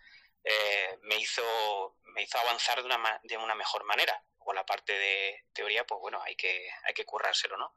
eh, 0.45 0.99
me, 1.03 1.17
hizo, 1.17 1.97
me 2.15 2.23
hizo 2.23 2.39
avanzar 2.39 2.81
de 2.81 2.87
una, 2.87 3.21
de 3.23 3.37
una 3.37 3.55
mejor 3.55 3.85
manera. 3.85 4.23
O 4.39 4.53
la 4.53 4.65
parte 4.65 4.99
de 4.99 5.45
teoría, 5.53 5.87
pues 5.87 6.01
bueno, 6.01 6.21
hay 6.23 6.35
que, 6.35 6.69
hay 6.85 6.95
que 6.95 7.05
currárselo, 7.05 7.57
¿no? 7.59 7.75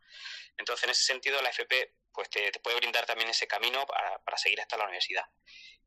Entonces, 0.57 0.86
en 0.86 0.91
ese 0.91 1.03
sentido, 1.03 1.41
la 1.41 1.49
FP 1.49 1.93
pues 2.14 2.30
te, 2.30 2.51
puede 2.59 2.78
brindar 2.78 3.05
también 3.05 3.30
ese 3.30 3.47
camino 3.47 3.86
para, 3.86 4.20
para, 4.20 4.38
seguir 4.38 4.61
hasta 4.61 4.78
la 4.78 4.86
universidad. 4.86 5.26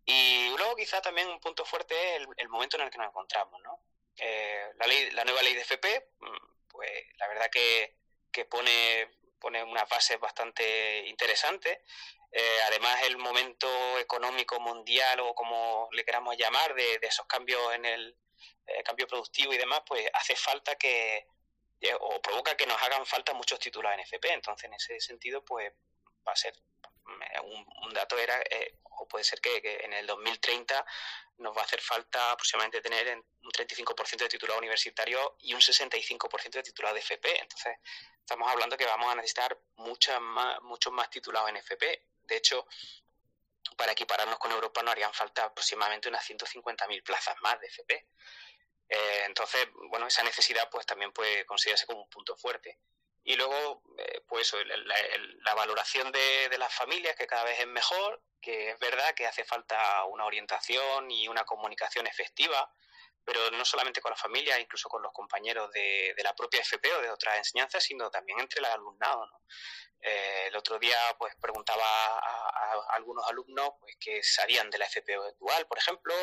Y 0.04 0.48
luego 0.56 0.76
quizá 0.76 1.00
también 1.00 1.28
un 1.28 1.40
punto 1.40 1.64
fuerte 1.64 1.94
es 2.16 2.26
el, 2.36 2.48
momento 2.48 2.76
en 2.76 2.82
el 2.82 2.90
que 2.90 2.98
nos 2.98 3.08
encontramos, 3.08 3.60
¿no? 3.62 3.80
Eh, 4.18 4.70
la, 4.76 4.86
ley, 4.86 5.10
la 5.12 5.24
nueva 5.24 5.42
ley 5.42 5.54
de 5.54 5.62
FP, 5.62 6.10
mm, 6.20 6.68
pues 6.68 7.06
la 7.16 7.28
verdad 7.28 7.50
que, 7.50 7.96
que 8.30 8.44
pone, 8.44 9.10
pone 9.40 9.62
unas 9.62 9.88
bases 9.88 10.18
bastante 10.20 11.06
interesantes 11.06 11.78
eh, 12.38 12.58
además, 12.66 13.00
el 13.04 13.16
momento 13.16 13.66
económico 13.98 14.60
mundial 14.60 15.20
o 15.20 15.34
como 15.34 15.88
le 15.92 16.04
queramos 16.04 16.36
llamar, 16.36 16.74
de, 16.74 16.98
esos 17.00 17.26
cambios 17.26 17.72
en 17.72 17.86
el 17.86 18.14
eh, 18.66 18.82
cambio 18.82 19.06
productivo 19.06 19.54
y 19.54 19.56
demás, 19.56 19.80
pues 19.86 20.06
hace 20.12 20.36
falta 20.36 20.74
que, 20.74 21.26
eh, 21.80 21.96
o 21.98 22.20
provoca 22.20 22.54
que 22.54 22.66
nos 22.66 22.82
hagan 22.82 23.06
falta 23.06 23.32
muchos 23.32 23.58
títulos 23.58 23.90
en 23.90 24.00
FP. 24.00 24.34
Entonces, 24.34 24.64
en 24.64 24.74
ese 24.74 25.00
sentido, 25.00 25.42
pues 25.46 25.72
va 26.28 26.32
a 26.32 26.36
ser 26.36 26.52
un, 27.44 27.94
dato 27.94 28.18
era, 28.18 28.42
o 28.82 29.08
puede 29.08 29.24
ser 29.24 29.40
que, 29.40 29.80
en 29.82 29.92
el 29.92 30.06
2030 30.06 30.84
nos 31.38 31.56
va 31.56 31.62
a 31.62 31.64
hacer 31.64 31.80
falta 31.80 32.32
aproximadamente 32.32 32.80
tener 32.80 33.14
un 33.16 33.50
35% 33.50 34.16
de 34.16 34.28
titulado 34.28 34.58
universitario 34.58 35.36
y 35.40 35.54
un 35.54 35.60
65% 35.60 36.50
de 36.50 36.62
titulado 36.62 36.94
de 36.94 37.00
FP. 37.00 37.40
Entonces, 37.40 37.78
estamos 38.20 38.50
hablando 38.50 38.76
que 38.76 38.86
vamos 38.86 39.12
a 39.12 39.16
necesitar 39.16 39.58
muchas 39.76 40.20
más, 40.20 40.60
muchos 40.62 40.92
más 40.92 41.10
titulados 41.10 41.50
en 41.50 41.56
FP 41.58 42.02
de 42.26 42.36
hecho, 42.36 42.66
para 43.76 43.92
equipararnos 43.92 44.38
con 44.38 44.52
Europa 44.52 44.82
nos 44.82 44.92
harían 44.92 45.12
falta 45.12 45.44
aproximadamente 45.44 46.08
unas 46.08 46.28
150.000 46.28 47.02
plazas 47.02 47.36
más 47.40 47.60
de 47.60 47.66
FP. 47.68 48.06
Eh, 48.88 49.22
entonces, 49.26 49.68
bueno, 49.90 50.06
esa 50.06 50.22
necesidad 50.22 50.68
pues 50.70 50.86
también 50.86 51.12
puede 51.12 51.44
considerarse 51.44 51.86
como 51.86 52.02
un 52.02 52.08
punto 52.08 52.36
fuerte. 52.36 52.78
Y 53.28 53.34
luego, 53.34 53.82
eh, 53.98 54.22
pues 54.28 54.54
la, 54.54 55.54
valoración 55.56 56.12
de, 56.12 56.56
las 56.58 56.72
familias, 56.72 57.16
que 57.16 57.26
cada 57.26 57.42
vez 57.42 57.58
es 57.58 57.66
mejor, 57.66 58.22
que 58.40 58.70
es 58.70 58.78
verdad 58.78 59.14
que 59.16 59.26
hace 59.26 59.44
falta 59.44 60.04
una 60.04 60.26
orientación 60.26 61.10
y 61.10 61.26
una 61.26 61.44
comunicación 61.44 62.06
efectiva, 62.06 62.72
pero 63.24 63.50
no 63.50 63.64
solamente 63.64 64.00
con 64.00 64.10
la 64.10 64.16
familia, 64.16 64.60
incluso 64.60 64.88
con 64.88 65.02
los 65.02 65.12
compañeros 65.12 65.72
de, 65.72 66.14
la 66.22 66.36
propia 66.36 66.60
FP 66.60 66.94
o 66.94 67.02
de 67.02 67.10
otras 67.10 67.38
enseñanzas, 67.38 67.82
sino 67.82 68.12
también 68.12 68.38
entre 68.38 68.60
el 68.60 68.66
alumnado. 68.66 69.28
Eh, 70.00 70.44
el 70.46 70.54
otro 70.54 70.78
día 70.78 70.96
pues 71.18 71.34
preguntaba 71.40 71.82
a, 71.82 72.80
algunos 72.90 73.26
alumnos 73.28 73.70
pues 73.80 73.96
que 73.98 74.22
salían 74.22 74.70
de 74.70 74.78
la 74.78 74.86
FP 74.86 75.16
dual, 75.40 75.66
por 75.66 75.78
ejemplo, 75.78 76.14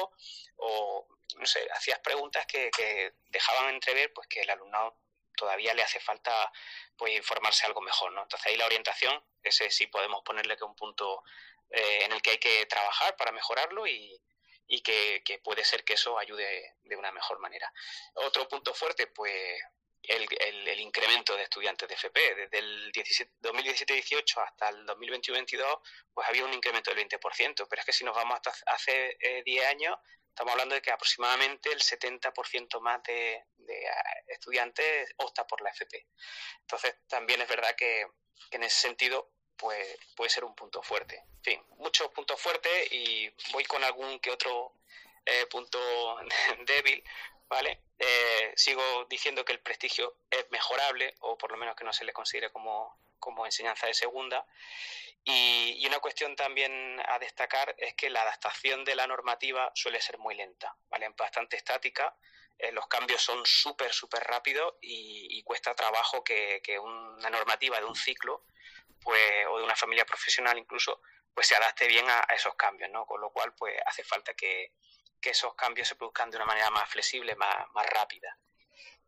o 0.56 1.06
no 1.36 1.46
sé, 1.46 1.68
hacías 1.74 2.00
preguntas 2.00 2.46
que, 2.46 2.72
que 2.72 3.16
dejaban 3.26 3.74
entrever 3.74 4.14
pues 4.14 4.26
que 4.30 4.40
el 4.40 4.50
alumnado 4.52 5.04
todavía 5.36 5.74
le 5.74 5.84
hace 5.84 6.00
falta 6.00 6.52
pues 6.98 7.16
informarse 7.16 7.66
algo 7.66 7.82
mejor, 7.82 8.12
¿no? 8.12 8.24
Entonces 8.24 8.48
ahí 8.48 8.58
la 8.58 8.66
orientación, 8.66 9.24
ese 9.42 9.70
sí 9.72 9.88
podemos 9.88 10.24
ponerle 10.24 10.58
que 10.58 10.64
un 10.64 10.76
punto 10.76 11.24
eh, 11.70 12.00
en 12.04 12.12
el 12.12 12.22
que 12.22 12.32
hay 12.32 12.38
que 12.38 12.66
trabajar 12.66 13.16
para 13.18 13.32
mejorarlo 13.32 13.88
y, 13.88 14.22
y 14.68 14.82
que, 14.82 15.22
que, 15.26 15.40
puede 15.40 15.64
ser 15.64 15.84
que 15.84 15.94
eso 15.94 16.18
ayude 16.18 16.76
de 16.84 16.96
una 16.96 17.12
mejor 17.12 17.40
manera. 17.40 17.72
Otro 18.14 18.48
punto 18.48 18.74
fuerte, 18.74 19.08
pues 19.08 19.60
el, 20.04 20.28
el, 20.68 20.80
incremento 20.80 21.36
de 21.36 21.44
estudiantes 21.44 21.88
de 21.88 21.96
FP. 21.96 22.36
Desde 22.36 22.58
el 22.60 22.92
2017-18 22.92 24.38
hasta 24.46 24.70
el 24.70 24.86
2021-22, 24.86 25.82
pues 26.14 26.28
había 26.28 26.46
un 26.46 26.54
incremento 26.54 26.94
del 26.94 27.08
20%, 27.08 27.68
pero 27.70 27.80
es 27.80 27.86
que 27.86 27.94
si 27.94 28.04
nos 28.04 28.16
vamos 28.16 28.36
hasta 28.36 28.54
hace 28.68 29.18
10 29.46 29.46
eh, 29.46 29.66
años, 29.66 29.98
estamos 30.34 30.54
hablando 30.54 30.74
de 30.74 30.82
que 30.82 30.92
aproximadamente 30.92 31.72
el 31.72 31.80
70% 31.80 32.82
más 32.82 33.04
de, 33.04 33.46
de, 33.58 33.86
estudiantes 34.30 35.14
opta 35.18 35.46
por 35.46 35.62
la 35.62 35.70
FP. 35.70 36.08
Entonces, 36.62 36.96
también 37.08 37.40
es 37.42 37.48
verdad 37.48 37.76
que, 37.76 38.08
en 38.50 38.64
ese 38.64 38.82
sentido 38.82 39.32
pues, 39.56 39.98
puede 40.16 40.32
ser 40.32 40.44
un 40.44 40.56
punto 40.56 40.82
fuerte. 40.82 41.18
En 41.18 41.44
fin, 41.44 41.66
muchos 41.78 42.10
puntos 42.10 42.42
fuertes 42.42 42.92
y 42.92 43.32
voy 43.52 43.64
con 43.66 43.84
algún 43.84 44.20
que 44.20 44.32
otro 44.32 44.74
eh, 45.24 45.46
punto 45.46 45.80
débil, 46.66 47.04
¿vale? 47.48 47.82
Eh, 48.00 48.54
sigo 48.56 49.06
diciendo 49.06 49.46
que 49.46 49.54
el 49.54 49.60
prestigio 49.60 50.18
es 50.32 50.50
mejorable, 50.50 51.14
o 51.20 51.38
por 51.38 51.52
lo 51.52 51.58
menos 51.58 51.76
que 51.76 51.84
no 51.84 51.94
se 51.94 52.06
le 52.06 52.14
considere 52.14 52.52
como, 52.52 52.98
como 53.20 53.46
enseñanza 53.46 53.86
de 53.86 53.94
segunda. 53.94 54.48
Y, 55.26 55.86
una 55.88 56.00
cuestión 56.00 56.36
también 56.36 57.02
a 57.08 57.20
destacar 57.20 57.76
es 57.78 57.94
que 57.94 58.10
la 58.10 58.24
adaptación 58.24 58.84
de 58.84 58.96
la 58.96 59.08
normativa 59.08 59.72
suele 59.76 60.02
ser 60.02 60.18
muy 60.18 60.36
lenta, 60.36 60.76
¿vale? 60.90 61.10
Bastante 61.18 61.56
estática. 61.56 62.16
Eh, 62.58 62.72
los 62.72 62.88
cambios 62.88 63.22
son 63.22 63.46
súper, 63.46 63.94
súper 63.94 64.24
rápidos 64.24 64.76
y, 64.82 65.42
cuesta 65.44 65.76
trabajo 65.76 66.24
que, 66.24 66.62
una 66.80 67.30
normativa 67.30 67.80
de 67.80 67.86
un 67.86 67.96
ciclo 67.96 68.46
pues, 69.02 69.46
o 69.50 69.58
de 69.58 69.64
una 69.64 69.76
familia 69.76 70.06
profesional 70.06 70.58
incluso 70.58 71.02
pues 71.34 71.48
se 71.48 71.56
adapte 71.56 71.88
bien 71.88 72.06
a, 72.10 72.22
esos 72.36 72.56
cambios, 72.56 72.90
¿no? 72.92 73.06
Con 73.06 73.20
lo 73.22 73.32
cual 73.32 73.54
pues 73.56 73.76
hace 73.86 74.04
falta 74.04 74.34
que, 74.34 74.74
esos 75.22 75.56
cambios 75.56 75.88
se 75.88 75.96
produzcan 75.96 76.30
de 76.30 76.36
una 76.36 76.46
manera 76.46 76.70
más 76.70 76.90
flexible, 76.90 77.34
más, 77.36 77.56
más 77.74 77.86
rápida. 77.86 78.38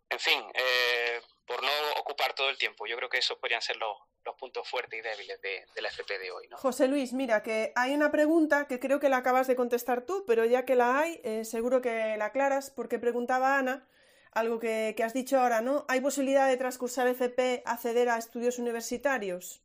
En 0.10 0.20
fin, 0.20 0.44
eh, 0.54 1.22
por 1.46 1.64
no 1.64 1.72
ocupar 1.98 2.34
todo 2.34 2.50
el 2.50 2.58
tiempo, 2.58 2.86
yo 2.88 2.96
creo 2.98 3.10
que 3.10 3.18
esos 3.18 3.38
podrían 3.38 3.62
ser 3.62 3.78
los, 3.78 3.98
los 4.24 4.36
puntos 4.36 4.68
fuertes 4.68 5.00
y 5.00 5.02
débiles 5.02 5.42
de, 5.42 5.82
la 5.82 5.90
FP 5.90 6.20
de 6.20 6.32
hoy. 6.32 6.48
¿no? 6.48 6.58
José 6.58 6.88
Luis, 6.88 7.14
mira, 7.14 7.44
que 7.44 7.72
hay 7.76 7.94
una 7.94 8.12
pregunta 8.12 8.68
que 8.68 8.80
creo 8.80 9.00
que 9.00 9.10
la 9.10 9.18
acabas 9.18 9.48
de 9.48 9.56
contestar 9.56 10.06
tú, 10.06 10.24
pero 10.26 10.46
ya 10.46 10.66
que 10.66 10.76
la 10.76 11.00
hay, 11.00 11.22
eh, 11.24 11.46
seguro 11.46 11.82
que 11.82 12.16
la 12.18 12.26
aclaras, 12.26 12.72
porque 12.72 13.00
preguntaba 13.00 13.58
Ana 13.58 13.88
algo 14.36 14.60
que, 14.60 14.96
has 15.04 15.14
dicho 15.14 15.40
ahora, 15.40 15.62
¿no? 15.62 15.86
¿Hay 15.88 16.02
posibilidad 16.02 16.48
de 16.48 16.58
transcursar 16.58 17.08
FP, 17.08 17.64
acceder 17.66 18.10
a 18.10 18.18
estudios 18.18 18.60
universitarios? 18.60 19.62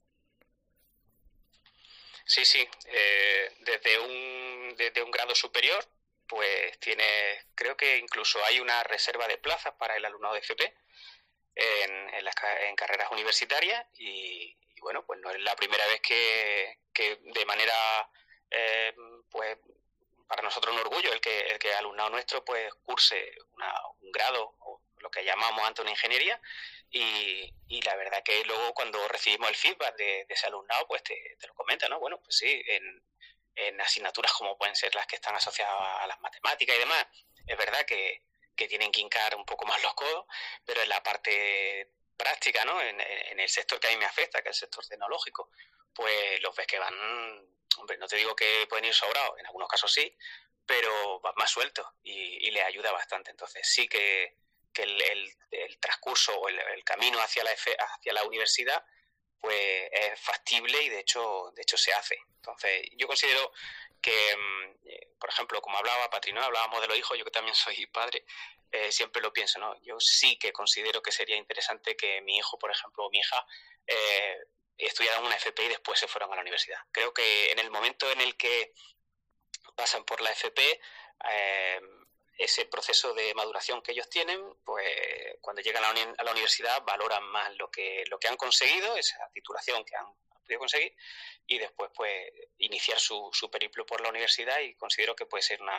Sí, 2.25 2.45
sí, 2.45 2.67
eh, 2.87 3.53
desde, 3.59 3.99
un, 3.99 4.77
desde 4.77 5.03
un 5.03 5.11
grado 5.11 5.35
superior, 5.35 5.85
pues 6.31 6.79
tiene, 6.79 7.45
creo 7.57 7.77
que 7.77 7.99
incluso 7.99 8.43
hay 8.45 8.61
una 8.61 8.85
reserva 8.85 9.27
de 9.27 9.37
plazas 9.37 9.75
para 9.75 9.97
el 9.97 10.05
alumnado 10.05 10.35
de 10.35 10.41
FP 10.41 10.73
en, 11.57 12.11
en, 12.15 12.77
carreras 12.77 13.11
universitarias 13.11 13.85
y, 13.99 14.57
bueno, 14.81 15.05
pues 15.05 15.19
no 15.21 15.31
es 15.31 15.41
la 15.41 15.57
primera 15.57 15.85
vez 15.89 16.01
que, 16.01 16.79
de 16.95 17.45
manera, 17.47 17.75
eh, 18.49 18.95
pues 19.29 19.59
para 20.29 20.43
nosotros 20.43 20.73
un 20.73 20.81
orgullo 20.81 21.13
el 21.13 21.21
que 21.21 21.41
el 21.41 21.59
que 21.59 21.75
alumnado 21.75 22.11
nuestro 22.11 22.45
pues 22.45 22.73
curse 22.85 23.35
un 24.01 24.13
grado 24.13 24.55
o 24.61 24.81
lo 24.99 25.11
que 25.11 25.25
llamamos 25.25 25.67
antes 25.67 25.83
una 25.83 25.91
ingeniería 25.91 26.41
y, 26.91 27.53
y, 27.67 27.83
la 27.83 27.97
verdad 27.97 28.23
que 28.23 28.45
luego 28.45 28.73
cuando 28.73 29.09
recibimos 29.09 29.49
el 29.49 29.57
feedback 29.57 29.97
de, 29.97 30.27
ese 30.29 30.47
alumnado 30.47 30.87
pues 30.87 31.03
te, 31.03 31.37
te, 31.41 31.49
lo 31.49 31.55
comenta, 31.55 31.89
¿no? 31.89 31.99
Bueno, 31.99 32.21
pues 32.21 32.37
sí, 32.37 32.63
en, 32.67 33.03
en 33.69 33.81
asignaturas 33.81 34.33
como 34.33 34.57
pueden 34.57 34.77
ser 34.77 34.95
las 34.95 35.07
que 35.07 35.17
están 35.17 35.35
asociadas 35.35 35.75
a 36.01 36.07
las 36.07 36.21
matemáticas 36.21 36.77
y 36.77 36.79
demás, 36.79 37.07
es 37.47 37.57
verdad 37.57 37.85
que, 37.85 38.23
que 38.57 38.69
tienen 38.69 38.93
que 38.93 39.01
hincar 39.01 39.35
un 39.37 39.45
poco 39.45 39.65
más 39.67 39.83
los 39.83 39.95
codos, 39.95 40.27
pero 40.65 40.83
en 40.83 40.89
la 40.89 41.03
parte 41.03 41.91
práctica, 42.17 42.65
¿no? 42.65 42.81
En, 42.81 43.01
el 43.01 43.49
sector 43.49 43.81
que 43.81 43.89
a 43.89 43.91
mí 43.91 43.97
me 43.97 44.05
afecta, 44.05 44.43
que 44.43 44.51
es 44.51 44.57
el 44.57 44.61
sector 44.61 44.87
tecnológico, 44.87 45.51
pues 45.95 46.41
los 46.43 46.55
ves 46.55 46.67
que 46.67 46.79
van, 46.79 46.95
hombre, 47.79 47.97
no 47.97 48.07
te 48.07 48.17
digo 48.17 48.37
que 48.37 48.67
pueden 48.69 48.85
ir 48.85 48.95
sobrados, 48.95 49.39
en 49.39 49.47
algunos 49.47 49.69
casos 49.69 49.91
sí, 49.91 50.15
pero 50.67 51.21
van 51.21 51.35
más 51.37 51.51
sueltos 51.51 51.87
y, 52.03 52.47
y 52.47 52.51
les 52.51 52.65
ayuda 52.65 52.93
bastante. 52.93 53.31
Entonces 53.31 53.67
sí 53.67 53.89
que, 53.89 54.37
que 54.73 54.83
el, 54.83 55.01
el, 55.51 55.81
transcurso 55.81 56.39
o 56.39 56.49
el, 56.49 56.85
camino 56.85 57.19
hacia 57.21 57.43
la, 57.45 57.51
hacia 57.51 58.13
la 58.13 58.25
universidad 58.25 58.85
pues 59.41 59.89
es 59.91 60.21
factible 60.21 60.83
y 60.83 60.89
de 60.89 61.01
hecho, 61.01 61.51
de 61.55 61.63
hecho 61.63 61.77
se 61.77 61.93
hace. 61.93 62.19
Entonces 62.37 62.89
yo 62.97 63.07
considero 63.07 63.53
que, 64.01 64.37
mm, 64.37 64.89
eh, 64.89 65.09
por 65.19 65.31
ejemplo, 65.31 65.61
como 65.61 65.79
hablaba 65.79 66.11
Patrino, 66.11 66.43
hablábamos 66.43 66.81
de 66.81 66.89
los 66.89 66.97
hijos, 66.99 67.19
yo 67.19 67.25
que 67.25 67.31
también 67.31 67.55
soy 67.85 67.87
padre, 67.87 68.25
eh, 68.73 68.93
siempre 68.93 69.21
lo 69.21 69.33
pienso, 69.33 69.59
¿no? 69.59 69.81
Yo 69.83 69.99
sí 69.99 70.39
que 70.39 70.53
considero 70.53 71.03
que 71.03 71.13
sería 71.13 71.37
interesante 71.37 71.97
que 71.97 72.21
mi 72.23 72.37
hijo, 72.37 72.59
por 72.59 72.71
ejemplo, 72.71 73.05
o 73.05 73.11
mi 73.11 73.19
hija, 73.19 73.45
eh, 73.87 74.39
estudiaran 74.79 75.25
una 75.25 75.37
FP 75.37 75.65
y 75.65 75.69
después 75.69 75.99
se 75.99 76.09
fueran 76.09 76.33
a 76.33 76.37
la 76.37 76.43
universidad. 76.43 76.79
Creo 76.93 77.13
que 77.13 77.51
en 77.51 77.59
el 77.59 77.71
momento 77.71 78.11
en 78.11 78.21
el 78.21 78.37
que 78.37 78.73
pasan 79.75 80.05
por 80.05 80.21
la 80.21 80.31
FP, 80.31 80.81
eh, 81.31 81.81
ese 82.41 82.65
proceso 82.65 83.13
de 83.13 83.35
maduración 83.35 83.83
que 83.83 83.93
ellos 83.93 84.09
tienen, 84.09 84.41
pues 84.65 84.89
cuando 85.41 85.61
llegan 85.61 85.85
a 85.85 86.25
la, 86.25 86.31
universidad 86.33 86.83
valoran 86.85 87.23
más 87.25 87.55
lo 87.57 87.71
que, 87.71 88.05
lo 88.09 88.19
que 88.19 88.29
han 88.29 88.37
conseguido, 88.37 88.97
esa 88.97 89.31
titulación 89.35 89.85
que 89.85 89.95
han 89.95 90.07
conseguir 90.59 90.97
y 91.47 91.59
después 91.59 91.91
pues 91.95 92.13
iniciar 92.59 92.99
su, 92.99 93.31
su, 93.33 93.51
periplo 93.51 93.87
por 93.87 94.01
la 94.01 94.09
universidad 94.09 94.59
y 94.61 94.75
considero 94.75 95.15
que 95.15 95.27
puede 95.27 95.43
ser 95.43 95.61
una, 95.63 95.79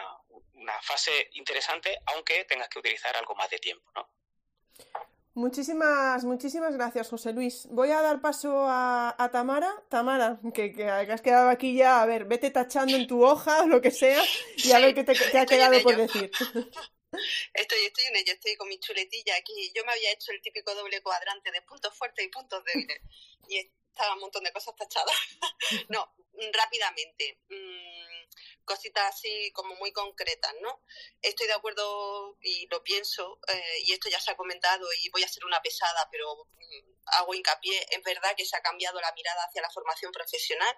una, 0.53 0.82
fase 0.82 1.30
interesante 1.34 1.99
aunque 2.05 2.45
tengas 2.45 2.70
que 2.70 2.80
utilizar 2.80 3.16
algo 3.18 3.36
más 3.36 3.49
de 3.49 3.59
tiempo, 3.59 3.91
¿no? 3.95 4.09
Muchísimas, 5.34 6.26
muchísimas 6.26 6.76
gracias, 6.76 7.10
José 7.10 7.32
Luis. 7.32 7.66
Voy 7.70 7.90
a 7.90 8.02
dar 8.02 8.20
paso 8.20 8.66
a, 8.68 9.16
a 9.18 9.32
Tamara. 9.32 9.72
Tamara, 9.90 10.40
que, 10.54 10.74
que, 10.74 10.84
has 10.86 11.22
quedado 11.22 11.50
aquí 11.50 11.76
ya, 11.76 12.02
a 12.02 12.06
ver, 12.06 12.26
vete 12.26 12.52
tachando 12.52 12.98
en 12.98 13.08
tu 13.08 13.24
hoja 13.24 13.64
o 13.64 13.68
lo 13.68 13.82
que 13.82 13.92
sea 13.92 14.22
y 14.58 14.72
a 14.74 14.80
ver 14.80 14.94
qué 14.94 15.06
te, 15.06 15.14
te 15.14 15.40
ha 15.40 15.46
quedado 15.46 15.82
por 15.82 15.96
decir. 15.96 16.30
Estoy, 17.54 17.80
estoy 17.86 18.06
en 18.06 18.16
ello, 18.16 18.34
estoy 18.34 18.56
con 18.56 18.70
mi 18.70 18.80
chuletilla 18.80 19.36
aquí. 19.36 19.72
Yo 19.76 19.84
me 19.86 19.92
había 19.92 20.14
hecho 20.14 20.32
el 20.32 20.42
típico 20.42 20.74
doble 20.74 21.02
cuadrante 21.02 21.52
de 21.52 21.62
puntos 21.62 21.94
fuertes 21.94 22.26
y 22.26 22.30
puntos 22.30 22.64
débiles. 22.64 23.02
Y 23.50 23.70
estaba 23.92 24.14
un 24.16 24.22
montón 24.22 24.44
de 24.44 24.52
cosas 24.52 24.76
tachadas. 24.76 25.16
no, 25.89 26.14
rápidamente. 26.54 27.39
Mmm, 27.50 28.12
cositas 28.66 29.16
así 29.16 29.52
como 29.54 29.76
muy 29.76 29.92
concretas, 29.92 30.54
¿no? 30.62 30.82
Estoy 31.22 31.48
de 31.48 31.54
acuerdo 31.54 32.38
y 32.42 32.68
lo 32.68 32.84
pienso, 32.84 33.39
eh, 33.48 33.80
y 33.86 33.94
esto 33.94 34.10
ya 34.10 34.20
se 34.20 34.32
ha 34.32 34.38
comentado 34.38 34.88
y 35.02 35.10
voy 35.10 35.24
a 35.24 35.28
ser 35.28 35.44
una 35.46 35.62
pesada, 35.62 36.08
pero 36.12 36.48
mm, 36.56 37.02
hago 37.08 37.34
hincapié, 37.34 37.86
es 37.89 38.04
verdad 38.04 38.34
que 38.38 38.46
se 38.46 38.56
ha 38.56 38.62
cambiado 38.62 39.00
la 39.02 39.12
mirada 39.14 39.44
hacia 39.44 39.62
la 39.62 39.70
formación 39.70 40.12
profesional. 40.12 40.78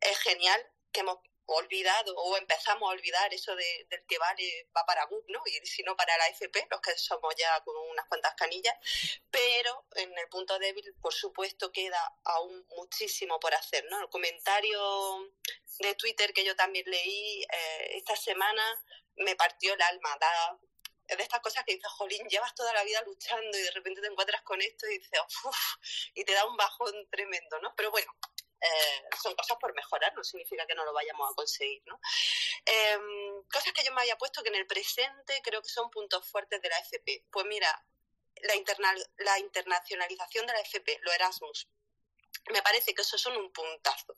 Es 0.00 0.18
genial 0.18 0.60
que 0.92 1.00
hemos 1.00 1.18
olvidado 1.48 2.14
o 2.14 2.36
empezamos 2.36 2.88
a 2.88 2.92
olvidar 2.92 3.32
eso 3.32 3.54
de, 3.56 3.86
del 3.88 4.04
que 4.06 4.18
vale 4.18 4.68
va 4.76 4.84
para 4.84 5.06
BUC, 5.06 5.28
¿no? 5.28 5.40
Y 5.46 5.66
si 5.66 5.82
no 5.82 5.96
para 5.96 6.16
la 6.18 6.28
FP, 6.28 6.66
los 6.70 6.80
que 6.80 6.96
somos 6.96 7.34
ya 7.36 7.60
con 7.64 7.74
unas 7.90 8.06
cuantas 8.06 8.34
canillas, 8.34 8.74
pero 9.30 9.86
en 9.96 10.16
el 10.16 10.28
punto 10.28 10.58
débil, 10.58 10.94
por 11.00 11.14
supuesto, 11.14 11.72
queda 11.72 12.00
aún 12.24 12.66
muchísimo 12.76 13.40
por 13.40 13.54
hacer, 13.54 13.84
¿no? 13.86 14.00
El 14.00 14.08
comentario 14.08 15.32
de 15.78 15.94
Twitter 15.94 16.32
que 16.32 16.44
yo 16.44 16.54
también 16.54 16.84
leí 16.88 17.42
eh, 17.42 17.96
esta 17.96 18.16
semana 18.16 18.62
me 19.16 19.34
partió 19.34 19.72
el 19.74 19.82
alma, 19.82 20.16
da, 20.20 20.58
es 21.08 21.16
de 21.16 21.22
estas 21.22 21.40
cosas 21.40 21.64
que 21.64 21.72
dices, 21.74 21.90
jolín, 21.92 22.28
llevas 22.28 22.54
toda 22.54 22.72
la 22.74 22.84
vida 22.84 23.02
luchando 23.02 23.56
y 23.56 23.62
de 23.62 23.70
repente 23.70 24.02
te 24.02 24.08
encuentras 24.08 24.42
con 24.42 24.60
esto 24.60 24.86
y 24.86 24.98
dices, 24.98 25.20
uff, 25.44 25.56
y 26.14 26.24
te 26.24 26.32
da 26.34 26.44
un 26.44 26.56
bajón 26.56 27.08
tremendo, 27.10 27.58
¿no? 27.60 27.74
Pero 27.74 27.90
bueno, 27.90 28.12
eh, 28.60 29.08
son 29.22 29.34
cosas 29.34 29.56
por 29.58 29.74
mejorar, 29.74 30.12
no 30.14 30.24
significa 30.24 30.66
que 30.66 30.74
no 30.74 30.84
lo 30.84 30.92
vayamos 30.92 31.30
a 31.30 31.34
conseguir. 31.34 31.82
¿no? 31.86 32.00
Em, 32.64 33.42
cosas 33.52 33.72
que 33.72 33.84
yo 33.84 33.92
me 33.92 34.02
había 34.02 34.16
puesto 34.16 34.42
que 34.42 34.48
en 34.48 34.56
el 34.56 34.66
presente 34.66 35.40
creo 35.42 35.62
que 35.62 35.68
son 35.68 35.90
puntos 35.90 36.28
fuertes 36.28 36.60
de 36.60 36.68
la 36.68 36.78
FP. 36.78 37.24
Pues 37.30 37.46
mira, 37.46 37.84
la, 38.42 38.54
la 39.18 39.38
internacionalización 39.38 40.46
de 40.46 40.52
la 40.52 40.60
FP, 40.60 40.98
lo 41.02 41.12
Erasmus, 41.12 41.68
me 42.52 42.62
parece 42.62 42.94
que 42.94 43.02
eso 43.02 43.18
son 43.18 43.36
un 43.36 43.52
puntazo. 43.52 44.16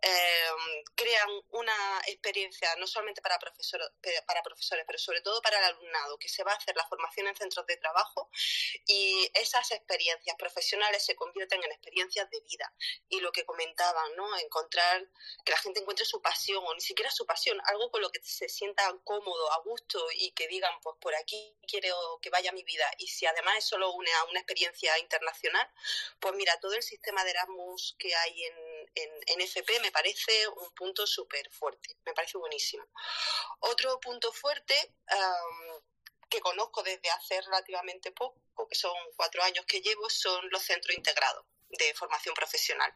Em, 0.00 0.84
crean 0.94 1.28
una 1.50 2.00
experiencia 2.06 2.74
no 2.76 2.86
solamente 2.86 3.22
para 3.22 3.38
profesores, 3.38 3.88
para 4.26 4.42
profesores, 4.42 4.84
pero 4.86 4.98
sobre 4.98 5.20
todo 5.20 5.40
para 5.42 5.58
el 5.58 5.64
alumnado, 5.64 6.18
que 6.18 6.28
se 6.28 6.44
va 6.44 6.52
a 6.52 6.56
hacer 6.56 6.76
la 6.76 6.86
formación 6.86 7.26
en 7.26 7.36
centros 7.36 7.66
de 7.66 7.76
trabajo 7.76 8.30
y 8.86 9.30
esas 9.34 9.70
experiencias 9.72 10.36
profesionales 10.36 11.04
se 11.04 11.16
convierten 11.16 11.62
en 11.62 11.72
experiencias 11.72 12.28
de 12.30 12.40
vida. 12.40 12.72
Y 13.08 13.20
lo 13.20 13.32
que 13.32 13.44
comentaban, 13.44 14.16
¿no? 14.16 14.36
Encontrar, 14.38 15.08
que 15.44 15.52
la 15.52 15.58
gente 15.58 15.80
encuentre 15.80 16.04
su 16.04 16.20
pasión, 16.20 16.62
o 16.66 16.74
ni 16.74 16.80
siquiera 16.80 17.10
su 17.10 17.26
pasión, 17.26 17.60
algo 17.66 17.90
con 17.90 18.00
lo 18.00 18.10
que 18.10 18.20
se 18.22 18.48
sienta 18.48 18.92
cómodo, 19.04 19.52
a 19.52 19.58
gusto 19.60 20.06
y 20.12 20.32
que 20.32 20.48
digan, 20.48 20.72
pues 20.82 20.96
por 21.00 21.14
aquí 21.14 21.56
quiero 21.66 22.18
que 22.20 22.30
vaya 22.30 22.52
mi 22.52 22.62
vida. 22.64 22.90
Y 22.98 23.08
si 23.08 23.26
además 23.26 23.58
es 23.58 23.64
solo 23.64 23.92
una, 23.92 24.24
una 24.30 24.40
experiencia 24.40 24.98
internacional, 24.98 25.68
pues 26.20 26.34
mira, 26.34 26.58
todo 26.60 26.74
el 26.74 26.82
sistema 26.82 27.24
de 27.24 27.30
Erasmus 27.30 27.71
que 27.98 28.14
hay 28.14 28.44
en, 28.44 29.10
en, 29.26 29.40
FP 29.40 29.80
me 29.80 29.90
parece 29.90 30.46
un 30.48 30.70
punto 30.74 31.06
súper 31.06 31.50
fuerte, 31.50 31.96
me 32.04 32.12
parece 32.12 32.38
buenísimo. 32.38 32.84
Otro 33.60 33.98
punto 34.00 34.32
fuerte 34.32 34.74
que 36.28 36.40
conozco 36.40 36.82
desde 36.82 37.10
hace 37.10 37.40
relativamente 37.42 38.12
poco, 38.12 38.66
que 38.68 38.74
son 38.74 38.94
cuatro 39.16 39.42
años 39.42 39.66
que 39.66 39.80
llevo, 39.80 40.08
son 40.08 40.48
los 40.50 40.62
centros 40.62 40.96
integrados 40.96 41.44
de 41.78 41.94
formación 41.94 42.34
profesional. 42.34 42.94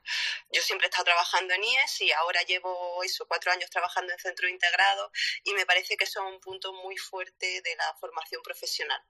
Yo 0.51 0.63
siempre 0.63 0.87
he 0.87 0.89
estado 0.91 1.05
trabajando 1.05 1.55
en 1.55 1.65
IES 1.65 2.01
y 2.03 2.13
ahora 2.13 2.43
llevo 2.43 3.03
eso, 3.03 3.27
cuatro 3.27 3.51
años 3.53 3.71
trabajando 3.71 4.13
en 4.13 4.19
centro 4.19 4.49
integrado 4.49 5.11
y 5.45 5.55
me 5.55 5.67
parece 5.67 5.97
que 5.97 6.07
son 6.07 6.27
un 6.27 6.41
punto 6.41 6.73
muy 6.73 6.97
fuerte 6.97 7.63
de 7.63 7.77
la 7.77 7.95
formación 7.95 8.43
profesional. 8.43 9.03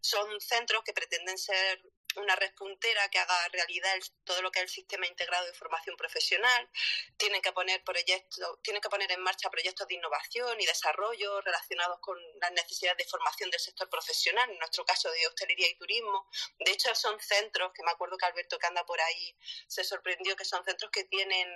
Son 0.00 0.40
centros 0.40 0.82
que 0.84 0.92
pretenden 0.92 1.38
ser 1.38 1.82
una 2.16 2.36
red 2.36 2.52
puntera 2.54 3.08
que 3.08 3.18
haga 3.18 3.48
realidad 3.48 3.94
todo 4.24 4.42
lo 4.42 4.50
que 4.50 4.60
es 4.60 4.64
el 4.64 4.68
sistema 4.68 5.06
integrado 5.06 5.46
de 5.46 5.52
formación 5.54 5.96
profesional, 5.96 6.70
tienen 7.16 7.42
que 7.42 7.52
poner 7.52 7.82
proyectos, 7.84 8.58
tienen 8.62 8.80
que 8.80 8.88
poner 8.88 9.10
en 9.12 9.20
marcha 9.20 9.50
proyectos 9.50 9.86
de 9.88 9.94
innovación 9.94 10.60
y 10.60 10.66
desarrollo 10.66 11.40
relacionados 11.40 11.98
con 12.00 12.18
las 12.40 12.52
necesidades 12.52 12.98
de 12.98 13.04
formación 13.04 13.50
del 13.50 13.60
sector 13.60 13.88
profesional, 13.88 14.50
en 14.50 14.58
nuestro 14.58 14.84
caso 14.84 15.10
de 15.10 15.26
hostelería 15.26 15.68
y 15.68 15.76
turismo. 15.76 16.28
De 16.58 16.72
hecho, 16.72 16.94
son 16.94 17.18
centros 17.20 17.72
que 17.74 17.82
me 17.82 17.90
acuerdo 17.90 18.16
que 18.16 18.26
Alberto 18.26 18.58
que 18.58 18.66
anda 18.66 18.84
por 18.84 19.00
ahí 19.00 19.36
se 19.66 19.84
sorprendió 19.84 20.36
que 20.36 20.44
son 20.44 20.64
centros 20.64 20.90
que 20.90 21.04
tienen 21.04 21.48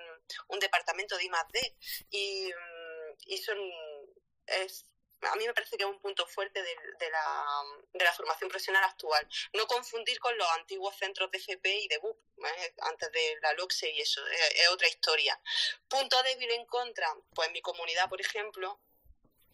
un 0.48 0.58
departamento 0.58 1.16
de 1.16 1.24
I+D 1.24 1.76
y, 2.10 2.46
mm, 2.48 3.14
y 3.26 3.38
son 3.38 3.58
es, 4.46 4.86
a 5.22 5.36
mí 5.36 5.46
me 5.46 5.54
parece 5.54 5.76
que 5.76 5.84
es 5.84 5.88
un 5.88 6.00
punto 6.00 6.26
fuerte 6.26 6.62
de, 6.62 7.10
la, 7.10 8.12
formación 8.12 8.48
profesional 8.48 8.84
actual. 8.84 9.26
No 9.52 9.66
confundir 9.66 10.18
con 10.18 10.36
los 10.36 10.48
antiguos 10.52 10.96
centros 10.96 11.30
de 11.30 11.38
FP 11.38 11.80
y 11.80 11.88
de 11.88 11.98
BUP, 11.98 12.18
¿eh? 12.44 12.74
antes 12.82 13.10
de 13.12 13.38
la 13.42 13.52
LOCSE 13.54 13.90
y 13.90 14.00
eso, 14.00 14.26
es 14.26 14.68
otra 14.68 14.88
historia. 14.88 15.38
Punto 15.88 16.22
débil 16.22 16.50
en 16.52 16.66
contra, 16.66 17.08
pues 17.34 17.48
en 17.48 17.52
mi 17.52 17.60
comunidad, 17.60 18.08
por 18.08 18.20
ejemplo, 18.20 18.80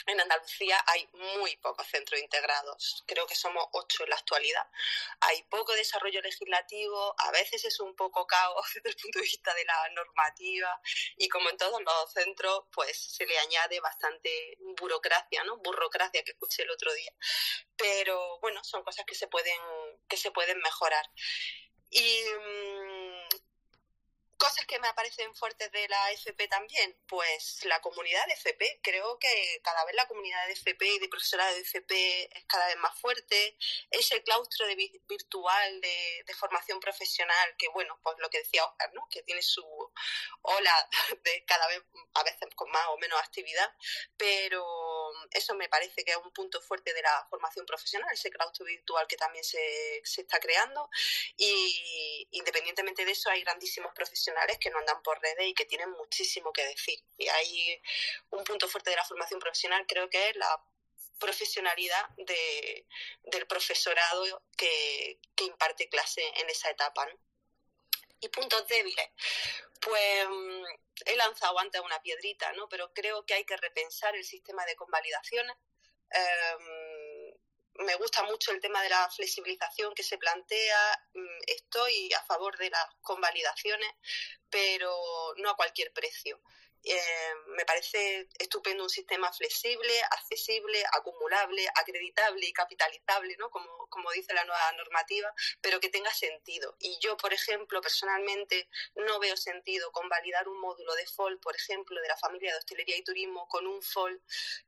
en 0.06 0.20
Andalucía 0.20 0.82
hay 0.86 1.08
muy 1.12 1.56
pocos 1.56 1.86
centros 1.86 2.20
integrados, 2.20 3.04
creo 3.06 3.26
que 3.26 3.34
somos 3.34 3.64
ocho 3.72 4.04
en 4.04 4.10
la 4.10 4.16
actualidad. 4.16 4.66
Hay 5.20 5.42
poco 5.44 5.72
desarrollo 5.74 6.20
legislativo, 6.20 7.14
a 7.18 7.30
veces 7.30 7.64
es 7.64 7.80
un 7.80 7.94
poco 7.94 8.26
caos 8.26 8.66
desde 8.74 8.90
el 8.90 8.96
punto 8.96 9.18
de 9.18 9.24
vista 9.24 9.54
de 9.54 9.64
la 9.64 9.88
normativa 9.90 10.80
y 11.16 11.28
como 11.28 11.50
en 11.50 11.56
todos 11.56 11.80
los 11.80 12.12
centros, 12.12 12.64
pues 12.72 12.96
se 12.96 13.26
le 13.26 13.38
añade 13.38 13.80
bastante 13.80 14.56
burocracia, 14.78 15.44
¿no? 15.44 15.58
Burocracia 15.58 16.22
que 16.22 16.32
escuché 16.32 16.62
el 16.62 16.70
otro 16.70 16.92
día. 16.92 17.12
Pero 17.76 18.38
bueno, 18.40 18.62
son 18.64 18.82
cosas 18.82 19.04
que 19.06 19.14
se 19.14 19.28
pueden, 19.28 19.60
que 20.08 20.16
se 20.16 20.30
pueden 20.30 20.58
mejorar. 20.58 21.04
Y 21.90 22.22
mm, 22.24 22.91
Cosas 24.42 24.66
que 24.66 24.80
me 24.80 24.88
aparecen 24.88 25.32
fuertes 25.36 25.70
de 25.70 25.86
la 25.86 26.10
FP 26.10 26.48
también, 26.48 26.98
pues 27.06 27.64
la 27.64 27.80
comunidad 27.80 28.26
de 28.26 28.32
FP. 28.32 28.80
Creo 28.82 29.16
que 29.20 29.60
cada 29.62 29.84
vez 29.84 29.94
la 29.94 30.08
comunidad 30.08 30.44
de 30.48 30.54
FP 30.54 30.84
y 30.84 30.98
de 30.98 31.08
profesorado 31.08 31.54
de 31.54 31.60
FP 31.60 32.36
es 32.36 32.44
cada 32.46 32.66
vez 32.66 32.76
más 32.78 32.98
fuerte. 32.98 33.56
Ese 33.88 34.20
claustro 34.24 34.66
de 34.66 34.74
virtual 34.74 35.80
de, 35.80 36.34
formación 36.34 36.80
profesional, 36.80 37.54
que 37.56 37.68
bueno, 37.68 38.00
pues 38.02 38.16
lo 38.18 38.28
que 38.30 38.38
decía 38.38 38.64
Oscar, 38.64 38.92
¿no? 38.94 39.06
que 39.08 39.22
tiene 39.22 39.42
su 39.42 39.64
ola 40.40 40.88
de 41.22 41.44
cada 41.44 41.68
vez, 41.68 41.80
a 42.14 42.24
veces 42.24 42.48
con 42.56 42.68
más 42.72 42.88
o 42.88 42.98
menos 42.98 43.20
actividad, 43.20 43.72
pero 44.16 44.66
eso 45.30 45.54
me 45.54 45.68
parece 45.68 46.04
que 46.04 46.12
es 46.12 46.16
un 46.16 46.32
punto 46.32 46.60
fuerte 46.60 46.92
de 46.92 47.02
la 47.02 47.26
formación 47.30 47.66
profesional, 47.66 48.08
ese 48.12 48.30
claustro 48.30 48.66
virtual 48.66 49.06
que 49.06 49.16
también 49.16 49.44
se, 49.44 50.00
se 50.04 50.22
está 50.22 50.38
creando. 50.40 50.88
Y 51.36 52.28
independientemente 52.32 53.04
de 53.04 53.12
eso, 53.12 53.30
hay 53.30 53.42
grandísimos 53.42 53.92
profesionales 53.94 54.58
que 54.58 54.70
no 54.70 54.78
andan 54.78 55.02
por 55.02 55.20
redes 55.20 55.46
y 55.46 55.54
que 55.54 55.66
tienen 55.66 55.90
muchísimo 55.90 56.52
que 56.52 56.64
decir. 56.66 56.98
Y 57.18 57.28
hay 57.28 57.82
un 58.30 58.44
punto 58.44 58.68
fuerte 58.68 58.90
de 58.90 58.96
la 58.96 59.04
formación 59.04 59.40
profesional, 59.40 59.84
creo 59.86 60.08
que 60.08 60.30
es 60.30 60.36
la 60.36 60.62
profesionalidad 61.22 62.08
de, 62.16 62.84
del 63.22 63.46
profesorado 63.46 64.42
que, 64.56 65.18
imparte 65.44 65.88
clase 65.88 66.22
en 66.36 66.48
esa 66.50 66.70
etapa. 66.70 67.04
Y 68.22 68.28
puntos 68.28 68.66
débiles. 68.68 69.10
Pues 69.80 70.28
mm, 70.28 70.64
he 71.06 71.16
lanzado 71.16 71.58
antes 71.58 71.80
una 71.80 72.00
piedrita, 72.00 72.52
¿no? 72.52 72.68
pero 72.68 72.92
creo 72.94 73.26
que 73.26 73.34
hay 73.34 73.44
que 73.44 73.56
repensar 73.56 74.16
el 74.16 74.24
sistema 74.24 74.64
de 74.64 74.76
convalidaciones. 74.76 75.56
Em, 76.10 77.84
me 77.84 77.94
gusta 77.96 78.22
mucho 78.22 78.52
el 78.52 78.60
tema 78.60 78.82
de 78.82 78.90
la 78.90 79.10
flexibilización 79.10 79.94
que 79.94 80.02
se 80.02 80.18
plantea. 80.18 81.08
Mm, 81.14 81.40
estoy 81.46 82.12
a 82.14 82.24
favor 82.24 82.56
de 82.58 82.70
las 82.70 82.86
convalidaciones, 83.00 83.92
pero 84.48 84.94
no 85.38 85.50
a 85.50 85.56
cualquier 85.56 85.92
precio. 85.92 86.40
Eh, 86.84 87.34
me 87.48 87.64
parece 87.64 88.28
estupendo 88.38 88.82
un 88.82 88.90
sistema 88.90 89.32
flexible, 89.32 89.92
accesible, 90.10 90.82
acumulable, 90.92 91.68
acreditable 91.76 92.44
y 92.46 92.52
capitalizable, 92.52 93.36
¿no? 93.38 93.50
como, 93.50 93.86
como 93.88 94.10
dice 94.10 94.34
la 94.34 94.44
nueva 94.44 94.72
normativa, 94.72 95.32
pero 95.60 95.78
que 95.78 95.90
tenga 95.90 96.12
sentido. 96.12 96.76
Y 96.80 96.98
yo, 97.00 97.16
por 97.16 97.32
ejemplo, 97.32 97.80
personalmente 97.80 98.68
no 98.96 99.20
veo 99.20 99.36
sentido 99.36 99.92
convalidar 99.92 100.48
un 100.48 100.58
módulo 100.60 100.94
de 100.94 101.06
FOL, 101.06 101.38
por 101.38 101.54
ejemplo, 101.54 102.00
de 102.00 102.08
la 102.08 102.16
familia 102.16 102.52
de 102.52 102.58
hostelería 102.58 102.96
y 102.96 103.04
turismo 103.04 103.46
con 103.46 103.66
un 103.66 103.80
FOL 103.82 104.20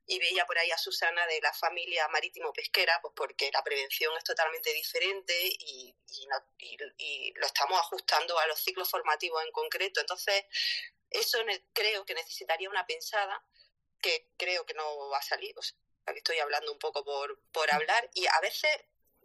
y 0.06 0.18
veía 0.20 0.46
por 0.46 0.58
ahí 0.58 0.70
a 0.70 0.78
Susana 0.78 1.26
de 1.26 1.40
la 1.40 1.52
familia 1.52 2.06
marítimo-pesquera, 2.08 3.00
pues 3.02 3.12
porque 3.16 3.50
la 3.52 3.64
prevención 3.64 4.16
es 4.16 4.24
totalmente 4.24 4.72
diferente 4.72 5.34
y, 5.46 5.94
y 6.98 7.32
lo 7.34 7.46
estamos 7.46 7.80
ajustando 7.80 8.38
a 8.38 8.46
los 8.46 8.60
ciclos 8.60 8.88
formativos 8.88 9.42
en 9.44 9.50
concreto. 9.50 10.00
Entonces, 10.00 10.44
eso 11.14 11.38
creo 11.72 12.04
que 12.04 12.14
necesitaría 12.14 12.68
una 12.68 12.86
pensada 12.86 13.42
que 14.00 14.28
creo 14.36 14.66
que 14.66 14.74
no 14.74 15.08
va 15.08 15.18
a 15.18 15.22
salir. 15.22 15.54
O 15.58 15.62
sea, 15.62 15.76
que 16.06 16.18
estoy 16.18 16.38
hablando 16.38 16.72
un 16.72 16.78
poco 16.78 17.04
por, 17.04 17.40
por 17.52 17.70
mm. 17.70 17.74
hablar 17.74 18.10
y 18.14 18.26
a 18.26 18.40
veces 18.40 18.70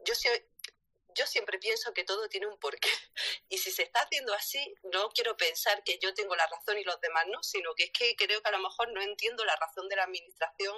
yo, 0.06 0.14
yo 1.16 1.28
siempre 1.28 1.60
pienso 1.60 1.94
que 1.94 2.04
todo 2.04 2.30
tiene 2.30 2.48
un 2.48 2.60
porqué. 2.60 2.90
Y 3.50 3.58
si 3.58 3.72
se 3.72 3.84
está 3.84 4.02
haciendo 4.02 4.34
así, 4.34 4.76
no 4.84 5.10
quiero 5.10 5.36
pensar 5.36 5.84
que 5.84 5.98
yo 5.98 6.14
tengo 6.14 6.36
la 6.36 6.48
razón 6.48 6.78
y 6.78 6.84
los 6.84 7.02
demás 7.02 7.26
no, 7.28 7.42
sino 7.42 7.74
que 7.74 7.86
es 7.86 7.92
que 7.92 8.16
creo 8.16 8.42
que 8.42 8.50
a 8.50 8.52
lo 8.52 8.60
mejor 8.60 8.92
no 8.94 9.02
entiendo 9.02 9.44
la 9.44 9.56
razón 9.56 9.90
de 9.90 9.96
la 9.96 10.04
administración 10.04 10.78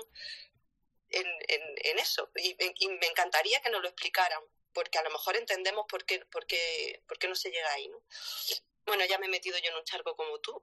en, 1.09 1.27
en, 1.47 1.99
eso. 1.99 2.31
Y, 2.35 2.55
y, 2.59 2.87
me 2.87 3.07
encantaría 3.07 3.61
que 3.61 3.69
nos 3.69 3.81
lo 3.81 3.89
explicaran, 3.89 4.41
porque 4.73 4.97
a 4.97 5.03
lo 5.03 5.09
mejor 5.09 5.35
entendemos 5.35 5.85
por 5.89 6.05
qué, 6.05 6.19
por 6.31 6.47
qué, 6.47 7.03
por 7.07 7.19
qué 7.19 7.27
no 7.27 7.35
se 7.35 7.51
llega 7.51 7.69
ahí. 7.73 7.89
¿no? 7.89 8.01
Bueno, 8.91 9.05
ya 9.05 9.17
me 9.19 9.27
he 9.27 9.29
metido 9.29 9.57
yo 9.57 9.69
en 9.69 9.77
un 9.77 9.85
charco 9.85 10.17
como 10.17 10.37
tú, 10.39 10.61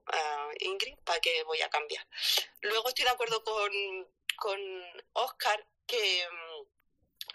Ingrid, 0.60 0.98
¿para 0.98 1.18
qué 1.18 1.42
voy 1.44 1.62
a 1.62 1.70
cambiar? 1.70 2.06
Luego 2.60 2.88
estoy 2.88 3.06
de 3.06 3.10
acuerdo 3.10 3.42
con, 3.42 3.72
con 4.36 4.60
Oscar 5.14 5.66
que 5.86 6.28
mm, 6.30 6.66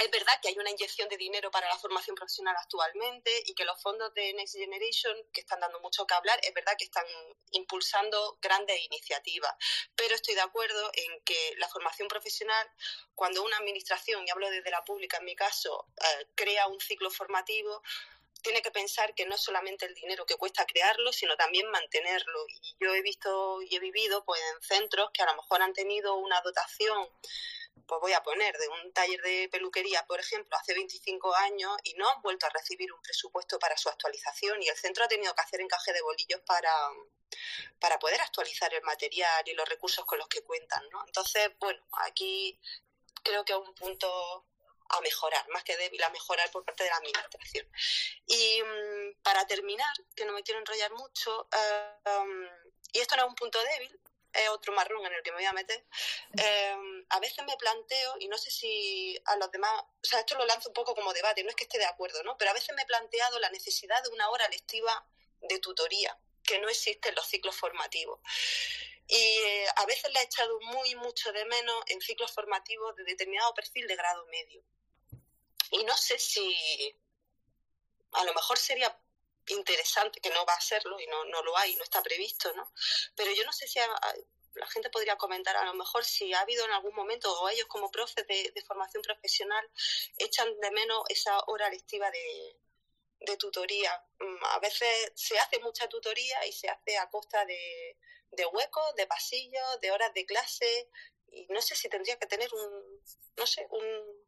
es 0.03 0.11
verdad 0.11 0.39
que 0.39 0.49
hay 0.49 0.57
una 0.59 0.69
inyección 0.69 1.09
de 1.09 1.17
dinero 1.17 1.49
para 1.49 1.67
la 1.67 1.79
formación 1.79 2.15
profesional 2.15 2.55
actualmente 2.59 3.31
y 3.47 3.55
que 3.55 3.65
los 3.65 3.81
fondos 3.81 4.13
de 4.13 4.33
Next 4.33 4.55
Generation, 4.55 5.17
que 5.33 5.41
están 5.41 5.61
dando 5.61 5.79
mucho 5.79 6.05
que 6.05 6.13
hablar, 6.13 6.39
es 6.43 6.53
verdad 6.53 6.75
que 6.77 6.85
están 6.85 7.05
impulsando 7.49 8.37
grandes 8.39 8.79
iniciativas. 8.85 9.55
Pero 9.95 10.13
estoy 10.13 10.35
de 10.35 10.41
acuerdo 10.41 10.91
en 10.93 11.23
que 11.23 11.55
la 11.57 11.67
formación 11.69 12.07
profesional, 12.07 12.71
cuando 13.15 13.43
una 13.43 13.57
administración, 13.57 14.27
y 14.27 14.29
hablo 14.29 14.47
desde 14.51 14.69
la 14.69 14.83
pública 14.83 15.17
en 15.17 15.25
mi 15.25 15.35
caso, 15.35 15.87
eh, 15.97 16.27
crea 16.35 16.67
un 16.67 16.79
ciclo 16.79 17.09
formativo, 17.09 17.81
tiene 18.41 18.61
que 18.61 18.71
pensar 18.71 19.13
que 19.15 19.25
no 19.25 19.35
es 19.35 19.41
solamente 19.41 19.85
el 19.85 19.93
dinero 19.93 20.25
que 20.25 20.35
cuesta 20.35 20.65
crearlo, 20.65 21.13
sino 21.13 21.35
también 21.37 21.69
mantenerlo. 21.69 22.45
Y 22.47 22.75
yo 22.79 22.93
he 22.93 23.01
visto 23.01 23.61
y 23.61 23.75
he 23.75 23.79
vivido 23.79 24.25
pues, 24.25 24.41
en 24.53 24.61
centros 24.61 25.09
que 25.13 25.23
a 25.23 25.27
lo 25.27 25.35
mejor 25.35 25.61
han 25.61 25.73
tenido 25.73 26.15
una 26.15 26.41
dotación 26.41 27.09
pues 27.87 27.99
voy 28.01 28.13
a 28.13 28.23
poner 28.23 28.55
de 28.57 28.67
un 28.69 28.93
taller 28.93 29.21
de 29.21 29.49
peluquería, 29.51 30.05
por 30.05 30.19
ejemplo, 30.19 30.55
hace 30.57 30.73
25 30.73 31.35
años 31.35 31.75
y 31.83 31.93
no 31.95 32.09
han 32.09 32.21
vuelto 32.21 32.45
a 32.45 32.49
recibir 32.49 32.91
un 32.93 33.01
presupuesto 33.01 33.59
para 33.59 33.77
su 33.77 33.89
actualización 33.89 34.61
y 34.61 34.69
el 34.69 34.77
centro 34.77 35.03
ha 35.03 35.07
tenido 35.07 35.33
que 35.35 35.41
hacer 35.41 35.61
encaje 35.61 35.91
de 35.91 36.01
bolillos 36.01 36.41
para, 36.41 36.71
para 37.79 37.99
poder 37.99 38.21
actualizar 38.21 38.73
el 38.73 38.83
material 38.83 39.43
y 39.47 39.53
los 39.53 39.67
recursos 39.67 40.05
con 40.05 40.19
los 40.19 40.27
que 40.27 40.41
cuentan, 40.41 40.87
¿no? 40.91 41.03
Entonces, 41.05 41.51
bueno, 41.59 41.83
aquí 42.05 42.57
creo 43.23 43.43
que 43.43 43.53
es 43.53 43.59
un 43.59 43.73
punto 43.73 44.45
a 44.89 45.01
mejorar, 45.01 45.47
más 45.49 45.63
que 45.63 45.77
débil 45.77 46.01
a 46.03 46.09
mejorar 46.09 46.49
por 46.51 46.65
parte 46.65 46.83
de 46.83 46.89
la 46.89 46.97
administración. 46.97 47.67
Y 48.27 48.61
mm, 48.61 49.21
para 49.23 49.45
terminar, 49.47 49.93
que 50.15 50.25
no 50.25 50.33
me 50.33 50.43
quiero 50.43 50.59
enrollar 50.59 50.91
mucho, 50.93 51.47
eh, 51.51 52.09
um, 52.19 52.47
y 52.91 52.99
esto 52.99 53.15
no 53.15 53.23
es 53.23 53.29
un 53.29 53.35
punto 53.35 53.59
débil, 53.63 53.99
es 54.33 54.49
otro 54.49 54.73
marrón 54.73 55.05
en 55.05 55.13
el 55.13 55.23
que 55.23 55.31
me 55.31 55.37
voy 55.37 55.45
a 55.45 55.53
meter, 55.53 55.85
eh, 56.37 56.75
a 57.09 57.19
veces 57.19 57.45
me 57.45 57.55
planteo, 57.57 58.15
y 58.19 58.27
no 58.27 58.37
sé 58.37 58.51
si 58.51 59.19
a 59.25 59.35
los 59.37 59.51
demás, 59.51 59.71
o 59.81 60.07
sea, 60.07 60.19
esto 60.19 60.35
lo 60.35 60.45
lanzo 60.45 60.69
un 60.69 60.73
poco 60.73 60.95
como 60.95 61.13
debate, 61.13 61.43
no 61.43 61.49
es 61.49 61.55
que 61.55 61.63
esté 61.63 61.77
de 61.77 61.85
acuerdo, 61.85 62.23
¿no? 62.23 62.37
Pero 62.37 62.51
a 62.51 62.53
veces 62.53 62.75
me 62.75 62.81
he 62.81 62.85
planteado 62.85 63.39
la 63.39 63.49
necesidad 63.51 64.01
de 64.03 64.09
una 64.09 64.29
hora 64.29 64.47
lectiva 64.49 65.07
de 65.41 65.59
tutoría, 65.59 66.17
que 66.43 66.59
no 66.59 66.69
existe 66.69 67.09
en 67.09 67.15
los 67.15 67.27
ciclos 67.27 67.55
formativos. 67.55 68.19
Y 69.07 69.15
eh, 69.15 69.65
a 69.75 69.85
veces 69.85 70.11
la 70.13 70.21
he 70.21 70.25
echado 70.25 70.59
muy, 70.61 70.95
mucho 70.95 71.31
de 71.31 71.45
menos 71.45 71.83
en 71.87 72.01
ciclos 72.01 72.31
formativos 72.31 72.95
de 72.95 73.03
determinado 73.03 73.53
perfil 73.53 73.87
de 73.87 73.95
grado 73.95 74.25
medio. 74.27 74.63
Y 75.71 75.83
no 75.83 75.95
sé 75.97 76.19
si 76.19 76.95
a 78.13 78.23
lo 78.23 78.33
mejor 78.33 78.57
sería 78.57 78.97
interesante, 79.47 80.21
que 80.21 80.29
no 80.29 80.45
va 80.45 80.53
a 80.53 80.61
serlo 80.61 80.99
y 80.99 81.07
no, 81.07 81.25
no 81.25 81.41
lo 81.43 81.57
hay, 81.57 81.75
no 81.75 81.83
está 81.83 82.01
previsto, 82.01 82.53
¿no? 82.53 82.71
Pero 83.15 83.31
yo 83.33 83.43
no 83.43 83.51
sé 83.51 83.67
si 83.67 83.79
la 83.79 84.67
gente 84.67 84.89
podría 84.89 85.17
comentar 85.17 85.55
a 85.57 85.65
lo 85.65 85.73
mejor 85.73 86.05
si 86.05 86.33
ha 86.33 86.41
habido 86.41 86.65
en 86.65 86.71
algún 86.71 86.95
momento, 86.95 87.31
o 87.41 87.49
ellos 87.49 87.67
como 87.67 87.91
profes 87.91 88.25
de, 88.27 88.63
formación 88.65 89.01
profesional, 89.01 89.69
echan 90.17 90.59
de 90.59 90.71
menos 90.71 91.03
esa 91.09 91.37
hora 91.47 91.69
lectiva 91.69 92.09
de, 92.11 92.57
de 93.19 93.37
tutoría. 93.37 93.91
Mm, 94.19 94.45
a 94.45 94.59
veces 94.59 95.11
se 95.15 95.37
hace 95.39 95.59
mucha 95.59 95.89
tutoría 95.89 96.45
y 96.45 96.53
se 96.53 96.69
hace 96.69 96.97
a 96.97 97.09
costa 97.09 97.43
de, 97.45 97.97
de 98.35 98.45
huecos, 98.45 98.95
de 98.95 99.07
pasillos, 99.07 99.79
de 99.81 99.91
horas 99.91 100.13
de 100.13 100.25
clase, 100.25 100.89
y 101.31 101.47
no 101.49 101.61
sé 101.61 101.75
si 101.75 101.89
tendría 101.89 102.17
que 102.17 102.27
tener 102.27 102.49
un, 102.53 103.01
no 103.37 103.47
sé, 103.47 103.65
un, 103.69 104.22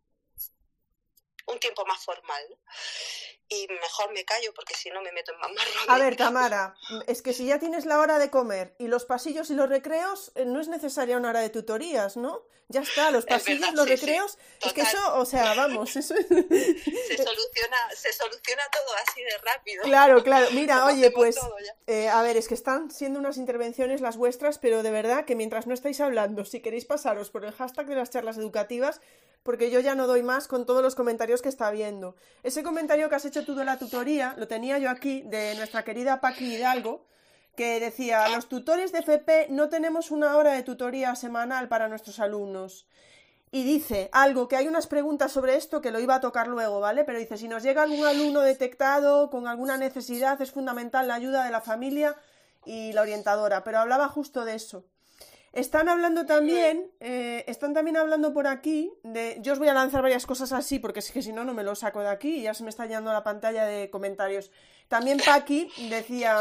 un 1.48 1.60
tiempo 1.60 1.86
más 1.86 2.04
formal. 2.04 2.44
Y 3.48 3.68
mejor 3.68 4.12
me 4.12 4.26
callo 4.26 4.52
porque 4.56 4.74
si 4.74 4.90
no 4.90 5.02
me 5.02 5.12
meto 5.12 5.32
en 5.32 5.40
más 5.40 5.52
marrón. 5.52 5.90
A 5.90 6.00
ver, 6.00 6.16
Tamara, 6.16 6.76
es 7.06 7.22
que 7.22 7.32
si 7.32 7.46
ya 7.46 7.60
tienes 7.60 7.86
la 7.86 8.00
hora 8.00 8.18
de 8.18 8.32
comer 8.32 8.76
y 8.80 8.88
los 8.88 9.06
pasillos 9.06 9.52
y 9.52 9.54
los 9.54 9.70
recreos, 9.70 10.32
eh, 10.34 10.46
no 10.46 10.60
es 10.60 10.68
necesaria 10.68 11.18
una 11.18 11.30
hora 11.30 11.42
de 11.42 11.50
tutorías, 11.50 12.18
¿no? 12.18 12.48
Ya 12.68 12.82
está, 12.82 13.12
los 13.12 13.26
pasillos, 13.26 13.74
los 13.74 13.88
recreos, 13.88 14.40
es 14.62 14.74
que 14.74 14.82
eso, 14.82 15.18
o 15.18 15.26
sea, 15.26 15.54
vamos, 15.54 15.96
eso 15.96 16.16
se 16.18 16.24
soluciona, 16.24 17.78
se 17.96 18.14
soluciona 18.14 18.64
todo 18.72 18.96
así 19.08 19.22
de 19.22 19.38
rápido. 19.44 19.84
Claro, 19.84 20.24
claro. 20.24 20.48
Mira, 20.52 20.86
oye, 20.88 21.12
pues, 21.12 21.38
eh, 21.86 22.10
a 22.10 22.24
ver, 22.24 22.38
es 22.38 22.48
que 22.48 22.56
están 22.56 22.90
siendo 22.90 23.20
unas 23.20 23.38
intervenciones 23.38 24.02
las 24.02 24.18
vuestras, 24.18 24.58
pero 24.58 24.82
de 24.82 24.90
verdad 24.90 25.26
que 25.26 25.36
mientras 25.36 25.68
no 25.68 25.76
estáis 25.76 26.02
hablando, 26.02 26.46
si 26.46 26.62
queréis 26.62 26.86
pasaros 26.86 27.30
por 27.30 27.46
el 27.46 27.54
hashtag 27.54 27.86
de 27.86 27.96
las 27.96 28.10
charlas 28.10 28.38
educativas, 28.38 29.02
porque 29.46 29.70
yo 29.70 29.80
ya 29.80 29.94
no 29.94 30.08
doy 30.08 30.24
más 30.24 30.48
con 30.48 30.66
todos 30.66 30.82
los 30.82 30.96
comentarios 30.96 31.44
que 31.44 31.50
está 31.50 31.70
viendo. 31.70 32.16
Ese 32.42 32.64
comentario 32.64 33.10
que 33.10 33.16
has 33.16 33.26
hecho 33.26 33.46
tú 33.46 33.54
de 33.54 33.64
la 33.64 33.78
tutoría 33.78 34.34
lo 34.38 34.48
tenía 34.48 34.80
yo 34.80 34.90
aquí 34.90 35.22
de 35.22 35.54
nuestra 35.54 35.84
querida 35.84 36.20
Paqui 36.20 36.56
Hidalgo, 36.56 37.06
que 37.56 37.80
decía, 37.80 38.28
los 38.30 38.50
tutores 38.50 38.92
de 38.92 39.00
FP 39.00 39.50
no 39.52 39.70
tenemos 39.70 40.10
una 40.10 40.36
hora 40.36 40.54
de 40.54 40.64
tutoría 40.64 41.16
semanal 41.16 41.68
para 41.68 41.88
nuestros 41.88 42.20
alumnos. 42.20 42.88
Y 43.52 43.64
dice 43.64 44.10
algo, 44.14 44.48
que 44.48 44.56
hay 44.56 44.68
unas 44.68 44.88
preguntas 44.88 45.32
sobre 45.32 45.56
esto 45.56 45.80
que 45.80 45.92
lo 45.92 46.00
iba 46.00 46.16
a 46.16 46.22
tocar 46.22 46.48
luego, 46.48 46.80
¿vale? 46.80 47.04
Pero 47.04 47.20
dice, 47.20 47.38
si 47.38 47.48
nos 47.48 47.62
llega 47.62 47.84
algún 47.84 48.04
alumno 48.04 48.42
detectado 48.42 49.30
con 49.30 49.48
alguna 49.48 49.78
necesidad, 49.78 50.42
es 50.42 50.50
fundamental 50.50 51.08
la 51.08 51.14
ayuda 51.14 51.46
de 51.46 51.52
la 51.52 51.62
familia 51.62 52.16
y 52.66 52.94
la 52.94 53.04
orientadora. 53.04 53.64
Pero 53.64 53.78
hablaba 53.78 54.10
justo 54.10 54.44
de 54.44 54.56
eso. 54.56 54.86
Están 55.56 55.88
hablando 55.88 56.26
también, 56.26 56.92
eh, 57.00 57.46
están 57.48 57.74
también 57.74 57.96
hablando 57.96 58.34
por 58.34 58.46
aquí 58.46 58.92
de. 59.04 59.38
Yo 59.40 59.54
os 59.54 59.60
voy 59.60 59.70
a 59.70 59.74
lanzar 59.74 60.02
varias 60.02 60.26
cosas 60.26 60.52
así, 60.52 60.80
porque 60.80 61.00
es 61.00 61.10
que 61.14 61.22
si 61.22 61.32
no, 61.32 61.46
no 61.46 61.54
me 61.54 61.64
lo 61.64 61.76
saco 61.76 62.02
de 62.02 62.10
aquí 62.10 62.40
y 62.40 62.42
ya 62.42 62.54
se 62.54 62.64
me 62.64 62.70
está 62.70 62.86
llenando 62.86 63.14
la 63.14 63.24
pantalla 63.24 63.64
de 63.64 63.90
comentarios. 63.90 64.52
También 64.90 65.18
Paqui 65.26 65.72
decía 65.90 66.40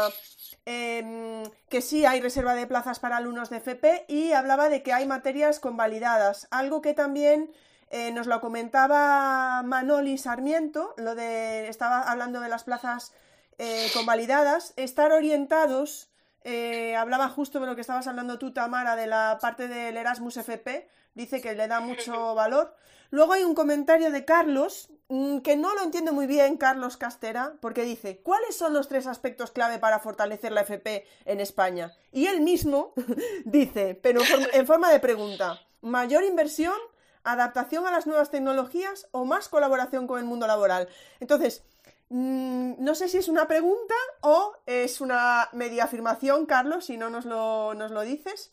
em, 0.65 1.43
que 1.69 1.81
sí 1.81 2.05
hay 2.05 2.19
reserva 2.19 2.55
de 2.55 2.67
plazas 2.67 2.99
para 2.99 3.15
alumnos 3.15 3.49
de 3.49 3.57
FP 3.57 4.03
y 4.09 4.33
hablaba 4.33 4.67
de 4.67 4.83
que 4.83 4.91
hay 4.91 5.07
materias 5.07 5.61
convalidadas, 5.61 6.49
algo 6.51 6.81
que 6.81 6.93
también 6.93 7.53
eh, 7.91 8.11
nos 8.11 8.27
lo 8.27 8.41
comentaba 8.41 9.63
Manoli 9.63 10.17
Sarmiento, 10.17 10.93
lo 10.97 11.15
de. 11.15 11.69
estaba 11.69 12.01
hablando 12.01 12.41
de 12.41 12.49
las 12.49 12.65
plazas 12.65 13.13
eh, 13.59 13.87
convalidadas, 13.93 14.73
estar 14.75 15.13
orientados 15.13 16.09
eh, 16.47 16.95
hablaba 16.95 17.27
justo 17.27 17.59
de 17.59 17.65
lo 17.65 17.73
que 17.73 17.81
estabas 17.81 18.05
hablando 18.05 18.37
tú, 18.37 18.53
Tamara, 18.53 18.95
de 18.95 19.07
la 19.07 19.39
parte 19.41 19.67
del 19.67 19.97
Erasmus 19.97 20.37
FP, 20.37 20.87
dice 21.15 21.41
que 21.41 21.55
le 21.55 21.67
da 21.67 21.79
mucho 21.79 22.35
valor. 22.35 22.75
Luego 23.09 23.33
hay 23.33 23.43
un 23.43 23.55
comentario 23.55 24.11
de 24.11 24.25
Carlos, 24.25 24.89
mm, 25.07 25.39
que 25.39 25.57
no 25.57 25.73
lo 25.73 25.81
entiendo 25.81 26.13
muy 26.13 26.27
bien, 26.27 26.57
Carlos 26.57 26.97
Castera, 26.97 27.55
porque 27.61 27.81
dice, 27.81 28.19
¿cuáles 28.19 28.55
son 28.55 28.73
los 28.73 28.87
tres 28.87 29.07
aspectos 29.07 29.49
clave 29.51 29.79
para 29.79 29.97
fortalecer 29.97 30.51
la 30.51 30.61
FP 30.61 31.07
en 31.25 31.39
España? 31.39 31.93
Y 32.11 32.27
él 32.27 32.41
mismo 32.41 32.93
dice, 33.45 33.99
pero 33.99 34.21
en 34.53 34.67
forma 34.67 34.91
de 34.91 34.99
pregunta, 34.99 35.59
¿mayor 35.81 36.23
inversión, 36.23 36.77
adaptación 37.23 37.87
a 37.87 37.91
las 37.91 38.05
nuevas 38.05 38.29
tecnologías 38.29 39.07
o 39.09 39.25
más 39.25 39.49
colaboración 39.49 40.05
con 40.05 40.19
el 40.19 40.25
mundo 40.25 40.45
laboral? 40.45 40.89
Entonces, 41.19 41.63
no 42.09 42.95
sé 42.95 43.09
si 43.09 43.17
es 43.17 43.27
una 43.27 43.47
pregunta 43.47 43.95
o 44.21 44.53
es 44.65 45.01
una 45.01 45.49
media 45.53 45.85
afirmación, 45.85 46.45
Carlos, 46.45 46.85
si 46.85 46.97
no 46.97 47.09
nos 47.09 47.25
lo, 47.25 47.73
nos 47.73 47.91
lo 47.91 48.01
dices. 48.01 48.51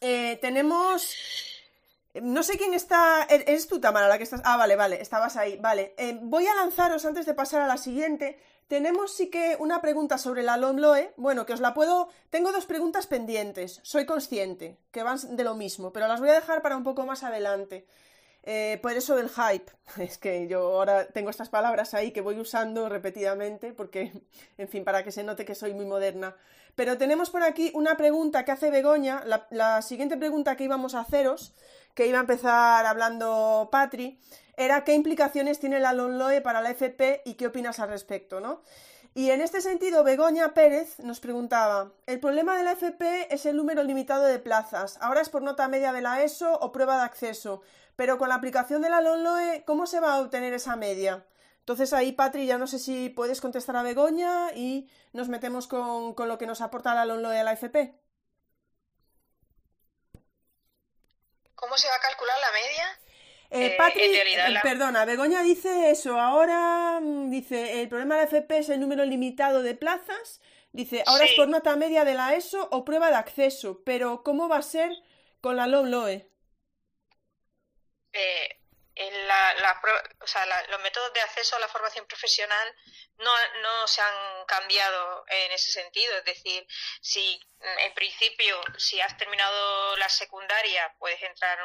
Eh, 0.00 0.38
tenemos. 0.40 1.16
No 2.14 2.42
sé 2.42 2.56
quién 2.56 2.74
está. 2.74 3.26
¿E-, 3.28 3.44
¿Eres 3.46 3.66
tú, 3.66 3.80
Tamara, 3.80 4.08
la 4.08 4.18
que 4.18 4.24
estás.? 4.24 4.42
Ah, 4.44 4.56
vale, 4.56 4.76
vale, 4.76 5.00
estabas 5.00 5.36
ahí. 5.36 5.56
Vale. 5.56 5.94
Eh, 5.98 6.18
voy 6.22 6.46
a 6.46 6.54
lanzaros 6.54 7.04
antes 7.04 7.26
de 7.26 7.34
pasar 7.34 7.62
a 7.62 7.66
la 7.66 7.76
siguiente. 7.76 8.38
Tenemos 8.68 9.14
sí 9.14 9.28
que 9.28 9.56
una 9.58 9.80
pregunta 9.80 10.16
sobre 10.16 10.42
la 10.42 10.56
LOMLOE. 10.56 11.14
Bueno, 11.16 11.46
que 11.46 11.52
os 11.52 11.60
la 11.60 11.74
puedo. 11.74 12.08
Tengo 12.30 12.52
dos 12.52 12.66
preguntas 12.66 13.06
pendientes. 13.06 13.80
Soy 13.82 14.06
consciente 14.06 14.78
que 14.90 15.02
van 15.02 15.18
de 15.36 15.44
lo 15.44 15.54
mismo, 15.54 15.92
pero 15.92 16.06
las 16.06 16.20
voy 16.20 16.30
a 16.30 16.34
dejar 16.34 16.62
para 16.62 16.76
un 16.76 16.84
poco 16.84 17.04
más 17.04 17.24
adelante. 17.24 17.86
Eh, 18.46 18.78
por 18.82 18.92
eso 18.92 19.16
del 19.16 19.30
hype, 19.30 19.72
es 19.98 20.18
que 20.18 20.46
yo 20.46 20.60
ahora 20.60 21.06
tengo 21.06 21.30
estas 21.30 21.48
palabras 21.48 21.94
ahí 21.94 22.12
que 22.12 22.20
voy 22.20 22.38
usando 22.38 22.88
repetidamente 22.90 23.72
porque, 23.72 24.12
en 24.58 24.68
fin, 24.68 24.84
para 24.84 25.02
que 25.02 25.12
se 25.12 25.24
note 25.24 25.44
que 25.44 25.54
soy 25.54 25.72
muy 25.72 25.86
moderna. 25.86 26.36
Pero 26.74 26.98
tenemos 26.98 27.30
por 27.30 27.42
aquí 27.42 27.70
una 27.74 27.96
pregunta 27.96 28.44
que 28.44 28.52
hace 28.52 28.70
Begoña, 28.70 29.22
la, 29.50 29.80
siguiente 29.80 30.16
pregunta 30.16 30.56
que 30.56 30.64
íbamos 30.64 30.94
a 30.94 31.00
haceros, 31.00 31.54
que 31.94 32.06
iba 32.06 32.18
a 32.18 32.22
empezar 32.22 32.84
hablando 32.84 33.68
Patri, 33.70 34.18
era 34.56 34.84
qué 34.84 34.92
implicaciones 34.94 35.60
tiene 35.60 35.78
la 35.78 35.92
LONLOE 35.92 36.40
para 36.40 36.60
la 36.60 36.70
FP 36.70 37.22
y 37.24 37.34
qué 37.34 37.46
opinas 37.46 37.78
al 37.78 37.90
respecto, 37.90 38.40
¿no? 38.40 38.62
Y 39.16 39.30
en 39.30 39.40
este 39.40 39.60
sentido, 39.60 40.02
Begoña 40.02 40.54
Pérez 40.54 40.98
nos 40.98 41.20
preguntaba, 41.20 41.92
el 42.06 42.18
problema 42.18 42.56
de 42.56 42.64
la 42.64 42.72
FP 42.72 43.32
es 43.32 43.46
el 43.46 43.56
número 43.56 43.84
limitado 43.84 44.24
de 44.24 44.40
plazas. 44.40 44.98
Ahora 45.00 45.20
es 45.20 45.28
por 45.28 45.40
nota 45.40 45.68
media 45.68 45.92
de 45.92 46.00
la 46.00 46.24
ESO 46.24 46.52
o 46.58 46.72
prueba 46.72 46.96
de 46.96 47.04
acceso. 47.04 47.62
Pero 47.94 48.18
con 48.18 48.28
la 48.28 48.34
aplicación 48.34 48.82
de 48.82 48.90
la 48.90 49.00
LONLOE, 49.00 49.62
¿cómo 49.64 49.86
se 49.86 50.00
va 50.00 50.14
a 50.14 50.20
obtener 50.20 50.52
esa 50.52 50.74
media? 50.74 51.24
Entonces 51.60 51.92
ahí, 51.92 52.10
Patri, 52.10 52.46
ya 52.46 52.58
no 52.58 52.66
sé 52.66 52.80
si 52.80 53.08
puedes 53.08 53.40
contestar 53.40 53.76
a 53.76 53.84
Begoña 53.84 54.52
y 54.52 54.90
nos 55.12 55.28
metemos 55.28 55.68
con, 55.68 56.14
lo 56.18 56.36
que 56.36 56.46
nos 56.48 56.60
aporta 56.60 56.92
la 56.92 57.04
LONLOE 57.04 57.38
a 57.38 57.44
la 57.44 57.52
FP. 57.52 57.94
¿Cómo 61.54 61.78
se 61.78 61.88
va 61.88 61.94
a 61.94 62.00
calcular 62.00 62.36
la 62.40 62.52
media? 62.52 63.03
Eh, 63.54 63.66
eh 63.66 63.74
Patri, 63.78 64.02
eh, 64.02 64.58
perdona, 64.62 65.04
Begoña 65.04 65.42
dice 65.42 65.90
eso. 65.90 66.18
Ahora 66.18 66.98
mm, 67.00 67.30
dice, 67.30 67.80
el 67.80 67.88
problema 67.88 68.16
de 68.16 68.22
la 68.22 68.26
FP 68.26 68.58
es 68.58 68.68
el 68.68 68.80
número 68.80 69.04
limitado 69.04 69.62
de 69.62 69.76
plazas. 69.76 70.40
Dice, 70.72 71.04
ahora 71.06 71.24
es 71.24 71.34
por 71.34 71.48
nota 71.48 71.76
media 71.76 72.04
de 72.04 72.14
la 72.14 72.34
ESO 72.34 72.68
o 72.72 72.84
prueba 72.84 73.10
de 73.10 73.16
acceso. 73.16 73.82
Pero, 73.84 74.24
¿cómo 74.24 74.48
va 74.48 74.58
a 74.58 74.62
ser 74.62 74.90
con 75.40 75.54
la 75.56 75.68
LONLOE? 75.68 76.28
eh, 78.14 78.48
en 78.96 79.28
la, 79.28 79.54
la, 79.54 79.80
o 80.20 80.26
sea, 80.26 80.46
los 80.68 80.80
métodos 80.80 81.12
de 81.12 81.20
acceso 81.20 81.56
a 81.56 81.60
la 81.60 81.68
formación 81.68 82.06
profesional 82.06 82.76
no, 83.18 83.32
no 83.62 83.86
se 83.88 84.00
han 84.00 84.44
cambiado 84.46 85.24
en 85.28 85.52
ese 85.52 85.72
sentido. 85.72 86.16
Es 86.18 86.24
decir, 86.24 86.66
si 87.00 87.40
en 87.60 87.94
principio, 87.94 88.60
si 88.76 89.00
has 89.00 89.16
terminado 89.16 89.96
la 89.96 90.08
secundaria, 90.08 90.94
puedes 90.98 91.20
entrar 91.22 91.58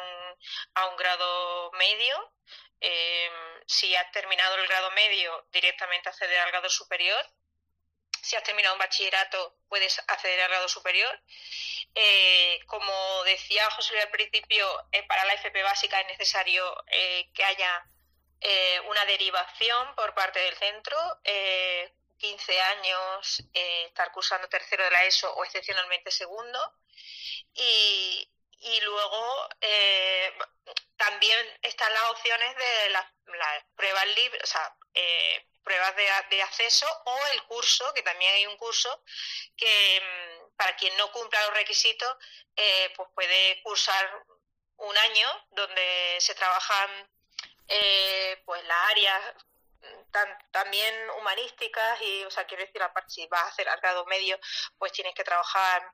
a 0.76 0.86
un 0.88 0.98
grado 0.98 1.72
medio. 1.74 2.34
Eh, 2.82 3.30
si 3.68 3.94
has 3.96 4.12
terminado 4.12 4.56
el 4.56 4.68
grado 4.68 4.90
medio, 4.92 5.48
directamente 5.52 6.10
acceder 6.10 6.40
al 6.40 6.52
grado 6.52 6.70
superior. 6.70 7.24
Si 8.22 8.36
has 8.36 8.44
terminado 8.44 8.76
un 8.76 8.80
bachillerato, 8.80 9.56
puedes 9.68 10.00
acceder 10.08 10.42
al 10.42 10.50
grado 10.50 10.68
superior. 10.68 11.20
Eh, 11.96 12.60
como 12.68 13.24
decía 13.24 13.70
José 13.72 13.94
Luis 13.94 14.06
al 14.06 14.12
principio, 14.12 14.68
eh, 14.92 15.04
para 15.04 15.26
la 15.26 15.34
FP 15.34 15.64
básica 15.64 16.00
es 16.02 16.08
necesario 16.08 16.76
que 17.34 17.44
haya 17.44 17.86
una 18.88 19.06
derivación 19.06 19.96
por 19.96 20.14
parte 20.14 20.40
del 20.40 20.56
centro, 20.56 20.98
15 22.18 22.62
años, 22.62 23.44
estar 23.54 24.12
cursando 24.14 24.48
tercero 24.48 24.84
de 24.86 24.92
la 24.92 25.04
ESO 25.06 25.34
o 25.34 25.44
excepcionalmente 25.44 26.10
segundo. 26.10 26.60
Y, 27.54 28.30
y 28.62 28.82
luego 28.82 29.50
eh, 29.62 30.34
también 30.98 31.60
están 31.62 31.92
las 31.94 32.04
opciones 32.12 32.56
de 32.56 32.90
las, 32.90 33.06
pruebas 33.76 34.06
libres, 34.16 34.44
o 34.44 34.48
sea, 34.48 34.76
eh, 34.94 35.46
pruebas 35.70 35.96
de, 36.32 36.42
acceso 36.42 36.88
o 37.06 37.18
el 37.34 37.44
curso, 37.44 37.94
que 37.94 38.02
también 38.02 38.34
hay 38.34 38.48
un 38.48 38.58
curso 38.58 39.04
que 39.56 40.02
mm, 40.02 40.56
para 40.58 40.76
quien 40.76 40.98
no 40.98 41.12
cumpla 41.12 41.46
los 41.46 41.54
requisitos, 41.54 42.12
eh, 42.56 42.92
pues 42.96 43.08
puede 43.14 43.62
cursar 43.62 44.26
un 44.78 44.98
año 44.98 45.48
donde 45.52 46.18
se 46.20 46.34
trabajan 46.34 46.90
pues 48.46 48.64
las 48.66 48.90
áreas 48.90 49.22
mm, 49.82 50.50
también 50.50 51.10
humanísticas 51.12 52.02
y, 52.02 52.24
o 52.24 52.32
sea, 52.32 52.48
quiero 52.48 52.66
decir, 52.66 52.82
aparte, 52.82 53.12
si 53.12 53.28
vas 53.28 53.44
a 53.44 53.48
hacer 53.50 53.70
al 53.70 53.80
grado 53.80 54.08
medio, 54.08 54.40
pues 54.80 54.92
tienes 54.92 55.14
que 55.14 55.24
trabajar 55.24 55.94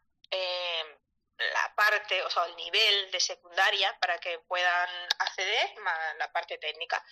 la 1.38 1.76
parte, 1.76 2.24
o 2.24 2.30
sea, 2.30 2.46
el 2.46 2.56
nivel 2.56 3.12
de 3.12 3.20
secundaria 3.20 3.98
para 4.00 4.18
que 4.20 4.40
puedan 4.48 4.90
acceder, 5.20 5.76
más 5.82 6.16
la 6.18 6.32
parte 6.32 6.58
técnica. 6.58 7.04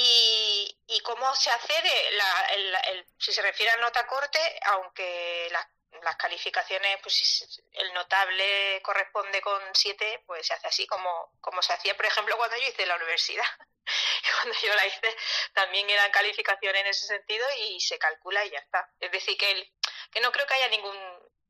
Y, 0.00 0.78
y 0.86 1.00
cómo 1.00 1.34
se 1.34 1.50
accede, 1.50 2.10
la, 2.12 2.46
el, 2.54 3.06
si 3.18 3.32
se 3.32 3.42
refiere 3.42 3.72
a 3.72 3.76
nota 3.78 4.06
corte, 4.06 4.38
aunque 4.66 5.48
las, 5.50 5.66
las 6.04 6.16
calificaciones, 6.16 6.98
pues 7.02 7.60
el 7.72 7.92
notable 7.94 8.80
corresponde 8.82 9.40
con 9.40 9.60
7, 9.72 10.22
pues 10.26 10.46
se 10.46 10.54
hace 10.54 10.68
así 10.68 10.86
como, 10.86 11.32
como 11.40 11.62
se 11.62 11.72
hacía, 11.72 11.96
por 11.96 12.06
ejemplo, 12.06 12.36
cuando 12.36 12.56
yo 12.56 12.68
hice 12.68 12.86
la 12.86 12.96
universidad. 12.96 13.44
cuando 14.42 14.58
yo 14.60 14.74
la 14.74 14.86
hice 14.86 15.16
también 15.52 15.88
eran 15.90 16.10
calificaciones 16.12 16.82
en 16.82 16.86
ese 16.86 17.06
sentido 17.06 17.46
y 17.58 17.80
se 17.80 17.98
calcula 17.98 18.44
y 18.44 18.50
ya 18.50 18.58
está. 18.58 18.88
Es 19.00 19.10
decir, 19.10 19.36
que, 19.36 19.50
el, 19.50 19.72
que 20.12 20.20
no 20.20 20.30
creo 20.30 20.46
que 20.46 20.54
haya 20.54 20.68
ningún 20.68 20.96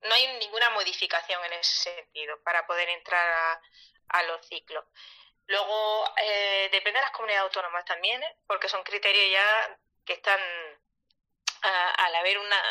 no 0.03 0.15
hay 0.15 0.39
ninguna 0.39 0.71
modificación 0.71 1.45
en 1.45 1.53
ese 1.55 1.91
sentido 1.91 2.41
para 2.43 2.67
poder 2.67 2.89
entrar 2.89 3.61
a, 4.09 4.23
los 4.25 4.47
ciclos. 4.47 4.85
Luego, 5.49 6.05
eh, 6.17 6.69
depende 6.71 6.99
de 7.01 7.05
las 7.05 7.11
comunidades 7.11 7.45
autónomas 7.45 7.85
también, 7.85 8.23
¿eh? 8.23 8.37
porque 8.47 8.69
son 8.69 8.83
criterios 8.83 9.33
ya 9.33 9.79
que 10.05 10.13
están, 10.15 10.41
al 11.63 12.15
haber 12.15 12.39
una, 12.39 12.63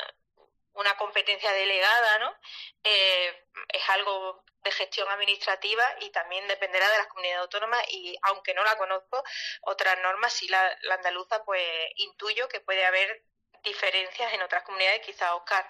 una 0.77 0.95
competencia 0.95 1.51
delegada, 1.53 2.19
¿no? 2.19 2.35
Eh, 2.83 3.45
es 3.69 3.89
algo 3.89 4.43
de 4.63 4.71
gestión 4.71 5.07
administrativa 5.09 5.83
y 6.01 6.09
también 6.11 6.47
dependerá 6.47 6.89
de 6.89 6.97
las 6.97 7.07
comunidades 7.07 7.41
autónomas 7.41 7.83
y 7.89 8.17
aunque 8.23 8.53
no 8.53 8.63
la 8.63 8.77
conozco, 8.77 9.23
otras 9.61 9.97
normas, 9.99 10.33
sí 10.33 10.47
la, 10.47 10.77
la 10.81 10.95
andaluza, 10.95 11.43
pues 11.45 11.63
intuyo 11.95 12.47
que 12.47 12.59
puede 12.59 12.85
haber 12.85 13.23
diferencias 13.63 14.33
en 14.33 14.41
otras 14.41 14.63
comunidades, 14.63 15.01
quizá 15.01 15.35
Oscar 15.35 15.67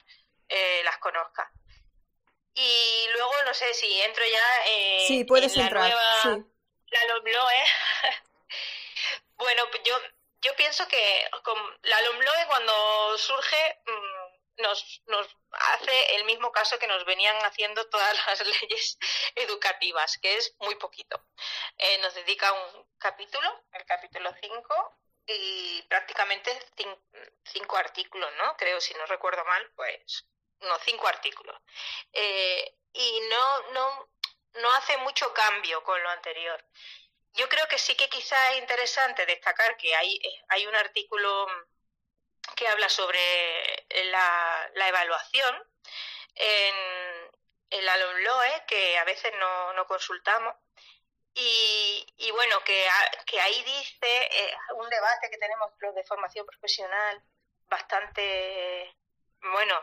eh, 0.50 0.82
las 0.84 0.98
conozca. 0.98 1.52
Y 2.54 3.08
luego, 3.14 3.32
no 3.46 3.54
sé 3.54 3.74
si 3.74 4.02
entro 4.02 4.24
ya 4.26 4.66
eh, 4.66 5.06
sí, 5.08 5.24
puedes 5.24 5.54
en 5.54 5.60
la 5.60 5.66
entrar, 5.66 5.90
nueva, 5.90 6.46
la 6.90 7.06
LOMLOE. 7.06 7.64
bueno, 9.38 9.64
pues 9.70 9.84
yo, 9.84 9.96
yo 10.42 10.56
pienso 10.56 10.88
que 10.88 11.30
con 11.44 11.58
la 11.84 12.02
LOMLOE 12.02 12.48
cuando 12.48 13.18
surge 13.18 13.82
mm, 13.86 14.62
nos, 14.62 15.02
nos 15.08 15.28
hace 15.52 16.16
el 16.16 16.26
mismo 16.26 16.52
caso 16.52 16.80
que 16.80 16.88
nos 16.88 17.06
venían 17.06 17.36
haciendo 17.46 17.88
todas 17.90 18.16
las 18.28 18.46
leyes 18.46 18.98
educativas, 19.36 20.18
que 20.18 20.38
es 20.38 20.56
muy 20.60 20.76
poquito. 20.76 21.22
Eh, 21.78 21.98
nos 22.00 22.14
dedica 22.16 22.52
un 22.52 22.88
capítulo, 22.98 23.64
el 23.74 23.86
capítulo 23.86 24.34
5, 24.42 24.98
y 25.28 25.82
prácticamente 25.84 26.52
cinco 27.44 27.76
artículos, 27.76 28.32
¿no? 28.38 28.56
Creo, 28.56 28.80
si 28.80 28.94
no 28.94 29.06
recuerdo 29.08 29.44
mal, 29.44 29.72
pues 29.76 30.26
no, 30.62 30.78
cinco 30.80 31.08
artículos. 31.08 31.58
Eh, 32.14 32.76
y 32.94 33.20
no, 33.30 33.72
no, 33.74 34.10
no 34.62 34.74
hace 34.74 34.98
mucho 34.98 35.34
cambio 35.34 35.84
con 35.84 36.02
lo 36.02 36.10
anterior. 36.10 36.64
Yo 37.34 37.48
creo 37.50 37.68
que 37.68 37.78
sí 37.78 37.96
que 37.96 38.10
quizá 38.10 38.52
es 38.52 38.60
interesante 38.60 39.26
destacar 39.26 39.78
que 39.78 39.96
hay, 39.96 40.20
hay 40.50 40.66
un 40.66 40.76
artículo 40.76 41.48
que 42.56 42.68
habla 42.68 42.90
sobre 42.90 43.86
la, 44.06 44.70
la 44.74 44.88
evaluación 44.88 45.64
en, 46.36 46.76
en 47.70 47.86
la 47.86 47.98
LOMLOE, 47.98 48.64
que 48.68 48.98
a 48.98 49.04
veces 49.04 49.32
no, 49.38 49.74
no 49.74 49.86
consultamos. 49.86 50.56
Y, 51.34 52.06
y, 52.18 52.32
bueno, 52.32 52.64
que, 52.64 52.88
que 53.28 53.40
ahí 53.40 53.64
dice 53.64 54.28
eh, 54.32 54.58
un 54.76 54.90
debate 54.90 55.30
que 55.30 55.38
tenemos 55.38 55.72
los 55.80 55.94
de 55.94 56.04
formación 56.04 56.48
profesional 56.48 57.22
bastante, 57.68 58.96
bueno, 59.42 59.80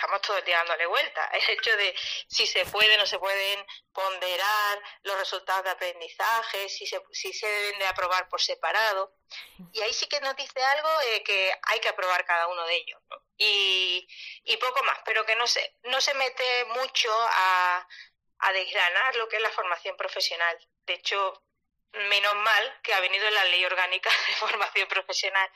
estamos 0.00 0.22
todos 0.22 0.42
dándole 0.46 0.86
vuelta. 0.86 1.26
El 1.32 1.50
hecho 1.50 1.76
de 1.76 1.94
si 2.26 2.46
se 2.46 2.64
puede 2.66 2.94
o 2.94 2.98
no 2.98 3.06
se 3.06 3.18
pueden 3.18 3.66
ponderar 3.92 4.82
los 5.02 5.18
resultados 5.18 5.64
de 5.64 5.70
aprendizaje, 5.70 6.68
si 6.68 6.86
se, 6.86 7.02
si 7.12 7.32
se 7.32 7.46
deben 7.46 7.78
de 7.78 7.86
aprobar 7.86 8.28
por 8.28 8.40
separado. 8.40 9.14
Y 9.72 9.80
ahí 9.82 9.92
sí 9.92 10.08
que 10.08 10.20
nos 10.20 10.34
dice 10.36 10.62
algo 10.62 10.88
eh, 11.08 11.22
que 11.22 11.52
hay 11.62 11.80
que 11.80 11.90
aprobar 11.90 12.24
cada 12.24 12.48
uno 12.48 12.64
de 12.66 12.76
ellos. 12.76 13.00
Y, 13.36 14.08
y 14.44 14.56
poco 14.56 14.82
más, 14.84 14.98
pero 15.04 15.24
que 15.26 15.36
no 15.36 15.46
se, 15.46 15.76
no 15.84 16.00
se 16.00 16.14
mete 16.14 16.64
mucho 16.76 17.10
a, 17.12 17.86
a 18.38 18.52
desgranar 18.52 19.16
lo 19.16 19.28
que 19.28 19.36
es 19.36 19.42
la 19.42 19.50
formación 19.50 19.96
profesional. 19.96 20.58
De 20.86 20.94
hecho, 20.94 21.42
menos 21.92 22.34
mal 22.36 22.80
que 22.82 22.94
ha 22.94 23.00
venido 23.00 23.28
la 23.30 23.44
ley 23.44 23.64
orgánica 23.64 24.10
de 24.28 24.34
formación 24.34 24.88
profesional 24.88 25.50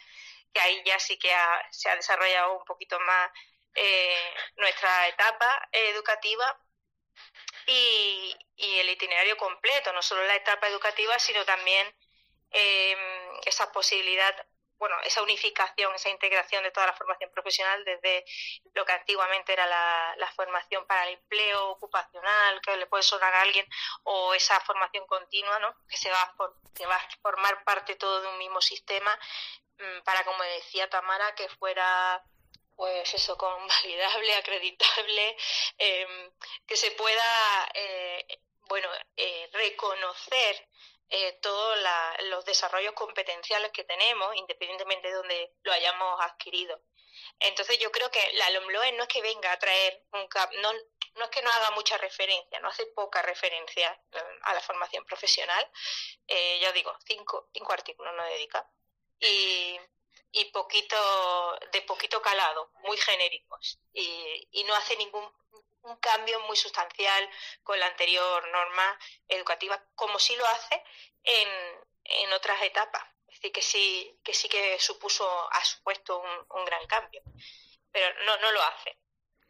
que 0.53 0.61
ahí 0.61 0.83
ya 0.85 1.01
sí 1.01 1.19
que 1.19 1.35
se 1.71 1.91
ha 1.91 1.97
desarrollado 1.97 2.57
un 2.59 2.65
poquito 2.65 2.99
más 3.01 3.31
eh, 3.75 4.35
nuestra 4.57 5.09
etapa 5.09 5.69
educativa 5.73 6.59
y, 7.67 8.37
el 8.57 8.89
itinerario 8.89 9.37
completo, 9.37 9.93
no 9.93 10.03
solo 10.03 10.25
la 10.25 10.37
etapa 10.37 10.69
educativa, 10.69 11.19
sino 11.19 11.45
también 11.45 11.95
eh, 12.51 12.97
esa 13.47 13.71
posibilidad, 13.73 14.35
bueno, 14.79 14.97
esa 15.05 15.23
unificación, 15.23 15.95
esa 15.95 16.09
integración 16.11 16.63
de 16.63 16.71
toda 16.71 16.87
la 16.87 16.93
formación 16.93 17.31
profesional 17.33 17.85
desde 17.85 18.25
lo 18.75 18.85
que 18.85 18.93
antiguamente 18.93 19.53
era 19.53 19.67
la, 19.67 20.33
formación 20.37 20.87
para 20.87 21.07
el 21.07 21.15
empleo 21.15 21.71
ocupacional, 21.71 22.61
que 22.61 22.77
le 22.77 22.87
puede 22.87 23.03
sonar 23.03 23.35
a 23.35 23.43
alguien, 23.43 23.67
o 24.03 24.35
esa 24.35 24.59
formación 24.61 25.07
continua, 25.07 25.59
¿no? 25.61 25.77
que 25.89 25.97
se 25.97 26.11
va 26.11 26.35
que 26.75 26.87
va 26.87 26.97
a 26.97 27.09
formar 27.23 27.63
parte 27.63 27.95
todo 27.95 28.21
de 28.21 28.29
un 28.29 28.39
mismo 28.39 28.61
sistema 28.61 29.17
Mm, 29.79 30.03
para, 30.05 30.25
como 30.25 30.43
decía 30.45 30.89
Tamara, 30.89 31.35
que 31.35 31.49
fuera 31.49 32.23
pues 32.77 33.15
eso, 33.15 33.37
convalidable, 33.37 34.35
acreditable, 34.35 35.37
em, 35.79 36.33
que 36.67 36.77
se 36.77 36.91
pueda, 36.93 37.71
eh, 37.75 38.27
bueno, 38.69 38.89
eh, 39.17 39.49
reconocer 39.53 40.69
eh, 41.11 41.39
todos 41.43 41.79
los 42.31 42.45
desarrollos 42.45 42.95
competenciales 42.95 43.71
que 43.73 43.85
tenemos, 43.85 44.35
independientemente 44.37 45.09
de 45.09 45.15
donde 45.15 45.53
lo 45.63 45.73
hayamos 45.73 46.21
adquirido. 46.23 46.81
Entonces 47.39 47.79
yo 47.79 47.91
creo 47.93 48.11
que 48.11 48.33
la 48.35 48.51
LOMLOE 48.51 48.93
no 48.93 49.03
es 49.05 49.09
que 49.09 49.23
venga 49.23 49.53
a 49.53 49.59
traer 49.59 50.05
un 50.13 50.29
no, 50.61 50.73
no 51.15 51.25
es 51.25 51.31
que 51.31 51.43
no 51.43 51.51
haga 51.51 51.71
mucha 51.73 51.97
referencia, 51.99 52.59
no 52.61 52.69
hace 52.69 52.87
poca 52.87 53.23
referencia 53.23 53.97
a 54.43 54.55
la 54.55 54.61
formación 54.61 55.05
profesional. 55.05 55.71
ya 56.27 56.73
digo, 56.73 56.97
cinco, 57.07 57.49
cinco 57.53 57.73
artículos 57.73 58.15
no 58.15 58.25
dedica 58.25 58.69
y, 59.21 59.79
y 60.35 60.47
poquito, 60.47 61.59
de 61.73 61.83
poquito 61.83 62.21
calado, 62.21 62.71
muy 62.83 62.97
genéricos. 62.97 63.79
Y, 63.93 64.49
y 64.53 64.65
no 64.65 64.75
hace 64.75 64.97
ningún 64.97 65.25
un 65.85 65.97
cambio 65.97 66.41
muy 66.41 66.57
sustancial 66.57 67.29
con 67.63 67.79
la 67.79 67.87
anterior 67.87 68.49
norma 68.49 68.99
educativa, 69.29 69.83
como 69.95 70.19
sí 70.19 70.35
lo 70.37 70.47
hace 70.47 70.83
en, 71.23 71.49
en 72.05 72.33
otras 72.33 72.63
etapas. 72.63 73.05
Es 73.29 73.35
decir, 73.35 73.53
que 73.53 73.63
sí, 73.63 74.21
que 74.25 74.35
sí 74.35 74.49
que 74.49 74.79
supuso, 74.79 75.29
ha 75.53 75.65
supuesto 75.65 76.19
un, 76.19 76.47
un 76.59 76.65
gran 76.65 76.87
cambio, 76.87 77.23
pero 77.93 78.25
no, 78.25 78.37
no 78.39 78.51
lo 78.53 78.63
hace. 78.63 78.99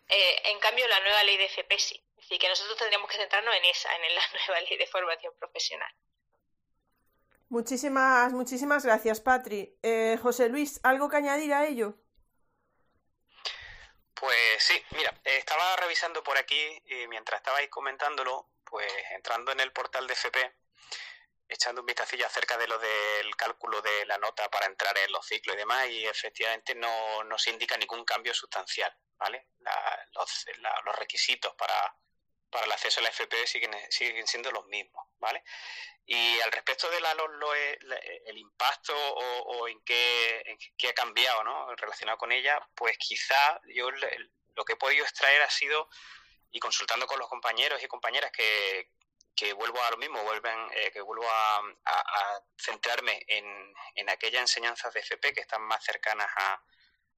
Eh, 0.09 0.43
en 0.47 0.59
cambio, 0.59 0.87
la 0.89 1.01
nueva 1.01 1.23
ley 1.25 1.37
de 1.37 1.45
FP 1.47 1.79
sí. 1.79 2.05
Es 2.17 2.25
decir, 2.25 2.39
que 2.39 2.49
nosotros 2.49 2.77
tendríamos 2.79 3.11
que 3.11 3.17
centrarnos 3.17 3.55
en 3.55 3.65
esa, 3.67 3.95
en 3.95 4.15
la 4.15 4.23
nueva 4.47 4.61
ley 4.63 4.77
de 4.77 4.87
formación 4.87 5.35
profesional. 5.39 5.93
Muchísimas, 7.55 8.33
muchísimas 8.33 8.85
gracias, 8.85 9.21
Patri. 9.21 9.79
Eh, 9.81 10.19
José 10.21 10.49
Luis, 10.49 10.81
¿algo 10.83 11.09
que 11.09 11.19
añadir 11.19 11.55
a 11.55 11.65
ello? 11.65 11.95
Pues 14.13 14.37
sí, 14.59 14.75
mira, 14.91 15.17
estaba 15.23 15.77
revisando 15.77 16.25
por 16.25 16.37
aquí 16.37 16.83
y 16.85 17.07
mientras 17.07 17.39
estabais 17.39 17.71
comentándolo, 17.71 18.51
pues 18.65 18.91
entrando 19.13 19.53
en 19.53 19.61
el 19.61 19.71
portal 19.71 20.05
de 20.09 20.15
FP, 20.15 20.53
echando 21.49 21.83
un 21.83 21.87
vistacillo 21.87 22.27
acerca 22.27 22.59
de 22.59 22.67
lo 22.67 22.77
del 22.77 23.37
cálculo 23.37 23.81
de 23.83 24.05
la 24.07 24.19
nota 24.19 24.51
para 24.51 24.67
entrar 24.67 24.99
en 24.99 25.13
los 25.13 25.25
ciclos 25.25 25.55
y 25.55 25.59
demás, 25.59 25.87
y 25.87 26.07
efectivamente 26.07 26.75
no, 26.75 27.23
no 27.23 27.39
se 27.39 27.51
indica 27.51 27.77
ningún 27.77 28.05
cambio 28.05 28.35
sustancial, 28.35 28.93
¿vale? 29.17 29.47
los, 30.13 30.47
los, 30.85 30.97
requisitos 30.97 31.55
para, 31.55 31.97
para 32.55 32.67
el 32.67 32.73
acceso 32.73 33.01
a 33.01 33.03
la 33.03 33.09
FP 33.09 33.49
siguen, 33.49 33.75
siguen 33.91 34.29
siendo 34.29 34.53
los 34.53 34.65
mismos, 34.67 35.05
¿vale? 35.19 35.43
Y 36.07 36.39
al 36.41 36.53
respecto 36.53 36.89
de 36.89 37.01
la 37.01 37.13
LOE, 37.15 37.79
el 38.27 38.39
impacto 38.39 38.95
o, 38.97 39.67
en, 39.67 39.83
qué, 39.83 40.57
qué, 40.79 40.91
ha 40.91 40.95
cambiado, 40.95 41.43
¿no? 41.43 41.75
Relacionado 41.75 42.17
con 42.17 42.31
ella, 42.31 42.65
pues 42.77 42.97
quizá 42.97 43.61
yo 43.75 43.91
lo 43.91 44.65
que 44.65 44.75
he 44.75 44.77
podido 44.77 45.03
extraer 45.03 45.43
ha 45.43 45.51
sido, 45.51 45.89
y 46.53 46.61
consultando 46.61 47.09
con 47.09 47.19
los 47.19 47.29
compañeros 47.29 47.83
y 47.83 47.89
compañeras 47.89 48.31
que, 48.31 48.93
que 49.35 49.53
vuelvo 49.53 49.83
a 49.83 49.91
lo 49.91 49.97
mismo, 49.97 50.23
vuelven, 50.23 50.69
eh, 50.75 50.93
que 50.93 51.01
vuelvo 51.01 51.29
a, 51.29 51.61
centrarme 52.57 53.25
en, 53.27 53.75
en, 53.97 54.11
aquellas 54.11 54.43
enseñanzas 54.43 54.95
de 54.95 55.01
FP 55.01 55.33
que 55.33 55.41
están 55.41 55.63
más 55.63 55.83
cercanas 55.85 56.31
a, 56.37 56.63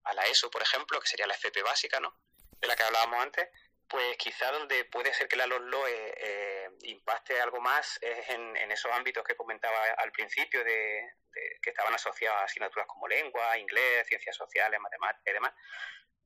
a, 0.05 0.15
la 0.15 0.23
ESO, 0.29 0.51
por 0.51 0.63
ejemplo, 0.63 0.99
que 0.99 1.09
sería 1.09 1.27
la 1.27 1.35
FP 1.35 1.63
básica, 1.63 2.01
¿no? 2.01 2.19
De 2.59 2.67
la 2.67 2.75
que 2.75 2.85
hablábamos 2.85 3.21
antes, 3.21 3.51
pues 3.89 4.17
quizá 4.17 4.51
donde 4.51 4.85
puede 4.87 5.15
ser 5.15 5.29
que 5.29 5.37
la 5.37 5.47
LOE 5.47 6.15
eh, 6.17 6.71
impacte 6.83 7.41
algo 7.41 7.61
más 7.61 7.99
es 8.03 8.29
en, 8.31 8.57
esos 8.73 8.93
ámbitos 8.93 9.23
que 9.25 9.37
comentaba 9.37 9.79
al 9.99 10.13
principio, 10.13 10.65
de, 10.65 11.09
que 11.63 11.71
estaban 11.71 11.95
asociados 11.95 12.41
a 12.41 12.45
asignaturas 12.45 12.87
como 12.87 13.07
lengua, 13.07 13.57
inglés, 13.59 14.07
ciencias 14.07 14.37
sociales, 14.37 14.81
matemáticas 14.81 15.27
y 15.27 15.33
demás, 15.33 15.53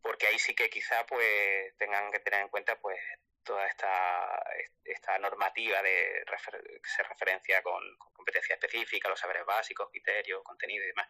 porque 0.01 0.27
ahí 0.27 0.39
sí 0.39 0.55
que 0.55 0.70
quizá 0.70 1.05
pues 1.07 1.77
tengan 1.77 2.11
que 2.11 2.20
tener 2.20 2.41
en 2.41 2.49
cuenta 2.49 2.81
pues 2.81 2.99
toda 3.43 3.66
esta, 3.66 4.43
esta 4.85 5.19
normativa 5.19 5.82
de 5.82 6.24
que 6.27 6.91
se 6.91 7.03
referencia 7.03 7.62
con, 7.62 7.82
competencia 8.12 8.55
específica, 8.55 9.09
los 9.09 9.19
saberes 9.19 9.45
básicos, 9.45 9.89
criterios, 9.91 10.43
contenido 10.45 10.85
y 10.85 10.89
demás. 10.89 11.09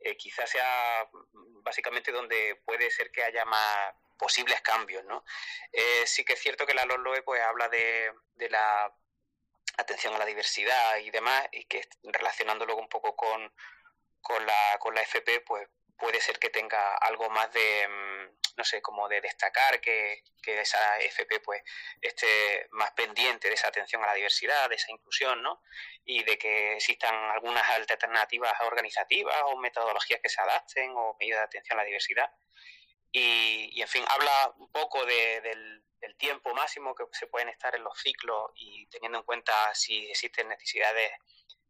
Eh, 0.00 0.16
sea 0.46 1.08
básicamente 1.62 2.12
donde 2.12 2.60
puede 2.64 2.90
ser 2.90 3.10
que 3.10 3.22
haya 3.22 3.44
más 3.44 3.94
posibles 4.20 4.60
cambios, 4.60 5.02
¿no? 5.06 5.24
Eh, 5.72 6.06
sí 6.06 6.26
que 6.26 6.34
es 6.34 6.40
cierto 6.40 6.66
que 6.66 6.74
la 6.74 6.84
LOE 6.84 7.22
pues 7.22 7.40
habla 7.40 7.70
de, 7.70 8.12
de 8.34 8.50
la 8.50 8.94
atención 9.78 10.14
a 10.14 10.18
la 10.18 10.26
diversidad 10.26 10.98
y 10.98 11.10
demás, 11.10 11.48
y 11.52 11.64
que 11.64 11.88
relacionándolo 12.02 12.76
un 12.76 12.88
poco 12.88 13.16
con, 13.16 13.50
con, 14.20 14.44
la, 14.44 14.76
con 14.78 14.94
la 14.94 15.00
FP, 15.00 15.40
pues 15.40 15.66
puede 15.96 16.20
ser 16.20 16.38
que 16.38 16.50
tenga 16.50 16.96
algo 16.96 17.30
más 17.30 17.50
de, 17.52 17.88
mm, 17.88 18.56
no 18.58 18.64
sé, 18.64 18.82
como 18.82 19.08
de 19.08 19.22
destacar 19.22 19.80
que, 19.80 20.22
que, 20.42 20.60
esa 20.60 20.98
FP 20.98 21.40
pues 21.40 21.62
esté 22.02 22.68
más 22.72 22.90
pendiente 22.92 23.48
de 23.48 23.54
esa 23.54 23.68
atención 23.68 24.04
a 24.04 24.08
la 24.08 24.14
diversidad, 24.14 24.68
de 24.68 24.76
esa 24.76 24.90
inclusión, 24.92 25.42
¿no? 25.42 25.62
Y 26.04 26.24
de 26.24 26.36
que 26.36 26.76
existan 26.76 27.14
algunas 27.30 27.66
alternativas 27.70 28.52
organizativas 28.60 29.36
o 29.44 29.56
metodologías 29.56 30.20
que 30.20 30.28
se 30.28 30.42
adapten 30.42 30.92
o 30.94 31.16
medidas 31.18 31.40
de 31.40 31.44
atención 31.44 31.78
a 31.78 31.82
la 31.82 31.86
diversidad. 31.86 32.30
Y, 33.12 33.80
en 33.80 33.88
fin, 33.88 34.04
habla 34.08 34.54
un 34.58 34.70
poco 34.70 35.04
del, 35.04 35.82
tiempo 36.16 36.52
máximo 36.52 36.94
que 36.94 37.04
se 37.12 37.28
pueden 37.28 37.48
estar 37.48 37.74
en 37.74 37.82
los 37.82 37.98
ciclos 37.98 38.50
y 38.54 38.86
teniendo 38.88 39.18
en 39.18 39.24
cuenta 39.24 39.74
si 39.74 40.06
existen 40.10 40.48
necesidades 40.48 41.12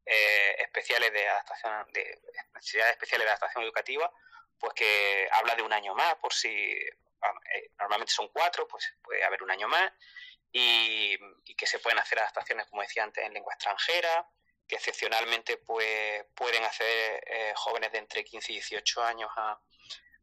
eh, 0.05 0.57
especiales 0.59 1.13
de 1.13 1.29
adaptación, 1.29 1.93
de 1.93 2.21
necesidades 2.55 2.95
especiales 2.95 3.27
de 3.27 3.31
adaptación 3.31 3.63
educativa, 3.63 4.13
pues 4.59 4.75
que 4.75 5.29
habla 5.33 5.55
de 5.55 5.63
un 5.63 5.73
año 5.73 5.95
más, 5.95 6.17
por 6.17 6.33
si 6.33 6.49
eh, 6.49 6.97
normalmente 7.79 8.13
son 8.13 8.29
cuatro, 8.29 8.67
pues 8.67 8.93
puede 9.03 9.23
haber 9.23 9.41
un 9.43 9.53
año 9.53 9.69
más, 9.69 9.93
y, 10.51 11.17
que 11.55 11.67
se 11.67 11.79
pueden 11.79 11.99
hacer 11.99 12.19
adaptaciones, 12.19 12.67
como 12.67 12.83
decía 12.83 13.05
antes, 13.05 13.25
en 13.25 13.35
lengua 13.35 13.55
extranjera, 13.55 14.27
que 14.67 14.77
excepcionalmente 14.77 15.59
pues, 15.59 16.25
pueden 16.35 16.65
hacer 16.65 17.23
eh, 17.27 17.53
jóvenes 17.55 17.93
de 17.93 17.99
entre 17.99 18.25
15 18.25 18.53
y 18.53 18.55
18 18.57 19.03
años 19.05 19.31
a, 19.37 19.61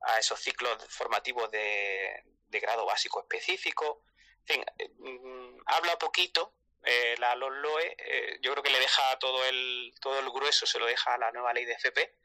a 0.01 0.19
esos 0.19 0.39
ciclos 0.39 0.77
formativos 0.89 1.49
de, 1.51 2.23
grado 2.49 2.85
básico 2.85 3.21
específico. 3.21 4.03
En 4.47 4.55
fin, 4.55 4.65
mm, 4.97 5.61
habla 5.65 5.97
poquito, 5.99 6.53
eh, 6.83 7.15
la 7.19 7.35
LOE, 7.35 7.95
eh, 7.97 8.39
yo 8.41 8.51
creo 8.51 8.63
que 8.63 8.71
le 8.71 8.79
deja 8.79 9.19
todo 9.19 9.45
el, 9.45 9.93
todo 10.01 10.19
el 10.19 10.29
grueso, 10.29 10.65
se 10.65 10.79
lo 10.79 10.85
deja 10.85 11.13
a 11.13 11.17
la 11.17 11.31
nueva 11.31 11.53
ley 11.53 11.65
de 11.65 11.73
FP. 11.73 12.15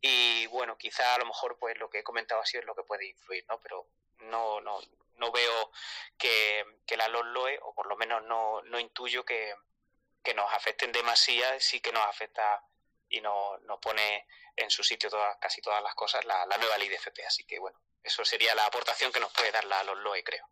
Y 0.00 0.46
bueno, 0.46 0.78
quizá 0.78 1.14
a 1.14 1.18
lo 1.18 1.26
mejor 1.26 1.58
pues 1.58 1.76
lo 1.78 1.90
que 1.90 1.98
he 2.00 2.02
comentado 2.04 2.40
así 2.40 2.56
es 2.56 2.64
lo 2.64 2.74
que 2.74 2.84
puede 2.84 3.06
influir, 3.06 3.44
¿no? 3.48 3.60
Pero 3.60 3.88
no, 4.20 4.60
no, 4.60 4.80
no 5.16 5.32
veo 5.32 5.70
que, 6.16 6.64
que 6.86 6.96
la 6.96 7.08
LOE, 7.08 7.58
o 7.62 7.74
por 7.74 7.86
lo 7.86 7.96
menos 7.96 8.22
no, 8.24 8.62
no 8.62 8.78
intuyo 8.78 9.24
que, 9.24 9.54
que 10.22 10.34
nos 10.34 10.52
afecten 10.52 10.92
demasiado, 10.92 11.58
sí 11.60 11.80
que 11.80 11.92
nos 11.92 12.06
afecta 12.06 12.62
y 13.08 13.20
nos 13.20 13.60
no 13.62 13.80
pone 13.80 14.26
en 14.56 14.70
su 14.70 14.82
sitio 14.82 15.08
todas, 15.10 15.36
casi 15.40 15.60
todas 15.60 15.82
las 15.82 15.94
cosas 15.94 16.24
la, 16.24 16.44
nueva 16.58 16.78
ley 16.78 16.88
de 16.88 16.96
FP. 16.96 17.24
Así 17.24 17.44
que 17.44 17.58
bueno, 17.58 17.78
eso 18.02 18.24
sería 18.24 18.54
la 18.54 18.66
aportación 18.66 19.12
que 19.12 19.20
nos 19.20 19.32
puede 19.32 19.52
dar 19.52 19.64
la 19.64 19.82
LOE, 19.84 20.22
creo. 20.22 20.44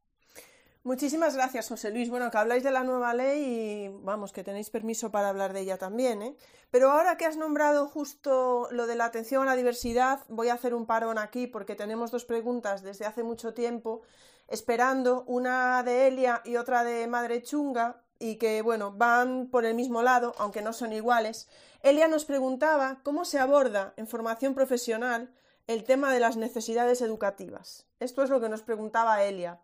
Muchísimas 0.83 1.35
gracias, 1.35 1.69
José 1.69 1.91
Luis. 1.91 2.11
Bueno, 2.11 2.31
que 2.31 2.39
habláis 2.39 2.63
de 2.63 2.71
la 2.71 2.85
nueva 2.85 3.13
ley 3.13 3.43
y 3.43 3.89
vamos, 3.89 4.33
que 4.33 4.45
tenéis 4.45 4.71
permiso 4.71 5.11
para 5.11 5.31
hablar 5.31 5.53
de 5.53 5.63
ella 5.63 5.79
también, 5.79 6.23
¿eh? 6.23 6.37
Pero 6.71 6.93
ahora 6.93 7.17
que 7.17 7.27
has 7.27 7.37
nombrado 7.37 7.89
justo 7.89 8.69
lo 8.71 8.87
de 8.87 8.95
la 8.95 9.07
atención 9.07 9.43
a 9.43 9.47
la 9.47 9.57
diversidad, 9.57 10.25
voy 10.29 10.49
a 10.49 10.55
hacer 10.55 10.75
un 10.75 10.87
parón 10.87 11.19
aquí 11.19 11.49
porque 11.49 11.75
tenemos 11.75 12.13
dos 12.13 12.25
preguntas 12.25 12.83
desde 12.83 13.05
hace 13.05 13.25
mucho 13.25 13.53
tiempo 13.53 14.03
esperando, 14.49 15.25
una 15.27 15.83
de 15.83 16.09
Elia 16.09 16.43
y 16.45 16.57
otra 16.57 16.85
de 16.85 17.07
Madre 17.09 17.43
Chunga, 17.43 18.03
y 18.19 18.37
que, 18.37 18.63
bueno, 18.63 18.93
van 18.93 19.49
por 19.51 19.65
el 19.65 19.75
mismo 19.75 20.03
lado, 20.03 20.35
aunque 20.39 20.63
no 20.63 20.73
son 20.73 20.93
iguales. 20.93 21.49
Elia 21.83 22.09
nos 22.09 22.25
preguntaba 22.25 23.01
cómo 23.03 23.25
se 23.25 23.39
aborda 23.39 23.93
en 23.97 24.07
formación 24.07 24.55
profesional 24.55 25.33
el 25.67 25.85
tema 25.85 26.13
de 26.13 26.21
las 26.21 26.37
necesidades 26.37 27.01
educativas. 27.01 27.87
Esto 28.01 28.23
es 28.23 28.31
lo 28.31 28.41
que 28.41 28.49
nos 28.49 28.63
preguntaba 28.63 29.23
Elia. 29.23 29.61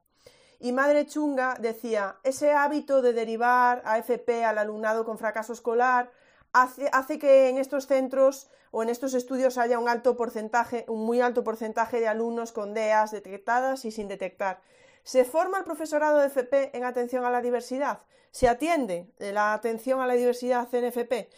Y 0.59 0.72
Madre 0.72 1.06
Chunga 1.06 1.56
decía, 1.59 2.18
ese 2.22 2.52
hábito 2.52 3.02
de 3.02 3.12
derivar 3.12 3.82
a 3.84 3.98
FP 3.98 4.44
al 4.44 4.59
alumnado 4.59 5.05
con 5.05 5.18
fracaso 5.18 5.52
escolar 5.52 6.10
hace, 6.52 6.89
hace, 6.93 7.18
que 7.18 7.48
en 7.48 7.59
estos 7.59 7.86
centros 7.86 8.48
o 8.70 8.82
en 8.82 8.89
estos 8.89 9.14
estudios 9.14 9.59
haya 9.59 9.78
un 9.78 9.89
alto 9.89 10.16
porcentaje, 10.16 10.84
un 10.89 11.05
muy 11.05 11.20
alto 11.20 11.43
porcentaje 11.43 11.98
de 11.98 12.09
alumnos 12.09 12.52
con 12.52 12.74
DEAs 12.74 13.10
detectadas 13.10 13.84
y 13.84 13.90
sin 13.90 14.06
detectar. 14.09 14.60
¿Se 15.02 15.24
forma 15.24 15.59
el 15.59 15.64
profesorado 15.64 16.18
de 16.18 16.26
FP 16.26 16.76
en 16.76 16.84
atención 16.84 17.24
a 17.24 17.30
la 17.30 17.40
diversidad? 17.40 18.02
¿Se 18.30 18.48
atiende 18.48 19.12
la 19.18 19.52
atención 19.52 20.01
a 20.01 20.06
la 20.06 20.14
diversidad 20.14 20.72
en 20.74 20.84
FP? 20.84 21.28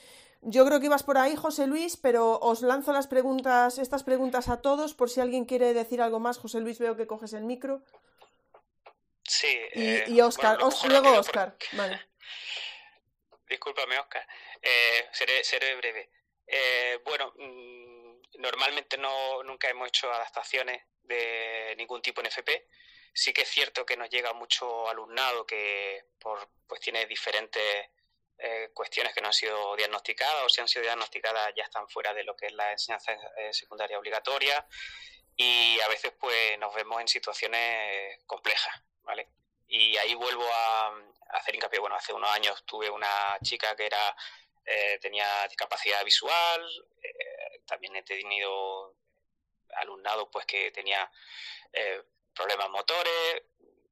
Yo 0.46 0.66
creo 0.66 0.80
que 0.80 0.86
ibas 0.86 1.02
por 1.02 1.18
ahí, 1.18 1.36
José 1.36 1.66
Luis, 1.66 1.96
pero 1.96 2.38
os 2.38 2.62
lanzo 2.62 2.92
las 2.92 3.06
preguntas, 3.06 3.78
estas 3.78 4.04
preguntas 4.04 4.48
a 4.48 4.60
todos 4.60 4.94
por 4.94 5.10
si 5.10 5.20
alguien 5.20 5.44
quiere 5.44 5.72
decir 5.74 6.02
algo 6.02 6.20
más. 6.20 6.38
José 6.38 6.60
Luis, 6.60 6.78
veo 6.78 6.96
que 6.96 7.06
coges 7.06 7.32
el 7.32 7.44
micro. 7.44 7.82
Sí. 9.22 9.58
y, 9.74 10.20
Oscar, 10.20 10.58
eh, 10.60 10.88
luego 10.88 11.18
Oscar. 11.18 11.56
Vale. 11.72 12.00
Discúlpame, 13.48 13.98
Oscar. 13.98 14.26
Eh, 14.60 15.08
seré, 15.12 15.42
seré, 15.44 15.74
breve. 15.76 16.10
Eh, 16.46 17.00
bueno, 17.04 17.32
mm, 17.36 18.40
normalmente 18.40 18.98
no, 18.98 19.42
nunca 19.42 19.68
hemos 19.68 19.88
hecho 19.88 20.12
adaptaciones 20.12 20.82
de 21.02 21.74
ningún 21.76 22.02
tipo 22.02 22.20
en 22.20 22.26
FP 22.26 22.68
Sí 23.16 23.32
que 23.32 23.42
es 23.42 23.48
cierto 23.48 23.86
que 23.86 23.96
nos 23.96 24.10
llega 24.10 24.32
mucho 24.32 24.88
alumnado 24.88 25.46
que 25.46 26.04
por 26.18 26.50
cuestiones 26.66 27.08
diferentes 27.08 27.62
eh, 28.38 28.70
cuestiones 28.74 29.14
que 29.14 29.20
no 29.20 29.28
han 29.28 29.32
sido 29.32 29.76
diagnosticadas 29.76 30.44
o 30.44 30.48
si 30.48 30.60
han 30.60 30.68
sido 30.68 30.82
diagnosticadas 30.82 31.52
ya 31.56 31.64
están 31.64 31.88
fuera 31.88 32.12
de 32.12 32.24
lo 32.24 32.36
que 32.36 32.46
es 32.46 32.52
la 32.52 32.72
enseñanza 32.72 33.12
eh, 33.36 33.52
secundaria 33.52 33.98
obligatoria 33.98 34.66
y 35.36 35.80
a 35.80 35.88
veces 35.88 36.12
pues 36.18 36.58
nos 36.58 36.74
vemos 36.74 37.00
en 37.00 37.08
situaciones 37.08 38.18
complejas, 38.26 38.74
¿vale? 39.02 39.28
Y 39.66 39.96
ahí 39.96 40.14
vuelvo 40.14 40.46
a, 40.52 40.94
hacer 41.30 41.54
hincapié, 41.54 41.80
bueno, 41.80 41.96
hace 41.96 42.12
unos 42.12 42.30
años 42.30 42.64
tuve 42.64 42.88
una 42.90 43.38
chica 43.42 43.74
que 43.74 43.86
era 43.86 44.16
eh, 44.64 44.98
tenía 45.00 45.46
discapacidad 45.48 46.04
visual, 46.04 46.62
también 47.66 47.96
he 47.96 48.02
tenido 48.02 48.94
alumnado 49.76 50.30
pues 50.30 50.46
que 50.46 50.70
tenía 50.70 51.10
problemas 52.34 52.70
motores 52.70 53.42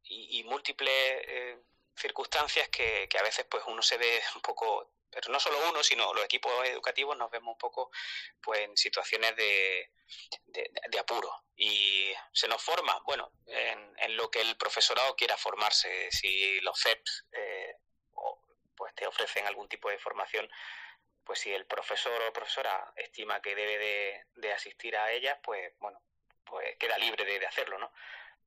y, 0.05 0.45
múltiples 0.45 0.93
eh, 0.93 1.59
circunstancias 1.97 2.69
que, 2.69 3.09
a 3.19 3.23
veces 3.23 3.47
pues 3.49 3.63
uno 3.67 3.83
se 3.83 3.99
ve 3.99 4.23
un 4.35 4.43
poco 4.43 4.91
pero 5.11 5.31
no 5.31 5.39
solo 5.39 5.59
uno, 5.69 5.83
sino 5.83 6.15
los 6.15 6.25
equipos 6.25 6.51
educativos 6.65 7.15
nos 7.19 7.31
vemos 7.31 7.53
un 7.53 7.59
poco 7.59 7.91
pues 8.41 8.61
en 8.61 8.75
situaciones 8.79 9.37
de, 9.37 9.91
de, 10.47 10.99
apuro. 10.99 11.31
Y 11.55 12.11
se 12.33 12.49
nos 12.49 12.63
forma, 12.63 12.99
bueno, 13.05 13.31
en, 13.47 14.17
lo 14.17 14.31
que 14.31 14.41
el 14.41 14.57
profesorado 14.57 15.15
quiera 15.15 15.37
formarse. 15.37 16.11
Si 16.11 16.59
los 16.63 16.81
CEPs 16.81 17.27
eh, 17.33 17.77
pues 18.75 18.95
te 18.95 19.07
ofrecen 19.07 19.47
algún 19.47 19.69
tipo 19.69 19.91
de 19.91 19.99
formación, 19.99 20.49
pues 21.25 21.41
si 21.41 21.53
el 21.53 21.67
profesor 21.67 22.21
o 22.23 22.33
profesora 22.33 22.93
estima 22.97 23.43
que 23.43 23.55
debe 23.55 24.25
de, 24.35 24.53
asistir 24.53 24.97
a 24.97 25.13
ellas, 25.13 25.39
pues 25.43 25.75
bueno, 25.79 26.01
pues 26.45 26.77
queda 26.79 26.97
libre 26.97 27.27
de, 27.27 27.39
de 27.39 27.47
hacerlo, 27.47 27.79
¿no? 27.79 27.93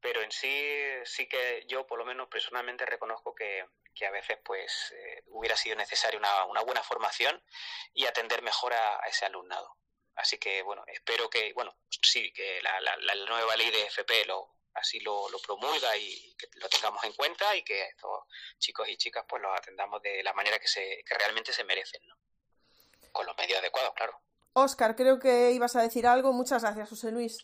Pero 0.06 0.22
en 0.22 0.32
sí 0.32 0.64
sí 1.04 1.28
que 1.28 1.66
yo 1.68 1.88
por 1.88 1.98
lo 1.98 2.06
menos 2.06 2.28
personalmente 2.28 2.86
reconozco 2.86 3.34
que, 3.34 3.66
que 3.96 4.06
a 4.06 4.12
veces 4.12 4.38
pues 4.46 4.94
eh, 4.96 5.24
hubiera 5.30 5.58
sido 5.58 5.76
necesaria 5.76 6.20
una, 6.20 6.62
buena 6.62 6.84
formación 6.84 7.44
y 7.92 8.06
atender 8.06 8.44
mejor 8.44 8.74
a, 8.74 9.00
ese 9.08 9.26
alumnado. 9.26 9.80
Así 10.16 10.38
que 10.38 10.62
bueno, 10.62 10.84
espero 10.86 11.28
que, 11.28 11.54
bueno, 11.54 11.76
sí, 11.90 12.32
que 12.34 12.62
la, 12.62 13.16
nueva 13.26 13.56
ley 13.56 13.72
de 13.72 13.88
FP 13.88 14.26
lo, 14.26 14.58
así 14.76 15.00
lo, 15.00 15.26
promulga 15.44 15.98
y 15.98 16.36
que 16.36 16.50
lo 16.58 16.70
tengamos 16.70 17.04
en 17.04 17.14
cuenta 17.14 17.56
y 17.56 17.64
que 17.64 17.88
estos 17.88 18.26
chicos 18.60 18.88
y 18.88 18.98
chicas 18.98 19.26
pues 19.28 19.42
los 19.42 19.58
atendamos 19.58 20.04
de 20.04 20.22
la 20.22 20.34
manera 20.34 20.60
que, 20.60 20.68
se, 20.68 21.04
que 21.04 21.16
realmente 21.16 21.52
se 21.52 21.64
merecen, 21.64 22.06
¿no? 22.06 22.16
Con 23.12 23.26
los 23.26 23.36
medios 23.38 23.58
adecuados, 23.58 23.96
claro. 23.96 24.22
Oscar, 24.54 24.96
creo 24.96 25.18
que 25.18 25.50
ibas 25.50 25.76
a 25.76 25.82
decir 25.82 26.06
algo. 26.06 26.32
Muchas 26.32 26.62
gracias, 26.62 26.90
José 26.90 27.12
Luis. 27.12 27.44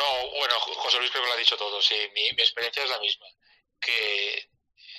No, 0.00 0.30
bueno, 0.30 0.58
José 0.60 0.96
Luis 0.96 1.10
creo 1.10 1.22
que 1.22 1.28
lo 1.28 1.34
ha 1.34 1.36
dicho 1.36 1.58
todo, 1.58 1.82
sí, 1.82 1.94
mi, 2.14 2.28
experiencia 2.28 2.82
es 2.82 2.88
la 2.88 2.98
misma, 3.00 3.26
que 3.78 4.48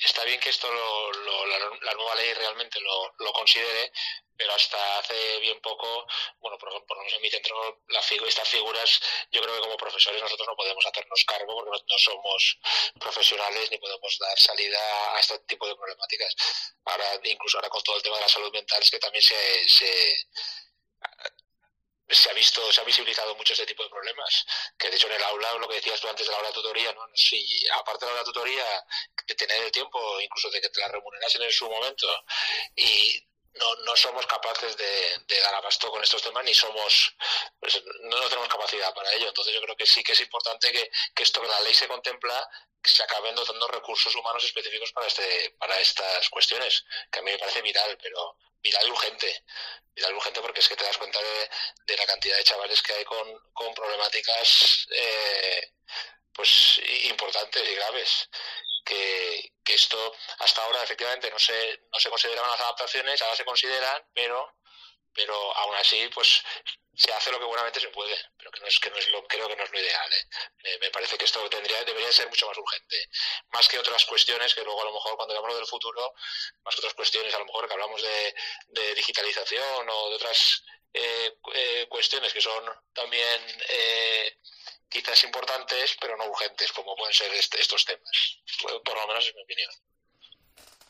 está 0.06 0.24
bien 0.26 0.40
que 0.40 0.52
esto 0.52 0.72
la, 0.72 1.94
nueva 1.96 2.14
ley 2.16 2.32
realmente 2.36 2.80
lo, 2.82 3.34
considere, 3.34 3.92
pero 4.38 4.54
hasta 4.54 5.00
hace 5.00 5.40
bien 5.40 5.60
poco, 5.60 6.06
bueno, 6.40 6.56
por, 6.60 6.72
lo 6.72 6.86
menos 6.86 7.14
en 7.14 7.22
mi 7.24 7.32
centro, 7.32 7.82
la, 7.88 8.00
estas 8.00 8.48
figuras, 8.48 9.02
yo 9.32 9.42
creo 9.42 9.56
que 9.56 9.62
como 9.62 9.76
profesores 9.76 10.22
nosotros 10.22 10.48
no 10.48 10.56
podemos 10.56 10.86
hacernos 10.86 11.26
cargo 11.26 11.56
porque 11.56 11.84
no, 11.90 11.98
somos 11.98 12.60
profesionales 13.00 13.72
ni 13.72 13.80
podemos 13.80 14.20
dar 14.20 14.40
salida 14.40 15.16
a 15.16 15.20
este 15.20 15.40
tipo 15.40 15.68
de 15.68 15.76
problemáticas. 15.76 16.36
Ahora, 16.86 17.20
incluso 17.24 17.58
ahora 17.58 17.70
con 17.70 17.82
todo 17.82 17.98
el 17.98 18.04
tema 18.04 18.18
de 18.18 18.22
la 18.22 18.30
salud 18.30 18.54
mental, 18.54 18.84
es 18.84 18.92
que 18.92 19.00
también 19.00 19.24
se, 19.24 19.68
se 19.68 20.28
se 22.12 22.30
ha 22.30 22.34
visto, 22.34 22.72
se 22.72 22.82
ha 22.82 22.84
visibilizado 22.84 23.36
mucho 23.36 23.54
ese 23.54 23.66
tipo 23.66 23.84
de 23.84 23.90
problemas. 23.90 24.46
Que 24.78 24.90
de 24.90 24.96
hecho 24.96 25.08
en 25.08 25.14
el 25.14 25.24
aula, 25.24 25.54
lo 25.54 25.68
que 25.68 25.76
decías 25.76 26.00
tú 26.00 26.10
antes 26.10 26.26
de 26.26 26.32
la 26.32 26.40
hora 26.40 26.48
de 26.50 26.54
tutoría, 26.54 26.92
¿no? 26.94 27.08
si 27.14 27.68
aparte 27.70 28.06
de 28.06 28.12
la 28.12 28.14
hora 28.14 28.24
de 28.24 28.32
tutoría, 28.32 28.66
que 29.28 29.36
tener 29.36 29.64
el 29.64 29.72
tiempo, 29.72 30.20
incluso 30.20 30.50
de 30.50 30.62
que 30.62 30.70
te 30.70 30.80
la 30.80 30.88
remunerasen 30.90 31.44
en 31.44 31.52
su 31.52 31.70
momento, 31.70 32.08
y 32.76 33.24
no, 33.54 33.76
no 33.84 33.96
somos 33.96 34.26
capaces 34.28 34.78
de, 34.78 35.42
dar 35.42 35.56
abasto 35.56 35.90
con 35.92 36.04
estos 36.04 36.22
temas, 36.22 36.44
ni 36.44 36.54
somos, 36.54 37.16
pues, 37.60 37.82
no, 38.02 38.30
tenemos 38.30 38.48
capacidad 38.48 38.94
para 38.94 39.14
ello. 39.14 39.28
Entonces 39.28 39.54
yo 39.54 39.62
creo 39.62 39.76
que 39.76 39.86
sí 39.86 40.04
que 40.04 40.14
es 40.14 40.22
importante 40.22 40.72
que, 40.72 40.90
que 41.14 41.24
esto 41.24 41.42
que 41.42 41.48
la 41.48 41.60
ley 41.62 41.74
se 41.74 41.88
contempla, 41.88 42.50
que 42.82 42.92
se 42.92 43.04
acaben 43.04 43.36
dotando 43.36 43.68
recursos 43.68 44.16
humanos 44.16 44.44
específicos 44.44 44.92
para 44.92 45.08
este, 45.08 45.56
para 45.60 45.80
estas 45.80 46.30
cuestiones, 46.30 46.86
que 47.12 47.20
a 47.20 47.22
mí 47.22 47.32
me 47.32 47.40
parece 47.40 47.62
vital, 47.62 47.98
pero 48.02 48.38
viral 48.62 48.88
y 48.88 48.92
urgente. 48.92 49.44
Viral 49.94 50.12
y 50.12 50.16
urgente 50.16 50.42
porque 50.42 50.60
es 50.60 50.70
que 50.70 50.76
te 50.76 50.84
das 50.84 50.98
cuenta 50.98 51.20
de, 51.86 51.98
la 51.98 52.06
cantidad 52.06 52.38
de 52.38 52.44
chavales 52.44 52.82
que 52.82 52.94
hay 52.94 53.04
con, 53.04 53.28
con 53.54 53.74
problemáticas 53.74 54.88
eh, 54.92 55.74
pues 56.34 56.82
importantes 57.04 57.68
y 57.70 57.76
graves. 57.76 58.30
Que, 58.84 59.54
que, 59.64 59.76
esto 59.76 60.16
hasta 60.40 60.64
ahora 60.64 60.84
efectivamente 60.84 61.30
no 61.30 61.38
se, 61.38 61.82
no 61.92 62.00
se 62.00 62.10
consideraban 62.10 62.50
las 62.50 62.62
adaptaciones, 62.62 63.22
ahora 63.22 63.36
se 63.36 63.46
consideran, 63.46 64.04
pero 64.14 64.56
pero 65.14 65.34
aún 65.58 65.76
así 65.76 66.10
pues 66.14 66.44
se 66.94 67.12
hace 67.14 67.32
lo 67.32 67.40
que 67.40 67.46
buenamente 67.46 67.80
se 67.80 67.90
puede, 67.90 68.16
pero 68.38 68.52
que 68.52 68.60
no 68.60 68.68
es 68.68 68.80
que 68.80 68.90
no 68.90 68.98
es 68.98 69.08
lo 69.10 69.26
creo 69.26 69.48
que 69.48 69.56
no 69.56 69.64
es 69.64 69.72
lo 69.72 69.80
ideal. 69.80 70.14
¿eh? 70.14 70.78
Me, 70.80 70.90
parece 70.92 71.18
que 71.18 71.26
esto 71.26 71.50
tendría 71.50 71.84
debería 71.84 72.12
ser 72.12 72.28
mucho 72.28 72.48
más 72.48 72.58
urgente, 72.58 73.10
más 73.50 73.68
que 73.68 73.80
otras 73.80 74.06
cuestiones 74.06 74.54
que 74.54 74.64
luego 74.64 74.82
a 74.82 74.86
lo 74.86 74.94
mejor 74.94 75.16
cuando 75.16 75.36
hablamos 75.36 75.58
del 75.58 75.68
futuro, 75.68 76.14
más 76.64 76.76
que 76.76 76.82
otras 76.82 76.94
cuestiones 76.94 77.34
a 77.34 77.40
lo 77.40 77.46
mejor 77.46 77.68
que 77.68 77.74
hablamos 77.74 78.02
de, 78.02 78.96
digitalización 78.96 79.90
o 79.90 80.10
de 80.10 80.16
otras 80.16 80.64
eh, 80.94 81.34
eh, 81.56 81.88
cuestiones 81.90 82.34
que 82.34 82.42
son 82.42 82.64
también 82.94 83.42
quizás 84.90 85.24
importantes, 85.24 85.96
pero 86.00 86.18
no 86.18 86.26
urgentes, 86.26 86.72
como 86.74 86.96
pueden 86.96 87.14
ser 87.14 87.34
este, 87.34 87.62
estos 87.62 87.86
temas. 87.86 88.40
Por 88.84 88.98
lo 88.98 89.08
menos 89.08 89.26
es 89.26 89.34
mi 89.34 89.42
opinión. 89.42 89.72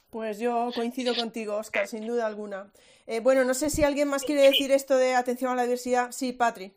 Pues 0.09 0.39
yo 0.39 0.71
coincido 0.73 1.15
contigo, 1.15 1.55
Oscar, 1.55 1.87
sin 1.87 2.05
duda 2.05 2.25
alguna. 2.25 2.73
Eh, 3.07 3.19
bueno, 3.19 3.43
no 3.43 3.53
sé 3.53 3.69
si 3.69 3.83
alguien 3.83 4.07
más 4.07 4.23
quiere 4.23 4.41
decir 4.41 4.71
esto 4.71 4.97
de 4.97 5.15
atención 5.15 5.51
a 5.51 5.55
la 5.55 5.63
diversidad. 5.63 6.11
Sí, 6.11 6.33
Patri. 6.33 6.73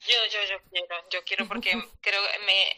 Yo, 0.00 0.16
yo, 0.30 0.38
yo 0.48 0.62
quiero, 0.70 1.08
yo 1.10 1.24
quiero 1.24 1.48
porque 1.48 1.70
creo 2.00 2.20
que 2.22 2.38
me, 2.40 2.70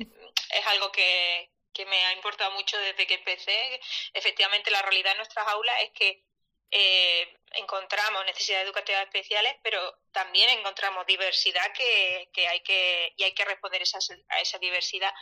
es 0.59 0.66
algo 0.66 0.90
que, 0.90 1.51
que 1.72 1.86
me 1.86 2.05
ha 2.06 2.12
importado 2.14 2.51
mucho 2.52 2.78
desde 2.78 3.06
que 3.06 3.14
empecé. 3.14 3.80
Efectivamente, 4.12 4.70
la 4.70 4.82
realidad 4.82 5.12
en 5.12 5.18
nuestras 5.18 5.47
aulas 5.48 5.74
es 5.82 5.90
que 5.90 6.24
eh, 6.70 7.36
encontramos 7.52 8.24
necesidades 8.26 8.64
educativas 8.64 9.02
especiales, 9.02 9.56
pero 9.62 9.98
también 10.12 10.51
encontramos 10.51 11.06
diversidad 11.06 11.72
que, 11.72 12.30
que 12.32 12.47
hay 12.47 12.60
que 12.60 13.12
y 13.16 13.24
hay 13.24 13.34
que 13.34 13.44
responder 13.44 13.82
esa, 13.82 13.98
a 14.28 14.40
esa 14.40 14.59
diversidad. 14.59 15.12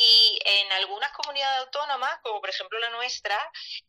Y 0.00 0.38
en 0.44 0.72
algunas 0.72 1.10
comunidades 1.12 1.66
autónomas, 1.66 2.20
como 2.22 2.40
por 2.40 2.50
ejemplo 2.50 2.78
la 2.78 2.90
nuestra, 2.90 3.36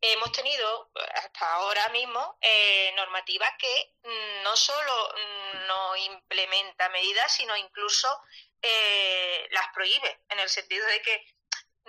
hemos 0.01 0.31
tenido 0.31 0.89
hasta 1.13 1.53
ahora 1.53 1.87
mismo 1.89 2.37
eh, 2.41 2.91
normativas 2.95 3.51
que 3.59 3.93
no 4.43 4.55
solo 4.57 5.13
no 5.67 5.95
implementa 5.95 6.89
medidas, 6.89 7.31
sino 7.31 7.55
incluso 7.55 8.07
eh, 8.61 9.47
las 9.51 9.67
prohíbe, 9.73 10.19
en 10.29 10.39
el 10.39 10.49
sentido 10.49 10.85
de 10.87 11.01
que 11.01 11.25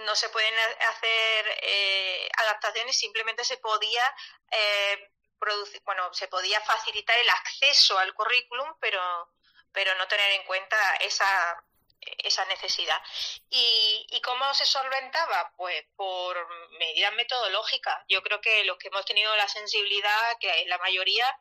no 0.05 0.15
se 0.15 0.29
pueden 0.31 0.55
hacer 0.81 1.59
eh, 1.63 2.29
adaptaciones, 2.37 2.99
simplemente 2.99 3.45
se 3.45 3.59
podía 3.59 4.15
eh, 4.51 5.11
producir, 5.39 5.81
bueno, 5.85 6.13
se 6.13 6.29
podía 6.29 6.61
facilitar 6.61 7.19
el 7.19 7.31
acceso 7.31 7.99
al 7.99 8.13
currículum, 8.15 8.75
pero, 8.81 9.33
pero 9.73 9.95
no 9.97 10.07
tener 10.09 10.33
en 10.33 10.45
cuenta 10.45 10.97
esa, 10.97 11.65
esa 12.01 12.45
necesidad. 12.47 13.01
¿Y, 13.49 14.07
¿Y 14.11 14.21
cómo 14.21 14.53
se 14.55 14.67
solventaba? 14.67 15.53
Pues 15.57 15.85
por 15.97 16.37
medidas 16.79 17.13
metodológicas. 17.15 18.05
Yo 18.09 18.23
creo 18.23 18.41
que 18.41 18.65
los 18.65 18.79
que 18.79 18.89
hemos 18.89 19.05
tenido 19.05 19.35
la 19.37 19.49
sensibilidad, 19.49 20.39
que 20.39 20.65
la 20.67 20.79
mayoría, 20.79 21.39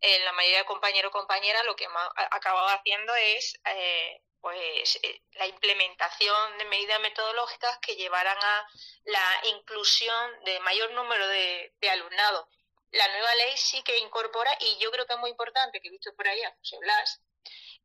en 0.00 0.24
la 0.24 0.32
mayoría 0.32 0.58
de 0.58 0.64
compañeros 0.64 1.10
o 1.10 1.12
compañeras, 1.12 1.64
lo 1.64 1.76
que 1.76 1.84
hemos 1.84 2.02
acabado 2.30 2.68
haciendo 2.68 3.14
es 3.14 3.58
eh, 3.64 4.22
pues 4.42 4.98
eh, 5.04 5.22
la 5.34 5.46
implementación 5.46 6.58
de 6.58 6.64
medidas 6.64 7.00
metodológicas 7.00 7.78
que 7.78 7.94
llevaran 7.94 8.36
a 8.36 8.68
la 9.04 9.40
inclusión 9.44 10.44
de 10.44 10.58
mayor 10.60 10.90
número 10.92 11.26
de, 11.28 11.72
alumnado. 11.88 12.48
La 12.90 13.06
nueva 13.08 13.34
ley 13.36 13.56
sí 13.56 13.82
que 13.84 13.98
incorpora, 13.98 14.54
y 14.60 14.78
yo 14.78 14.90
creo 14.90 15.06
que 15.06 15.14
es 15.14 15.18
muy 15.20 15.30
importante, 15.30 15.80
que 15.80 15.88
he 15.88 15.92
visto 15.92 16.12
por 16.16 16.26
ahí 16.26 16.42
a 16.42 16.54
José 16.56 16.76
Blas, 16.80 17.22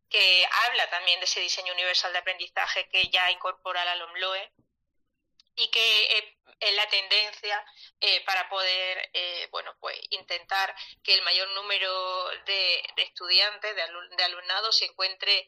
que 0.10 0.48
habla 0.66 0.90
también 0.90 1.20
de 1.20 1.26
ese 1.26 1.42
diseño 1.42 1.74
universal 1.74 2.12
de 2.12 2.20
aprendizaje 2.20 2.90
que 2.90 3.08
ya 3.10 3.30
incorpora 3.30 3.86
la 3.86 3.96
LOMLOE 3.96 4.52
y 5.58 5.70
que 5.70 6.18
eh, 6.18 6.38
es 6.60 6.76
la 6.76 6.90
tendencia 6.90 7.64
eh, 8.00 8.24
para 8.26 8.50
poder 8.50 9.12
bueno 9.52 9.76
pues 9.80 10.00
intentar 10.10 10.76
que 11.04 11.14
el 11.14 11.22
mayor 11.22 11.50
número 11.50 12.30
de, 12.46 12.84
estudiantes 12.98 13.76
de, 13.76 14.24
alumnado 14.24 14.72
se 14.72 14.86
encuentre 14.86 15.48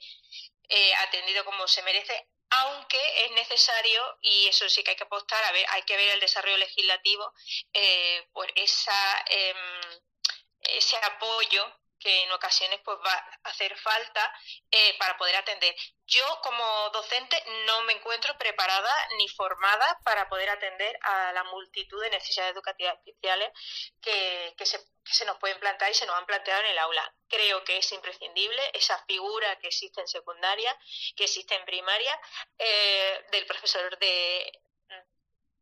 eh, 0.70 0.96
atendido 0.96 1.44
como 1.46 1.68
se 1.68 1.84
merece, 1.84 2.28
aunque 2.52 3.26
es 3.26 3.32
necesario, 3.32 4.18
y 4.22 4.48
eso 4.48 4.68
sí 4.70 4.84
que 4.84 4.91
hay 4.91 4.98
que 4.98 5.04
apostar, 5.04 5.44
a 5.44 5.52
ver, 5.52 5.66
hay 5.70 5.84
que 5.84 5.98
ver 5.98 6.10
el 6.10 6.20
desarrollo 6.20 6.58
legislativo, 6.58 7.32
eh, 7.74 8.28
por 8.32 8.52
esa, 8.56 9.26
em, 9.28 9.58
ese 10.62 10.98
apoyo 10.98 11.76
que 12.00 12.24
en 12.24 12.32
ocasiones 12.32 12.80
pues 12.84 12.98
va 13.06 13.14
a 13.14 13.50
hacer 13.50 13.78
falta 13.78 14.34
eh, 14.72 14.98
para 14.98 15.18
poder 15.18 15.36
atender. 15.36 15.76
Yo 16.06 16.24
como 16.42 16.90
docente 16.90 17.42
no 17.68 17.84
me 17.84 17.94
encuentro 17.94 18.36
preparada 18.38 18.92
ni 19.18 19.28
formada 19.28 20.00
para 20.04 20.28
poder 20.28 20.50
atender 20.50 20.98
a 21.04 21.34
la 21.34 21.44
multitud 21.46 22.02
de 22.02 22.10
necesidades 22.10 22.54
educativas 22.54 22.98
especiales 23.06 23.52
que, 24.02 24.56
que, 24.58 24.66
se, 24.66 25.26
nos 25.26 25.38
pueden 25.38 25.60
plantear 25.60 25.92
y 25.92 25.94
se 25.94 26.06
nos 26.06 26.16
han 26.16 26.26
planteado 26.26 26.62
en 26.62 26.68
el 26.68 26.80
aula. 26.80 27.14
Creo 27.28 27.64
que 27.64 27.78
es 27.78 27.92
imprescindible 27.92 28.72
esa 28.74 28.98
figura 29.06 29.60
que 29.60 29.68
existe 29.68 30.02
en 30.02 30.08
secundaria, 30.08 30.76
que 31.16 31.26
existe 31.26 31.54
en 31.56 31.66
primaria, 31.66 32.20
eh, 32.58 33.26
del 33.32 33.46
profesor 33.46 33.98
de 34.00 34.52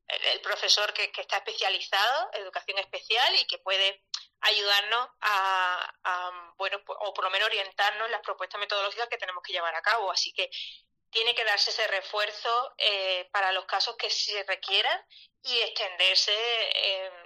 el 0.08 0.42
profesor 0.42 0.94
que, 0.94 1.12
está 1.16 1.38
especializado, 1.38 2.30
educación 2.34 2.78
especial 2.80 3.36
y 3.36 3.46
que 3.46 3.60
puede 3.60 4.04
ayudarnos 4.42 5.10
a, 5.22 6.54
bueno, 6.58 6.82
pues, 6.86 6.98
o 7.02 7.14
por 7.14 7.26
lo 7.26 7.32
menos 7.32 7.48
orientarnos 7.48 8.06
en 8.06 8.12
las 8.12 8.22
propuestas 8.22 8.60
metodológicas 8.60 9.10
que 9.10 9.18
tenemos 9.18 9.44
que 9.44 9.54
llevar 9.54 9.76
a 9.76 9.82
cabo. 9.82 10.12
Así 10.12 10.32
que 10.34 10.50
tiene 11.10 11.34
que 11.36 11.46
darse 11.46 11.72
ese 11.72 11.88
refuerzo 11.88 12.74
eh, 12.78 13.30
para 13.32 13.52
los 13.52 13.66
casos 13.66 13.96
que 13.98 14.10
se 14.10 14.44
requieran 14.44 15.00
y 15.44 15.60
extenderse 15.60 16.34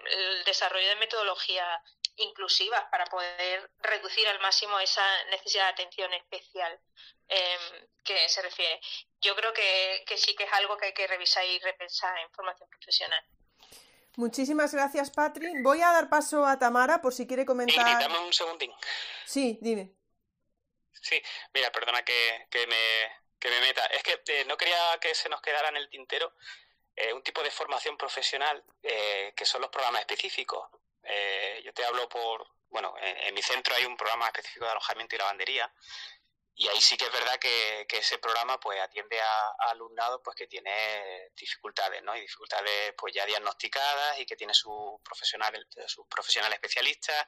el 0.05 0.43
desarrollo 0.43 0.87
de 0.87 0.95
metodologías 0.95 1.81
inclusivas 2.17 2.83
para 2.91 3.05
poder 3.05 3.69
reducir 3.79 4.27
al 4.27 4.39
máximo 4.39 4.79
esa 4.79 5.03
necesidad 5.25 5.65
de 5.65 5.71
atención 5.71 6.13
especial 6.13 6.79
em, 7.27 7.87
que 8.03 8.29
se 8.29 8.41
refiere. 8.41 8.79
Yo 9.21 9.35
creo 9.35 9.53
que, 9.53 10.03
que 10.05 10.17
sí 10.17 10.35
que 10.35 10.43
es 10.43 10.53
algo 10.53 10.77
que 10.77 10.87
hay 10.87 10.93
que 10.93 11.07
revisar 11.07 11.45
y 11.45 11.59
repensar 11.59 12.17
en 12.19 12.31
formación 12.31 12.69
profesional. 12.69 13.23
Muchísimas 14.17 14.73
gracias, 14.73 15.09
Patri. 15.09 15.61
Voy 15.63 15.81
a 15.81 15.91
dar 15.91 16.09
paso 16.09 16.45
a 16.45 16.59
Tamara 16.59 17.01
por 17.01 17.13
si 17.13 17.25
quiere 17.25 17.45
comentar. 17.45 17.99
dame 17.99 18.19
un 18.19 18.33
segundín. 18.33 18.73
Sí, 19.25 19.57
dime. 19.61 19.93
Sí, 21.01 21.21
mira, 21.53 21.71
perdona 21.71 22.03
que, 22.03 22.47
me, 22.51 23.21
que 23.39 23.49
me 23.49 23.59
meta. 23.61 23.85
Es 23.87 24.03
que 24.03 24.21
eh, 24.27 24.45
no 24.45 24.57
quería 24.57 24.77
que 24.99 25.15
se 25.15 25.29
nos 25.29 25.41
quedara 25.41 25.69
en 25.69 25.77
el 25.77 25.89
tintero 25.89 26.33
eh, 26.95 27.13
un 27.13 27.23
tipo 27.23 27.41
de 27.41 27.51
formación 27.51 27.97
profesional 27.97 28.63
eh, 28.83 29.33
que 29.35 29.45
son 29.45 29.61
los 29.61 29.71
programas 29.71 30.01
específicos. 30.01 30.69
Eh, 31.03 31.61
yo 31.63 31.73
te 31.73 31.83
hablo 31.83 32.07
por, 32.09 32.47
bueno, 32.69 32.93
en, 32.99 33.33
mi 33.33 33.41
centro 33.41 33.75
hay 33.75 33.85
un 33.85 33.97
programa 33.97 34.27
específico 34.27 34.65
de 34.65 34.71
alojamiento 34.71 35.15
y 35.15 35.19
lavandería 35.19 35.71
y 36.55 36.67
ahí 36.67 36.81
sí 36.81 36.97
que 36.97 37.05
es 37.05 37.11
verdad 37.11 37.39
que, 37.39 37.87
ese 37.89 38.19
programa 38.19 38.59
pues 38.59 38.79
atiende 38.79 39.19
a, 39.19 39.69
alumnado 39.71 40.21
pues 40.21 40.35
que 40.35 40.47
tiene 40.47 41.31
dificultades, 41.35 42.03
¿no? 42.03 42.15
Y 42.15 42.21
dificultades 42.21 42.93
pues 42.97 43.13
ya 43.13 43.25
diagnosticadas 43.25 44.19
y 44.19 44.25
que 44.25 44.35
tiene 44.35 44.53
sus 44.53 45.01
profesionales, 45.03 45.65
sus 45.87 46.05
profesionales 46.07 46.55
especialistas 46.55 47.27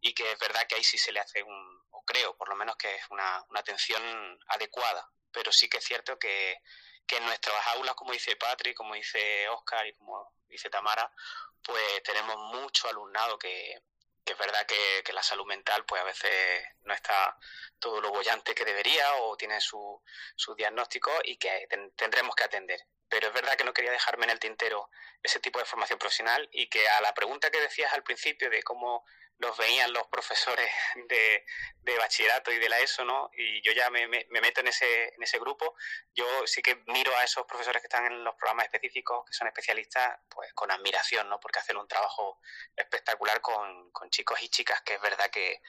y 0.00 0.14
que 0.14 0.32
es 0.32 0.38
verdad 0.38 0.66
que 0.68 0.76
ahí 0.76 0.84
sí 0.84 0.98
se 0.98 1.12
le 1.12 1.20
hace 1.20 1.42
un, 1.42 1.82
o 1.90 2.04
creo 2.04 2.36
por 2.36 2.48
lo 2.48 2.56
menos 2.56 2.76
que 2.76 2.94
es 2.94 3.02
una, 3.10 3.44
una 3.48 3.60
atención 3.60 4.02
adecuada. 4.48 5.10
Pero 5.32 5.52
sí 5.52 5.68
que 5.68 5.78
es 5.78 5.84
cierto 5.84 6.18
que, 6.18 6.60
que 7.08 7.16
en 7.16 7.24
nuestras 7.24 7.66
aulas, 7.68 7.94
como 7.94 8.12
dice 8.12 8.36
Patrick, 8.36 8.76
como 8.76 8.94
dice 8.94 9.48
Oscar 9.48 9.86
y 9.86 9.94
como 9.94 10.32
dice 10.46 10.70
Tamara, 10.70 11.10
pues 11.64 12.02
tenemos 12.04 12.36
mucho 12.36 12.88
alumnado 12.88 13.38
que, 13.38 13.82
es 14.24 14.38
verdad 14.38 14.66
que, 14.66 15.12
la 15.12 15.22
salud 15.22 15.46
mental 15.46 15.84
pues 15.86 16.00
a 16.00 16.04
veces 16.04 16.62
no 16.82 16.94
está 16.94 17.36
todo 17.78 18.00
lo 18.00 18.10
bollante 18.10 18.54
que 18.54 18.64
debería 18.64 19.16
o 19.16 19.36
tiene 19.36 19.60
su, 19.60 20.00
su 20.36 20.54
diagnóstico 20.54 21.10
y 21.24 21.38
que 21.38 21.66
tendremos 21.96 22.36
que 22.36 22.44
atender. 22.44 22.80
Pero 23.08 23.28
es 23.28 23.32
verdad 23.32 23.56
que 23.56 23.64
no 23.64 23.72
quería 23.72 23.90
dejarme 23.90 24.24
en 24.24 24.30
el 24.30 24.38
tintero 24.38 24.90
ese 25.22 25.40
tipo 25.40 25.58
de 25.58 25.64
formación 25.64 25.98
profesional 25.98 26.48
y 26.52 26.68
que 26.68 26.86
a 26.88 27.00
la 27.00 27.14
pregunta 27.14 27.50
que 27.50 27.60
decías 27.60 27.92
al 27.94 28.02
principio 28.02 28.50
de 28.50 28.62
cómo 28.62 29.04
los 29.38 29.56
veían 29.56 29.92
los 29.92 30.06
profesores 30.08 30.70
de, 31.08 31.44
bachillerato 31.96 32.52
y 32.52 32.58
de 32.58 32.68
la 32.68 32.78
ESO, 32.80 33.04
¿no? 33.04 33.30
Y 33.32 33.62
yo 33.62 33.72
ya 33.72 33.88
me, 33.90 34.06
meto 34.06 34.60
en 34.60 34.68
ese, 34.68 35.14
en 35.14 35.22
ese 35.22 35.38
grupo. 35.38 35.74
Yo 36.14 36.46
sí 36.46 36.60
que 36.62 36.82
miro 36.86 37.16
a 37.16 37.24
esos 37.24 37.46
profesores 37.46 37.80
que 37.80 37.86
están 37.86 38.06
en 38.06 38.22
los 38.22 38.34
programas 38.34 38.66
específicos, 38.66 39.24
que 39.26 39.32
son 39.32 39.48
especialistas, 39.48 40.18
pues 40.28 40.52
con 40.52 40.70
admiración, 40.70 41.28
¿no? 41.28 41.40
Porque 41.40 41.60
hacen 41.60 41.76
un 41.76 41.88
trabajo 41.88 42.40
espectacular 42.76 43.40
con, 43.40 43.90
chicos 44.10 44.40
y 44.42 44.48
chicas 44.48 44.82
que 44.82 44.94
es 44.94 45.00
verdad 45.00 45.30
que, 45.30 45.60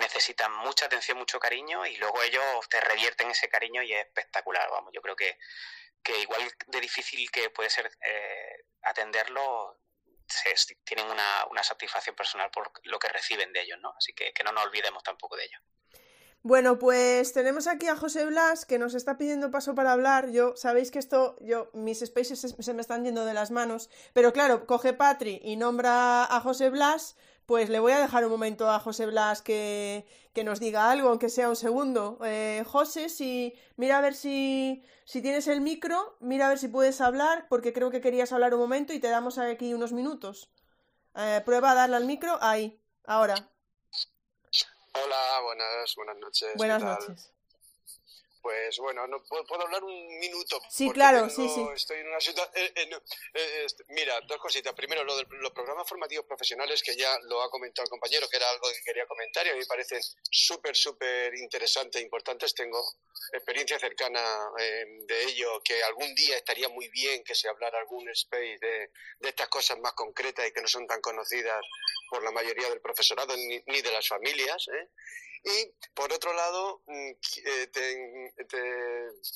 necesitan 0.00 0.52
mucha 0.52 0.86
atención, 0.86 1.18
mucho 1.18 1.40
cariño 1.40 1.84
y 1.86 1.96
luego 1.96 2.22
ellos 2.22 2.68
te 2.68 2.80
revierten 2.80 3.30
ese 3.30 3.48
cariño 3.48 3.82
y 3.82 3.92
es 3.94 4.06
espectacular, 4.06 4.70
vamos. 4.70 4.92
Yo 4.92 5.02
creo 5.02 5.16
que, 5.16 5.38
que 6.02 6.18
igual 6.20 6.40
de 6.66 6.80
difícil 6.80 7.30
que 7.30 7.50
puede 7.50 7.70
ser 7.70 7.90
eh, 8.02 8.64
atenderlo, 8.82 9.80
tienen 10.84 11.06
una, 11.06 11.46
una, 11.50 11.62
satisfacción 11.62 12.14
personal 12.14 12.50
por 12.50 12.70
lo 12.84 12.98
que 12.98 13.08
reciben 13.08 13.52
de 13.52 13.62
ellos, 13.62 13.78
¿no? 13.80 13.94
Así 13.96 14.12
que, 14.12 14.32
que 14.32 14.44
no 14.44 14.52
nos 14.52 14.64
olvidemos 14.64 15.02
tampoco 15.02 15.36
de 15.36 15.44
ello. 15.44 15.58
Bueno, 16.42 16.78
pues 16.78 17.32
tenemos 17.32 17.66
aquí 17.66 17.88
a 17.88 17.96
José 17.96 18.24
Blas 18.24 18.64
que 18.64 18.78
nos 18.78 18.94
está 18.94 19.18
pidiendo 19.18 19.50
paso 19.50 19.74
para 19.74 19.92
hablar. 19.92 20.30
Yo, 20.30 20.54
sabéis 20.56 20.92
que 20.92 21.00
esto, 21.00 21.36
yo, 21.40 21.68
mis 21.74 21.98
spaces 21.98 22.54
se, 22.58 22.74
me 22.74 22.80
están 22.80 23.04
yendo 23.04 23.24
de 23.24 23.34
las 23.34 23.50
manos, 23.50 23.90
pero 24.12 24.32
claro, 24.32 24.64
coge 24.66 24.92
Patri 24.92 25.40
y 25.42 25.56
nombra 25.56 26.24
a 26.24 26.40
José 26.40 26.70
Blas, 26.70 27.16
pues 27.48 27.70
le 27.70 27.78
voy 27.78 27.92
a 27.92 27.98
dejar 27.98 28.26
un 28.26 28.30
momento 28.30 28.70
a 28.70 28.78
José 28.78 29.06
Blas 29.06 29.40
que, 29.40 30.06
que 30.34 30.44
nos 30.44 30.60
diga 30.60 30.90
algo, 30.90 31.08
aunque 31.08 31.30
sea 31.30 31.48
un 31.48 31.56
segundo. 31.56 32.18
Eh, 32.22 32.62
José, 32.66 33.08
si, 33.08 33.58
mira 33.76 33.96
a 33.96 34.00
ver 34.02 34.14
si, 34.14 34.84
si 35.06 35.22
tienes 35.22 35.48
el 35.48 35.62
micro, 35.62 36.18
mira 36.20 36.44
a 36.44 36.48
ver 36.50 36.58
si 36.58 36.68
puedes 36.68 37.00
hablar, 37.00 37.46
porque 37.48 37.72
creo 37.72 37.90
que 37.90 38.02
querías 38.02 38.32
hablar 38.32 38.52
un 38.52 38.60
momento 38.60 38.92
y 38.92 39.00
te 39.00 39.08
damos 39.08 39.38
aquí 39.38 39.72
unos 39.72 39.94
minutos. 39.94 40.50
Eh, 41.16 41.40
prueba 41.46 41.70
a 41.70 41.74
darle 41.74 41.96
al 41.96 42.04
micro, 42.04 42.36
ahí, 42.42 42.78
ahora. 43.06 43.36
Hola, 44.92 45.40
buenas, 45.42 45.94
buenas 45.96 46.18
noches. 46.18 46.50
Buenas 46.54 46.82
noches. 46.82 47.32
Pues 48.48 48.78
bueno, 48.78 49.06
no 49.06 49.22
puedo, 49.24 49.62
hablar 49.62 49.84
un 49.84 50.18
minuto. 50.18 50.58
Sí, 50.70 50.90
claro, 50.90 51.28
sí, 51.28 51.46
sí. 51.50 51.68
Estoy 51.74 51.98
en 51.98 52.08
una 52.08 52.18
situación. 52.18 52.50
Eh, 52.64 52.72
eh, 52.76 52.90
eh, 53.34 53.62
este, 53.66 53.84
mira, 53.88 54.18
dos 54.22 54.38
cositas. 54.38 54.72
Primero, 54.72 55.04
lo 55.04 55.14
de 55.18 55.26
los 55.32 55.52
programas 55.52 55.86
formativos 55.86 56.24
profesionales, 56.24 56.82
que 56.82 56.96
ya 56.96 57.14
lo 57.24 57.42
ha 57.42 57.50
comentado 57.50 57.84
el 57.84 57.90
compañero, 57.90 58.26
que 58.26 58.38
era 58.38 58.48
algo 58.48 58.66
que 58.70 58.80
quería 58.86 59.04
comentar 59.04 59.46
y 59.46 59.50
a 59.50 59.52
mí 59.52 59.58
me 59.58 59.66
parecen 59.66 60.00
súper, 60.30 60.74
súper 60.74 61.34
interesantes 61.34 62.00
e 62.00 62.04
importantes. 62.04 62.54
Tengo 62.54 62.82
experiencia 63.34 63.78
cercana 63.78 64.24
de 64.56 65.24
ello, 65.24 65.60
que 65.62 65.82
algún 65.82 66.14
día 66.14 66.38
estaría 66.38 66.70
muy 66.70 66.88
bien 66.88 67.22
que 67.24 67.34
se 67.34 67.50
hablara 67.50 67.78
algún 67.78 68.08
space 68.08 68.56
de, 68.62 68.92
de, 69.18 69.28
estas 69.28 69.48
cosas 69.48 69.78
más 69.80 69.92
concretas 69.92 70.48
y 70.48 70.52
que 70.52 70.62
no 70.62 70.68
son 70.68 70.86
tan 70.86 71.02
conocidas 71.02 71.60
por 72.08 72.24
la 72.24 72.30
mayoría 72.30 72.70
del 72.70 72.80
profesorado 72.80 73.36
ni, 73.36 73.62
ni 73.66 73.82
de 73.82 73.92
las 73.92 74.08
familias. 74.08 74.68
¿eh? 74.68 74.88
Y 75.44 75.74
por 75.94 76.12
otro 76.12 76.32
lado, 76.32 76.82
mm, 76.86 77.10
eh, 77.44 77.66
te, 77.68 78.48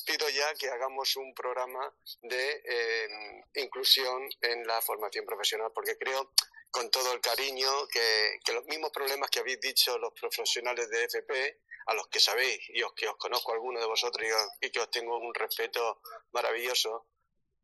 pido 0.05 0.29
ya 0.29 0.53
que 0.55 0.69
hagamos 0.69 1.15
un 1.15 1.33
programa 1.33 1.93
de 2.21 2.61
em, 2.65 3.43
inclusión 3.55 4.29
en 4.41 4.65
la 4.65 4.81
formación 4.81 5.25
profesional, 5.25 5.71
porque 5.73 5.97
creo 5.97 6.31
con 6.71 6.89
todo 6.89 7.13
el 7.13 7.21
cariño 7.21 7.87
que, 7.87 8.39
los 8.53 8.65
mismos 8.65 8.91
problemas 8.91 9.29
que 9.29 9.39
habéis 9.39 9.59
dicho 9.59 9.97
los 9.97 10.11
profesionales 10.19 10.89
de 10.89 11.03
FP, 11.03 11.61
a 11.85 11.93
los 11.93 12.07
que 12.07 12.19
sabéis 12.19 12.59
y 12.69 12.81
os, 12.81 12.93
que 12.93 13.07
os 13.07 13.17
conozco 13.17 13.51
a 13.51 13.55
algunos 13.55 13.81
de 13.81 13.87
vosotros 13.87 14.25
y, 14.61 14.65
y 14.65 14.71
que 14.71 14.79
os 14.79 14.89
tengo 14.89 15.17
un 15.17 15.33
respeto 15.33 16.01
maravilloso, 16.31 17.07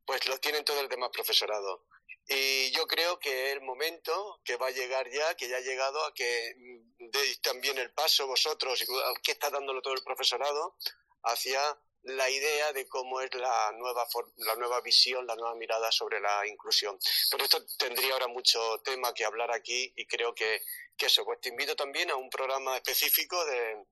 pues 0.10 0.28
los 0.28 0.42
tienen 0.42 0.66
todo 0.66 0.80
el 0.82 0.90
demás 0.90 1.12
profesorado. 1.14 1.86
Y 2.28 2.72
yo 2.72 2.88
creo 2.88 3.20
que 3.20 3.52
el 3.52 3.62
momento 3.62 4.42
que 4.44 4.56
va 4.56 4.66
a 4.66 4.72
llegar 4.72 5.08
ya, 5.12 5.36
que 5.36 5.48
ya 5.48 5.58
ha 5.58 5.62
llegado 5.62 6.04
a 6.04 6.12
que 6.16 6.56
deis 6.98 7.40
también 7.42 7.78
el 7.78 7.92
paso 7.92 8.26
vosotros, 8.26 8.84
que 9.22 9.32
está 9.34 9.52
dándolo 9.52 9.84
todo 9.84 9.94
el 9.94 10.02
profesorado, 10.02 10.78
hacia 11.26 11.62
la 12.02 12.28
idea 12.28 12.74
de 12.74 12.88
cómo 12.88 13.22
es 13.22 13.32
la 13.36 13.72
nueva, 13.74 14.08
la 14.38 14.56
nueva 14.56 14.82
visión, 14.82 15.28
la 15.28 15.36
nueva 15.36 15.54
mirada 15.54 15.92
sobre 15.92 16.20
la 16.20 16.48
inclusión. 16.48 16.98
Por 17.30 17.44
esto 17.44 17.64
tendría 17.78 18.14
ahora 18.14 18.28
mucho 18.28 18.82
tema 18.84 19.14
que 19.14 19.26
hablar 19.26 19.52
aquí 19.52 19.94
y 19.96 20.08
creo 20.08 20.34
que, 20.34 20.64
que 20.98 21.06
eso, 21.06 21.24
pues 21.24 21.40
te 21.40 21.50
invito 21.50 21.76
también 21.76 22.10
a 22.10 22.16
un 22.16 22.32
programa 22.32 22.78
específico 22.78 23.46
de, 23.46 23.86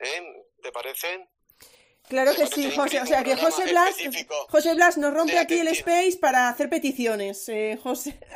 ¿eh? 0.00 0.22
¿te 0.62 0.70
parece? 0.70 1.30
Claro 2.08 2.34
que 2.34 2.46
sí, 2.46 2.70
José. 2.70 3.00
O 3.00 3.06
sea 3.06 3.22
que 3.22 3.36
José 3.36 3.64
Blas, 3.70 3.96
José 4.48 4.74
Blas 4.74 4.98
nos 4.98 5.14
rompe 5.14 5.38
aquí 5.38 5.58
el 5.58 5.68
space 5.68 6.18
para 6.20 6.48
hacer 6.48 6.68
peticiones, 6.68 7.48
eh, 7.48 7.78
José. 7.82 8.18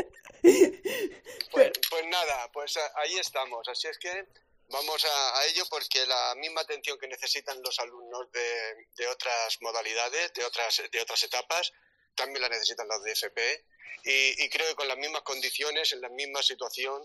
Pues, 1.51 1.72
pues, 1.90 2.06
nada, 2.06 2.52
pues 2.52 2.78
ahí 2.97 3.18
estamos. 3.18 3.66
Así 3.68 3.88
es 3.88 3.98
que 3.98 4.26
vamos 4.68 5.05
a, 5.05 5.47
ello 5.47 5.64
porque 5.70 6.05
la 6.06 6.34
misma 6.36 6.60
atención 6.60 6.98
que 6.98 7.09
necesitan 7.09 7.60
los 7.62 7.78
alumnos 7.80 8.30
de, 8.30 8.86
de, 8.97 9.06
otras 9.09 9.56
modalidades, 9.60 10.32
de 10.34 10.44
otras, 10.44 10.82
de 10.93 11.01
otras 11.01 11.22
etapas, 11.22 11.72
también 12.14 12.43
la 12.43 12.48
necesitan 12.48 12.86
los 12.86 13.02
de 13.02 13.12
FP. 13.12 13.64
Y, 14.05 14.44
y 14.44 14.48
creo 14.51 14.68
que 14.68 14.74
con 14.74 14.88
las 14.88 14.98
mismas 14.98 15.22
condiciones, 15.22 15.93
en 15.93 16.01
la 16.01 16.10
misma 16.10 16.43
situación, 16.43 17.02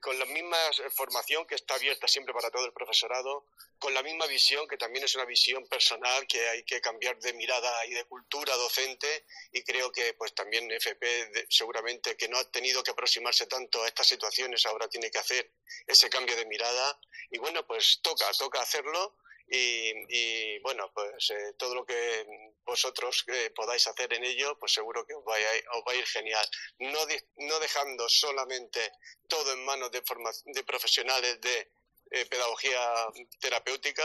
con 0.00 0.18
la 0.18 0.24
misma 0.26 0.58
formación 0.90 1.46
que 1.46 1.54
está 1.54 1.74
abierta 1.74 2.06
siempre 2.08 2.34
para 2.34 2.50
todo 2.50 2.66
el 2.66 2.72
profesorado, 2.72 3.46
con 3.78 3.94
la 3.94 4.02
misma 4.02 4.26
visión 4.26 4.66
que 4.68 4.76
también 4.76 5.04
es 5.04 5.14
una 5.14 5.24
visión 5.24 5.66
personal 5.68 6.26
que 6.26 6.48
hay 6.48 6.64
que 6.64 6.80
cambiar 6.80 7.18
de 7.18 7.32
mirada 7.32 7.86
y 7.86 7.94
de 7.94 8.04
cultura 8.04 8.54
docente 8.56 9.24
y 9.52 9.62
creo 9.62 9.92
que 9.92 10.14
pues 10.14 10.34
también 10.34 10.70
FP 10.70 11.46
seguramente 11.48 12.16
que 12.16 12.28
no 12.28 12.38
ha 12.38 12.50
tenido 12.50 12.82
que 12.82 12.90
aproximarse 12.90 13.46
tanto 13.46 13.82
a 13.82 13.88
estas 13.88 14.06
situaciones 14.06 14.66
ahora 14.66 14.88
tiene 14.88 15.10
que 15.10 15.18
hacer 15.18 15.52
ese 15.86 16.10
cambio 16.10 16.36
de 16.36 16.46
mirada. 16.46 17.00
Y 17.30 17.38
bueno 17.38 17.66
pues 17.66 18.00
toca 18.02 18.30
toca 18.38 18.60
hacerlo 18.60 19.16
y, 19.50 20.58
bueno, 20.60 20.90
pues 20.92 21.30
eh, 21.30 21.54
todo 21.56 21.74
lo 21.74 21.86
que 21.86 22.47
vosotros 22.68 23.24
eh, 23.28 23.50
podáis 23.56 23.86
hacer 23.86 24.12
en 24.12 24.24
ello, 24.24 24.58
pues 24.58 24.72
seguro 24.72 25.04
que 25.06 25.14
os 25.14 25.24
va 25.24 25.34
a, 25.34 25.94
ir 25.94 26.06
genial. 26.06 26.46
No, 26.78 27.00
no 27.36 27.58
dejando 27.58 28.08
solamente 28.08 28.92
todo 29.26 29.52
en 29.52 29.64
manos 29.64 29.90
de, 29.90 30.02
de 30.44 30.64
profesionales 30.64 31.40
de 31.40 31.72
eh, 32.10 32.26
pedagogía 32.26 32.80
terapéutica, 33.40 34.04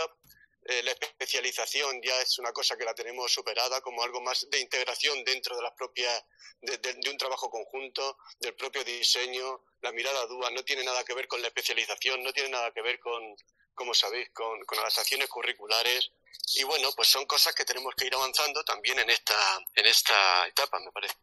la 0.66 0.92
especialización 0.92 2.02
ya 2.02 2.22
es 2.22 2.40
una 2.40 2.54
cosa 2.54 2.78
que 2.78 2.86
la 2.86 2.96
tenemos 2.96 3.30
superada 3.30 3.82
como 3.82 4.02
algo 4.02 4.22
más 4.22 4.50
de 4.50 4.62
integración 4.62 5.22
dentro 5.26 5.58
de 5.58 5.62
las 5.62 5.74
propias 5.74 6.24
de, 6.62 6.78
de, 6.78 7.10
un 7.10 7.18
trabajo 7.18 7.50
conjunto 7.50 8.18
del 8.40 8.56
propio 8.56 8.82
diseño 8.86 9.62
la 9.82 9.92
mirada 9.92 10.26
dual 10.26 10.54
no 10.54 10.64
tiene 10.64 10.86
nada 10.86 11.04
que 11.04 11.14
ver 11.14 11.28
con 11.28 11.42
la 11.42 11.50
especialización 11.50 12.24
no 12.24 12.32
tiene 12.32 12.48
nada 12.48 12.72
que 12.72 12.82
ver 12.82 12.98
con, 13.02 13.36
como 13.76 13.94
sabéis, 13.94 14.30
con, 14.32 14.60
con 14.66 14.80
adaptaciones 14.80 15.30
curriculares. 15.30 16.12
Y 16.56 16.64
bueno, 16.64 16.90
pues 16.96 17.08
son 17.08 17.26
cosas 17.26 17.56
que 17.56 17.66
tenemos 17.66 17.94
que 17.96 18.08
ir 18.08 18.16
avanzando 18.16 18.64
también 18.64 19.00
en 19.00 19.10
esta, 19.10 19.36
en 19.76 19.86
esta 19.86 20.48
etapa, 20.48 20.80
me 20.80 20.92
parece. 20.92 21.16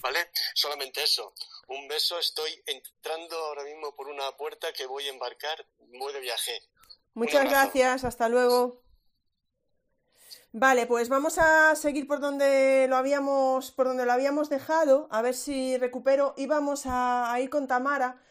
¿Vale? 0.00 0.30
Solamente 0.54 1.02
eso. 1.02 1.34
Un 1.68 1.86
beso. 1.88 2.18
Estoy 2.18 2.62
entrando 2.66 3.36
ahora 3.36 3.64
mismo 3.64 3.94
por 3.94 4.08
una 4.08 4.30
puerta 4.36 4.72
que 4.72 4.86
voy 4.86 5.06
a 5.06 5.10
embarcar. 5.10 5.66
Voy 5.78 6.12
de 6.12 6.20
viaje. 6.20 6.62
Muchas 7.14 7.48
gracias. 7.48 8.04
Hasta 8.04 8.28
luego. 8.28 8.82
Vale, 10.52 10.86
pues 10.86 11.08
vamos 11.08 11.38
a 11.38 11.74
seguir 11.74 12.06
por 12.06 12.20
donde 12.20 12.86
lo 12.88 12.96
habíamos, 12.96 13.72
por 13.72 13.86
donde 13.86 14.06
lo 14.06 14.12
habíamos 14.12 14.48
dejado, 14.48 15.08
a 15.10 15.20
ver 15.20 15.34
si 15.34 15.76
recupero. 15.78 16.34
Y 16.36 16.46
vamos 16.46 16.82
a 16.86 17.36
ir 17.40 17.50
con 17.50 17.66
Tamara 17.66 18.22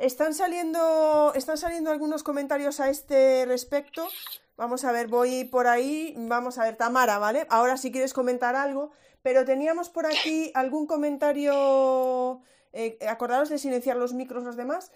Están 0.00 0.32
saliendo, 0.32 1.30
están 1.34 1.58
saliendo 1.58 1.90
algunos 1.90 2.22
comentarios 2.22 2.80
a 2.80 2.88
este 2.88 3.44
respecto. 3.44 4.08
Vamos 4.56 4.82
a 4.86 4.92
ver, 4.92 5.08
voy 5.08 5.44
por 5.44 5.66
ahí. 5.66 6.14
Vamos 6.16 6.56
a 6.56 6.64
ver, 6.64 6.76
Tamara, 6.76 7.18
¿vale? 7.18 7.46
Ahora 7.50 7.76
si 7.76 7.92
quieres 7.92 8.14
comentar 8.14 8.56
algo. 8.56 8.92
Pero 9.20 9.44
teníamos 9.44 9.90
por 9.90 10.06
aquí 10.06 10.52
algún 10.54 10.86
comentario. 10.86 12.40
Eh, 12.72 12.96
acordaros 13.06 13.50
de 13.50 13.58
silenciar 13.58 13.98
los 13.98 14.14
micros 14.14 14.42
los 14.42 14.56
demás. 14.56 14.90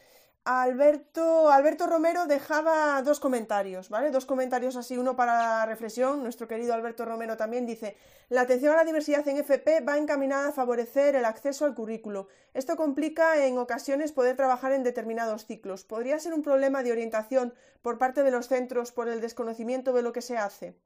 Alberto, 0.46 1.50
Alberto 1.50 1.86
Romero 1.86 2.26
dejaba 2.26 3.00
dos 3.00 3.18
comentarios, 3.18 3.88
¿vale? 3.88 4.10
Dos 4.10 4.26
comentarios 4.26 4.76
así, 4.76 4.98
uno 4.98 5.16
para 5.16 5.64
reflexión. 5.64 6.22
Nuestro 6.22 6.46
querido 6.46 6.74
Alberto 6.74 7.06
Romero 7.06 7.38
también 7.38 7.64
dice, 7.64 7.96
la 8.28 8.42
atención 8.42 8.74
a 8.74 8.76
la 8.76 8.84
diversidad 8.84 9.26
en 9.26 9.38
FP 9.38 9.80
va 9.80 9.96
encaminada 9.96 10.48
a 10.48 10.52
favorecer 10.52 11.16
el 11.16 11.24
acceso 11.24 11.64
al 11.64 11.74
currículo. 11.74 12.28
Esto 12.52 12.76
complica 12.76 13.46
en 13.46 13.56
ocasiones 13.56 14.12
poder 14.12 14.36
trabajar 14.36 14.72
en 14.72 14.82
determinados 14.82 15.46
ciclos. 15.46 15.84
¿Podría 15.84 16.18
ser 16.18 16.34
un 16.34 16.42
problema 16.42 16.82
de 16.82 16.92
orientación 16.92 17.54
por 17.80 17.96
parte 17.96 18.22
de 18.22 18.30
los 18.30 18.48
centros 18.48 18.92
por 18.92 19.08
el 19.08 19.22
desconocimiento 19.22 19.94
de 19.94 20.02
lo 20.02 20.12
que 20.12 20.20
se 20.20 20.36
hace? 20.36 20.76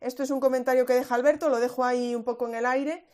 Esto 0.00 0.24
es 0.24 0.30
un 0.30 0.40
comentario 0.40 0.86
que 0.86 0.94
deja 0.94 1.14
Alberto, 1.14 1.48
lo 1.48 1.60
dejo 1.60 1.84
ahí 1.84 2.16
un 2.16 2.24
poco 2.24 2.48
en 2.48 2.56
el 2.56 2.66
aire. 2.66 3.04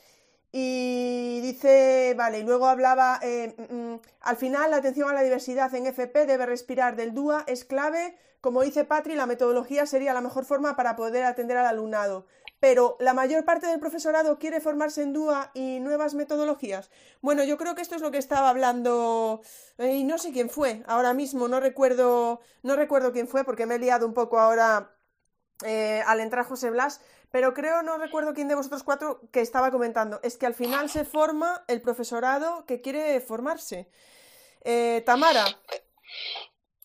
Y 0.57 1.41
dice, 1.41 2.15
vale, 2.17 2.39
y 2.39 2.43
luego 2.45 2.69
hablaba, 2.69 3.19
eh, 3.23 3.57
mm, 3.59 3.75
mm, 3.75 4.01
al 4.21 4.37
final 4.37 4.71
la 4.71 4.77
atención 4.77 5.11
a 5.11 5.13
la 5.13 5.25
diversidad 5.25 5.75
en 5.75 5.87
FP 5.89 6.27
debe 6.27 6.47
respirar 6.47 6.95
del 6.95 7.13
DUA, 7.13 7.43
es 7.49 7.65
clave, 7.65 8.17
como 8.41 8.63
dice 8.63 8.85
Patri, 8.85 9.17
la 9.17 9.27
metodología 9.27 9.85
sería 9.85 10.15
la 10.15 10.21
mejor 10.21 10.45
forma 10.45 10.77
para 10.77 10.95
poder 10.95 11.25
atender 11.25 11.57
al 11.57 11.67
alumnado. 11.67 12.27
Pero 12.61 12.97
la 13.01 13.15
mayor 13.15 13.45
parte 13.45 13.67
del 13.67 13.81
profesorado 13.81 14.39
quiere 14.39 14.61
formarse 14.61 15.03
en 15.03 15.13
DUA 15.13 15.51
y 15.55 15.81
nuevas 15.81 16.15
metodologías. 16.15 16.89
Bueno, 17.21 17.43
yo 17.43 17.59
creo 17.59 17.75
que 17.75 17.83
esto 17.83 17.97
es 17.97 18.01
lo 18.01 18.13
que 18.13 18.19
estaba 18.19 18.49
hablando 18.49 19.41
eh, 19.79 19.95
y 19.97 20.05
no 20.05 20.19
sé 20.19 20.31
quién 20.31 20.51
fue. 20.51 20.85
Ahora 20.87 21.15
mismo 21.15 21.49
no 21.49 21.59
recuerdo, 21.59 22.41
no 22.63 22.77
recuerdo 22.77 23.11
quién 23.11 23.27
fue 23.27 23.43
porque 23.43 23.67
me 23.67 23.75
he 23.75 23.79
liado 23.81 24.07
un 24.07 24.15
poco 24.15 24.39
ahora 24.39 24.95
eh, 25.65 26.03
al 26.07 26.21
entrar 26.21 26.45
José 26.45 26.71
Blas, 26.71 27.01
pero 27.35 27.53
creo, 27.53 27.83
no 27.83 27.99
recuerdo 27.99 28.33
quién 28.33 28.47
de 28.47 28.55
vosotros 28.55 28.85
cuatro 28.85 29.21
que 29.33 29.41
estaba 29.41 29.73
comentando, 29.73 30.21
es 30.23 30.39
que 30.39 30.47
al 30.47 30.55
final 30.55 30.89
se 30.89 31.05
forma 31.05 31.65
el 31.67 31.83
profesorado 31.83 32.65
que 32.65 32.81
quiere 32.81 33.21
formarse. 33.21 33.91
Eh, 34.61 35.03
Tamara. 35.05 35.45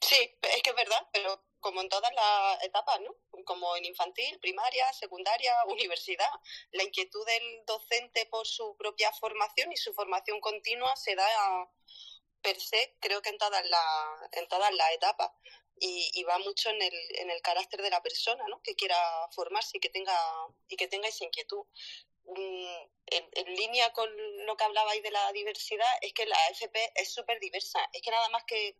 Sí, 0.02 0.38
es 0.42 0.64
que 0.64 0.72
es 0.72 0.76
verdad, 0.76 1.08
pero 1.14 1.40
como 1.60 1.82
en 1.82 1.90
todas 1.90 2.12
las 2.16 2.64
etapas, 2.64 3.00
¿no? 3.02 3.16
Como 3.44 3.76
en 3.76 3.86
infantil, 3.86 4.40
primaria, 4.40 4.92
secundaria, 4.94 5.54
universidad. 5.68 6.32
La 6.72 6.82
inquietud 6.82 7.24
del 7.28 7.64
docente 7.68 8.26
por 8.26 8.48
su 8.48 8.76
propia 8.76 9.12
formación 9.12 9.72
y 9.72 9.78
su 9.78 9.94
formación 9.94 10.42
continua 10.42 10.96
se 10.96 11.14
da 11.14 11.28
per 12.42 12.60
se, 12.60 12.98
creo 13.00 13.22
que 13.22 13.30
en 13.30 13.38
todas 13.38 13.64
las, 13.70 14.32
en 14.32 14.48
todas 14.48 14.74
las 14.74 14.92
etapas 14.94 15.30
y, 15.80 16.24
va 16.24 16.38
mucho 16.40 16.70
en 16.70 16.82
el, 16.82 16.94
en 17.16 17.32
el 17.32 17.42
carácter 17.42 17.82
de 17.82 17.90
la 17.90 18.02
persona, 18.02 18.46
¿no? 18.48 18.62
Que 18.62 18.76
quiera 18.76 18.98
formarse 19.32 19.78
y 19.78 19.80
que 19.80 19.90
tenga, 19.90 20.18
y 20.68 20.76
que 20.76 20.88
tenga 20.88 21.08
esa 21.08 21.26
inquietud. 21.26 21.66
Mm, 22.26 22.88
en, 23.08 23.30
en, 23.34 23.56
línea 23.56 23.92
con 23.94 24.10
lo 24.46 24.56
que 24.56 24.64
hablabais 24.64 25.02
de 25.02 25.12
la 25.12 25.32
diversidad, 25.32 25.88
es 26.02 26.14
que 26.14 26.26
la 26.26 26.38
FP 26.50 26.92
es 26.96 27.14
súper 27.14 27.40
diversa. 27.40 27.80
Es 27.94 28.02
que 28.02 28.12
nada 28.12 28.30
más 28.30 28.44
que 28.46 28.76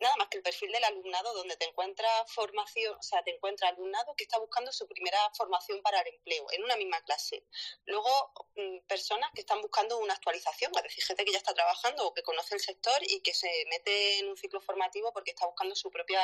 nada 0.00 0.16
más 0.16 0.28
que 0.28 0.38
el 0.38 0.42
perfil 0.42 0.72
del 0.72 0.84
alumnado 0.84 1.32
donde 1.34 1.56
te 1.56 1.66
encuentras 1.66 2.30
formación, 2.32 2.94
o 2.98 3.02
sea, 3.02 3.22
te 3.22 3.34
encuentra 3.34 3.68
alumnado 3.68 4.14
que 4.16 4.24
está 4.24 4.38
buscando 4.38 4.72
su 4.72 4.86
primera 4.86 5.18
formación 5.36 5.80
para 5.82 6.00
el 6.00 6.08
empleo 6.08 6.46
en 6.52 6.64
una 6.64 6.76
misma 6.76 7.00
clase. 7.02 7.44
Luego, 7.86 8.32
mm, 8.56 8.86
personas 8.86 9.30
que 9.34 9.40
están 9.40 9.60
buscando 9.60 9.98
una 9.98 10.14
actualización, 10.14 10.72
es 10.76 10.82
decir, 10.82 11.04
gente 11.04 11.24
que 11.24 11.32
ya 11.32 11.38
está 11.38 11.54
trabajando 11.54 12.06
o 12.06 12.14
que 12.14 12.22
conoce 12.22 12.54
el 12.54 12.60
sector 12.60 12.98
y 13.02 13.20
que 13.20 13.34
se 13.34 13.48
mete 13.70 14.18
en 14.18 14.28
un 14.28 14.36
ciclo 14.36 14.60
formativo 14.60 15.12
porque 15.12 15.30
está 15.30 15.46
buscando 15.46 15.74
su 15.74 15.90
propia 15.90 16.20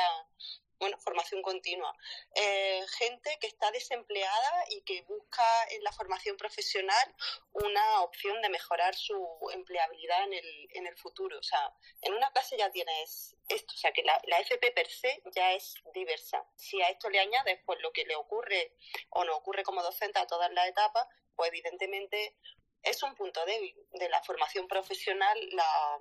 bueno, 0.81 0.97
formación 0.97 1.43
continua. 1.43 1.95
Eh, 2.33 2.83
gente 2.97 3.37
que 3.39 3.45
está 3.45 3.69
desempleada 3.69 4.65
y 4.71 4.81
que 4.81 5.03
busca 5.03 5.45
en 5.69 5.83
la 5.83 5.91
formación 5.91 6.35
profesional 6.37 7.15
una 7.53 8.01
opción 8.01 8.41
de 8.41 8.49
mejorar 8.49 8.95
su 8.95 9.23
empleabilidad 9.53 10.23
en 10.23 10.33
el, 10.33 10.67
en 10.73 10.87
el 10.87 10.97
futuro. 10.97 11.37
O 11.37 11.43
sea, 11.43 11.71
en 12.01 12.15
una 12.15 12.31
clase 12.31 12.57
ya 12.57 12.71
tienes 12.71 13.35
esto, 13.47 13.75
o 13.75 13.77
sea, 13.77 13.91
que 13.91 14.01
la, 14.01 14.39
FP 14.39 14.71
per 14.71 14.89
se 14.89 15.21
ya 15.35 15.51
es 15.53 15.75
diversa. 15.93 16.43
Si 16.55 16.81
a 16.81 16.89
esto 16.89 17.11
le 17.11 17.19
añades 17.19 17.59
pues 17.63 17.79
lo 17.81 17.91
que 17.93 18.05
le 18.05 18.15
ocurre 18.15 18.75
o 19.11 19.23
no 19.23 19.35
ocurre 19.35 19.63
como 19.63 19.83
docente 19.83 20.17
a 20.17 20.25
todas 20.25 20.51
las 20.51 20.67
etapas, 20.67 21.05
pues 21.35 21.49
evidentemente 21.49 22.35
es 22.81 23.03
un 23.03 23.13
punto 23.13 23.45
débil 23.45 23.75
de 23.91 24.09
la 24.09 24.23
formación 24.23 24.67
profesional 24.67 25.37
la, 25.51 25.99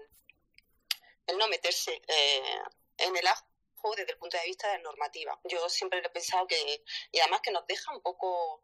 el 1.27 1.36
no 1.36 1.48
meterse 1.48 2.01
eh, 2.09 2.62
en 2.97 3.15
el 3.15 3.27
ajo 3.27 3.50
desde 3.97 4.12
el 4.12 4.19
punto 4.19 4.36
de 4.36 4.44
vista 4.44 4.69
de 4.69 4.78
la 4.78 4.82
normativa. 4.85 5.39
Yo 5.44 5.69
siempre 5.69 6.01
he 6.01 6.11
pensado 6.11 6.47
que, 6.47 6.85
y 7.12 7.20
además 7.20 7.40
que 7.40 7.51
nos 7.51 7.66
deja 7.66 7.93
un 7.93 8.02
poco, 8.02 8.62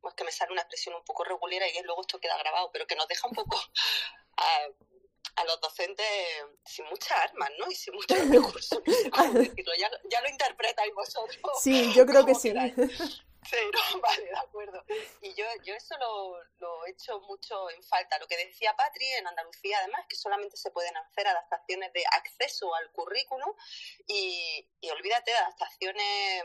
pues 0.00 0.14
que 0.14 0.24
me 0.24 0.32
sale 0.32 0.52
una 0.52 0.62
expresión 0.62 0.94
un 0.94 1.04
poco 1.04 1.24
regulera 1.24 1.68
y 1.68 1.82
luego 1.82 2.00
esto 2.00 2.20
queda 2.20 2.36
grabado, 2.38 2.70
pero 2.72 2.86
que 2.86 2.96
nos 2.96 3.08
deja 3.08 3.28
un 3.28 3.34
poco 3.34 3.56
a, 5.36 5.44
los 5.44 5.60
docentes 5.60 6.06
sin 6.64 6.84
muchas 6.86 7.12
armas, 7.12 7.50
¿no? 7.58 7.70
Y 7.70 7.74
sin 7.74 7.94
muchos 7.94 8.18
recursos. 8.28 8.82
Ya, 9.76 9.90
ya, 10.08 10.20
lo 10.20 10.28
interpretáis 10.28 10.94
vosotros. 10.94 11.60
Sí, 11.60 11.92
yo 11.94 12.06
creo 12.06 12.24
que 12.24 12.34
sí. 12.34 12.52
Cero, 13.48 13.78
vale, 14.02 14.24
de 14.24 14.38
acuerdo. 14.38 14.84
Y 15.20 15.34
yo, 15.34 15.44
yo 15.64 15.74
eso 15.74 15.96
lo, 15.98 16.42
lo 16.58 16.86
he 16.86 16.90
hecho 16.90 17.20
mucho 17.20 17.70
en 17.70 17.82
falta. 17.82 18.18
Lo 18.18 18.26
que 18.26 18.36
decía 18.36 18.74
Patri, 18.76 19.06
en 19.06 19.26
Andalucía 19.26 19.78
además, 19.78 20.06
que 20.08 20.16
solamente 20.16 20.56
se 20.56 20.70
pueden 20.70 20.96
hacer 20.96 21.26
adaptaciones 21.26 21.92
de 21.92 22.04
acceso 22.12 22.74
al 22.74 22.90
currículum 22.92 23.54
y, 24.06 24.66
y 24.80 24.90
olvídate 24.90 25.30
de 25.30 25.36
adaptaciones 25.36 26.44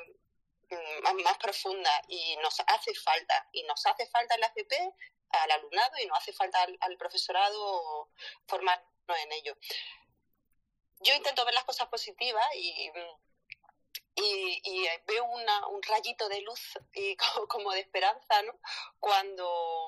mm, 0.69 1.23
más, 1.23 1.37
profundas 1.37 2.01
y 2.07 2.37
nos 2.37 2.59
hace 2.67 2.93
falta, 2.95 3.47
y 3.53 3.63
nos 3.63 3.85
hace 3.85 4.05
falta 4.07 4.35
el 4.35 4.43
ACP 4.43 4.73
al 5.29 5.51
alumnado 5.51 5.97
y 6.01 6.05
nos 6.05 6.17
hace 6.17 6.33
falta 6.33 6.61
al, 6.61 6.77
al 6.81 6.97
profesorado 6.97 8.09
formarnos 8.47 8.87
en 9.23 9.31
ello. 9.33 9.57
Yo 11.01 11.13
intento 11.15 11.45
ver 11.45 11.53
las 11.53 11.63
cosas 11.63 11.87
positivas 11.87 12.45
y 12.55 12.91
y, 14.21 14.87
veo 15.07 15.25
un 15.25 15.83
rayito 15.83 16.27
de 16.29 16.41
luz 16.41 16.77
y 16.93 17.15
como, 17.47 17.71
de 17.71 17.81
esperanza, 17.81 18.41
¿no? 18.43 18.53
Cuando, 18.99 19.87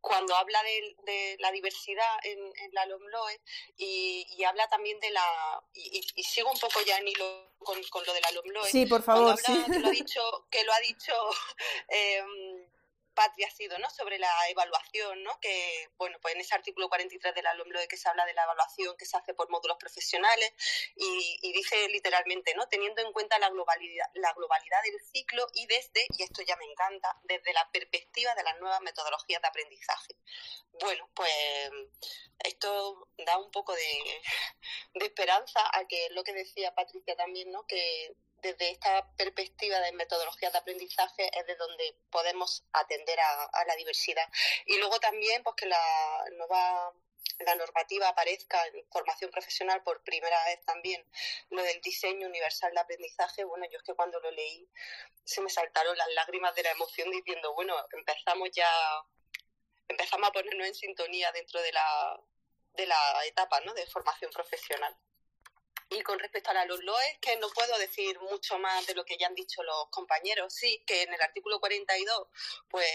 cuando 0.00 0.34
habla 0.36 0.62
de, 0.62 1.36
la 1.38 1.50
diversidad 1.52 2.18
en, 2.22 2.52
la 2.72 2.86
LOMLOE 2.86 3.40
y, 3.76 4.44
habla 4.44 4.68
también 4.68 4.98
de 5.00 5.10
la... 5.10 5.62
Y, 5.74 6.22
sigo 6.22 6.50
un 6.50 6.58
poco 6.58 6.80
ya 6.82 6.98
en 6.98 7.08
hilo 7.08 7.54
con, 7.58 7.80
lo 8.06 8.12
de 8.12 8.20
la 8.20 8.30
LOMLOE. 8.32 8.70
Sí, 8.70 8.86
por 8.86 9.02
favor. 9.02 9.36
que, 9.42 9.78
lo 9.78 9.88
ha 9.88 9.90
dicho, 9.90 10.46
que 10.50 10.64
lo 10.64 10.72
ha 10.72 10.80
dicho 10.80 11.12
em, 11.88 12.66
Patria 13.14 13.48
ha 13.48 13.50
sido, 13.50 13.78
¿no? 13.78 13.88
Sobre 13.90 14.18
la 14.18 14.30
evaluación, 14.48 15.22
¿no? 15.22 15.38
Que, 15.40 15.88
bueno, 15.96 16.18
pues 16.20 16.34
en 16.34 16.40
ese 16.40 16.54
artículo 16.54 16.88
43 16.88 17.34
de 17.34 17.42
la 17.42 17.54
LOMLOE 17.54 17.88
que 17.88 17.96
se 17.96 18.08
habla 18.08 18.24
de 18.26 18.34
la 18.34 18.44
evaluación 18.44 18.96
que 18.96 19.06
se 19.06 19.16
hace 19.16 19.34
por 19.34 19.50
módulos 19.50 19.76
profesionales 19.78 20.52
y, 20.96 21.52
dice 21.52 21.88
literalmente, 21.88 22.54
¿no? 22.54 22.66
Teniendo 22.68 23.02
en 23.02 23.12
cuenta 23.12 23.38
la 23.38 23.50
globalidad, 23.50 24.06
la 24.14 24.32
globalidad 24.32 24.82
del 24.82 25.00
ciclo 25.00 25.46
y 25.54 25.66
desde, 25.66 26.06
y 26.16 26.22
esto 26.22 26.42
ya 26.42 26.56
me 26.56 26.64
encanta, 26.64 27.16
desde 27.24 27.52
la 27.52 27.68
perspectiva 27.70 28.34
de 28.34 28.44
las 28.44 28.58
nuevas 28.60 28.80
metodologías 28.80 29.42
de 29.42 29.48
aprendizaje. 29.48 30.16
Bueno, 30.80 31.10
pues 31.14 31.30
esto 32.44 33.08
da 33.18 33.38
un 33.38 33.50
poco 33.50 33.74
de, 33.74 34.22
de 34.94 35.06
esperanza 35.06 35.60
a 35.72 35.86
que 35.86 36.08
lo 36.10 36.24
que 36.24 36.32
decía 36.32 36.74
Patricia 36.74 37.16
también, 37.16 37.50
¿no? 37.50 37.66
Que 37.66 38.14
desde 38.42 38.70
esta 38.70 39.06
perspectiva 39.16 39.78
de 39.80 39.92
metodología 39.92 40.50
de 40.50 40.58
aprendizaje 40.58 41.30
es 41.38 41.46
de 41.46 41.56
donde 41.56 41.96
podemos 42.10 42.64
atender 42.72 43.18
a, 43.20 43.64
la 43.66 43.76
diversidad. 43.76 44.26
Y 44.66 44.78
luego 44.78 44.98
también 45.00 45.42
pues 45.42 45.56
que 45.56 45.66
la 45.66 46.24
nueva 46.36 46.92
la 47.38 47.54
normativa 47.54 48.08
aparezca 48.08 48.66
en 48.66 48.84
formación 48.90 49.30
profesional 49.30 49.82
por 49.82 50.02
primera 50.02 50.44
vez 50.44 50.62
también 50.64 51.02
lo 51.50 51.62
del 51.62 51.80
diseño 51.80 52.28
universal 52.28 52.72
de 52.74 52.80
aprendizaje, 52.80 53.44
bueno, 53.44 53.66
yo 53.70 53.78
es 53.78 53.82
que 53.82 53.94
cuando 53.94 54.20
lo 54.20 54.30
leí 54.30 54.68
se 55.24 55.40
me 55.40 55.48
saltaron 55.48 55.96
las 55.96 56.08
lágrimas 56.14 56.54
de 56.54 56.62
la 56.64 56.72
emoción 56.72 57.10
diciendo, 57.10 57.54
bueno, 57.54 57.74
empezamos 57.92 58.50
ya, 58.52 58.68
empezamos 59.88 60.28
a 60.28 60.32
ponernos 60.32 60.66
en 60.66 60.74
sintonía 60.74 61.30
dentro 61.32 61.60
de 61.62 61.72
la, 61.72 62.20
de 62.74 62.86
la 62.86 63.24
etapa 63.26 63.60
¿no? 63.60 63.72
de 63.74 63.86
formación 63.86 64.30
profesional. 64.32 64.96
Y 65.90 66.02
con 66.02 66.18
respecto 66.18 66.50
a 66.50 66.54
la 66.54 66.64
LOE, 66.64 67.18
que 67.20 67.36
no 67.36 67.48
puedo 67.50 67.76
decir 67.78 68.18
mucho 68.20 68.58
más 68.58 68.86
de 68.86 68.94
lo 68.94 69.04
que 69.04 69.16
ya 69.18 69.26
han 69.26 69.34
dicho 69.34 69.62
los 69.62 69.88
compañeros. 69.90 70.54
Sí, 70.54 70.82
que 70.86 71.02
en 71.02 71.12
el 71.12 71.20
artículo 71.20 71.58
42, 71.58 72.28
pues 72.68 72.88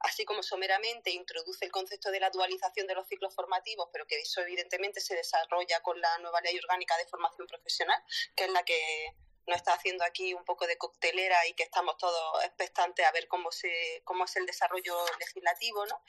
así 0.00 0.24
como 0.24 0.42
someramente 0.42 1.10
introduce 1.10 1.64
el 1.64 1.70
concepto 1.70 2.10
de 2.10 2.20
la 2.20 2.30
dualización 2.30 2.86
de 2.86 2.94
los 2.94 3.06
ciclos 3.06 3.34
formativos, 3.34 3.88
pero 3.92 4.06
que 4.06 4.20
eso 4.20 4.40
evidentemente 4.40 5.00
se 5.00 5.14
desarrolla 5.14 5.80
con 5.80 6.00
la 6.00 6.18
nueva 6.18 6.40
ley 6.40 6.58
orgánica 6.58 6.96
de 6.98 7.06
formación 7.06 7.46
profesional, 7.46 8.02
que 8.34 8.44
es 8.44 8.50
la 8.50 8.64
que 8.64 9.14
nos 9.46 9.56
está 9.56 9.74
haciendo 9.74 10.04
aquí 10.04 10.34
un 10.34 10.44
poco 10.44 10.66
de 10.66 10.78
coctelera 10.78 11.46
y 11.48 11.54
que 11.54 11.64
estamos 11.64 11.96
todos 11.98 12.44
expectantes 12.44 13.04
a 13.04 13.12
ver 13.12 13.26
cómo, 13.28 13.50
se, 13.50 14.02
cómo 14.04 14.24
es 14.24 14.36
el 14.36 14.46
desarrollo 14.46 14.94
legislativo, 15.18 15.84
¿no? 15.86 16.00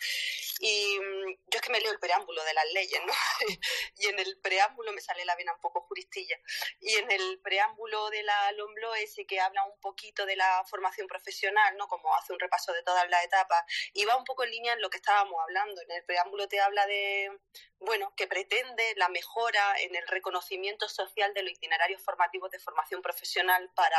Y 0.59 0.99
mm, 0.99 1.29
yo 1.47 1.57
es 1.57 1.61
que 1.61 1.71
me 1.71 1.79
leo 1.79 1.91
el 1.91 1.99
preámbulo 1.99 2.43
de 2.43 2.53
las 2.53 2.65
leyes, 2.73 3.01
¿no? 3.05 3.13
y 3.97 4.07
en 4.07 4.19
el 4.19 4.37
preámbulo 4.39 4.91
me 4.91 5.01
sale 5.01 5.25
la 5.25 5.35
vena 5.35 5.53
un 5.53 5.59
poco 5.59 5.81
juristilla. 5.81 6.37
Y 6.79 6.95
en 6.95 7.11
el 7.11 7.39
preámbulo 7.39 8.09
de 8.11 8.23
la 8.23 8.51
LOMBLOE 8.51 9.07
sí 9.07 9.25
que 9.25 9.39
habla 9.39 9.63
un 9.65 9.79
poquito 9.79 10.25
de 10.25 10.35
la 10.35 10.63
formación 10.69 11.07
profesional, 11.07 11.75
¿no? 11.77 11.87
Como 11.87 12.15
hace 12.15 12.33
un 12.33 12.39
repaso 12.39 12.71
de 12.71 12.83
todas 12.83 13.09
las 13.09 13.23
etapas 13.25 13.63
y 13.93 14.05
va 14.05 14.15
un 14.15 14.25
poco 14.25 14.43
en 14.43 14.51
línea 14.51 14.73
en 14.73 14.81
lo 14.81 14.89
que 14.89 14.97
estábamos 14.97 15.39
hablando. 15.41 15.81
En 15.81 15.91
el 15.91 16.03
preámbulo 16.05 16.47
te 16.47 16.59
habla 16.59 16.85
de 16.85 17.31
bueno, 17.79 18.13
que 18.15 18.27
pretende 18.27 18.93
la 18.95 19.09
mejora 19.09 19.75
en 19.81 19.93
el 19.93 20.07
reconocimiento 20.07 20.87
social 20.87 21.33
de 21.33 21.43
los 21.43 21.51
itinerarios 21.51 22.01
formativos 22.01 22.49
de 22.49 22.59
formación 22.59 23.01
profesional 23.01 23.22
para 23.75 23.97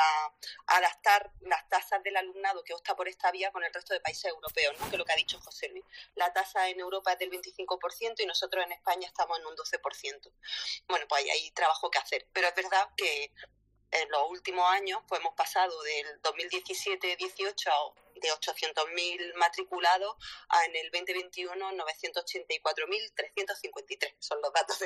adaptar 0.66 1.30
las 1.40 1.68
tasas 1.68 2.02
del 2.02 2.16
alumnado 2.16 2.62
que 2.64 2.74
opta 2.74 2.94
por 2.94 3.08
esta 3.08 3.30
vía 3.30 3.50
con 3.52 3.64
el 3.64 3.72
resto 3.72 3.94
de 3.94 4.00
países 4.00 4.26
europeos, 4.26 4.78
¿no? 4.78 4.88
que 4.88 4.96
es 4.96 4.98
lo 4.98 5.04
que 5.04 5.12
ha 5.12 5.16
dicho 5.16 5.40
José 5.40 5.68
Luis. 5.68 5.84
La 6.14 6.32
tasa 6.32 6.68
en 6.68 6.80
Europa 6.80 7.12
es 7.12 7.18
del 7.18 7.30
25% 7.30 8.20
y 8.20 8.26
nosotros 8.26 8.64
en 8.64 8.72
España 8.72 9.06
estamos 9.06 9.38
en 9.38 9.46
un 9.46 9.56
12%. 9.56 10.32
Bueno, 10.88 11.06
pues 11.08 11.24
hay 11.30 11.50
trabajo 11.52 11.90
que 11.90 11.98
hacer, 11.98 12.26
pero 12.32 12.48
es 12.48 12.54
verdad 12.54 12.88
que 12.96 13.32
en 13.90 14.10
los 14.10 14.28
últimos 14.28 14.68
años 14.70 15.00
pues 15.08 15.20
hemos 15.20 15.34
pasado 15.34 15.82
del 15.82 16.20
2017-18 16.22 17.94
de 18.16 18.28
800.000 18.28 19.34
matriculados 19.34 20.16
a 20.48 20.64
en 20.64 20.76
el 20.76 20.90
2021 20.90 21.72
984.353 21.72 24.14
son 24.18 24.40
los 24.42 24.52
datos 24.52 24.78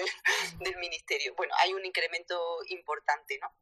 del 0.58 0.76
Ministerio. 0.76 1.34
Bueno, 1.36 1.54
hay 1.58 1.72
un 1.74 1.84
incremento 1.84 2.60
importante, 2.68 3.38
¿no? 3.40 3.52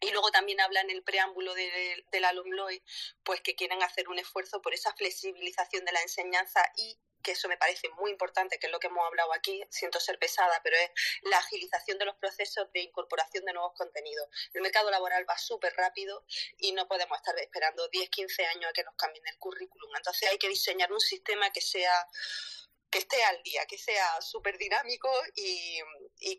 Y 0.00 0.10
luego 0.10 0.30
también 0.30 0.60
habla 0.60 0.80
en 0.80 0.90
el 0.90 1.02
preámbulo 1.02 1.54
de, 1.54 2.04
del 2.10 2.24
alumloe, 2.24 2.82
pues 3.22 3.40
que 3.42 3.54
quieren 3.54 3.82
hacer 3.82 4.08
un 4.08 4.18
esfuerzo 4.18 4.62
por 4.62 4.72
esa 4.72 4.92
flexibilización 4.94 5.84
de 5.84 5.92
la 5.92 6.02
enseñanza 6.02 6.62
y 6.76 6.98
que 7.22 7.32
eso 7.32 7.48
me 7.48 7.56
parece 7.56 7.88
muy 7.90 8.10
importante, 8.10 8.58
que 8.58 8.66
es 8.66 8.72
lo 8.72 8.80
que 8.80 8.86
hemos 8.86 9.06
hablado 9.06 9.32
aquí, 9.32 9.62
siento 9.70 10.00
ser 10.00 10.18
pesada, 10.18 10.60
pero 10.62 10.76
es 10.76 10.90
la 11.22 11.38
agilización 11.38 11.98
de 11.98 12.06
los 12.06 12.16
procesos 12.16 12.70
de 12.72 12.80
incorporación 12.80 13.44
de 13.44 13.52
nuevos 13.52 13.74
contenidos. 13.74 14.28
El 14.52 14.62
mercado 14.62 14.90
laboral 14.90 15.28
va 15.28 15.36
súper 15.38 15.74
rápido 15.76 16.24
y 16.58 16.72
no 16.72 16.88
podemos 16.88 17.18
estar 17.18 17.38
esperando 17.38 17.88
10, 17.88 18.08
15 18.10 18.46
años 18.46 18.70
a 18.70 18.72
que 18.72 18.84
nos 18.84 18.94
cambien 18.94 19.26
el 19.26 19.38
currículum. 19.38 19.94
Entonces 19.96 20.30
hay 20.30 20.38
que 20.38 20.48
diseñar 20.48 20.92
un 20.92 21.00
sistema 21.00 21.50
que 21.52 21.60
sea 21.60 22.06
que 22.90 22.98
esté 22.98 23.22
al 23.22 23.40
día, 23.44 23.64
que 23.66 23.78
sea 23.78 24.20
súper 24.20 24.58
dinámico 24.58 25.08
y, 25.36 25.80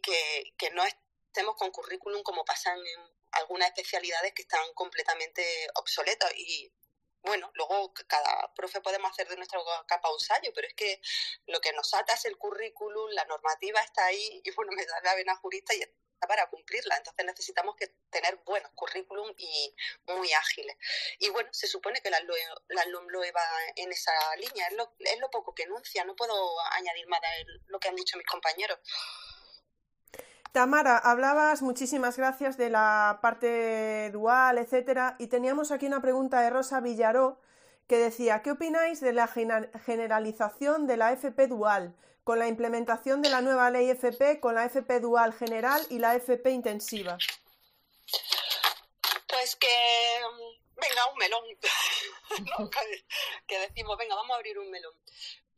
que, 0.02 0.54
que 0.58 0.70
no 0.72 0.84
estemos 0.84 1.56
con 1.56 1.72
currículum 1.72 2.24
como 2.24 2.44
pasan 2.44 2.78
en 2.78 3.11
algunas 3.34 3.70
especialidades 3.70 4.34
que 4.34 4.44
están 4.44 4.62
completamente 4.74 5.44
obsoletos 5.76 6.32
y 6.36 6.72
bueno, 7.24 7.52
luego 7.54 7.94
cada 8.08 8.52
profe 8.56 8.82
podemos 8.82 9.12
hacer 9.12 9.28
de 9.28 9.36
nuestra 9.36 9.60
capa 9.88 10.10
un 10.10 10.16
ensayo, 10.16 10.52
pero 10.56 10.68
es 10.68 10.74
que 10.74 11.00
lo 11.46 11.62
que 11.62 11.72
nos 11.74 11.94
ata 11.94 12.14
es 12.14 12.26
el 12.26 12.38
currículum, 12.38 13.12
la 13.12 13.26
normativa 13.26 13.80
está 13.82 14.06
ahí 14.06 14.42
y 14.44 14.52
bueno, 14.52 14.72
me 14.72 14.86
da 14.86 15.00
la 15.04 15.16
vena 15.16 15.36
jurista 15.36 15.74
y 15.76 15.82
está 15.82 16.28
para 16.28 16.50
cumplirla. 16.50 16.98
Entonces 16.98 17.26
necesitamos 17.26 17.76
que 17.76 17.88
tener 18.10 18.38
buenos 18.38 18.72
currículum 18.74 19.32
y 19.38 19.76
muy 20.08 20.34
ágiles. 20.34 20.76
Y 21.20 21.30
bueno, 21.30 21.50
se 21.54 21.68
supone 21.68 22.02
que 22.02 22.10
la, 22.10 22.20
LOMLOE 22.88 23.32
va 23.32 23.48
en 23.76 23.92
esa 23.92 24.14
línea, 24.38 24.68
es 24.68 24.74
lo, 24.74 24.94
es 25.00 25.20
lo 25.20 25.30
poco 25.30 25.54
que 25.54 25.64
enuncia, 25.64 26.04
no 26.04 26.16
puedo 26.16 26.60
añadir 26.72 27.08
más 27.08 27.22
de 27.22 27.46
lo 27.68 27.80
que 27.80 27.90
han 27.90 27.96
dicho 27.96 28.18
mis 28.18 28.28
compañeros. 28.28 28.80
Tamara, 30.52 30.98
hablabas, 30.98 31.62
muchísimas 31.62 32.18
gracias, 32.18 32.58
de 32.58 32.70
la 32.70 33.20
parte 33.22 34.10
dual, 34.12 34.58
etcétera, 34.58 35.16
y 35.18 35.28
teníamos 35.28 35.72
aquí 35.72 35.86
una 35.86 36.02
pregunta 36.02 36.42
de 36.42 36.50
Rosa 36.50 36.82
Villaró 36.82 37.40
que 37.88 37.98
decía, 37.98 38.42
¿qué 38.42 38.52
opináis 38.52 39.00
de 39.00 39.14
la 39.14 39.28
generalización 39.28 40.88
de 40.88 40.98
la 40.98 41.14
FP 41.14 41.48
dual 41.48 41.96
con 42.26 42.38
la 42.38 42.48
implementación 42.48 43.22
de 43.22 43.30
la 43.30 43.42
nueva 43.42 43.70
ley 43.70 43.90
FP 43.90 44.42
con 44.42 44.56
la 44.56 44.66
FP 44.66 45.00
dual 45.00 45.34
general 45.34 45.86
y 45.90 46.00
la 46.00 46.16
FP 46.16 46.52
intensiva? 46.52 47.18
Pues 49.28 49.56
que 49.56 49.68
venga 50.76 51.12
un 51.12 51.18
melón, 51.18 51.44
que 53.48 53.60
decimos, 53.60 53.98
venga, 53.98 54.16
vamos 54.16 54.32
a 54.32 54.36
abrir 54.36 54.60
un 54.60 54.70
melón. 54.70 54.94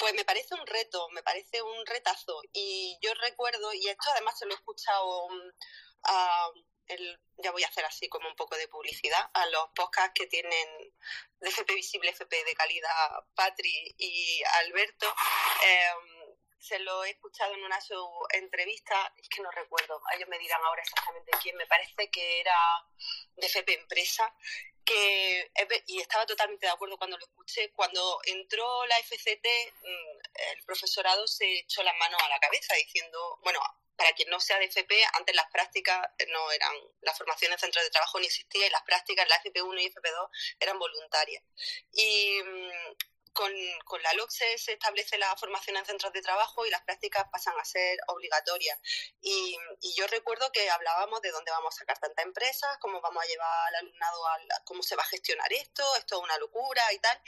Pues 0.03 0.15
me 0.15 0.25
parece 0.25 0.53
un 0.53 0.67
reto, 0.67 1.07
me 1.11 1.23
parece 1.23 1.61
un 1.61 1.85
retazo. 1.85 2.41
Y 2.51 2.99
yo 3.01 3.13
recuerdo, 3.21 3.71
y 3.73 3.87
esto 3.87 4.11
además 4.11 4.37
se 4.37 4.45
lo 4.45 4.51
he 4.51 4.55
escuchado 4.55 5.29
mm, 5.29 5.49
a 6.03 6.49
el, 6.87 7.21
ya 7.37 7.51
voy 7.51 7.63
a 7.63 7.69
hacer 7.69 7.85
así 7.85 8.09
como 8.09 8.27
un 8.27 8.35
poco 8.35 8.57
de 8.57 8.67
publicidad, 8.67 9.31
a 9.33 9.45
los 9.45 9.69
podcasts 9.73 10.11
que 10.13 10.27
tienen 10.27 10.67
de 11.39 11.49
FP 11.49 11.73
Visible, 11.73 12.09
FP 12.09 12.43
de 12.43 12.53
calidad, 12.53 13.23
Patri 13.33 13.95
y 13.97 14.43
Alberto. 14.65 15.07
Em, 15.63 16.35
se 16.59 16.79
lo 16.79 17.05
he 17.05 17.11
escuchado 17.11 17.53
en 17.53 17.63
una 17.63 17.79
su 17.79 17.95
entrevista, 18.31 19.13
es 19.15 19.29
que 19.29 19.41
no 19.41 19.51
recuerdo, 19.51 20.01
ellos 20.15 20.27
me 20.27 20.39
dirán 20.39 20.61
ahora 20.65 20.81
exactamente 20.81 21.31
quién, 21.41 21.55
me 21.55 21.67
parece 21.67 22.09
que 22.09 22.41
era 22.41 22.57
de 23.37 23.47
FP 23.47 23.73
Empresa, 23.73 24.35
que 24.85 25.51
y 25.87 25.99
estaba 25.99 26.25
totalmente 26.25 26.65
de 26.65 26.71
acuerdo 26.71 26.97
cuando 26.97 27.17
lo 27.17 27.25
escuché. 27.25 27.71
Cuando 27.71 28.19
entró 28.25 28.85
la 28.85 28.97
FCT, 28.99 29.45
mm, 29.81 30.19
el 30.53 30.63
profesorado 30.63 31.27
se 31.27 31.59
echó 31.59 31.83
las 31.83 31.95
manos 31.97 32.21
a 32.21 32.29
la 32.29 32.39
cabeza 32.39 32.75
diciendo, 32.75 33.39
bueno, 33.43 33.59
para 33.95 34.13
quien 34.13 34.29
no 34.29 34.39
sea 34.39 34.57
de 34.59 34.65
FP, 34.65 35.05
antes 35.13 35.35
las 35.35 35.49
prácticas 35.51 36.07
no 36.29 36.51
eran, 36.51 36.73
la 37.01 37.13
formación 37.13 37.51
en 37.51 37.59
centros 37.59 37.83
de 37.83 37.91
trabajo 37.91 38.19
ni 38.19 38.25
existía 38.25 38.67
y 38.67 38.69
las 38.69 38.83
prácticas, 38.83 39.27
la 39.29 39.39
FP1 39.41 39.81
y 39.81 39.85
FP2, 39.85 40.29
eran 40.59 40.79
voluntarias. 40.79 41.43
Y 41.93 42.41
mm, 42.43 42.95
con, 43.33 43.51
con, 43.85 44.01
la 44.01 44.13
LOCSE 44.13 44.57
se 44.57 44.73
establece 44.73 45.17
la 45.17 45.35
formación 45.35 45.77
en 45.77 45.85
centros 45.85 46.13
de 46.13 46.21
trabajo 46.21 46.65
y 46.65 46.69
las 46.69 46.83
prácticas 46.83 47.25
pasan 47.31 47.53
a 47.59 47.65
ser 47.65 47.97
obligatorias. 48.07 48.79
Y, 49.21 49.57
yo 49.95 50.07
recuerdo 50.07 50.51
que 50.51 50.69
hablábamos 50.69 51.21
de 51.21 51.31
dónde 51.31 51.51
vamos 51.51 51.75
a 51.75 51.79
sacar 51.79 51.99
tanta 51.99 52.23
empresa, 52.23 52.77
cómo 52.79 52.99
vamos 53.01 53.23
a 53.23 53.27
llevar 53.27 53.67
al 53.67 53.75
alumnado, 53.75 54.19
cómo 54.65 54.81
se 54.81 54.95
va 54.95 55.03
a 55.03 55.07
gestionar 55.07 55.51
esto, 55.53 55.83
esto 55.97 56.17
es 56.17 56.23
una 56.23 56.37
locura 56.37 56.81
y 56.93 56.99
tal. 56.99 57.21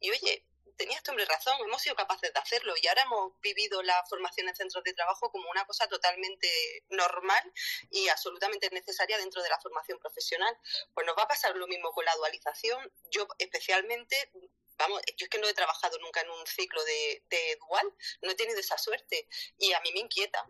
Y 0.00 0.10
oye, 0.10 0.44
tenía 0.76 0.96
este 0.96 1.10
hombre 1.10 1.24
razón, 1.26 1.54
hemos 1.60 1.80
sido 1.80 1.94
capaces 1.94 2.32
de 2.32 2.40
hacerlo 2.40 2.74
y 2.80 2.86
ahora 2.86 3.02
hemos 3.02 3.40
vivido 3.40 3.82
la 3.82 4.04
formación 4.08 4.48
en 4.48 4.56
centros 4.56 4.82
de 4.84 4.92
trabajo 4.92 5.30
como 5.30 5.48
una 5.50 5.64
cosa 5.64 5.86
totalmente 5.88 6.48
normal 6.90 7.52
y 7.90 8.08
absolutamente 8.08 8.68
necesaria 8.70 9.18
dentro 9.18 9.42
de 9.42 9.48
la 9.48 9.60
formación 9.60 9.98
profesional. 9.98 10.56
Pues 10.92 11.06
nos 11.06 11.16
va 11.16 11.22
a 11.24 11.28
pasar 11.28 11.56
lo 11.56 11.66
mismo 11.66 11.92
con 11.92 12.04
la 12.04 12.14
dualización. 12.16 12.92
Yo 13.10 13.26
especialmente 13.38 14.30
vamos, 14.78 15.00
yo 15.16 15.24
es 15.24 15.28
que 15.28 15.38
no 15.38 15.48
he 15.48 15.54
trabajado 15.54 15.98
nunca 15.98 16.20
en 16.20 16.30
un 16.30 16.46
ciclo 16.46 16.82
de, 16.84 17.22
dual, 17.68 17.92
no 18.22 18.30
he 18.30 18.34
tenido 18.34 18.58
esa 18.58 18.78
suerte 18.78 19.28
y 19.58 19.72
a 19.72 19.80
mí 19.80 19.92
me 19.92 20.00
inquieta, 20.00 20.46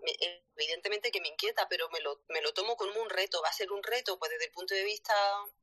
evidentemente 0.57 1.11
que 1.11 1.21
me 1.21 1.29
inquieta, 1.29 1.69
pero 1.69 1.89
me 1.91 2.01
lo, 2.01 2.23
me 2.29 2.41
lo 2.41 2.53
tomo 2.55 2.77
como 2.77 3.01
un 3.01 3.11
reto, 3.11 3.43
va 3.43 3.49
a 3.49 3.53
ser 3.53 3.73
un 3.73 3.83
reto 3.83 4.19
pues 4.19 4.31
desde 4.31 4.47
el 4.47 4.53
punto 4.53 4.75
de 4.75 4.85
vista 4.85 5.15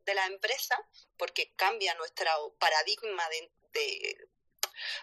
de 0.05 0.13
la 0.13 0.25
empresa, 0.25 0.77
porque 1.17 1.53
cambia 1.55 1.93
nuestro 1.95 2.55
paradigma 2.59 3.27
de, 3.29 4.17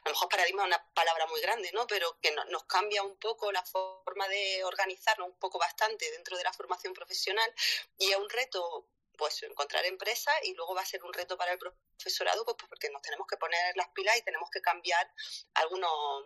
a 0.04 0.08
lo 0.08 0.12
mejor 0.12 0.28
paradigma 0.28 0.62
es 0.62 0.68
una 0.68 0.92
palabra 0.94 1.26
muy 1.26 1.40
grande, 1.40 1.70
¿no? 1.72 1.86
Pero 1.86 2.18
que 2.20 2.32
nos 2.32 2.64
cambia 2.64 3.02
un 3.02 3.16
poco 3.18 3.52
la 3.52 3.62
forma 3.64 4.28
de 4.28 4.64
organizarnos, 4.64 5.28
un 5.28 5.38
poco 5.38 5.58
bastante 5.58 6.10
dentro 6.10 6.36
de 6.36 6.44
la 6.44 6.52
formación 6.52 6.94
profesional 6.94 7.52
y 7.98 8.10
es 8.10 8.16
un 8.16 8.28
reto 8.28 8.88
pues 9.18 9.42
encontrar 9.42 9.84
empresas 9.84 10.34
y 10.44 10.54
luego 10.54 10.74
va 10.74 10.80
a 10.82 10.86
ser 10.86 11.04
un 11.04 11.12
reto 11.12 11.36
para 11.36 11.52
el 11.52 11.58
profesorado 11.58 12.44
pues, 12.44 12.56
porque 12.68 12.88
nos 12.88 13.02
tenemos 13.02 13.26
que 13.26 13.36
poner 13.36 13.76
las 13.76 13.88
pilas 13.88 14.16
y 14.16 14.22
tenemos 14.22 14.48
que 14.50 14.62
cambiar 14.62 15.12
algunos, 15.54 16.24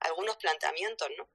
algunos 0.00 0.36
planteamientos, 0.36 1.08
¿no? 1.18 1.28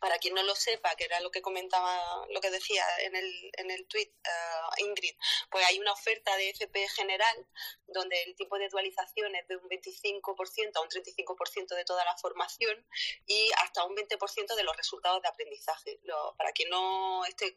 Para 0.00 0.18
quien 0.18 0.34
no 0.34 0.42
lo 0.42 0.56
sepa, 0.56 0.94
que 0.96 1.04
era 1.04 1.20
lo 1.20 1.30
que 1.30 1.40
comentaba, 1.40 2.26
lo 2.28 2.40
que 2.40 2.50
decía 2.50 2.84
en 2.98 3.14
el, 3.14 3.50
en 3.56 3.70
el 3.70 3.86
tweet 3.86 4.10
uh, 4.26 4.82
Ingrid, 4.82 5.14
pues 5.50 5.64
hay 5.66 5.78
una 5.78 5.92
oferta 5.92 6.36
de 6.36 6.50
FP 6.50 6.88
general 6.88 7.46
donde 7.86 8.20
el 8.24 8.34
tipo 8.34 8.58
de 8.58 8.68
dualización 8.68 9.34
es 9.36 9.46
de 9.46 9.56
un 9.56 9.68
25% 9.68 10.76
a 10.76 10.80
un 10.80 10.88
35% 10.88 11.74
de 11.76 11.84
toda 11.84 12.04
la 12.04 12.16
formación 12.16 12.84
y 13.24 13.50
hasta 13.62 13.84
un 13.84 13.94
20% 13.94 14.56
de 14.56 14.64
los 14.64 14.76
resultados 14.76 15.22
de 15.22 15.28
aprendizaje. 15.28 16.00
para 16.36 16.52
quien 16.52 16.70
no 16.70 17.24
esté 17.24 17.56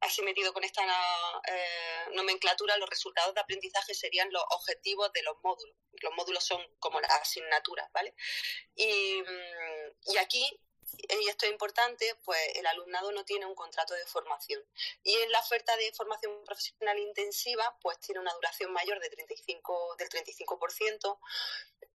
así 0.00 0.22
metido 0.22 0.52
con 0.52 0.64
esta 0.64 0.82
eh, 0.82 2.10
nomenclatura, 2.12 2.76
los 2.78 2.88
resultados 2.88 3.34
de 3.34 3.40
aprendizaje 3.40 3.94
serían 3.94 4.32
los 4.32 4.42
objetivos 4.50 5.12
de 5.12 5.22
los 5.22 5.36
módulos. 5.42 5.76
Los 6.02 6.12
módulos 6.14 6.44
son 6.44 6.60
como 6.78 7.00
las 7.00 7.10
asignaturas, 7.12 7.90
¿vale? 7.92 8.14
Y, 8.74 9.22
mm, 9.22 10.12
y 10.12 10.16
aquí 10.18 10.60
y 10.92 11.28
esto 11.28 11.46
es 11.46 11.52
importante, 11.52 12.14
pues 12.24 12.40
el 12.54 12.66
alumnado 12.66 13.12
no 13.12 13.24
tiene 13.24 13.46
un 13.46 13.54
contrato 13.54 13.94
de 13.94 14.06
formación. 14.06 14.62
Y 15.02 15.14
en 15.16 15.30
la 15.30 15.40
oferta 15.40 15.76
de 15.76 15.92
formación 15.92 16.42
profesional 16.44 16.98
intensiva, 16.98 17.76
pues 17.80 17.98
tiene 18.00 18.20
una 18.20 18.32
duración 18.34 18.72
mayor 18.72 19.00
de 19.00 19.10
35, 19.10 19.96
del 19.98 20.08
35%, 20.08 21.18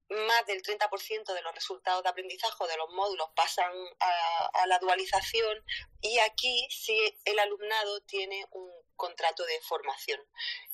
más 0.09 0.45
del 0.45 0.61
30% 0.61 1.33
de 1.33 1.41
los 1.41 1.55
resultados 1.55 2.03
de 2.03 2.09
aprendizaje 2.09 2.67
de 2.67 2.77
los 2.77 2.89
módulos 2.89 3.29
pasan 3.35 3.73
a, 3.99 4.67
la 4.67 4.79
dualización 4.79 5.63
y 6.01 6.19
aquí 6.19 6.67
sí 6.69 6.97
el 7.25 7.39
alumnado 7.39 8.01
tiene 8.01 8.45
un 8.51 8.71
contrato 8.95 9.45
de 9.45 9.59
formación. 9.61 10.19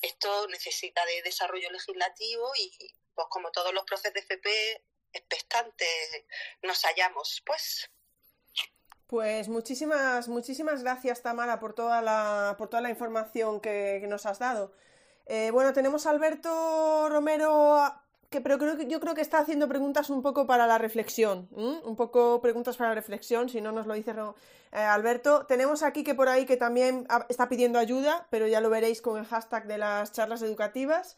Esto 0.01 0.47
necesita 0.47 1.05
de 1.05 1.21
desarrollo 1.23 1.69
legislativo 1.71 2.51
y, 2.57 2.93
pues 3.13 3.27
como 3.29 3.51
todos 3.51 3.73
los 3.73 3.83
profes 3.83 4.13
de 4.13 4.19
FP, 4.19 4.83
expectantes 5.13 6.25
nos 6.61 6.81
hallamos, 6.83 7.41
pues. 7.45 7.89
Pues 9.07 9.49
muchísimas, 9.49 10.29
muchísimas 10.29 10.83
gracias, 10.83 11.21
Tamara, 11.21 11.59
por 11.59 11.73
toda 11.73 12.01
la, 12.01 12.55
por 12.57 12.69
toda 12.69 12.81
la 12.81 12.89
información 12.89 13.59
que, 13.59 14.01
nos 14.07 14.25
has 14.25 14.39
dado. 14.39 14.73
Eh, 15.25 15.51
bueno, 15.51 15.73
tenemos 15.73 16.05
a 16.05 16.11
Alberto 16.11 17.09
Romero 17.09 18.01
que, 18.31 18.39
pero 18.39 18.57
creo 18.57 18.77
que, 18.77 18.87
yo 18.87 18.99
creo 19.01 19.13
que 19.13 19.21
está 19.21 19.39
haciendo 19.39 19.67
preguntas 19.67 20.09
un 20.09 20.23
poco 20.23 20.47
para 20.47 20.65
la 20.65 20.77
reflexión, 20.77 21.49
un 21.51 21.95
poco 21.97 22.41
preguntas 22.41 22.77
para 22.77 22.91
la 22.91 22.95
reflexión, 22.95 23.49
si 23.49 23.59
no 23.59 23.73
nos 23.73 23.85
lo 23.85 23.93
dice 23.93 24.11
eh, 24.11 24.77
Alberto. 24.77 25.45
Tenemos 25.45 25.83
aquí 25.83 26.03
que 26.03 26.15
por 26.15 26.29
ahí 26.29 26.45
que 26.45 26.55
también 26.55 27.05
está 27.27 27.49
pidiendo 27.49 27.77
ayuda, 27.77 28.27
pero 28.31 28.47
ya 28.47 28.61
lo 28.61 28.69
veréis 28.69 29.01
con 29.01 29.19
el 29.19 29.25
hashtag 29.25 29.67
de 29.67 29.77
las 29.77 30.13
charlas 30.13 30.41
educativas. 30.41 31.17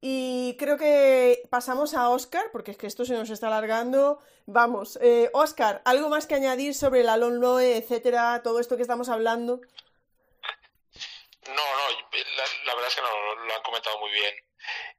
Y 0.00 0.56
creo 0.58 0.78
que 0.78 1.42
pasamos 1.50 1.92
a 1.94 2.08
Oscar, 2.08 2.44
porque 2.52 2.70
es 2.70 2.78
que 2.78 2.86
esto 2.86 3.04
se 3.04 3.14
nos 3.14 3.28
está 3.28 3.48
alargando. 3.48 4.20
Vamos, 4.46 4.98
eh, 5.02 5.30
Oscar, 5.34 5.82
¿algo 5.84 6.08
más 6.08 6.26
que 6.26 6.36
añadir 6.36 6.74
sobre 6.74 7.02
el 7.02 7.10
Alon 7.10 7.38
Loe, 7.38 7.76
etcétera, 7.76 8.40
todo 8.42 8.60
esto 8.60 8.76
que 8.76 8.82
estamos 8.82 9.10
hablando? 9.10 9.60
No, 11.48 11.54
no, 11.54 11.62
la, 12.66 12.74
verdad 12.74 12.88
es 12.88 12.94
que 12.94 13.02
no, 13.02 13.44
lo 13.44 13.54
han 13.54 13.62
comentado 13.62 14.00
muy 14.00 14.10
bien 14.10 14.34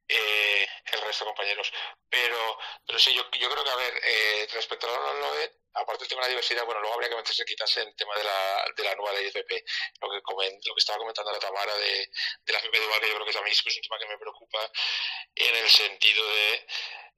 eh, 0.10 0.68
el 0.94 1.02
resto 1.02 1.26
de 1.26 1.30
compañeros. 1.30 1.72
Pero, 2.10 2.58
pero 2.86 3.00
sí, 3.00 3.14
yo, 3.14 3.24
yo 3.32 3.50
creo 3.50 3.64
que, 3.64 3.70
a 3.70 3.76
ver, 3.76 4.02
eh, 4.04 4.48
respecto 4.54 4.88
a 4.88 4.92
la 4.92 5.52
aparte 5.74 6.04
del 6.04 6.10
tema 6.10 6.22
de 6.22 6.28
la 6.28 6.30
diversidad, 6.30 6.66
bueno, 6.66 6.82
luego 6.82 6.96
habría 6.96 7.10
que 7.10 7.16
meterse 7.16 7.46
quitarse 7.46 7.82
el 7.82 7.96
tema 7.96 8.16
de 8.16 8.24
la, 8.24 8.66
de 8.76 8.84
la 8.84 8.96
nueva 8.96 9.14
ley 9.14 9.28
FP. 9.28 9.64
Lo 10.02 10.10
que, 10.10 10.22
lo 10.26 10.76
que 10.76 10.80
estaba 10.80 10.98
comentando 10.98 11.32
la 11.32 11.40
Tamara 11.40 11.76
de, 11.76 12.10
de 12.46 12.54
la 12.54 12.60
FP 12.60 12.80
dual, 12.80 13.00
que 13.00 13.10
yo 13.10 13.16
creo 13.16 13.26
que 13.26 13.42
mí 13.42 13.52
es 13.52 13.64
un 13.64 13.82
tema 13.82 14.00
que 14.00 14.08
me 14.08 14.18
preocupa 14.18 14.72
en 15.36 15.56
el 15.56 15.70
sentido 15.70 16.26
de 16.26 16.66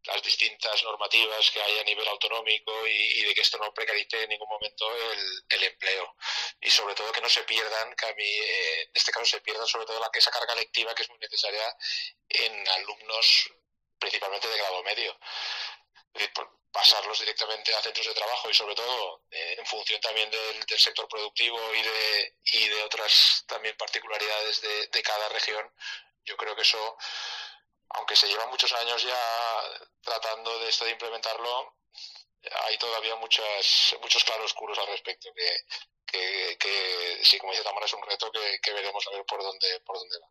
las 0.05 0.23
distintas 0.23 0.81
normativas 0.83 1.51
que 1.51 1.61
hay 1.61 1.79
a 1.79 1.83
nivel 1.83 2.07
autonómico 2.07 2.87
y, 2.87 3.21
de 3.23 3.33
que 3.33 3.41
esto 3.41 3.57
no 3.57 3.73
precarice 3.73 4.23
en 4.23 4.29
ningún 4.29 4.47
momento 4.47 4.85
el, 4.95 5.63
empleo 5.63 6.15
y 6.61 6.69
sobre 6.69 6.95
todo 6.95 7.11
que 7.11 7.21
no 7.21 7.29
se 7.29 7.43
pierdan, 7.43 7.93
que 7.95 8.05
a 8.05 8.13
mí 8.13 8.23
eh, 8.23 8.81
en 8.83 8.91
este 8.93 9.11
caso 9.11 9.25
se 9.25 9.41
pierdan 9.41 9.67
sobre 9.67 9.85
todo 9.85 9.99
la, 9.99 10.09
esa 10.13 10.31
carga 10.31 10.55
lectiva 10.55 10.95
que 10.95 11.03
es 11.03 11.09
muy 11.09 11.19
necesaria 11.19 11.75
en 12.29 12.67
alumnos 12.69 13.51
principalmente 13.99 14.47
de 14.47 14.57
grado 14.57 14.83
medio. 14.83 15.17
pasarlos 16.71 17.19
directamente 17.19 17.73
a 17.73 17.81
centros 17.81 18.05
de 18.05 18.13
trabajo 18.13 18.49
y 18.49 18.53
sobre 18.53 18.75
todo 18.75 19.23
eh, 19.31 19.55
en 19.57 19.65
función 19.65 19.99
también 20.01 20.29
del, 20.29 20.79
sector 20.79 21.07
productivo 21.07 21.59
y 21.73 21.81
de, 21.81 22.35
y 22.53 22.69
de 22.69 22.83
otras 22.83 23.43
también 23.47 23.75
particularidades 23.75 24.61
de, 24.61 24.87
de 24.87 25.01
cada 25.01 25.29
región, 25.29 25.73
yo 26.25 26.37
creo 26.37 26.55
que 26.55 26.61
eso 26.61 26.97
aunque 27.89 28.15
se 28.15 28.27
llevan 28.27 28.49
muchos 28.49 28.71
años 28.73 29.01
ya 29.03 29.19
tratando 30.01 30.59
de 30.59 30.69
esto 30.69 30.85
de 30.85 30.91
implementarlo, 30.91 31.75
hay 32.67 32.77
todavía 32.77 33.15
muchas, 33.15 33.95
muchos 34.01 34.23
claroscuros 34.23 34.77
al 34.79 34.87
respecto 34.87 35.29
que, 35.33 35.47
que, 36.05 36.57
que 36.57 37.23
sí, 37.23 37.37
como 37.37 37.51
dice 37.51 37.63
Tamara, 37.63 37.85
es 37.85 37.93
un 37.93 38.03
reto 38.03 38.31
que, 38.31 38.73
veremos 38.73 39.05
a 39.07 39.15
ver 39.15 39.25
por 39.25 39.41
dónde, 39.41 39.67
por 39.85 39.97
dónde 39.97 40.17
va. 40.19 40.27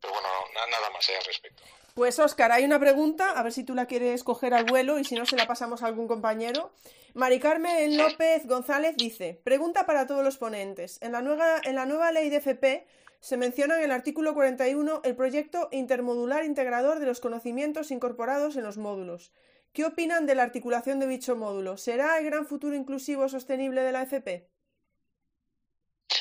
Pero 0.00 0.12
bueno, 0.12 0.28
nada 0.54 0.90
más 0.90 1.08
eh, 1.08 1.16
al 1.16 1.24
respecto. 1.24 1.62
Pues 1.94 2.18
Óscar, 2.18 2.52
hay 2.52 2.64
una 2.64 2.78
pregunta, 2.78 3.30
a 3.30 3.42
ver 3.42 3.52
si 3.52 3.64
tú 3.64 3.74
la 3.74 3.86
quieres 3.86 4.22
coger 4.22 4.52
al 4.52 4.64
vuelo 4.64 4.98
y 4.98 5.04
si 5.04 5.14
no 5.14 5.24
se 5.24 5.36
la 5.36 5.46
pasamos 5.46 5.82
a 5.82 5.86
algún 5.86 6.06
compañero. 6.06 6.72
Mari 7.14 7.40
Carmen 7.40 7.96
López 7.96 8.46
González 8.46 8.94
dice, 8.96 9.40
pregunta 9.42 9.86
para 9.86 10.06
todos 10.06 10.22
los 10.22 10.36
ponentes. 10.36 11.00
En 11.00 11.12
la 11.12 11.22
nueva, 11.22 11.60
en 11.64 11.74
la 11.74 11.86
nueva 11.86 12.12
ley 12.12 12.28
de 12.28 12.36
FP 12.36 12.86
se 13.20 13.36
menciona 13.38 13.78
en 13.78 13.84
el 13.84 13.90
artículo 13.92 14.34
41 14.34 15.00
el 15.02 15.16
proyecto 15.16 15.68
intermodular 15.72 16.44
integrador 16.44 17.00
de 17.00 17.06
los 17.06 17.20
conocimientos 17.20 17.90
incorporados 17.90 18.56
en 18.56 18.64
los 18.64 18.76
módulos. 18.76 19.32
¿Qué 19.76 19.84
opinan 19.84 20.24
de 20.24 20.34
la 20.34 20.42
articulación 20.42 21.00
de 21.00 21.06
dicho 21.06 21.36
módulo? 21.36 21.76
¿Será 21.76 22.16
el 22.16 22.24
gran 22.24 22.46
futuro 22.46 22.74
inclusivo 22.74 23.28
sostenible 23.28 23.82
de 23.82 23.92
la 23.92 24.04
FP? 24.04 24.48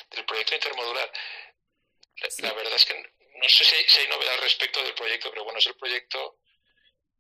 Del 0.09 0.25
proyecto 0.25 0.55
intermodular. 0.55 1.09
La, 2.39 2.51
verdad 2.51 2.73
es 2.75 2.85
que 2.85 2.95
no 2.95 3.47
sé 3.47 3.63
si, 3.63 3.75
hay 3.75 4.09
novedad 4.09 4.41
respecto 4.41 4.83
del 4.83 4.93
proyecto, 4.93 5.29
pero 5.29 5.45
bueno, 5.45 5.59
es 5.59 5.67
el 5.67 5.75
proyecto 5.77 6.39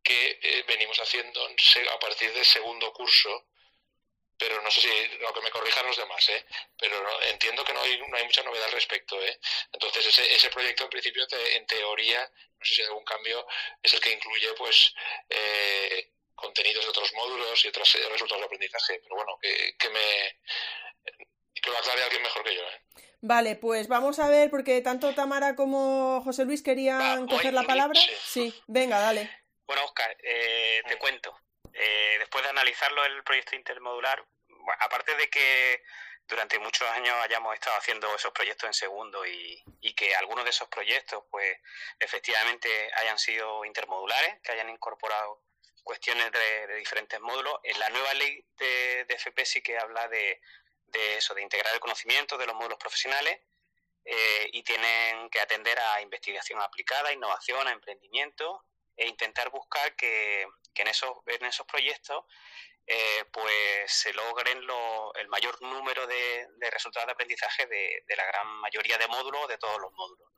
que 0.03 0.37
eh, 0.43 0.65
venimos 0.67 0.99
haciendo 0.99 1.39
a 1.41 1.99
partir 1.99 2.33
del 2.33 2.43
segundo 2.43 2.91
curso 2.91 3.47
pero 4.37 4.61
no 4.61 4.69
sé 4.69 4.81
si 4.81 5.17
lo 5.19 5.33
que 5.33 5.41
me 5.41 5.49
corrijan 5.49 5.87
los 5.87 5.95
demás, 5.95 6.27
¿eh? 6.27 6.45
pero 6.77 7.21
entiendo 7.23 7.63
que 7.63 7.71
no 7.71 7.81
hay, 7.81 7.97
no 8.05 8.17
hay 8.17 8.25
mucha 8.25 8.43
novedad 8.43 8.65
al 8.65 8.73
respecto. 8.73 9.21
¿eh? 9.23 9.39
Entonces, 9.71 10.07
ese, 10.07 10.35
ese 10.35 10.49
proyecto 10.49 10.83
en 10.83 10.89
principio, 10.89 11.25
en 11.31 11.65
teoría, 11.65 12.29
no 12.59 12.65
sé 12.65 12.75
si 12.75 12.81
hay 12.81 12.87
algún 12.87 13.05
cambio, 13.05 13.47
es 13.81 13.93
el 13.93 14.01
que 14.01 14.11
incluye 14.11 14.53
pues 14.57 14.93
eh, 15.29 16.14
contenidos 16.35 16.85
de 16.85 16.89
otros 16.89 17.13
módulos 17.13 17.63
y 17.63 17.67
otros 17.69 17.97
resultados 18.11 18.41
de 18.41 18.45
aprendizaje. 18.45 18.99
Pero 19.01 19.15
bueno, 19.15 19.37
que, 19.41 19.75
que 19.77 19.89
me 19.89 20.39
que 21.61 21.71
lo 21.71 21.77
aclare 21.77 22.03
alguien 22.03 22.21
mejor 22.21 22.43
que 22.43 22.55
yo. 22.55 22.61
¿eh? 22.61 22.81
Vale, 23.21 23.55
pues 23.55 23.87
vamos 23.87 24.19
a 24.19 24.27
ver, 24.27 24.49
porque 24.49 24.81
tanto 24.81 25.15
Tamara 25.15 25.55
como 25.55 26.21
José 26.23 26.45
Luis 26.45 26.61
querían 26.61 27.27
coger 27.27 27.53
la 27.53 27.63
palabra. 27.63 27.99
Sí. 28.23 28.53
venga, 28.67 28.99
dale. 28.99 29.29
Bueno, 29.65 29.83
Oscar, 29.85 30.15
eh, 30.21 30.83
te 30.87 30.97
cuento. 30.97 31.35
Eh, 31.73 32.17
después 32.19 32.43
de 32.43 32.51
analizarlo 32.51 33.03
el 33.05 33.23
proyecto 33.23 33.55
intermodular, 33.55 34.23
aparte 34.79 35.15
de 35.15 35.29
que 35.29 35.81
durante 36.27 36.59
muchos 36.59 36.87
años 36.89 37.15
hayamos 37.23 37.53
estado 37.53 37.77
haciendo 37.77 38.13
esos 38.15 38.31
proyectos 38.31 38.67
en 38.67 38.73
segundo 38.73 39.25
y, 39.25 39.63
que 39.95 40.13
algunos 40.15 40.43
de 40.43 40.49
esos 40.49 40.67
proyectos, 40.67 41.23
pues 41.31 41.57
efectivamente 41.99 42.69
hayan 42.97 43.17
sido 43.17 43.63
intermodulares, 43.63 44.41
que 44.43 44.51
hayan 44.51 44.69
incorporado 44.69 45.41
cuestiones 45.85 46.29
de, 46.31 46.75
diferentes 46.75 47.21
módulos. 47.21 47.59
En 47.63 47.79
la 47.79 47.87
nueva 47.89 48.13
ley 48.15 48.43
de, 48.57 49.05
FP 49.07 49.45
sí 49.45 49.61
que 49.61 49.77
habla 49.77 50.09
de, 50.09 50.41
eso, 51.17 51.33
de 51.33 51.41
integrar 51.41 51.73
el 51.73 51.79
conocimiento 51.79 52.37
de 52.37 52.47
los 52.47 52.55
módulos 52.55 52.77
profesionales 52.77 53.39
eh, 54.03 54.49
y 54.51 54.63
tienen 54.63 55.29
que 55.29 55.39
atender 55.39 55.79
a 55.79 56.01
investigación 56.01 56.59
aplicada, 56.61 57.13
innovación, 57.13 57.67
a 57.67 57.71
emprendimiento 57.71 58.65
e 58.97 59.07
intentar 59.07 59.49
buscar 59.49 59.95
que, 59.95 60.47
en, 60.75 60.87
esos, 60.87 61.17
en 61.27 61.45
esos 61.45 61.65
proyectos 61.65 62.25
eh, 62.87 63.25
pues 63.31 63.91
se 63.91 64.13
logren 64.13 64.61
el 65.15 65.27
mayor 65.27 65.59
número 65.61 66.05
de, 66.05 66.47
resultados 66.71 67.07
de 67.07 67.13
aprendizaje 67.13 67.65
de, 67.65 68.03
la 68.15 68.25
gran 68.25 68.47
mayoría 68.59 68.97
de 68.97 69.07
módulos, 69.07 69.47
de 69.47 69.57
todos 69.57 69.79
los 69.79 69.91
módulos. 69.93 70.29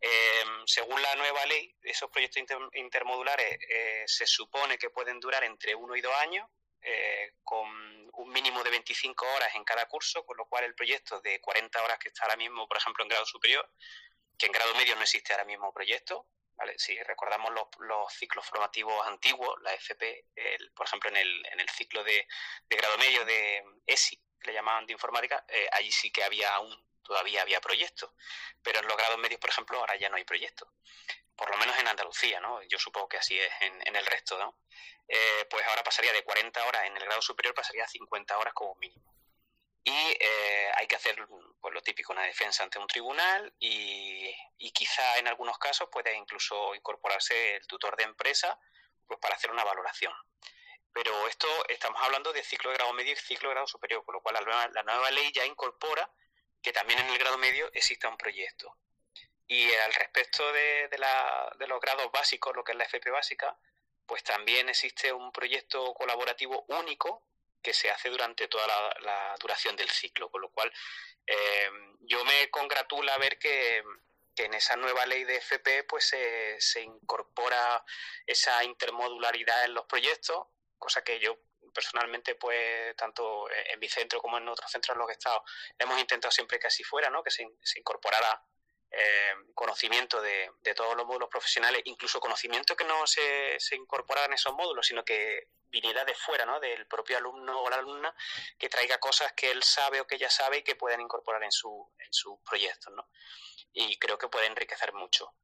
Eh, 0.00 0.44
según 0.66 1.00
la 1.00 1.14
nueva 1.16 1.46
ley, 1.46 1.74
esos 1.82 2.10
proyectos 2.10 2.44
intermodulares 2.74 3.58
eh, 3.68 4.04
se 4.06 4.26
supone 4.26 4.76
que 4.76 4.90
pueden 4.90 5.18
durar 5.20 5.42
entre 5.44 5.74
uno 5.74 5.96
y 5.96 6.00
dos 6.00 6.14
años, 6.16 6.48
con 7.42 7.66
un 8.12 8.30
mínimo 8.30 8.62
de 8.62 8.68
25 8.68 9.24
horas 9.36 9.54
en 9.54 9.64
cada 9.64 9.86
curso, 9.86 10.22
con 10.26 10.36
lo 10.36 10.44
cual 10.44 10.64
el 10.64 10.74
proyecto 10.74 11.18
de 11.22 11.40
40 11.40 11.82
horas 11.82 11.98
que 11.98 12.08
está 12.08 12.24
ahora 12.24 12.36
mismo, 12.36 12.68
por 12.68 12.76
ejemplo, 12.76 13.02
en 13.04 13.08
grado 13.08 13.24
superior, 13.24 13.70
que 14.36 14.44
en 14.44 14.52
grado 14.52 14.74
medio 14.74 14.94
no 14.94 15.00
existe 15.00 15.32
ahora 15.32 15.46
mismo 15.46 15.72
proyecto, 15.72 16.28
si 16.76 17.00
recordamos 17.02 17.52
los, 17.78 18.12
ciclos 18.12 18.46
formativos 18.46 19.06
antiguos, 19.06 19.60
la 19.62 19.72
FP, 19.74 20.26
por 20.74 20.86
ejemplo, 20.86 21.10
en 21.10 21.16
el, 21.16 21.46
en 21.46 21.60
el 21.60 21.68
ciclo 21.68 22.02
de, 22.04 22.26
grado 22.68 22.98
medio 22.98 23.24
de 23.24 23.64
ESI, 23.86 24.20
que 24.40 24.48
le 24.48 24.54
llamaban 24.54 24.86
de 24.86 24.92
informática, 24.92 25.44
eh, 25.48 25.68
allí 25.72 25.90
sí 25.90 26.10
que 26.10 26.22
había 26.22 26.54
aún, 26.54 26.74
todavía 27.02 27.42
había 27.42 27.60
proyectos. 27.60 28.10
Pero 28.62 28.80
en 28.80 28.86
los 28.86 28.96
grados 28.96 29.18
medios, 29.18 29.40
por 29.40 29.50
ejemplo, 29.50 29.78
ahora 29.78 29.96
ya 29.96 30.08
no 30.08 30.16
hay 30.16 30.24
proyectos. 30.24 30.68
Por 31.36 31.50
lo 31.50 31.56
menos 31.56 31.76
en 31.78 31.88
Andalucía, 31.88 32.40
¿no? 32.40 32.62
Yo 32.62 32.78
supongo 32.78 33.08
que 33.08 33.18
así 33.18 33.38
es 33.38 33.52
en, 33.60 33.96
el 33.96 34.06
resto, 34.06 34.38
¿no? 34.38 34.58
Eh, 35.08 35.46
pues 35.50 35.66
ahora 35.66 35.82
pasaría 35.82 36.12
de 36.12 36.22
40 36.22 36.64
horas 36.64 36.84
en 36.84 36.96
el 36.96 37.04
grado 37.04 37.20
superior, 37.20 37.54
pasaría 37.54 37.84
a 37.84 37.88
50 37.88 38.38
horas 38.38 38.54
como 38.54 38.74
mínimo 38.76 39.13
y 39.84 40.16
eh, 40.18 40.70
hay 40.76 40.86
que 40.86 40.96
hacer 40.96 41.14
pues, 41.60 41.74
lo 41.74 41.82
típico, 41.82 42.12
una 42.12 42.22
defensa 42.22 42.62
ante 42.62 42.78
un 42.78 42.86
tribunal 42.86 43.54
y, 43.58 44.34
quizá 44.72 45.18
en 45.18 45.28
algunos 45.28 45.56
casos 45.58 45.88
puede 45.92 46.16
incluso 46.16 46.74
incorporarse 46.74 47.56
el 47.56 47.66
tutor 47.68 47.94
de 47.96 48.02
empresa 48.04 48.58
pues, 49.06 49.20
para 49.20 49.36
hacer 49.36 49.50
una 49.50 49.62
valoración. 49.62 50.12
Pero 50.92 51.28
esto 51.28 51.46
estamos 51.68 52.02
hablando 52.02 52.32
de 52.32 52.42
ciclo 52.42 52.70
de 52.70 52.76
grado 52.76 52.92
medio 52.92 53.12
y 53.12 53.16
ciclo 53.16 53.50
de 53.50 53.54
grado 53.54 53.66
superior, 53.68 54.04
con 54.04 54.14
lo 54.14 54.22
cual 54.22 54.34
la 54.72 54.82
nueva, 54.82 55.10
ley 55.10 55.30
ya 55.32 55.44
incorpora 55.44 56.10
que 56.62 56.72
también 56.72 56.98
en 57.00 57.10
el 57.10 57.18
grado 57.18 57.36
medio 57.38 57.70
exista 57.72 58.08
un 58.08 58.16
proyecto. 58.16 58.76
Y 59.46 59.72
al 59.74 59.92
respecto 59.92 60.50
de, 60.52 60.88
de 60.88 61.66
los 61.66 61.80
grados 61.80 62.10
básicos, 62.10 62.56
lo 62.56 62.64
que 62.64 62.72
es 62.72 62.78
la 62.78 62.84
FP 62.84 63.10
básica, 63.10 63.56
pues 64.06 64.22
también 64.24 64.68
existe 64.68 65.12
un 65.12 65.30
proyecto 65.30 65.92
colaborativo 65.94 66.64
único 66.68 67.26
que 67.64 67.72
se 67.72 67.90
hace 67.90 68.10
durante 68.10 68.46
toda 68.46 68.66
la, 69.00 69.34
duración 69.40 69.74
del 69.74 69.90
ciclo, 69.90 70.30
con 70.30 70.42
lo 70.42 70.50
cual 70.50 70.72
eh, 71.26 71.70
yo 72.00 72.24
me 72.24 72.50
congratula 72.50 73.16
ver 73.18 73.38
que, 73.38 73.82
en 74.36 74.52
esa 74.54 74.76
nueva 74.76 75.06
ley 75.06 75.24
de 75.24 75.36
FP 75.36 75.84
pues 75.84 76.12
se, 76.58 76.80
incorpora 76.82 77.84
esa 78.26 78.64
intermodularidad 78.64 79.64
en 79.64 79.74
los 79.74 79.86
proyectos, 79.86 80.46
cosa 80.78 81.02
que 81.02 81.20
yo 81.20 81.38
personalmente 81.72 82.34
pues 82.34 82.94
tanto 82.96 83.48
en 83.50 83.78
mi 83.80 83.88
centro 83.88 84.20
como 84.20 84.38
en 84.38 84.48
otros 84.48 84.70
centros 84.70 84.94
en 84.94 84.98
los 84.98 85.06
que 85.06 85.12
he 85.12 85.18
estado 85.18 85.42
hemos 85.78 85.98
intentado 85.98 86.30
siempre 86.30 86.58
que 86.58 86.66
así 86.66 86.84
fuera, 86.84 87.10
¿no? 87.10 87.22
que 87.22 87.30
se, 87.30 87.46
incorporara 87.76 88.42
eh, 88.90 89.34
conocimiento 89.54 90.20
de, 90.20 90.50
todos 90.74 90.96
los 90.96 91.06
módulos 91.06 91.28
profesionales, 91.28 91.82
incluso 91.84 92.20
conocimiento 92.20 92.76
que 92.76 92.84
no 92.84 93.06
se, 93.06 93.58
se 93.58 93.74
en 93.74 94.32
esos 94.32 94.54
módulos, 94.54 94.86
sino 94.86 95.04
que 95.04 95.48
viniera 95.68 96.04
de 96.04 96.14
fuera, 96.14 96.46
¿no? 96.46 96.60
del 96.60 96.86
propio 96.86 97.18
alumno 97.18 97.60
o 97.60 97.68
la 97.68 97.76
alumna, 97.76 98.14
que 98.58 98.68
traiga 98.68 98.98
cosas 98.98 99.32
que 99.32 99.50
él 99.50 99.62
sabe 99.62 100.00
o 100.00 100.06
que 100.06 100.14
ella 100.14 100.30
sabe 100.30 100.58
y 100.58 100.62
que 100.62 100.76
puedan 100.76 101.00
incorporar 101.00 101.42
en, 101.42 101.50
su, 101.50 101.92
en 101.98 102.12
sus 102.12 102.38
proyectos. 102.48 102.94
¿no? 102.94 103.08
Y 103.72 103.98
creo 103.98 104.16
que 104.16 104.28
puede 104.28 104.46
enriquecer 104.46 104.92
mucho. 104.92 105.34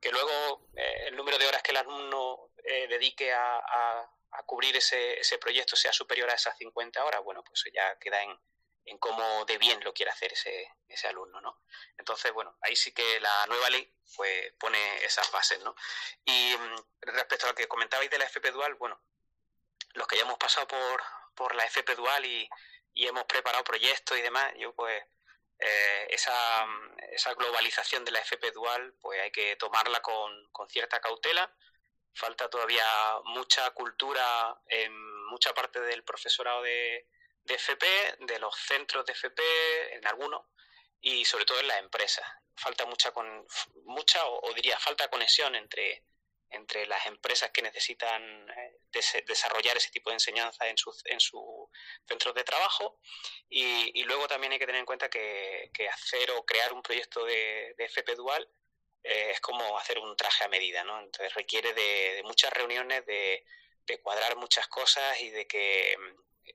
Que 0.00 0.12
luego 0.12 0.68
eh, 0.76 1.08
el 1.08 1.16
número 1.16 1.38
de 1.38 1.46
horas 1.46 1.62
que 1.62 1.72
el 1.72 1.78
alumno 1.78 2.50
eh, 2.62 2.86
dedique 2.86 3.32
a, 3.32 3.58
a, 3.58 4.10
cubrir 4.46 4.76
ese, 4.76 5.18
ese 5.18 5.38
proyecto 5.38 5.76
sea 5.76 5.92
superior 5.92 6.30
a 6.30 6.34
esas 6.34 6.56
50 6.56 7.04
horas, 7.04 7.22
bueno, 7.22 7.42
pues 7.44 7.64
ya 7.74 7.98
queda 7.98 8.22
en, 8.22 8.36
en 8.84 8.98
cómo 8.98 9.44
de 9.44 9.58
bien 9.58 9.82
lo 9.84 9.92
quiere 9.92 10.10
hacer 10.10 10.32
ese, 10.32 10.68
ese 10.88 11.08
alumno, 11.08 11.40
¿no? 11.40 11.62
Entonces, 11.96 12.32
bueno, 12.32 12.56
ahí 12.62 12.76
sí 12.76 12.92
que 12.92 13.20
la 13.20 13.46
nueva 13.46 13.70
ley 13.70 13.92
pues 14.16 14.52
pone 14.58 15.04
esas 15.04 15.30
bases, 15.30 15.60
¿no? 15.60 15.74
Y 16.24 16.56
mm, 16.56 16.76
respecto 17.02 17.46
a 17.46 17.50
lo 17.50 17.54
que 17.54 17.68
comentabais 17.68 18.10
de 18.10 18.18
la 18.18 18.24
FP 18.24 18.50
Dual, 18.50 18.74
bueno, 18.74 19.00
los 19.94 20.06
que 20.06 20.16
ya 20.16 20.22
hemos 20.22 20.38
pasado 20.38 20.66
por, 20.66 21.02
por 21.34 21.54
la 21.54 21.64
FP 21.64 21.94
Dual 21.94 22.24
y, 22.24 22.48
y 22.94 23.06
hemos 23.06 23.24
preparado 23.24 23.64
proyectos 23.64 24.18
y 24.18 24.22
demás, 24.22 24.52
yo 24.56 24.74
pues 24.74 25.02
eh, 25.58 26.06
esa, 26.10 26.66
esa, 27.12 27.34
globalización 27.34 28.04
de 28.04 28.12
la 28.12 28.20
FP 28.20 28.50
Dual 28.52 28.94
pues 29.00 29.20
hay 29.20 29.30
que 29.30 29.56
tomarla 29.56 30.00
con, 30.00 30.48
con 30.52 30.68
cierta 30.68 31.00
cautela. 31.00 31.52
Falta 32.12 32.50
todavía 32.50 32.84
mucha 33.24 33.70
cultura 33.70 34.60
en 34.66 34.92
mucha 35.26 35.54
parte 35.54 35.80
del 35.80 36.02
profesorado 36.02 36.62
de, 36.62 37.06
de 37.44 37.54
FP, 37.54 37.86
de 38.20 38.38
los 38.38 38.54
centros 38.56 39.04
de 39.06 39.12
FP, 39.12 39.42
en 39.94 40.06
algunos, 40.06 40.46
y 41.00 41.24
sobre 41.24 41.44
todo 41.44 41.60
en 41.60 41.68
las 41.68 41.78
empresas. 41.78 42.26
Falta 42.54 42.84
mucha, 42.86 43.12
con, 43.12 43.46
mucha 43.84 44.26
o, 44.26 44.52
diría, 44.54 44.78
falta 44.78 45.08
conexión 45.08 45.54
entre, 45.54 46.04
entre 46.50 46.86
las 46.86 47.06
empresas 47.06 47.50
que 47.50 47.62
necesitan 47.62 48.22
eh, 48.50 49.24
desarrollar 49.26 49.76
ese 49.76 49.90
tipo 49.90 50.10
de 50.10 50.14
enseñanza 50.14 50.68
en 50.68 50.76
sus 50.76 51.04
en 51.06 51.20
su 51.20 51.70
centros 52.06 52.34
de 52.34 52.44
trabajo 52.44 52.98
y, 53.48 54.02
luego 54.04 54.26
también 54.26 54.52
hay 54.52 54.58
que 54.58 54.66
tener 54.66 54.80
en 54.80 54.86
cuenta 54.86 55.08
que, 55.08 55.70
hacer 55.92 56.30
o 56.32 56.44
crear 56.44 56.72
un 56.72 56.82
proyecto 56.82 57.24
de, 57.24 57.74
FP 57.78 58.16
Dual 58.16 58.48
eh, 59.02 59.30
es 59.32 59.40
como 59.40 59.78
hacer 59.78 59.98
un 59.98 60.16
traje 60.16 60.44
a 60.44 60.48
medida, 60.48 60.84
¿no? 60.84 61.00
Entonces 61.00 61.32
requiere 61.34 61.72
de, 61.72 62.22
muchas 62.24 62.52
reuniones, 62.52 63.06
de, 63.06 63.44
cuadrar 64.02 64.36
muchas 64.36 64.68
cosas 64.68 65.20
y 65.20 65.30
de 65.30 65.48
que 65.48 65.96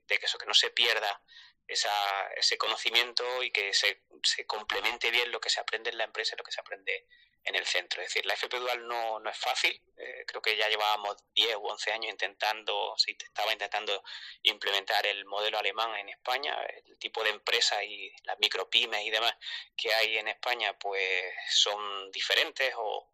de 0.06 0.18
que 0.18 0.26
eso, 0.26 0.38
que 0.38 0.46
no 0.46 0.54
se 0.54 0.70
pierda 0.70 1.22
esa, 1.66 2.28
ese 2.36 2.56
conocimiento 2.58 3.42
y 3.42 3.50
que 3.50 3.72
se, 3.74 4.02
complemente 4.46 5.10
bien 5.10 5.30
lo 5.32 5.40
que 5.40 5.50
se 5.50 5.60
aprende 5.60 5.90
en 5.90 5.98
la 5.98 6.04
empresa 6.04 6.34
y 6.34 6.38
lo 6.38 6.44
que 6.44 6.52
se 6.52 6.60
aprende 6.60 7.06
en 7.44 7.54
el 7.54 7.66
centro. 7.66 8.02
Es 8.02 8.08
decir, 8.08 8.26
la 8.26 8.34
FP 8.34 8.58
Dual 8.58 8.86
no, 8.88 9.20
no 9.20 9.30
es 9.30 9.38
fácil, 9.38 9.80
eh, 9.96 10.24
creo 10.26 10.42
que 10.42 10.56
ya 10.56 10.68
llevábamos 10.68 11.16
10 11.34 11.56
u 11.56 11.66
11 11.68 11.92
años 11.92 12.10
intentando, 12.10 12.94
estaba 13.06 13.52
intentando 13.52 14.02
implementar 14.42 15.06
el 15.06 15.24
modelo 15.26 15.58
alemán 15.58 15.94
en 15.96 16.08
España, 16.08 16.56
el 16.84 16.98
tipo 16.98 17.22
de 17.22 17.30
empresas 17.30 17.82
y 17.84 18.10
las 18.24 18.38
micropymes 18.40 19.04
y 19.04 19.10
demás 19.10 19.34
que 19.76 19.92
hay 19.94 20.18
en 20.18 20.28
España 20.28 20.76
pues 20.78 21.32
son 21.50 22.10
diferentes 22.10 22.74
o 22.76 23.10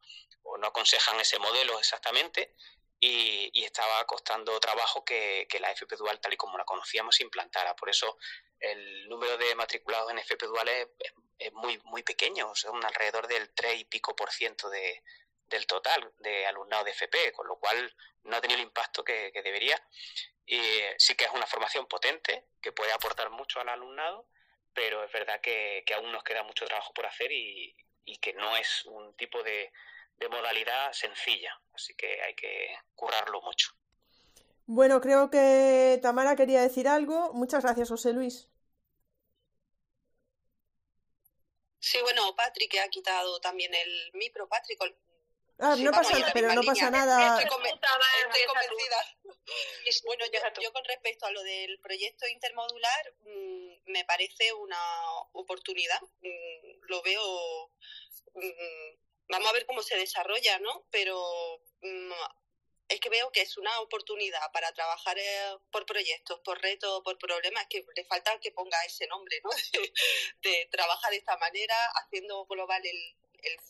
no 0.58 0.66
aconsejan 0.66 1.20
ese 1.20 1.38
modelo 1.38 1.78
exactamente 1.78 2.54
y, 3.04 3.64
estaba 3.64 4.04
costando 4.06 4.58
trabajo 4.60 5.04
que, 5.04 5.48
la 5.60 5.72
FP 5.72 5.96
Dual, 5.96 6.20
tal 6.20 6.32
y 6.34 6.36
como 6.36 6.56
la 6.56 6.64
conocíamos, 6.64 7.20
implantara. 7.20 7.74
Por 7.74 7.90
eso 7.90 8.16
el 8.60 9.08
número 9.08 9.36
de 9.38 9.54
matriculados 9.56 10.10
en 10.12 10.18
FP 10.18 10.46
Dual 10.46 10.68
es, 10.68 11.52
muy, 11.52 11.78
muy 11.84 12.04
pequeño, 12.04 12.54
son 12.54 12.84
alrededor 12.84 13.26
del 13.26 13.52
3 13.52 13.80
y 13.80 13.84
pico 13.86 14.14
por 14.14 14.30
ciento 14.30 14.70
de, 14.70 15.02
del 15.48 15.66
total 15.66 16.12
de 16.18 16.46
alumnado 16.46 16.84
de 16.84 16.92
FP, 16.92 17.32
con 17.32 17.48
lo 17.48 17.56
cual 17.56 17.92
no 18.22 18.36
ha 18.36 18.40
tenido 18.40 18.60
el 18.60 18.66
impacto 18.66 19.02
que, 19.02 19.32
debería. 19.32 19.76
Y 20.46 20.60
sí 20.98 21.16
que 21.16 21.24
es 21.24 21.32
una 21.32 21.46
formación 21.46 21.86
potente, 21.86 22.46
que 22.60 22.70
puede 22.70 22.92
aportar 22.92 23.30
mucho 23.30 23.58
al 23.60 23.68
alumnado, 23.68 24.28
pero 24.72 25.02
es 25.02 25.10
verdad 25.10 25.40
que, 25.40 25.84
aún 25.96 26.12
nos 26.12 26.22
queda 26.22 26.44
mucho 26.44 26.66
trabajo 26.66 26.94
por 26.94 27.06
hacer 27.06 27.32
y 27.32 27.74
que 28.20 28.32
no 28.34 28.56
es 28.56 28.84
un 28.84 29.16
tipo 29.16 29.42
de, 29.42 29.72
de 30.22 30.28
modalidad 30.28 30.92
sencilla, 30.92 31.60
así 31.74 31.94
que 31.94 32.22
hay 32.22 32.34
que 32.34 32.76
curarlo 32.94 33.42
mucho. 33.42 33.72
Bueno, 34.66 35.00
creo 35.00 35.30
que 35.30 35.98
Tamara 36.00 36.36
quería 36.36 36.62
decir 36.62 36.86
algo. 36.86 37.32
Muchas 37.34 37.64
gracias, 37.64 37.88
José 37.88 38.12
Luis. 38.12 38.48
Sí, 41.80 41.98
bueno, 42.02 42.34
Patrick 42.36 42.76
ha 42.78 42.88
quitado 42.88 43.40
también 43.40 43.74
el 43.74 44.10
micro, 44.14 44.48
Patrick. 44.48 44.78
Ah, 45.58 45.74
no 45.76 45.90
pasa, 45.90 46.30
pero 46.32 46.52
no 46.54 46.62
pasa 46.62 46.90
nada. 46.90 47.40
Estoy, 47.40 47.50
convencida. 47.50 49.16
bueno, 50.04 50.24
yo, 50.60 50.72
con 50.72 50.84
respecto 50.84 51.26
a 51.26 51.30
lo 51.32 51.42
del 51.42 51.78
proyecto 51.80 52.26
intermodular, 52.28 53.14
mm, 53.26 53.90
me 53.90 54.04
parece 54.04 54.52
una 54.52 54.80
oportunidad. 55.32 56.00
Mm, 56.20 56.86
lo 56.88 57.02
veo 57.02 57.70
mm, 58.34 59.11
Vamos 59.28 59.48
a 59.48 59.52
ver 59.52 59.66
cómo 59.66 59.82
se 59.82 59.96
desarrolla, 59.96 60.58
¿no? 60.58 60.86
Pero 60.90 61.60
mm, 61.80 62.12
es 62.92 63.00
que 63.00 63.08
veo 63.08 63.32
que 63.32 63.40
es 63.40 63.56
una 63.56 63.80
oportunidad 63.80 64.52
para 64.52 64.72
trabajar 64.72 65.18
eh, 65.18 65.56
por 65.70 65.86
proyectos, 65.86 66.40
por 66.40 66.60
retos, 66.60 67.02
por 67.02 67.16
problemas, 67.18 67.66
que 67.68 67.84
le 67.96 68.04
falta 68.04 68.38
que 68.38 68.52
ponga 68.52 68.76
ese 68.84 69.06
nombre, 69.06 69.40
¿no? 69.42 69.50
de, 70.42 70.68
trabajar 70.70 71.10
de 71.10 71.16
esta 71.16 71.36
manera, 71.38 71.74
haciendo 72.02 72.44
global 72.46 72.82
el, 72.84 73.16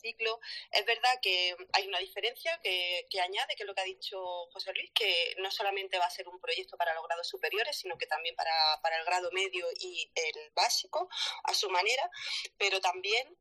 ciclo. 0.03 0.39
Es 0.71 0.85
verdad 0.85 1.19
que 1.23 1.57
hay 1.73 1.87
una 1.87 1.99
diferencia 1.99 2.61
que, 2.63 3.07
que, 3.09 3.21
añade, 3.23 3.55
que 3.57 3.63
es 3.63 3.67
lo 3.67 3.75
que 3.75 3.81
ha 3.81 3.85
dicho 3.85 4.21
José 4.53 4.71
Luis, 4.75 4.91
que 4.93 5.35
no 5.39 5.51
solamente 5.51 5.99
va 5.99 6.05
a 6.05 6.11
ser 6.11 6.29
un 6.29 6.39
proyecto 6.41 6.77
para 6.77 6.93
los 6.93 7.03
grados 7.05 7.27
superiores, 7.27 7.75
sino 7.77 7.97
que 7.97 8.07
también 8.07 8.37
para, 8.37 8.53
para 8.83 8.99
el 8.99 9.05
grado 9.07 9.31
medio 9.33 9.67
y 9.81 10.11
el 10.15 10.51
básico, 10.51 11.09
a 11.45 11.55
su 11.55 11.71
manera, 11.71 12.11
pero 12.59 12.83
también 12.83 13.35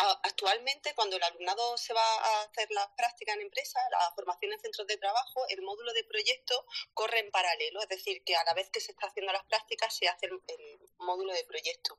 Actualmente, 0.00 0.94
cuando 0.94 1.16
el 1.16 1.22
alumnado 1.24 1.76
se 1.76 1.92
va 1.92 2.00
a 2.00 2.42
hacer 2.42 2.70
las 2.70 2.86
prácticas 2.96 3.34
en 3.34 3.42
empresas, 3.42 3.82
la 3.90 4.12
formación 4.14 4.52
en 4.52 4.60
centros 4.60 4.86
de 4.86 4.96
trabajo, 4.96 5.44
el 5.48 5.60
módulo 5.62 5.92
de 5.92 6.04
proyecto 6.04 6.64
corre 6.94 7.18
en 7.18 7.32
paralelo, 7.32 7.82
es 7.82 7.88
decir, 7.88 8.22
que 8.22 8.36
a 8.36 8.44
la 8.44 8.54
vez 8.54 8.70
que 8.70 8.80
se 8.80 8.92
está 8.92 9.08
haciendo 9.08 9.32
las 9.32 9.44
prácticas 9.46 9.96
se 9.96 10.06
hace 10.06 10.26
el, 10.26 10.78
módulo 10.98 11.32
de 11.32 11.44
proyecto. 11.44 11.98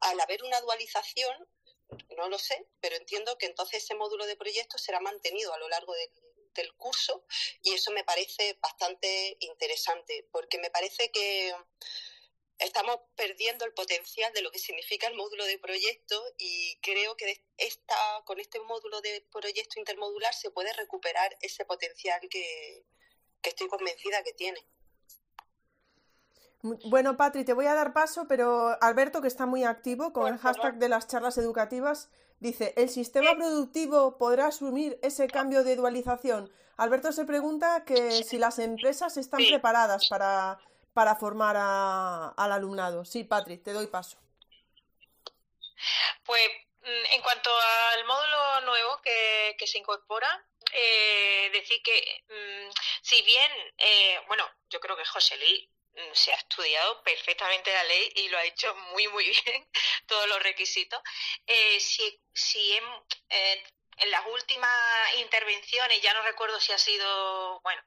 Al 0.00 0.20
haber 0.20 0.44
una 0.44 0.60
dualización, 0.60 1.48
no 2.16 2.28
lo 2.28 2.38
sé, 2.38 2.64
pero 2.80 2.94
entiendo 2.94 3.36
que 3.38 3.46
entonces 3.46 3.82
ese 3.82 3.96
módulo 3.96 4.24
de 4.26 4.36
proyecto 4.36 4.78
será 4.78 5.00
mantenido 5.00 5.52
a 5.52 5.58
lo 5.58 5.68
largo 5.68 5.94
del 6.54 6.74
curso 6.76 7.24
y 7.62 7.72
eso 7.72 7.90
me 7.90 8.04
parece 8.04 8.56
bastante 8.60 9.36
interesante, 9.40 10.28
porque 10.30 10.58
me 10.58 10.70
parece 10.70 11.10
que 11.10 11.52
estamos 12.64 12.96
perdiendo 13.16 13.64
el 13.64 13.72
potencial 13.72 14.32
de 14.32 14.42
lo 14.42 14.50
que 14.50 14.58
significa 14.58 15.06
el 15.06 15.16
módulo 15.16 15.44
de 15.44 15.58
proyecto 15.58 16.20
y 16.38 16.78
creo 16.80 17.16
que 17.16 17.44
esta, 17.56 17.94
con 18.24 18.40
este 18.40 18.60
módulo 18.60 19.00
de 19.00 19.26
proyecto 19.32 19.78
intermodular 19.78 20.34
se 20.34 20.50
puede 20.50 20.72
recuperar 20.72 21.36
ese 21.40 21.64
potencial 21.64 22.20
que, 22.30 22.84
estoy 23.42 23.68
convencida 23.68 24.22
que 24.22 24.32
tiene. 24.32 24.64
Bueno, 26.62 27.16
Patri, 27.16 27.44
te 27.44 27.54
voy 27.54 27.66
a 27.66 27.74
dar 27.74 27.92
paso, 27.92 28.26
pero 28.28 28.80
Alberto, 28.80 29.20
que 29.20 29.26
está 29.26 29.46
muy 29.46 29.64
activo 29.64 30.12
con 30.12 30.32
el 30.32 30.38
hashtag 30.38 30.78
de 30.78 30.88
las 30.88 31.08
charlas 31.08 31.36
educativas, 31.38 32.08
dice, 32.38 32.72
¿el 32.76 32.88
sistema 32.88 33.34
productivo 33.34 34.16
podrá 34.16 34.46
asumir 34.46 34.96
ese 35.02 35.26
cambio 35.26 35.64
de 35.64 35.74
dualización? 35.74 36.52
Alberto 36.76 37.10
se 37.10 37.24
pregunta 37.24 37.84
que 37.84 38.22
si 38.22 38.38
las 38.38 38.60
empresas 38.60 39.16
están 39.16 39.40
preparadas 39.48 40.08
para 40.08 40.60
para 40.92 41.16
formar 41.16 41.56
al 41.56 42.52
alumnado. 42.52 43.04
Sí, 43.04 43.24
Patrick, 43.24 43.62
te 43.62 43.72
doy 43.72 43.86
paso. 43.86 44.18
Pues 46.24 46.48
mm, 46.82 47.04
en 47.12 47.22
cuanto 47.22 47.50
al 47.94 48.04
módulo 48.04 48.60
nuevo 48.62 49.00
que, 49.02 49.66
se 49.66 49.78
incorpora, 49.78 50.44
eh, 50.72 51.50
decir 51.52 51.82
que 51.82 52.24
mm, 52.28 52.70
si 53.02 53.22
bien, 53.22 53.50
eh, 53.78 54.20
bueno, 54.28 54.48
yo 54.70 54.80
creo 54.80 54.96
que 54.96 55.04
José 55.04 55.36
Luis 55.38 55.68
mm, 55.94 56.14
se 56.14 56.32
ha 56.32 56.36
estudiado 56.36 57.02
perfectamente 57.02 57.72
la 57.72 57.84
ley 57.84 58.12
y 58.16 58.28
lo 58.28 58.38
ha 58.38 58.44
hecho 58.44 58.74
muy, 58.92 59.08
muy 59.08 59.24
bien, 59.46 59.68
todos 60.06 60.28
los 60.28 60.42
requisitos. 60.42 61.00
Eh, 61.46 61.80
si 61.80 62.20
si 62.32 62.78
eh, 63.28 63.62
en 63.96 64.10
las 64.10 64.26
últimas 64.26 65.14
intervenciones, 65.16 66.00
ya 66.00 66.14
no 66.14 66.22
recuerdo 66.22 66.58
si 66.60 66.72
ha 66.72 66.78
sido, 66.78 67.60
bueno, 67.60 67.82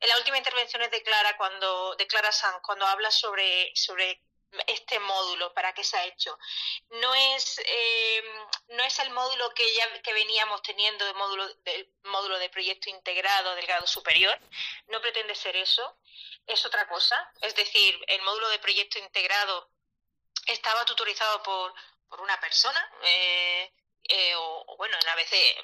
en 0.00 0.08
las 0.08 0.18
últimas 0.18 0.38
intervenciones 0.38 0.90
de 0.90 1.02
Clara, 1.02 1.36
cuando, 1.36 1.94
de 1.96 2.06
Clara 2.06 2.32
Sanz, 2.32 2.60
cuando 2.62 2.86
habla 2.86 3.10
sobre, 3.10 3.70
sobre 3.74 4.22
este 4.66 4.98
módulo, 4.98 5.52
para 5.54 5.72
qué 5.72 5.84
se 5.84 5.96
ha 5.96 6.06
hecho. 6.06 6.36
No 6.90 7.14
es, 7.14 7.60
eh, 7.64 8.22
no 8.68 8.82
es 8.82 8.98
el 8.98 9.10
módulo 9.10 9.52
que 9.54 9.74
ya 9.74 10.02
que 10.02 10.12
veníamos 10.12 10.62
teniendo 10.62 11.04
de 11.04 11.14
módulo, 11.14 11.46
del 11.54 11.88
módulo 12.04 12.38
de 12.38 12.48
proyecto 12.48 12.90
integrado 12.90 13.54
del 13.54 13.66
grado 13.66 13.86
superior, 13.86 14.38
no 14.88 15.00
pretende 15.00 15.34
ser 15.34 15.56
eso, 15.56 15.98
es 16.46 16.64
otra 16.64 16.88
cosa. 16.88 17.32
Es 17.42 17.54
decir, 17.54 17.98
el 18.08 18.22
módulo 18.22 18.48
de 18.48 18.58
proyecto 18.58 18.98
integrado 18.98 19.70
estaba 20.46 20.84
tutorizado 20.84 21.42
por, 21.42 21.72
por 22.08 22.20
una 22.20 22.40
persona, 22.40 22.90
eh, 23.04 23.72
eh, 24.04 24.34
o, 24.36 24.76
bueno, 24.76 24.96
a 25.10 25.14
veces 25.16 25.56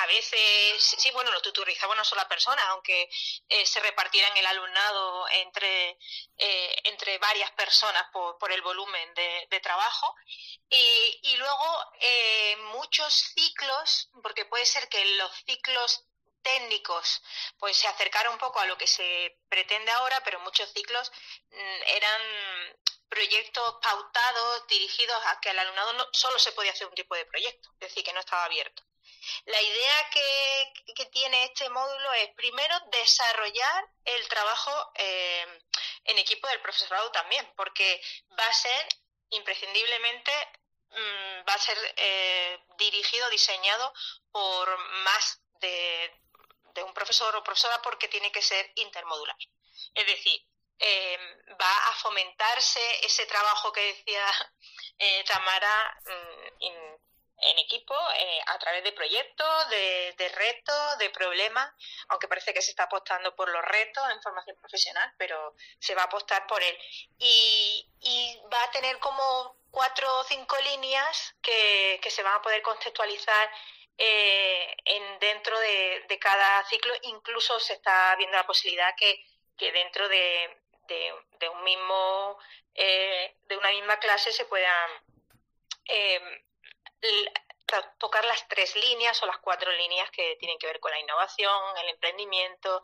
a 0.00 0.06
veces, 0.06 0.94
sí, 0.96 1.10
bueno, 1.10 1.32
lo 1.32 1.42
tutorizaba 1.42 1.92
una 1.92 2.04
sola 2.04 2.28
persona, 2.28 2.62
aunque 2.68 3.08
eh, 3.48 3.66
se 3.66 3.80
repartieran 3.80 4.36
el 4.36 4.46
alumnado 4.46 5.28
entre, 5.28 5.98
eh, 6.36 6.76
entre 6.84 7.18
varias 7.18 7.50
personas 7.52 8.04
por, 8.12 8.38
por 8.38 8.52
el 8.52 8.62
volumen 8.62 9.12
de, 9.14 9.48
de 9.50 9.60
trabajo. 9.60 10.14
Y, 10.70 11.20
y 11.22 11.36
luego 11.36 11.92
eh, 12.00 12.56
muchos 12.74 13.12
ciclos, 13.34 14.10
porque 14.22 14.44
puede 14.44 14.66
ser 14.66 14.88
que 14.88 15.04
los 15.16 15.32
ciclos 15.44 16.04
técnicos 16.42 17.20
pues 17.58 17.76
se 17.76 17.88
acercaron 17.88 18.34
un 18.34 18.38
poco 18.38 18.60
a 18.60 18.66
lo 18.66 18.78
que 18.78 18.86
se 18.86 19.36
pretende 19.48 19.90
ahora, 19.92 20.22
pero 20.24 20.38
muchos 20.40 20.72
ciclos 20.72 21.10
mm, 21.50 21.82
eran 21.86 22.22
proyectos 23.08 23.76
pautados, 23.82 24.66
dirigidos 24.68 25.16
a 25.26 25.40
que 25.40 25.50
el 25.50 25.58
alumnado 25.58 25.92
no, 25.94 26.08
solo 26.12 26.38
se 26.38 26.52
podía 26.52 26.72
hacer 26.72 26.86
un 26.86 26.94
tipo 26.94 27.14
de 27.14 27.26
proyecto, 27.26 27.70
es 27.74 27.88
decir, 27.88 28.04
que 28.04 28.12
no 28.12 28.20
estaba 28.20 28.44
abierto. 28.44 28.82
La 29.46 29.60
idea 29.60 30.10
que, 30.10 30.72
que 30.94 31.06
tiene 31.06 31.44
este 31.44 31.68
módulo 31.70 32.12
es 32.14 32.30
primero 32.34 32.78
desarrollar 32.92 33.88
el 34.04 34.28
trabajo 34.28 34.92
eh, 34.94 35.62
en 36.04 36.18
equipo 36.18 36.48
del 36.48 36.60
profesorado 36.60 37.10
también, 37.10 37.52
porque 37.56 38.00
va 38.38 38.46
a 38.46 38.52
ser 38.52 38.88
imprescindiblemente 39.30 40.32
mmm, 40.90 41.48
va 41.48 41.54
a 41.54 41.58
ser 41.58 41.76
eh, 41.96 42.60
dirigido, 42.78 43.28
diseñado 43.30 43.92
por 44.30 44.78
más 45.04 45.40
de, 45.60 46.14
de 46.74 46.82
un 46.82 46.94
profesor 46.94 47.34
o 47.36 47.44
profesora 47.44 47.80
porque 47.82 48.08
tiene 48.08 48.32
que 48.32 48.42
ser 48.42 48.72
intermodular. 48.76 49.36
Es 49.94 50.06
decir, 50.06 50.44
eh, 50.78 51.18
va 51.60 51.88
a 51.88 51.92
fomentarse 51.94 52.80
ese 53.04 53.26
trabajo 53.26 53.72
que 53.72 53.80
decía 53.80 54.24
eh, 54.98 55.24
Tamara 55.24 56.00
mm, 56.04 56.58
en 57.40 57.58
equipo 57.58 57.94
eh, 58.16 58.40
a 58.46 58.58
través 58.58 58.82
de 58.82 58.92
proyectos, 58.92 59.70
de, 59.70 60.32
retos, 60.34 60.98
de 60.98 61.10
problemas, 61.10 61.72
aunque 62.08 62.26
parece 62.26 62.52
que 62.52 62.62
se 62.62 62.70
está 62.70 62.84
apostando 62.84 63.34
por 63.36 63.48
los 63.48 63.62
retos 63.62 64.02
en 64.10 64.20
formación 64.22 64.56
profesional, 64.56 65.12
pero 65.16 65.54
se 65.78 65.94
va 65.94 66.02
a 66.02 66.06
apostar 66.06 66.46
por 66.46 66.62
él. 66.62 66.76
Y, 67.18 67.84
va 68.52 68.62
a 68.64 68.70
tener 68.70 68.98
como 68.98 69.56
cuatro 69.70 70.18
o 70.18 70.24
cinco 70.24 70.56
líneas 70.64 71.34
que, 71.42 72.00
se 72.10 72.22
van 72.22 72.34
a 72.34 72.42
poder 72.42 72.62
contextualizar 72.62 73.50
eh, 73.98 74.76
en, 74.84 75.18
dentro 75.18 75.58
de, 75.60 76.18
cada 76.20 76.64
ciclo. 76.64 76.92
Incluso 77.02 77.60
se 77.60 77.74
está 77.74 78.16
viendo 78.16 78.36
la 78.36 78.46
posibilidad 78.46 78.94
que 78.96 79.22
dentro 79.72 80.08
de, 80.08 80.58
de, 80.88 81.48
un 81.48 81.62
mismo 81.62 82.38
eh, 82.74 83.36
de 83.46 83.56
una 83.56 83.70
misma 83.70 83.98
clase 83.98 84.32
se 84.32 84.44
puedan 84.46 84.90
eh, 85.86 86.20
tocar 87.98 88.24
las 88.24 88.46
tres 88.48 88.74
líneas 88.76 89.22
o 89.22 89.26
las 89.26 89.38
cuatro 89.38 89.70
líneas 89.72 90.10
que 90.10 90.36
tienen 90.36 90.58
que 90.58 90.66
ver 90.66 90.80
con 90.80 90.90
la 90.90 90.98
innovación, 90.98 91.76
el 91.78 91.88
emprendimiento, 91.90 92.82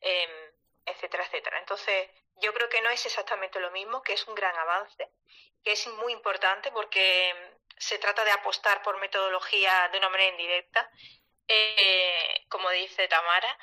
eh, 0.00 0.52
etcétera, 0.84 1.24
etcétera. 1.24 1.58
Entonces, 1.58 2.10
yo 2.36 2.52
creo 2.52 2.68
que 2.68 2.82
no 2.82 2.90
es 2.90 3.06
exactamente 3.06 3.60
lo 3.60 3.70
mismo, 3.70 4.02
que 4.02 4.14
es 4.14 4.26
un 4.26 4.34
gran 4.34 4.56
avance, 4.56 5.08
que 5.62 5.72
es 5.72 5.86
muy 5.86 6.12
importante 6.12 6.72
porque 6.72 7.34
se 7.76 7.98
trata 7.98 8.24
de 8.24 8.32
apostar 8.32 8.82
por 8.82 8.98
metodología 8.98 9.88
de 9.92 9.98
una 9.98 10.08
manera 10.08 10.30
indirecta, 10.30 10.90
eh, 11.46 12.44
como 12.48 12.70
dice 12.70 13.06
Tamara, 13.08 13.58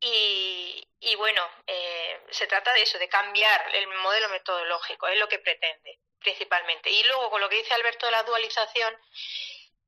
y, 0.00 0.88
y 1.00 1.14
bueno, 1.16 1.42
eh, 1.66 2.20
se 2.30 2.46
trata 2.46 2.72
de 2.74 2.82
eso, 2.82 2.98
de 2.98 3.08
cambiar 3.08 3.74
el 3.74 3.86
modelo 3.88 4.28
metodológico, 4.28 5.08
es 5.08 5.18
lo 5.18 5.28
que 5.28 5.38
pretende 5.38 6.00
principalmente. 6.18 6.90
Y 6.90 7.04
luego 7.04 7.30
con 7.30 7.40
lo 7.40 7.48
que 7.48 7.56
dice 7.56 7.74
Alberto 7.74 8.06
de 8.06 8.12
la 8.12 8.24
dualización, 8.24 8.96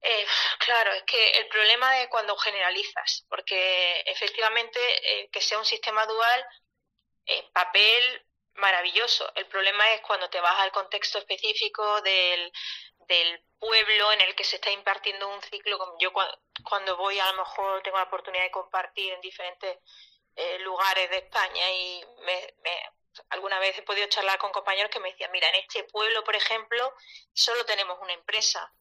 eh, 0.00 0.26
claro, 0.58 0.92
es 0.92 1.02
que 1.02 1.30
el 1.38 1.48
problema 1.48 2.00
es 2.00 2.08
cuando 2.08 2.36
generalizas, 2.36 3.24
porque 3.28 4.00
efectivamente 4.06 4.78
eh, 5.02 5.28
que 5.30 5.40
sea 5.40 5.58
un 5.58 5.64
sistema 5.64 6.06
dual, 6.06 6.46
en 7.26 7.52
papel, 7.52 8.24
maravilloso. 8.54 9.30
El 9.34 9.46
problema 9.46 9.92
es 9.92 10.00
cuando 10.00 10.30
te 10.30 10.40
vas 10.40 10.58
al 10.60 10.72
contexto 10.72 11.18
específico 11.18 12.00
del, 12.02 12.52
del 13.08 13.42
pueblo 13.58 14.12
en 14.12 14.20
el 14.22 14.34
que 14.34 14.44
se 14.44 14.56
está 14.56 14.70
impartiendo 14.70 15.28
un 15.28 15.42
ciclo. 15.42 15.96
Yo 15.98 16.12
cuando 16.12 16.38
voy 16.96 17.18
a 17.18 17.32
lo 17.32 17.38
mejor 17.38 17.82
tengo 17.82 17.98
la 17.98 18.04
oportunidad 18.04 18.44
de 18.44 18.50
compartir 18.50 19.12
en 19.12 19.20
diferentes 19.20 19.78
eh, 20.36 20.58
lugares 20.60 21.10
de 21.10 21.18
España 21.18 21.70
y 21.70 22.04
me, 22.24 22.54
me, 22.62 22.82
alguna 23.30 23.58
vez 23.58 23.76
he 23.78 23.82
podido 23.82 24.06
charlar 24.08 24.38
con 24.38 24.52
compañeros 24.52 24.90
que 24.90 25.00
me 25.00 25.10
decían, 25.10 25.30
mira, 25.32 25.48
en 25.48 25.56
este 25.56 25.84
pueblo, 25.84 26.22
por 26.24 26.36
ejemplo, 26.36 26.94
solo 27.32 27.64
tenemos 27.64 27.98
una 28.00 28.12
empresa. 28.12 28.72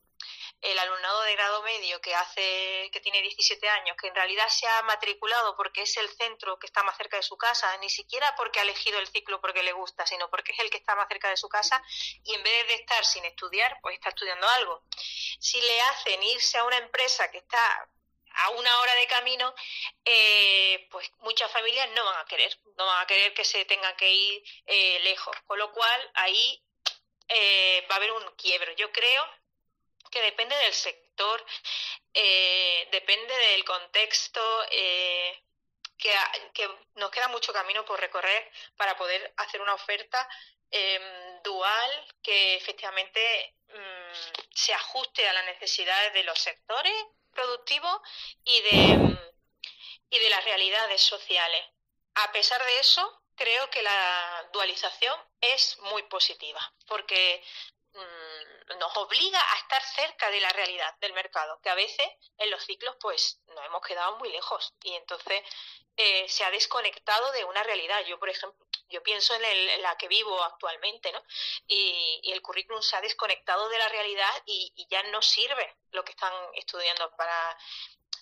El 0.60 0.80
alumnado 0.80 1.22
de 1.22 1.36
grado 1.36 1.62
medio 1.64 2.02
que 2.02 2.16
hace, 2.16 2.90
que 2.92 3.00
tiene 3.00 3.22
17 3.22 3.70
años, 3.70 3.96
que 3.96 4.08
en 4.08 4.16
realidad 4.16 4.48
se 4.50 4.68
ha 4.68 4.82
matriculado 4.84 5.56
porque 5.56 5.84
es 5.84 5.98
el 5.98 6.10
centro 6.10 6.58
que 6.58 6.68
está 6.68 6.84
más 6.84 6.98
cerca 6.98 7.18
de 7.18 7.24
su 7.24 7.38
casa, 7.38 7.78
ni 7.78 7.90
siquiera 7.90 8.36
porque 8.36 8.60
ha 8.60 8.64
elegido 8.64 8.98
el 9.00 9.08
ciclo 9.08 9.40
porque 9.40 9.62
le 9.62 9.74
gusta, 9.74 10.06
sino 10.08 10.30
porque 10.30 10.54
es 10.54 10.60
el 10.60 10.70
que 10.70 10.78
está 10.78 10.96
más 10.96 11.08
cerca 11.08 11.30
de 11.30 11.38
su 11.38 11.48
casa 11.48 11.84
y 12.24 12.34
en 12.34 12.44
vez 12.44 12.68
de 12.68 12.74
estar 12.76 13.06
sin 13.06 13.24
estudiar, 13.26 13.78
pues 13.82 13.96
está 13.96 14.10
estudiando 14.10 14.48
algo. 14.50 14.84
Si 15.40 15.62
le 15.62 15.82
hacen 15.82 16.24
irse 16.24 16.58
a 16.58 16.64
una 16.64 16.78
empresa 16.78 17.30
que 17.30 17.38
está 17.38 17.90
a 18.38 18.50
una 18.52 18.80
hora 18.80 18.94
de 18.96 19.08
camino, 19.08 19.54
eh, 20.06 20.88
pues 20.92 21.12
muchas 21.20 21.52
familias 21.52 21.90
no 21.96 22.06
van 22.06 22.20
a 22.20 22.26
querer, 22.26 22.58
no 22.78 22.86
van 22.86 23.04
a 23.04 23.08
querer 23.08 23.34
que 23.34 23.44
se 23.44 23.66
tengan 23.66 23.96
que 23.96 24.12
ir 24.12 24.44
eh, 24.66 25.00
lejos. 25.02 25.36
Con 25.46 25.58
lo 25.58 25.72
cual, 25.72 26.12
ahí 26.14 26.64
eh, 27.28 27.86
va 27.90 27.96
a 27.96 27.98
haber 27.98 28.12
un 28.12 28.36
quiebro. 28.36 28.72
Yo 28.74 28.92
creo 28.92 29.24
que 30.10 30.22
depende 30.22 30.56
del 30.56 30.74
sector, 30.74 31.46
eh, 32.14 32.88
depende 32.92 33.34
del 33.34 33.64
contexto, 33.64 34.42
que, 34.70 36.14
que, 36.54 36.70
nos 36.96 37.10
queda 37.10 37.28
mucho 37.28 37.52
camino 37.52 37.84
por 37.86 38.00
recorrer 38.00 38.52
para 38.76 38.96
poder 38.96 39.34
hacer 39.38 39.62
una 39.62 39.74
oferta 39.74 40.28
dual 41.44 42.16
que 42.22 42.56
efectivamente 42.56 43.56
mmm, 43.70 44.44
se 44.54 44.74
ajuste 44.74 45.28
a 45.28 45.34
las 45.34 45.46
necesidades 45.46 46.14
de 46.14 46.24
los 46.24 46.38
sectores 46.40 46.94
productivo 47.38 48.02
y 48.44 48.62
de, 48.62 49.18
y 50.10 50.20
de 50.20 50.30
las 50.30 50.44
realidades 50.44 51.02
sociales. 51.02 51.64
A 52.16 52.32
pesar 52.32 52.64
de 52.66 52.80
eso, 52.80 53.24
creo 53.36 53.70
que 53.70 53.84
la 53.84 54.50
dualización 54.52 55.16
es 55.40 55.78
muy 55.92 56.04
positiva, 56.04 56.60
porque 56.88 57.44
mmm, 57.98 58.78
nos 58.80 58.96
obliga 58.98 59.40
a 59.40 59.58
estar 59.58 59.84
cerca 59.84 60.30
de 60.30 60.42
la 60.42 60.50
realidad 60.50 60.96
del 61.00 61.14
mercado, 61.14 61.60
que 61.62 61.70
a 61.70 61.76
veces 61.76 62.08
en 62.38 62.50
los 62.52 62.64
ciclos 62.64 62.96
pues 63.00 63.40
nos 63.48 63.66
hemos 63.66 63.82
quedado 63.82 64.18
muy 64.18 64.30
lejos 64.32 64.74
y 64.84 64.94
entonces 64.94 65.42
eh, 65.96 66.28
se 66.30 66.44
ha 66.44 66.52
desconectado 66.52 67.32
de 67.32 67.44
una 67.46 67.64
realidad. 67.64 68.04
Yo, 68.06 68.20
por 68.20 68.30
ejemplo, 68.30 68.66
yo 68.90 69.02
pienso 69.04 69.34
en, 69.36 69.44
el, 69.44 69.82
la 69.82 69.98
que 69.98 70.08
vivo 70.08 70.42
actualmente, 70.44 71.12
¿no? 71.12 71.24
Y, 71.68 72.22
el 72.32 72.42
currículum 72.42 72.82
se 72.82 72.96
ha 72.96 73.02
desconectado 73.02 73.68
de 73.70 73.78
la 73.78 73.90
realidad 73.90 74.44
y, 74.46 74.72
y 74.76 74.88
ya 74.90 75.02
no 75.04 75.22
sirve 75.22 75.78
lo 75.92 76.04
que 76.04 76.12
están 76.12 76.34
estudiando 76.54 77.10
para, 77.16 77.58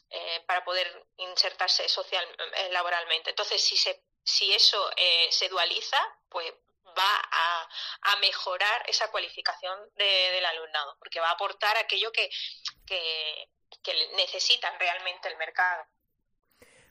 eh, 0.10 0.44
para 0.48 0.64
poder 0.64 1.08
insertarse 1.18 1.90
social, 1.90 2.26
eh, 2.56 2.70
laboralmente. 2.72 3.32
Entonces, 3.32 3.62
si, 3.62 3.76
se, 3.76 4.04
si 4.24 4.54
eso 4.54 4.90
eh, 4.96 5.28
se 5.32 5.50
dualiza, 5.50 5.98
pues 6.30 6.54
va 6.98 7.22
a, 7.32 8.16
mejorar 8.22 8.84
esa 8.88 9.10
cualificación 9.12 9.78
de, 9.96 10.06
del 10.06 10.46
alumnado, 10.46 10.96
porque 11.00 11.20
va 11.20 11.30
a 11.30 11.34
aportar 11.34 11.78
aquello 11.78 12.12
que, 12.12 12.30
que, 12.86 13.50
que 13.84 13.94
necesitan 14.16 14.74
realmente 14.80 15.28
el 15.28 15.38
mercado. 15.38 15.86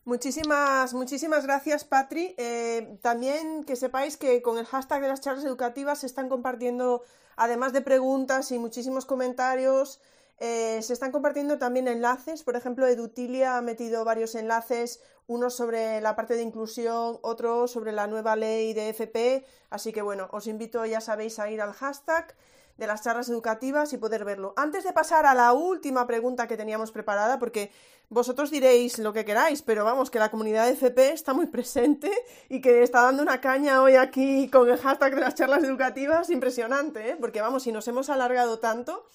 Muchísimas, 0.05 0.93
muchísimas 0.93 1.45
gracias, 1.47 1.85
Patri. 1.85 2.35
Eh, 2.37 2.99
también 3.01 3.65
que 3.65 3.75
sepáis 3.75 4.19
que 4.19 4.43
con 4.43 4.59
el 4.59 4.67
hashtag 4.67 5.01
de 5.01 5.09
las 5.09 5.23
charlas 5.23 5.45
educativas 5.45 6.01
se 6.01 6.07
están 6.07 6.29
compartiendo, 6.29 7.03
además 7.37 7.73
de 7.73 7.81
preguntas 7.81 8.51
y 8.51 8.59
muchísimos 8.59 9.07
comentarios, 9.07 10.03
eh, 10.39 10.83
se 10.83 10.93
están 10.93 11.11
compartiendo 11.11 11.59
también 11.59 11.89
enlaces. 11.89 12.43
Por 12.43 12.55
ejemplo, 12.55 12.87
Edutilia 12.87 13.57
ha 13.57 13.63
metido 13.63 14.05
varios 14.05 14.35
enlaces, 14.35 15.03
uno 15.27 15.51
sobre 15.51 16.01
la 16.01 16.17
parte 16.17 16.35
de 16.35 16.43
inclusión, 16.43 17.19
otro 17.23 17.67
sobre 17.67 17.93
la 17.93 18.07
nueva 18.07 18.37
ley 18.37 18.75
de 18.75 18.91
FP. 18.91 19.47
Así 19.71 19.93
que 19.93 20.03
bueno, 20.03 20.29
os 20.33 20.47
invito, 20.47 20.85
ya 20.85 21.01
sabéis, 21.01 21.39
a 21.39 21.51
ir 21.51 21.61
al 21.61 21.73
hashtag 21.73 22.35
de 22.77 22.87
las 22.87 23.03
charlas 23.03 23.29
educativas 23.29 23.93
y 23.93 23.99
poder 23.99 24.25
verlo. 24.25 24.53
Antes 24.57 24.85
de 24.85 24.93
pasar 24.93 25.27
a 25.27 25.35
la 25.35 25.53
última 25.53 26.07
pregunta 26.07 26.49
que 26.49 26.57
teníamos 26.57 26.91
preparada, 26.91 27.39
porque 27.39 27.71
vosotros 28.09 28.51
diréis 28.51 28.99
lo 28.99 29.13
que 29.13 29.25
queráis, 29.25 29.63
pero 29.63 29.85
vamos, 29.85 30.11
que 30.11 30.19
la 30.19 30.31
comunidad 30.31 30.67
de 30.67 30.73
FP 30.73 31.13
está 31.13 31.35
muy 31.35 31.47
presente 31.47 32.11
y 32.49 32.61
que 32.61 32.83
está 32.83 33.03
dando 33.03 33.23
una 33.23 33.41
caña 33.41 33.83
hoy 33.83 33.95
aquí 33.95 34.49
con 34.51 34.69
el 34.69 34.79
hashtag 34.79 35.15
de 35.15 35.21
las 35.21 35.35
charlas 35.35 35.63
educativas 35.63 36.31
impresionante, 36.31 37.11
¿eh? 37.11 37.17
porque 37.19 37.41
vamos, 37.41 37.63
si 37.63 37.73
nos 37.73 37.87
hemos 37.89 38.11
alargado 38.11 38.59
tanto, 38.59 39.07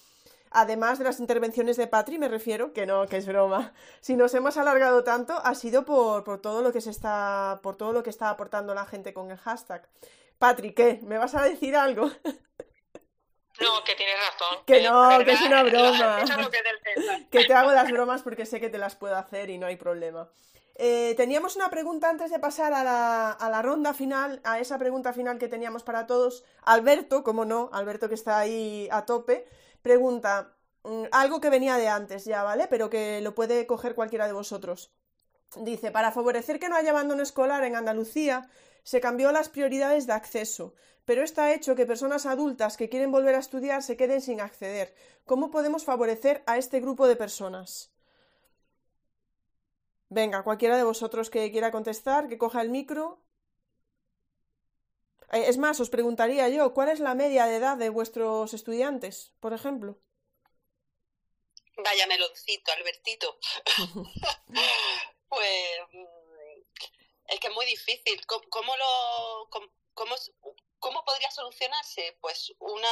además 0.50 0.98
de 0.98 1.04
las 1.04 1.20
intervenciones 1.20 1.76
de 1.76 1.86
Patri, 1.86 2.18
me 2.18 2.28
refiero, 2.28 2.72
que 2.72 2.86
no, 2.86 3.06
que 3.06 3.16
es 3.16 3.26
broma, 3.26 3.72
si 4.00 4.16
nos 4.16 4.34
hemos 4.34 4.56
alargado 4.56 5.04
tanto 5.04 5.34
ha 5.44 5.54
sido 5.54 5.84
por, 5.84 6.24
por 6.24 6.40
todo 6.40 6.62
lo 6.62 6.72
que 6.72 6.80
se 6.80 6.90
está, 6.90 7.60
por 7.62 7.76
todo 7.76 7.92
lo 7.92 8.02
que 8.02 8.10
está 8.10 8.30
aportando 8.30 8.74
la 8.74 8.86
gente 8.86 9.12
con 9.12 9.30
el 9.30 9.38
hashtag. 9.38 9.88
Patri, 10.38 10.72
¿qué? 10.72 11.00
¿Me 11.02 11.18
vas 11.18 11.34
a 11.34 11.42
decir 11.42 11.76
algo? 11.76 12.10
No, 13.60 13.84
que 13.84 13.94
tienes 13.94 14.16
razón. 14.16 14.64
Que 14.64 14.82
no, 14.82 15.22
que 15.22 15.32
es 15.32 15.42
una 15.42 15.62
broma. 15.62 16.24
que, 16.24 17.28
que 17.30 17.44
te 17.44 17.52
hago 17.52 17.72
las 17.72 17.90
bromas 17.90 18.22
porque 18.22 18.46
sé 18.46 18.58
que 18.58 18.70
te 18.70 18.78
las 18.78 18.96
puedo 18.96 19.16
hacer 19.16 19.50
y 19.50 19.58
no 19.58 19.66
hay 19.66 19.76
problema. 19.76 20.30
Eh, 20.76 21.12
teníamos 21.14 21.56
una 21.56 21.68
pregunta 21.68 22.08
antes 22.08 22.30
de 22.30 22.38
pasar 22.38 22.72
a 22.72 22.82
la, 22.82 23.32
a 23.32 23.50
la, 23.50 23.60
ronda 23.60 23.92
final, 23.92 24.40
a 24.44 24.60
esa 24.60 24.78
pregunta 24.78 25.12
final 25.12 25.38
que 25.38 25.46
teníamos 25.46 25.82
para 25.82 26.06
todos. 26.06 26.42
Alberto, 26.62 27.22
como 27.22 27.44
no, 27.44 27.68
Alberto 27.74 28.08
que 28.08 28.14
está 28.14 28.38
ahí 28.38 28.88
a 28.90 29.04
tope, 29.04 29.46
pregunta 29.82 30.56
mm, 30.84 31.04
algo 31.12 31.40
que 31.40 31.50
venía 31.50 31.76
de 31.76 31.88
antes 31.88 32.24
ya, 32.24 32.42
¿vale? 32.42 32.66
Pero 32.68 32.90
que 32.90 33.20
lo 33.20 33.34
puede 33.34 33.66
coger 33.66 33.94
cualquiera 33.94 34.26
de 34.26 34.32
vosotros. 34.32 34.92
Dice, 35.56 35.90
para 35.90 36.12
favorecer 36.12 36.60
que 36.60 36.68
no 36.68 36.76
haya 36.76 36.90
abandono 36.90 37.22
escolar 37.22 37.64
en 37.64 37.76
Andalucía, 37.76 38.48
se 38.84 39.00
cambió 39.00 39.32
las 39.32 39.48
prioridades 39.48 40.06
de 40.06 40.12
acceso, 40.12 40.74
pero 41.04 41.22
esto 41.22 41.40
ha 41.42 41.52
hecho 41.52 41.74
que 41.74 41.86
personas 41.86 42.24
adultas 42.26 42.76
que 42.76 42.88
quieren 42.88 43.10
volver 43.10 43.34
a 43.34 43.40
estudiar 43.40 43.82
se 43.82 43.96
queden 43.96 44.20
sin 44.20 44.40
acceder. 44.40 44.94
¿Cómo 45.26 45.50
podemos 45.50 45.84
favorecer 45.84 46.42
a 46.46 46.56
este 46.56 46.80
grupo 46.80 47.08
de 47.08 47.16
personas? 47.16 47.90
Venga, 50.08 50.42
cualquiera 50.42 50.76
de 50.76 50.84
vosotros 50.84 51.30
que 51.30 51.50
quiera 51.50 51.70
contestar, 51.70 52.28
que 52.28 52.38
coja 52.38 52.62
el 52.62 52.70
micro. 52.70 53.20
Eh, 55.32 55.44
es 55.48 55.58
más, 55.58 55.80
os 55.80 55.90
preguntaría 55.90 56.48
yo, 56.48 56.74
¿cuál 56.74 56.88
es 56.88 57.00
la 57.00 57.14
media 57.14 57.46
de 57.46 57.56
edad 57.56 57.76
de 57.76 57.88
vuestros 57.88 58.52
estudiantes, 58.54 59.32
por 59.40 59.52
ejemplo? 59.52 59.98
Vaya 61.76 62.06
meloncito, 62.06 62.72
Albertito. 62.72 63.38
pues 65.28 65.80
mm, 65.92 66.20
es 67.28 67.40
que 67.40 67.46
es 67.46 67.54
muy 67.54 67.66
difícil. 67.66 68.20
¿Cómo, 68.26 68.76
lo, 68.76 69.48
cómo, 69.94 70.16
cómo 70.78 71.04
podría 71.04 71.30
solucionarse? 71.30 72.18
Pues 72.20 72.52
una 72.58 72.88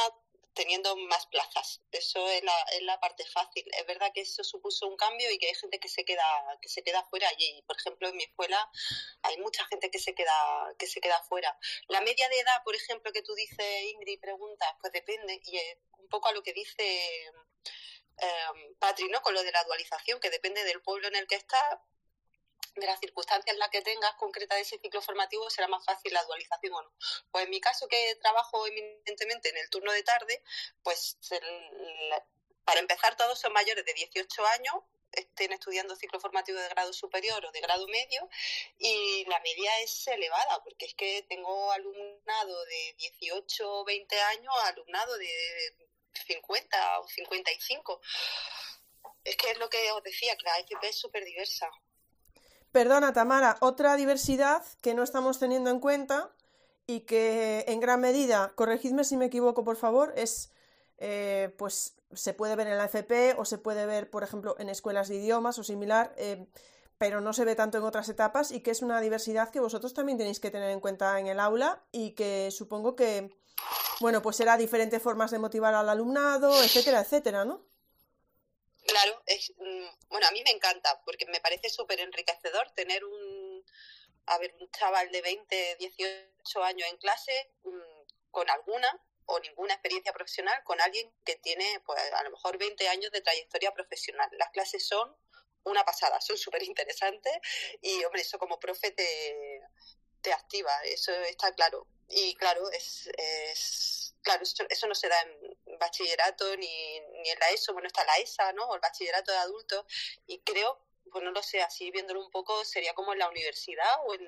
teniendo 0.59 0.93
más 0.97 1.25
plazas. 1.27 1.79
Eso 1.89 2.27
es 2.27 2.43
la, 2.81 2.99
parte 2.99 3.25
fácil. 3.25 3.63
Es 3.79 3.85
verdad 3.87 4.11
que 4.13 4.21
eso 4.21 4.43
supuso 4.43 4.87
un 4.87 4.97
cambio 4.97 5.31
y 5.31 5.39
que 5.39 5.47
hay 5.47 5.55
gente 5.55 5.79
que 5.79 5.87
se 5.87 6.03
queda 6.03 6.25
que 6.61 6.67
se 6.67 6.83
queda 6.83 7.01
fuera 7.05 7.27
y 7.37 7.61
por 7.61 7.77
ejemplo 7.77 8.09
en 8.09 8.17
mi 8.17 8.23
escuela 8.23 8.69
hay 9.21 9.37
mucha 9.37 9.65
gente 9.67 9.89
que 9.89 9.99
se 9.99 10.13
queda 10.13 10.33
que 10.77 10.85
se 10.85 10.99
queda 10.99 11.23
fuera. 11.23 11.57
La 11.87 12.01
media 12.01 12.27
de 12.27 12.39
edad, 12.39 12.61
por 12.65 12.75
ejemplo, 12.75 13.13
que 13.13 13.21
tú 13.21 13.33
dices 13.35 13.83
Ingrid 13.93 14.19
preguntas, 14.19 14.69
pues 14.81 14.91
depende 14.91 15.39
y 15.45 15.57
es 15.57 15.77
un 15.97 16.09
poco 16.09 16.27
a 16.27 16.33
lo 16.33 16.43
que 16.43 16.51
dice 16.51 16.83
eh, 18.17 18.75
Patri, 18.79 19.07
¿no? 19.07 19.21
Con 19.21 19.33
lo 19.33 19.41
de 19.41 19.53
la 19.53 19.63
dualización, 19.63 20.19
que 20.19 20.29
depende 20.29 20.65
del 20.65 20.81
pueblo 20.81 21.07
en 21.07 21.15
el 21.15 21.25
que 21.25 21.35
está 21.35 21.81
de 22.75 22.85
las 22.85 22.99
circunstancias 22.99 23.53
en 23.53 23.59
las 23.59 23.69
que 23.69 23.81
tengas 23.81 24.13
concreta 24.15 24.55
de 24.55 24.61
ese 24.61 24.79
ciclo 24.79 25.01
formativo 25.01 25.49
será 25.49 25.67
más 25.67 25.83
fácil 25.85 26.13
la 26.13 26.23
dualización 26.23 26.73
o 26.73 26.81
no. 26.81 26.93
Pues 27.31 27.45
en 27.45 27.49
mi 27.49 27.61
caso 27.61 27.87
que 27.87 28.15
trabajo 28.21 28.65
eminentemente 28.67 29.49
en 29.49 29.57
el 29.57 29.69
turno 29.69 29.91
de 29.91 30.03
tarde, 30.03 30.43
pues 30.83 31.17
para 32.63 32.79
empezar 32.79 33.15
todos 33.15 33.39
son 33.39 33.53
mayores 33.53 33.85
de 33.85 33.93
18 33.93 34.45
años, 34.47 34.75
estén 35.11 35.51
estudiando 35.53 35.95
ciclo 35.95 36.19
formativo 36.19 36.59
de 36.59 36.69
grado 36.69 36.93
superior 36.93 37.43
o 37.43 37.51
de 37.51 37.61
grado 37.61 37.87
medio 37.87 38.29
y 38.77 39.25
la 39.25 39.39
media 39.39 39.79
es 39.81 40.07
elevada 40.07 40.63
porque 40.63 40.85
es 40.85 40.93
que 40.93 41.25
tengo 41.27 41.71
alumnado 41.71 42.65
de 42.65 42.95
18 42.97 43.79
o 43.79 43.85
20 43.85 44.21
años, 44.21 44.53
alumnado 44.65 45.17
de 45.17 45.29
50 46.27 46.99
o 46.99 47.07
55. 47.07 48.01
Es 49.23 49.35
que 49.35 49.51
es 49.51 49.57
lo 49.57 49.69
que 49.69 49.91
os 49.91 50.03
decía, 50.03 50.35
que 50.35 50.45
la 50.45 50.59
FP 50.59 50.89
es 50.89 50.97
súper 50.97 51.23
diversa. 51.25 51.69
Perdona, 52.71 53.13
Tamara, 53.13 53.57
otra 53.61 53.95
diversidad 53.95 54.63
que 54.81 54.93
no 54.93 55.01
estamos 55.01 55.39
teniendo 55.39 55.71
en 55.71 55.79
cuenta 55.79 56.29
y 56.85 57.01
que 57.01 57.65
en 57.67 57.79
gran 57.79 57.99
medida, 57.99 58.51
corregidme 58.55 59.03
si 59.03 59.17
me 59.17 59.25
equivoco, 59.25 59.63
por 59.63 59.75
favor, 59.75 60.13
es, 60.15 60.51
eh, 60.97 61.53
pues 61.57 61.95
se 62.13 62.33
puede 62.33 62.55
ver 62.55 62.67
en 62.67 62.77
la 62.77 62.85
FP 62.85 63.35
o 63.37 63.45
se 63.45 63.57
puede 63.57 63.85
ver, 63.87 64.09
por 64.09 64.23
ejemplo, 64.23 64.55
en 64.59 64.69
escuelas 64.69 65.07
de 65.07 65.15
idiomas 65.15 65.57
o 65.57 65.63
similar, 65.63 66.13
eh, 66.17 66.47
pero 66.99 67.21
no 67.21 67.33
se 67.33 67.45
ve 67.45 67.55
tanto 67.55 67.79
en 67.79 67.83
otras 67.83 68.09
etapas 68.09 68.51
y 68.51 68.61
que 68.61 68.71
es 68.71 68.81
una 68.83 69.01
diversidad 69.01 69.49
que 69.49 69.59
vosotros 69.59 69.93
también 69.93 70.17
tenéis 70.17 70.39
que 70.39 70.51
tener 70.51 70.69
en 70.69 70.79
cuenta 70.79 71.19
en 71.19 71.27
el 71.27 71.39
aula 71.39 71.83
y 71.91 72.11
que 72.11 72.49
supongo 72.51 72.95
que, 72.95 73.35
bueno, 73.99 74.21
pues 74.21 74.35
será 74.35 74.57
diferentes 74.57 75.01
formas 75.01 75.31
de 75.31 75.39
motivar 75.39 75.73
al 75.73 75.89
alumnado, 75.89 76.51
etcétera, 76.61 77.01
etcétera, 77.01 77.45
¿no? 77.45 77.68
Claro, 78.89 79.21
es, 79.27 79.53
mm, 79.57 80.09
bueno, 80.09 80.27
a 80.27 80.31
mí 80.31 80.41
me 80.43 80.51
encanta 80.51 80.99
porque 81.05 81.25
me 81.27 81.39
parece 81.39 81.69
súper 81.69 81.99
enriquecedor 81.99 82.71
tener 82.71 83.05
un, 83.05 83.63
a 84.25 84.37
ver, 84.39 84.55
un 84.59 84.69
chaval 84.71 85.11
de 85.11 85.21
20, 85.21 85.75
18 85.77 86.63
años 86.63 86.87
en 86.89 86.97
clase 86.97 87.51
mm, 87.63 88.31
con 88.31 88.49
alguna 88.49 88.89
o 89.25 89.39
ninguna 89.39 89.73
experiencia 89.75 90.11
profesional 90.11 90.63
con 90.63 90.81
alguien 90.81 91.11
que 91.23 91.35
tiene, 91.35 91.81
pues 91.85 91.99
a 92.13 92.23
lo 92.23 92.31
mejor 92.31 92.57
20 92.57 92.87
años 92.89 93.11
de 93.11 93.21
trayectoria 93.21 93.71
profesional. 93.73 94.27
Las 94.39 94.49
clases 94.49 94.87
son 94.87 95.15
una 95.65 95.83
pasada, 95.83 96.19
son 96.19 96.37
súper 96.37 96.63
interesantes 96.63 97.33
y, 97.81 98.03
hombre, 98.05 98.21
eso 98.23 98.39
como 98.39 98.59
profe 98.59 98.91
te, 98.91 99.61
te 100.21 100.33
activa, 100.33 100.71
eso 100.85 101.11
está 101.11 101.53
claro. 101.53 101.85
Y 102.07 102.33
claro, 102.35 102.71
es, 102.71 103.07
es 103.17 104.15
claro, 104.23 104.41
eso, 104.41 104.65
eso, 104.67 104.87
no 104.87 104.95
se 104.95 105.09
da 105.09 105.21
en 105.21 105.57
bachillerato 105.79 106.55
ni, 106.57 106.99
ni 107.21 107.29
en 107.29 107.39
la 107.39 107.49
ESO, 107.49 107.73
bueno, 107.73 107.87
está 107.87 108.03
la 108.05 108.17
ESA, 108.17 108.53
¿no? 108.53 108.65
O 108.65 108.75
el 108.75 108.81
bachillerato 108.81 109.31
de 109.31 109.37
adultos, 109.37 109.85
y 110.27 110.39
creo, 110.41 110.85
pues 111.11 111.23
no 111.23 111.31
lo 111.31 111.41
sé, 111.41 111.61
así 111.61 111.89
viéndolo 111.91 112.23
un 112.23 112.31
poco, 112.31 112.63
sería 112.65 112.93
como 112.93 113.13
en 113.13 113.19
la 113.19 113.29
universidad 113.29 114.05
o 114.05 114.13
en, 114.13 114.27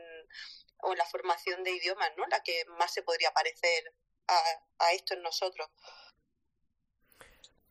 o 0.79 0.91
en 0.91 0.97
la 0.97 1.05
formación 1.05 1.63
de 1.63 1.71
idiomas, 1.71 2.11
¿no? 2.17 2.25
La 2.27 2.41
que 2.41 2.65
más 2.79 2.93
se 2.93 3.03
podría 3.03 3.31
parecer 3.31 3.93
a, 4.27 4.41
a 4.79 4.93
esto 4.93 5.13
en 5.13 5.21
nosotros. 5.21 5.69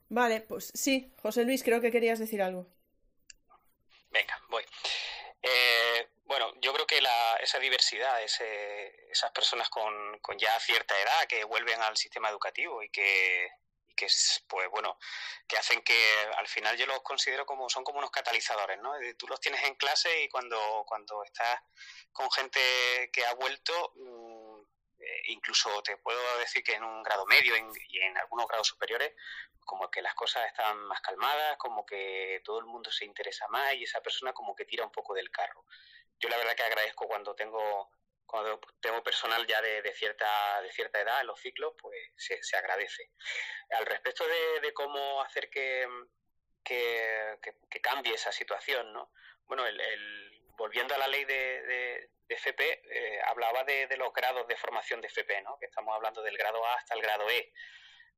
Vale, 0.08 0.40
pues 0.40 0.70
sí, 0.74 1.14
José 1.22 1.44
Luis, 1.44 1.62
creo 1.62 1.80
que 1.80 1.92
querías 1.92 2.18
decir 2.18 2.42
algo. 2.42 2.66
Venga, 4.10 4.36
voy. 4.48 4.64
Eh, 5.42 6.08
bueno, 6.24 6.52
yo 6.60 6.72
creo 6.72 6.86
que 6.86 7.00
la, 7.00 7.36
esa 7.36 7.58
diversidad, 7.58 8.22
ese, 8.22 9.10
esas 9.10 9.30
personas 9.30 9.68
con, 9.70 10.18
con, 10.18 10.36
ya 10.38 10.58
cierta 10.60 11.00
edad 11.00 11.26
que 11.28 11.44
vuelven 11.44 11.80
al 11.80 11.96
sistema 11.96 12.28
educativo 12.28 12.82
y 12.82 12.90
que, 12.90 13.48
que 14.00 14.06
pues 14.48 14.68
bueno, 14.70 14.98
que 15.46 15.58
hacen 15.58 15.82
que 15.82 15.98
al 16.36 16.48
final 16.48 16.76
yo 16.76 16.86
los 16.86 17.02
considero 17.02 17.44
como 17.44 17.68
son 17.68 17.84
como 17.84 17.98
unos 17.98 18.10
catalizadores, 18.10 18.78
¿no? 18.80 18.94
Tú 19.18 19.26
los 19.28 19.40
tienes 19.40 19.62
en 19.64 19.74
clase 19.74 20.22
y 20.22 20.28
cuando 20.28 20.84
cuando 20.86 21.22
estás 21.24 21.60
con 22.12 22.30
gente 22.30 23.10
que 23.12 23.26
ha 23.26 23.34
vuelto 23.34 23.92
mm, 23.96 24.60
eh, 25.00 25.22
incluso 25.28 25.82
te 25.82 25.98
puedo 25.98 26.38
decir 26.38 26.62
que 26.62 26.74
en 26.74 26.84
un 26.84 27.02
grado 27.02 27.26
medio 27.26 27.54
y 27.56 27.98
en 28.00 28.16
algunos 28.16 28.46
grados 28.48 28.68
superiores 28.68 29.12
como 29.64 29.90
que 29.90 30.02
las 30.02 30.14
cosas 30.14 30.46
están 30.46 30.78
más 30.86 31.00
calmadas, 31.00 31.56
como 31.58 31.84
que 31.84 32.40
todo 32.44 32.58
el 32.58 32.66
mundo 32.66 32.90
se 32.90 33.04
interesa 33.04 33.46
más 33.48 33.74
y 33.74 33.84
esa 33.84 34.00
persona 34.00 34.32
como 34.32 34.54
que 34.54 34.64
tira 34.64 34.84
un 34.84 34.90
poco 34.90 35.14
del 35.14 35.30
carro. 35.30 35.64
Yo 36.18 36.28
la 36.28 36.38
verdad 36.38 36.56
que 36.56 36.64
agradezco 36.64 37.06
cuando 37.06 37.34
tengo 37.34 37.90
cuando 38.30 38.60
tengo 38.80 39.02
personal 39.02 39.46
ya 39.46 39.60
de, 39.60 39.92
cierta 39.94 40.62
de 40.62 40.70
cierta 40.72 41.00
edad 41.00 41.20
en 41.20 41.26
los 41.26 41.40
ciclos, 41.40 41.74
pues 41.80 41.96
se, 42.16 42.42
se 42.42 42.56
agradece. 42.56 43.10
Al 43.70 43.86
respecto 43.86 44.24
de, 44.62 44.72
cómo 44.72 45.20
hacer 45.22 45.50
que, 45.50 45.86
que, 46.62 47.80
cambie 47.82 48.14
esa 48.14 48.30
situación, 48.30 48.92
¿no? 48.92 49.12
Bueno, 49.46 49.66
el, 49.66 50.42
volviendo 50.56 50.94
a 50.94 50.98
la 50.98 51.08
ley 51.08 51.24
de, 51.24 51.62
de 52.30 52.36
FP, 52.36 52.82
eh, 52.84 53.20
hablaba 53.26 53.64
de, 53.64 53.88
los 53.96 54.12
grados 54.12 54.46
de 54.46 54.56
formación 54.56 55.00
de 55.00 55.08
FP, 55.08 55.42
¿no? 55.42 55.58
Que 55.58 55.66
estamos 55.66 55.94
hablando 55.94 56.22
del 56.22 56.36
grado 56.38 56.64
A 56.64 56.74
hasta 56.74 56.94
el 56.94 57.02
grado 57.02 57.28
E. 57.28 57.52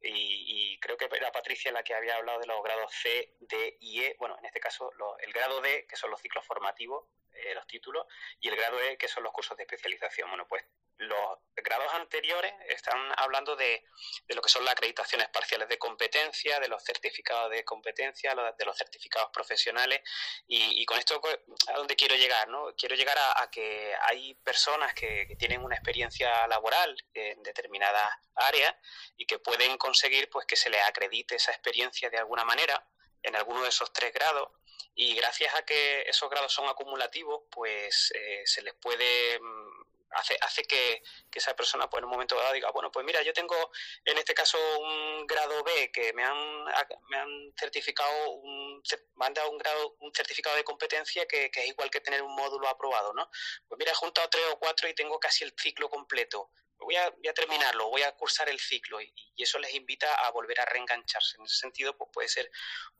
Y, 0.02 0.78
creo 0.80 0.96
que 0.96 1.08
era 1.12 1.30
Patricia 1.30 1.70
la 1.70 1.82
que 1.82 1.94
había 1.94 2.16
hablado 2.16 2.40
de 2.40 2.46
los 2.46 2.62
grados 2.62 2.92
C, 2.92 3.36
D 3.40 3.76
y 3.80 4.02
E. 4.02 4.16
Bueno, 4.18 4.36
en 4.38 4.46
este 4.46 4.60
caso, 4.60 4.90
el 5.20 5.32
grado 5.32 5.60
D, 5.60 5.86
que 5.88 5.96
son 5.96 6.10
los 6.10 6.20
ciclos 6.20 6.44
formativos, 6.44 7.06
eh, 7.32 7.54
los 7.54 7.66
títulos, 7.66 8.06
y 8.40 8.48
el 8.48 8.56
grado 8.56 8.80
E, 8.80 8.96
que 8.96 9.08
son 9.08 9.22
los 9.22 9.32
cursos 9.32 9.56
de 9.56 9.62
especialización. 9.62 10.28
Bueno, 10.28 10.46
pues 10.48 10.64
los 10.98 11.38
grados 11.56 11.92
anteriores 11.94 12.52
están 12.68 12.98
hablando 13.16 13.56
de, 13.56 13.84
de, 14.26 14.34
lo 14.34 14.42
que 14.42 14.48
son 14.48 14.64
las 14.64 14.72
acreditaciones 14.72 15.28
parciales 15.28 15.68
de 15.68 15.78
competencia, 15.78 16.60
de 16.60 16.68
los 16.68 16.82
certificados 16.82 17.50
de 17.50 17.64
competencia, 17.64 18.34
de 18.34 18.64
los 18.64 18.76
certificados 18.76 19.30
profesionales. 19.32 20.00
Y, 20.46 20.84
con 20.86 20.98
esto, 20.98 21.20
pues, 21.20 21.38
¿a 21.68 21.72
dónde 21.74 21.96
quiero 21.96 22.16
llegar? 22.16 22.48
¿no? 22.48 22.74
Quiero 22.76 22.94
llegar 22.94 23.16
a, 23.18 23.50
que 23.50 23.94
hay 24.02 24.34
personas 24.36 24.94
que, 24.94 25.26
que, 25.26 25.36
tienen 25.36 25.64
una 25.64 25.74
experiencia 25.74 26.46
laboral 26.46 26.96
en 27.14 27.42
determinadas 27.42 28.08
áreas 28.34 28.74
y 29.16 29.26
que 29.26 29.38
pueden 29.38 29.76
conseguir 29.78 30.30
pues, 30.30 30.46
que 30.46 30.56
se 30.56 30.70
les 30.70 30.82
acredite 30.86 31.36
esa 31.36 31.52
experiencia 31.52 32.10
de 32.10 32.18
alguna 32.18 32.44
manera 32.44 32.86
en 33.22 33.36
alguno 33.36 33.62
de 33.62 33.68
esos 33.68 33.92
tres 33.92 34.12
grados 34.12 34.50
y 34.94 35.14
gracias 35.14 35.54
a 35.54 35.62
que 35.62 36.02
esos 36.02 36.28
grados 36.28 36.52
son 36.52 36.68
acumulativos, 36.68 37.42
pues 37.50 38.12
eh, 38.14 38.42
se 38.44 38.62
les 38.62 38.74
puede 38.74 39.40
mm, 39.40 39.91
hace, 40.14 40.36
hace 40.40 40.64
que, 40.64 41.02
esa 41.34 41.56
persona 41.56 41.88
pues 41.88 42.00
en 42.00 42.04
un 42.04 42.10
momento 42.10 42.36
dado 42.36 42.52
diga, 42.52 42.70
bueno, 42.70 42.92
pues 42.92 43.04
mira, 43.04 43.22
yo 43.22 43.32
tengo 43.32 43.56
en 44.04 44.18
este 44.18 44.34
caso 44.34 44.58
un 44.78 45.26
grado 45.26 45.62
B 45.64 45.90
que 45.90 46.12
me 46.12 46.24
han, 46.24 46.64
me 47.08 47.16
han 47.16 47.52
certificado, 47.58 48.32
un, 48.32 48.82
me 49.16 49.26
han 49.26 49.34
dado 49.34 49.50
un 49.50 49.58
grado, 49.58 49.96
un 50.00 50.12
certificado 50.14 50.56
de 50.56 50.64
competencia 50.64 51.26
que, 51.26 51.50
es 51.52 51.66
igual 51.66 51.90
que 51.90 52.00
tener 52.00 52.22
un 52.22 52.34
módulo 52.34 52.68
aprobado, 52.68 53.12
¿no? 53.14 53.28
Pues 53.66 53.78
mira, 53.78 53.92
he 53.92 53.94
juntado 53.94 54.28
tres 54.28 54.44
o 54.52 54.58
cuatro 54.58 54.88
y 54.88 54.94
tengo 54.94 55.18
casi 55.18 55.44
el 55.44 55.54
ciclo 55.58 55.88
completo 55.88 56.50
voy 56.82 56.96
a, 56.96 57.10
voy 57.10 57.28
a 57.28 57.34
terminarlo, 57.34 57.88
voy 57.88 58.02
a 58.02 58.12
cursar 58.12 58.48
el 58.48 58.58
ciclo 58.58 59.00
y, 59.00 59.12
eso 59.36 59.58
les 59.58 59.74
invita 59.74 60.14
a 60.14 60.30
volver 60.30 60.60
a 60.60 60.64
reengancharse. 60.64 61.36
En 61.36 61.44
ese 61.44 61.56
sentido, 61.56 61.96
pues 61.96 62.10
puede 62.12 62.28
ser 62.28 62.48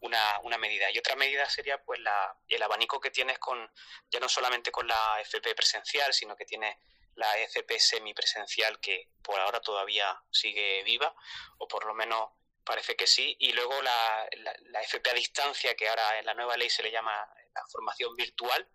una, 0.00 0.40
una 0.42 0.58
medida. 0.58 0.90
Y 0.90 0.98
otra 0.98 1.14
medida 1.14 1.48
sería 1.48 1.80
pues 1.84 2.00
la, 2.00 2.36
el 2.48 2.60
abanico 2.60 3.00
que 3.00 3.12
tienes 3.12 3.38
con, 3.38 3.70
ya 4.10 4.18
no 4.18 4.28
solamente 4.28 4.72
con 4.72 4.88
la 4.88 5.20
FP 5.20 5.54
presencial, 5.54 6.12
sino 6.12 6.34
que 6.34 6.44
tienes 6.44 6.76
la 7.14 7.36
FP 7.38 7.78
semipresencial 7.78 8.80
que 8.80 9.08
por 9.22 9.38
ahora 9.38 9.60
todavía 9.60 10.22
sigue 10.30 10.82
viva, 10.84 11.14
o 11.58 11.68
por 11.68 11.84
lo 11.86 11.94
menos 11.94 12.30
parece 12.64 12.94
que 12.96 13.06
sí, 13.06 13.36
y 13.40 13.52
luego 13.52 13.80
la, 13.82 14.28
la, 14.70 14.82
FP 14.82 15.10
a 15.10 15.14
distancia, 15.14 15.74
que 15.74 15.88
ahora 15.88 16.18
en 16.18 16.26
la 16.26 16.34
nueva 16.34 16.56
ley 16.56 16.70
se 16.70 16.82
le 16.82 16.90
llama 16.90 17.12
la 17.54 17.66
formación 17.70 18.14
virtual, 18.14 18.68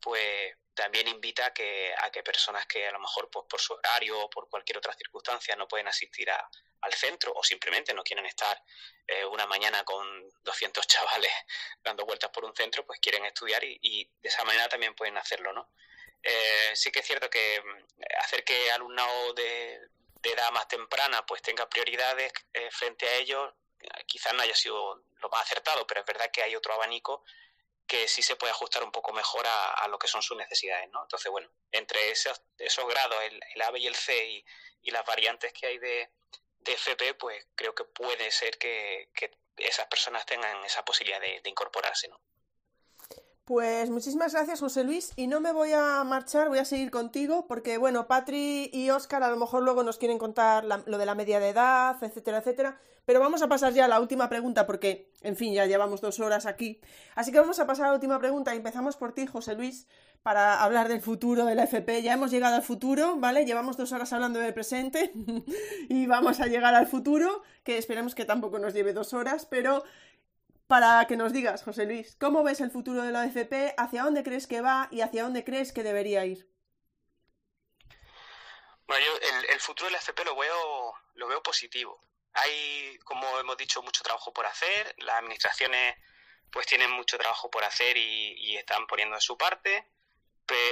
pues 0.00 0.54
también 0.74 1.08
invita 1.08 1.46
a 1.46 1.52
que, 1.52 1.92
a 2.00 2.10
que 2.10 2.22
personas 2.22 2.66
que 2.66 2.86
a 2.86 2.92
lo 2.92 3.00
mejor 3.00 3.28
pues, 3.30 3.46
por 3.48 3.60
su 3.60 3.74
horario 3.74 4.20
o 4.20 4.30
por 4.30 4.48
cualquier 4.48 4.78
otra 4.78 4.94
circunstancia 4.94 5.56
no 5.56 5.66
pueden 5.66 5.88
asistir 5.88 6.30
a, 6.30 6.48
al 6.82 6.94
centro 6.94 7.32
o 7.34 7.42
simplemente 7.42 7.92
no 7.94 8.02
quieren 8.02 8.26
estar 8.26 8.62
eh, 9.06 9.24
una 9.24 9.46
mañana 9.46 9.84
con 9.84 10.06
200 10.42 10.86
chavales 10.86 11.32
dando 11.82 12.04
vueltas 12.04 12.30
por 12.30 12.44
un 12.44 12.54
centro, 12.54 12.86
pues 12.86 13.00
quieren 13.00 13.24
estudiar 13.24 13.62
y, 13.64 14.10
de 14.20 14.28
esa 14.28 14.44
manera 14.44 14.68
también 14.68 14.94
pueden 14.94 15.16
hacerlo, 15.16 15.52
¿no? 15.52 15.70
Eh, 16.22 16.72
sí 16.74 16.90
que 16.90 17.00
es 17.00 17.06
cierto 17.06 17.30
que 17.30 17.60
mm, 17.60 18.02
hacer 18.20 18.44
que 18.44 18.70
alumnado 18.72 19.32
de, 19.34 19.80
de 20.22 20.32
edad 20.32 20.50
más 20.52 20.68
temprana 20.68 21.24
pues 21.26 21.42
tenga 21.42 21.68
prioridades 21.68 22.32
eh, 22.52 22.70
frente 22.70 23.08
a 23.08 23.14
ellos 23.16 23.54
quizás 24.06 24.34
no 24.34 24.42
haya 24.42 24.54
sido 24.54 25.02
lo 25.20 25.28
más 25.28 25.42
acertado, 25.42 25.86
pero 25.86 26.00
es 26.00 26.06
verdad 26.06 26.30
que 26.32 26.42
hay 26.42 26.56
otro 26.56 26.74
abanico 26.74 27.24
que 27.86 28.06
sí 28.06 28.22
se 28.22 28.36
puede 28.36 28.52
ajustar 28.52 28.84
un 28.84 28.92
poco 28.92 29.12
mejor 29.12 29.46
a, 29.46 29.88
lo 29.88 29.98
que 29.98 30.08
son 30.08 30.22
sus 30.22 30.36
necesidades, 30.36 30.90
¿no? 30.90 31.02
Entonces, 31.02 31.30
bueno, 31.30 31.50
entre 31.72 32.10
esos, 32.10 32.42
esos 32.58 32.86
grados, 32.86 33.22
el, 33.22 33.40
el 33.54 33.62
A, 33.62 33.78
y 33.78 33.86
el 33.86 33.94
C 33.94 34.26
y, 34.26 34.44
y 34.82 34.90
las 34.90 35.06
variantes 35.06 35.52
que 35.54 35.66
hay 35.66 35.78
de, 35.78 36.10
de, 36.58 36.72
FP, 36.72 37.14
pues 37.14 37.46
creo 37.54 37.74
que 37.74 37.84
puede 37.84 38.30
ser 38.30 38.58
que, 38.58 39.10
que 39.14 39.30
esas 39.56 39.86
personas 39.86 40.26
tengan 40.26 40.62
esa 40.66 40.84
posibilidad 40.84 41.20
de, 41.20 41.40
de, 41.40 41.50
incorporarse, 41.50 42.08
¿no? 42.08 42.20
Pues 43.48 43.88
muchísimas 43.88 44.34
gracias, 44.34 44.60
José 44.60 44.84
Luis. 44.84 45.14
Y 45.16 45.26
no 45.26 45.40
me 45.40 45.52
voy 45.52 45.72
a 45.72 46.04
marchar, 46.04 46.50
voy 46.50 46.58
a 46.58 46.66
seguir 46.66 46.90
contigo, 46.90 47.46
porque 47.46 47.78
bueno, 47.78 48.06
Patri 48.06 48.68
y 48.74 48.90
Oscar 48.90 49.22
a 49.22 49.30
lo 49.30 49.38
mejor 49.38 49.62
luego 49.62 49.82
nos 49.82 49.96
quieren 49.96 50.18
contar 50.18 50.66
lo 50.66 50.98
de 50.98 51.06
la 51.06 51.14
media 51.14 51.40
de 51.40 51.48
edad, 51.48 51.96
etcétera, 52.04 52.40
etcétera. 52.40 52.78
Pero 53.06 53.20
vamos 53.20 53.40
a 53.40 53.48
pasar 53.48 53.72
ya 53.72 53.86
a 53.86 53.88
la 53.88 54.00
última 54.00 54.28
pregunta 54.28 54.66
porque, 54.66 55.10
en 55.22 55.34
fin, 55.34 55.54
ya 55.54 55.64
llevamos 55.64 56.02
dos 56.02 56.20
horas 56.20 56.44
aquí. 56.44 56.82
Así 57.14 57.32
que 57.32 57.40
vamos 57.40 57.58
a 57.58 57.66
pasar 57.66 57.86
a 57.86 57.88
la 57.88 57.94
última 57.94 58.18
pregunta 58.18 58.52
y 58.52 58.58
empezamos 58.58 58.96
por 58.96 59.14
ti, 59.14 59.26
José 59.26 59.54
Luis, 59.54 59.88
para 60.22 60.62
hablar 60.62 60.88
del 60.88 61.00
futuro 61.00 61.46
de 61.46 61.54
la 61.54 61.62
FP. 61.62 62.02
Ya 62.02 62.12
hemos 62.12 62.30
llegado 62.30 62.56
al 62.56 62.62
futuro, 62.62 63.16
¿vale? 63.16 63.46
Llevamos 63.46 63.78
dos 63.78 63.92
horas 63.92 64.12
hablando 64.12 64.40
del 64.40 64.52
presente 64.52 65.10
y 65.88 66.06
vamos 66.06 66.40
a 66.40 66.48
llegar 66.48 66.74
al 66.74 66.86
futuro, 66.86 67.42
que 67.64 67.78
esperemos 67.78 68.14
que 68.14 68.26
tampoco 68.26 68.58
nos 68.58 68.74
lleve 68.74 68.92
dos 68.92 69.14
horas, 69.14 69.46
pero 69.46 69.84
para 70.68 71.04
que 71.06 71.16
nos 71.16 71.32
digas, 71.32 71.64
José 71.64 71.86
Luis, 71.86 72.16
¿cómo 72.20 72.44
ves 72.44 72.60
el 72.60 72.70
futuro 72.70 73.02
de 73.02 73.10
la 73.10 73.24
FP? 73.24 73.74
¿Hacia 73.76 74.04
dónde 74.04 74.22
crees 74.22 74.46
que 74.46 74.60
va 74.60 74.88
y 74.92 75.00
hacia 75.00 75.24
dónde 75.24 75.42
crees 75.42 75.72
que 75.72 75.82
debería 75.82 76.24
ir? 76.24 76.48
Bueno, 78.86 79.04
yo 79.04 79.52
el, 79.52 79.60
futuro 79.60 79.86
de 79.86 79.92
la 79.92 79.98
FP 79.98 80.24
lo 80.24 80.36
veo, 80.36 80.94
lo 81.14 81.26
veo 81.26 81.42
positivo 81.42 82.08
hay, 82.38 82.98
como 83.04 83.38
hemos 83.38 83.56
dicho, 83.56 83.82
mucho 83.82 84.02
trabajo 84.02 84.32
por 84.32 84.46
hacer. 84.46 84.94
Las 84.98 85.18
administraciones 85.18 85.96
pues 86.50 86.66
tienen 86.66 86.90
mucho 86.90 87.18
trabajo 87.18 87.50
por 87.50 87.64
hacer 87.64 87.96
y, 87.96 88.32
y 88.38 88.56
están 88.56 88.86
poniendo 88.86 89.14
de 89.14 89.20
su 89.20 89.36
parte. 89.36 89.86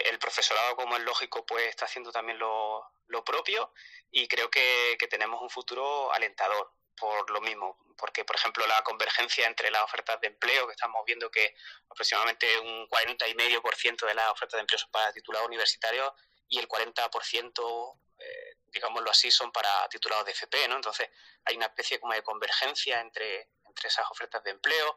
El 0.05 0.19
profesorado, 0.19 0.77
como 0.77 0.97
es 0.97 1.03
lógico, 1.03 1.45
pues 1.45 1.67
está 1.69 1.85
haciendo 1.85 2.11
también 2.13 2.39
lo, 2.39 2.85
lo 3.09 3.25
propio 3.25 3.73
y 4.11 4.29
creo 4.29 4.51
que, 4.51 4.97
que, 4.99 5.07
tenemos 5.09 5.41
un 5.43 5.51
futuro 5.51 6.13
alentador 6.13 6.73
por 6.97 7.31
lo 7.31 7.41
mismo, 7.41 7.79
porque 7.99 8.25
por 8.25 8.37
ejemplo 8.37 8.67
la 8.67 8.83
convergencia 8.83 9.47
entre 9.47 9.71
las 9.71 9.83
ofertas 9.83 10.21
de 10.21 10.29
empleo, 10.29 10.67
que 10.67 10.73
estamos 10.73 11.05
viendo 11.05 11.31
que 11.31 11.55
aproximadamente 11.91 12.59
un 12.61 12.89
40,5% 12.89 14.07
de 14.07 14.15
las 14.15 14.31
ofertas 14.31 14.59
de 14.59 14.61
empleo 14.61 14.79
son 14.79 14.91
para 14.91 15.13
titulados 15.13 15.49
universitarios 15.49 16.11
y 16.49 16.59
el 16.59 16.69
40% 16.69 17.99
eh, 18.19 18.57
digámoslo 18.77 19.11
así, 19.11 19.31
son 19.31 19.53
para 19.53 19.89
titulados 19.89 20.27
de 20.27 20.33
FP, 20.33 20.69
¿no? 20.69 20.77
Entonces 20.77 21.09
hay 21.45 21.57
una 21.57 21.67
especie 21.67 21.99
como 21.99 22.13
de 22.13 22.23
convergencia 22.23 23.01
entre, 23.01 23.49
entre 23.77 23.89
esas 23.89 24.11
ofertas 24.11 24.43
de 24.43 24.51
empleo. 24.53 24.97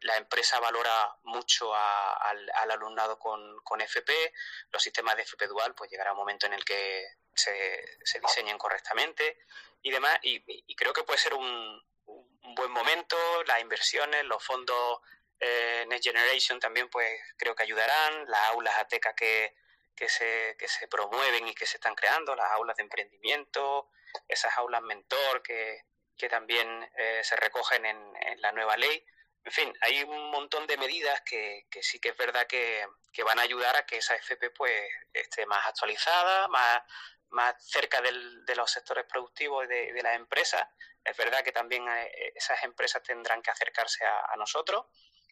La 0.00 0.16
empresa 0.16 0.60
valora 0.60 1.16
mucho 1.24 1.74
a, 1.74 2.12
al, 2.14 2.50
al, 2.54 2.70
alumnado 2.70 3.18
con, 3.18 3.58
con, 3.64 3.80
FP. 3.80 4.32
Los 4.70 4.82
sistemas 4.82 5.16
de 5.16 5.22
FP 5.22 5.48
dual, 5.48 5.74
pues 5.74 5.90
llegará 5.90 6.12
un 6.12 6.18
momento 6.18 6.46
en 6.46 6.52
el 6.52 6.64
que 6.64 7.04
se, 7.34 7.98
se 8.04 8.20
diseñen 8.20 8.56
correctamente 8.56 9.38
y 9.82 9.90
demás. 9.90 10.16
Y, 10.22 10.74
creo 10.76 10.92
que 10.92 11.02
puede 11.02 11.18
ser 11.18 11.34
un, 11.34 11.82
un 12.06 12.54
buen 12.54 12.70
momento. 12.70 13.16
Las 13.44 13.60
inversiones, 13.60 14.24
los 14.24 14.42
fondos 14.42 15.00
eh, 15.40 15.84
Next 15.88 16.04
Generation 16.04 16.60
también, 16.60 16.88
pues 16.88 17.20
creo 17.36 17.56
que 17.56 17.64
ayudarán. 17.64 18.30
Las 18.30 18.48
aulas 18.50 18.78
ATECA 18.78 19.14
que 19.14 19.56
que 19.96 20.08
se, 20.08 20.56
que 20.58 20.66
se 20.66 20.88
promueven 20.88 21.46
y 21.46 21.54
que 21.54 21.66
se 21.66 21.76
están 21.76 21.94
creando, 21.94 22.34
las 22.34 22.50
aulas 22.52 22.74
de 22.78 22.84
emprendimiento, 22.84 23.90
esas 24.26 24.56
aulas 24.56 24.80
mentor 24.80 25.42
que, 25.42 25.84
que 26.20 26.28
también 26.28 26.68
eh, 26.98 27.22
se 27.24 27.34
recogen 27.36 27.86
en, 27.86 27.96
en, 28.20 28.40
la 28.42 28.52
nueva 28.52 28.76
ley. 28.76 29.02
En 29.42 29.52
fin, 29.52 29.72
hay 29.80 30.02
un 30.02 30.30
montón 30.30 30.66
de 30.66 30.76
medidas 30.76 31.22
que, 31.22 31.66
sí 31.80 31.98
que 31.98 32.10
es 32.10 32.16
verdad 32.18 32.46
que, 32.46 32.86
que, 33.10 33.22
van 33.22 33.38
a 33.38 33.42
ayudar 33.42 33.74
a 33.74 33.86
que 33.86 33.96
esa 33.96 34.14
FP 34.16 34.50
pues 34.50 34.82
esté 35.14 35.46
más 35.46 35.66
actualizada, 35.66 36.46
más, 36.48 36.82
más 37.30 37.54
cerca 37.58 38.02
del, 38.02 38.44
de 38.44 38.54
los 38.54 38.70
sectores 38.70 39.06
productivos 39.06 39.66
de, 39.66 39.94
de 39.94 40.02
las 40.02 40.14
empresas. 40.14 40.62
Es 41.02 41.16
verdad 41.16 41.42
que 41.42 41.52
también 41.52 41.88
eh, 41.88 42.32
esas 42.34 42.62
empresas 42.64 43.02
tendrán 43.02 43.40
que 43.40 43.50
acercarse 43.50 44.04
a, 44.04 44.26
a 44.30 44.36
nosotros 44.36 44.84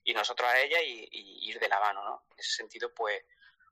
y 0.05 0.15
nosotros 0.15 0.49
a 0.49 0.59
ellas 0.59 0.81
y, 0.83 1.07
y, 1.13 1.51
ir 1.51 1.61
de 1.61 1.69
la 1.69 1.81
mano, 1.81 2.03
¿no? 2.03 2.25
En 2.31 2.39
ese 2.39 2.53
sentido, 2.53 2.95
pues 2.95 3.23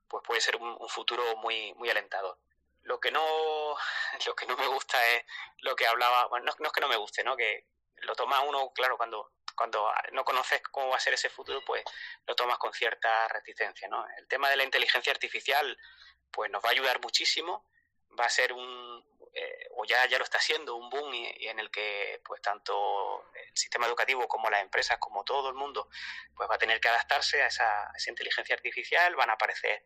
pues 0.09 0.23
puede 0.25 0.41
ser 0.41 0.55
un, 0.55 0.77
un, 0.79 0.89
futuro 0.89 1.37
muy, 1.39 1.75
muy 1.75 1.91
alentador. 1.91 2.39
Lo 2.87 3.01
que 3.01 3.11
no, 3.11 3.21
lo 4.27 4.35
que 4.35 4.47
no 4.47 4.57
me 4.57 4.67
gusta 4.69 5.05
es 5.15 5.25
lo 5.59 5.75
que 5.75 5.87
hablaba, 5.87 6.27
bueno, 6.27 6.53
no, 6.59 6.67
es 6.67 6.73
que 6.73 6.81
no 6.81 6.89
me 6.89 6.97
guste, 6.97 7.25
¿no? 7.25 7.37
Que 7.37 7.67
lo 7.97 8.15
toma 8.15 8.41
uno, 8.43 8.73
claro, 8.73 8.97
cuando, 8.97 9.33
cuando 9.57 9.93
no 10.13 10.25
conoces 10.25 10.63
cómo 10.71 10.91
va 10.91 10.97
a 10.97 11.01
ser 11.01 11.15
ese 11.15 11.29
futuro, 11.29 11.63
pues 11.65 11.83
lo 12.27 12.35
tomas 12.37 12.59
con 12.59 12.73
cierta 12.73 13.29
reticencia, 13.29 13.89
¿no? 13.89 14.07
El 14.17 14.29
tema 14.29 14.49
de 14.51 14.57
la 14.57 14.65
inteligencia 14.65 15.13
artificial, 15.13 15.77
pues 16.31 16.51
nos 16.51 16.63
va 16.65 16.69
a 16.69 16.73
ayudar 16.73 17.01
muchísimo, 17.01 17.67
va 18.19 18.27
a 18.27 18.31
ser 18.31 18.53
un, 18.53 19.05
eh, 19.33 19.69
o 19.73 19.85
ya, 19.85 20.07
ya 20.07 20.19
lo 20.19 20.25
está 20.25 20.39
haciendo, 20.39 20.77
un 20.77 20.89
boom 20.89 21.13
y, 21.13 21.49
en 21.49 21.59
el 21.59 21.71
que 21.71 22.21
pues 22.25 22.41
tanto 22.41 23.31
el 23.35 23.57
sistema 23.57 23.87
educativo 23.87 24.29
como 24.29 24.49
las 24.49 24.63
empresas, 24.63 24.99
como 24.99 25.25
todo 25.25 25.49
el 25.49 25.55
mundo, 25.55 25.89
pues 26.35 26.49
va 26.49 26.55
a 26.55 26.59
tener 26.59 26.81
que 26.81 26.89
adaptarse 26.89 27.43
a 27.43 27.49
esa, 27.49 27.91
esa 27.97 28.11
inteligencia 28.11 28.55
artificial, 28.55 29.17
van 29.17 29.31
a 29.31 29.35
aparecer 29.35 29.85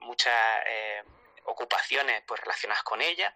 muchas 0.00 0.34
eh, 0.66 1.04
ocupaciones 1.44 2.22
pues 2.26 2.40
relacionadas 2.40 2.82
con 2.82 3.00
ella 3.00 3.34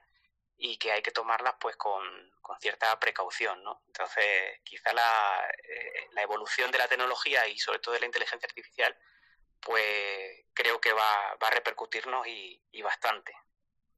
y 0.57 0.77
que 0.79 0.93
hay 0.93 1.03
que 1.03 1.11
tomarlas 1.11 1.55
pues 1.61 1.77
con, 1.77 2.05
con 2.41 2.59
cierta 2.61 2.99
precaución, 3.01 3.63
¿no? 3.65 3.83
Entonces, 3.89 4.61
quizá 4.63 4.93
la, 4.93 5.49
eh, 5.63 6.09
la, 6.13 6.23
evolución 6.23 6.71
de 6.71 6.79
la 6.79 6.89
tecnología 6.89 7.47
y 7.49 7.59
sobre 7.59 7.81
todo 7.81 7.95
de 7.95 8.01
la 8.01 8.07
inteligencia 8.07 8.47
artificial, 8.47 8.97
pues 9.61 10.45
creo 10.55 10.81
que 10.81 10.93
va, 10.93 11.37
va 11.43 11.49
a 11.49 11.51
repercutirnos 11.51 12.27
y, 12.27 12.63
y 12.71 12.83
bastante 12.83 13.35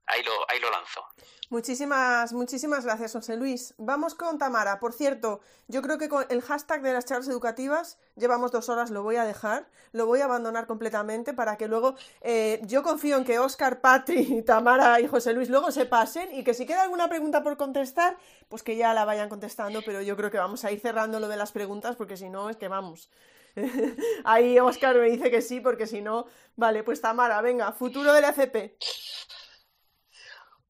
ahí 0.07 0.61
lo, 0.61 0.71
lanzo. 0.71 1.05
Muchísimas, 1.51 2.33
muchísimas 2.33 2.85
gracias, 2.85 3.13
José 3.13 3.37
Luis. 3.37 3.75
Vamos 3.79 4.15
con 4.15 4.39
Tamara. 4.39 4.79
Por 4.79 4.93
cierto, 4.93 5.41
yo 5.69 5.83
creo 5.83 5.99
que 5.99 6.09
con 6.09 6.27
el 6.29 6.43
hashtag 6.43 6.83
de 6.83 6.93
las 6.93 7.05
charlas 7.05 7.29
educativas 7.29 7.99
llevamos 8.17 8.53
dos 8.53 8.69
horas, 8.69 8.91
lo 8.91 9.03
voy 9.03 9.17
a 9.17 9.25
dejar, 9.25 9.69
lo 9.93 10.07
voy 10.07 10.21
a 10.21 10.25
abandonar 10.25 10.67
completamente 10.67 11.35
para 11.35 11.57
que 11.57 11.69
luego, 11.69 11.97
eh, 12.21 12.61
yo 12.65 12.83
confío 12.83 13.17
en 13.17 13.25
que 13.25 13.39
Oscar, 13.39 13.81
Patri, 13.81 14.43
Tamara 14.47 15.01
y 15.01 15.07
José 15.07 15.33
Luis 15.33 15.49
luego 15.49 15.71
se 15.71 15.87
pasen 15.87 16.35
y 16.35 16.45
que 16.45 16.55
si 16.55 16.67
queda 16.67 16.83
alguna 16.83 17.09
pregunta 17.09 17.43
por 17.43 17.57
contestar, 17.57 18.17
pues 18.49 18.63
que 18.63 18.77
ya 18.77 18.95
la 18.95 19.05
vayan 19.05 19.29
contestando, 19.29 19.83
pero 19.85 20.03
yo 20.03 20.17
creo 20.17 20.31
que 20.31 20.39
vamos 20.39 20.65
a 20.65 20.73
ir 20.73 20.81
cerrando 20.81 21.21
lo 21.21 21.29
de 21.29 21.37
las 21.37 21.53
preguntas 21.53 21.97
porque 21.97 22.17
si 22.17 22.29
no 22.29 22.51
es 22.51 22.57
que 22.57 22.69
vamos. 22.69 23.11
Ahí 24.25 24.59
Oscar 24.59 24.97
me 24.97 25.11
dice 25.11 25.31
que 25.31 25.41
sí, 25.41 25.61
porque 25.61 25.87
si 25.87 26.03
no, 26.03 26.27
vale, 26.57 26.83
pues 26.83 27.01
Tamara, 27.01 27.41
venga, 27.41 27.73
futuro 27.73 28.13
del 28.13 28.25
FP 28.25 28.77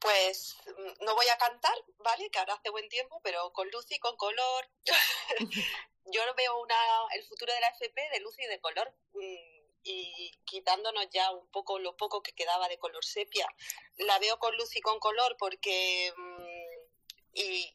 pues 0.06 0.56
mm, 0.66 1.04
no 1.04 1.16
voy 1.16 1.26
a 1.26 1.36
cantar, 1.36 1.74
¿vale? 1.98 2.30
Que 2.30 2.38
ahora 2.38 2.54
hace 2.54 2.70
buen 2.70 2.88
tiempo, 2.88 3.20
pero 3.24 3.52
con 3.52 3.68
luz 3.72 3.86
y 3.90 3.98
con 3.98 4.16
color. 4.16 4.70
Yo 6.04 6.22
veo 6.36 6.60
una, 6.60 6.76
el 7.12 7.24
futuro 7.24 7.52
de 7.52 7.60
la 7.60 7.70
FP 7.70 8.10
de 8.12 8.20
luz 8.20 8.38
y 8.38 8.46
de 8.46 8.60
color. 8.60 8.94
Mm, 9.14 9.56
y 9.82 10.30
quitándonos 10.44 11.08
ya 11.10 11.32
un 11.32 11.48
poco 11.50 11.80
lo 11.80 11.96
poco 11.96 12.22
que 12.22 12.32
quedaba 12.34 12.68
de 12.68 12.78
color 12.78 13.04
sepia. 13.04 13.48
La 13.96 14.20
veo 14.20 14.38
con 14.38 14.56
luz 14.56 14.76
y 14.76 14.80
con 14.80 15.00
color 15.00 15.36
porque. 15.40 16.12
Mm, 16.16 16.76
y 17.34 17.74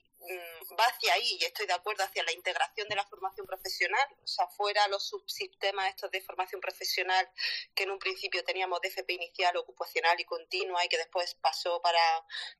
va 0.80 0.85
hacia 0.85 1.14
ahí 1.14 1.38
y 1.39 1.45
estoy 1.45 1.65
de 1.65 1.73
acuerdo 1.73 2.03
hacia 2.03 2.23
la 2.23 2.31
integración 2.31 2.88
de 2.88 2.95
la 2.95 3.06
formación 3.06 3.45
profesional, 3.45 4.07
o 4.23 4.27
sea, 4.27 4.48
fuera 4.48 4.88
los 4.88 5.07
subsistemas 5.07 5.89
estos 5.89 6.11
de 6.11 6.22
formación 6.22 6.61
profesional 6.61 7.30
que 7.76 7.84
en 7.84 7.91
un 7.91 7.99
principio 7.99 8.43
teníamos 8.43 8.81
de 8.81 8.89
FP 8.89 9.14
inicial, 9.14 9.57
ocupacional 9.57 10.19
y 10.19 10.26
continua 10.26 10.85
y 10.85 10.89
que 10.89 10.98
después 10.98 11.35
pasó 11.35 11.81
para 11.81 11.99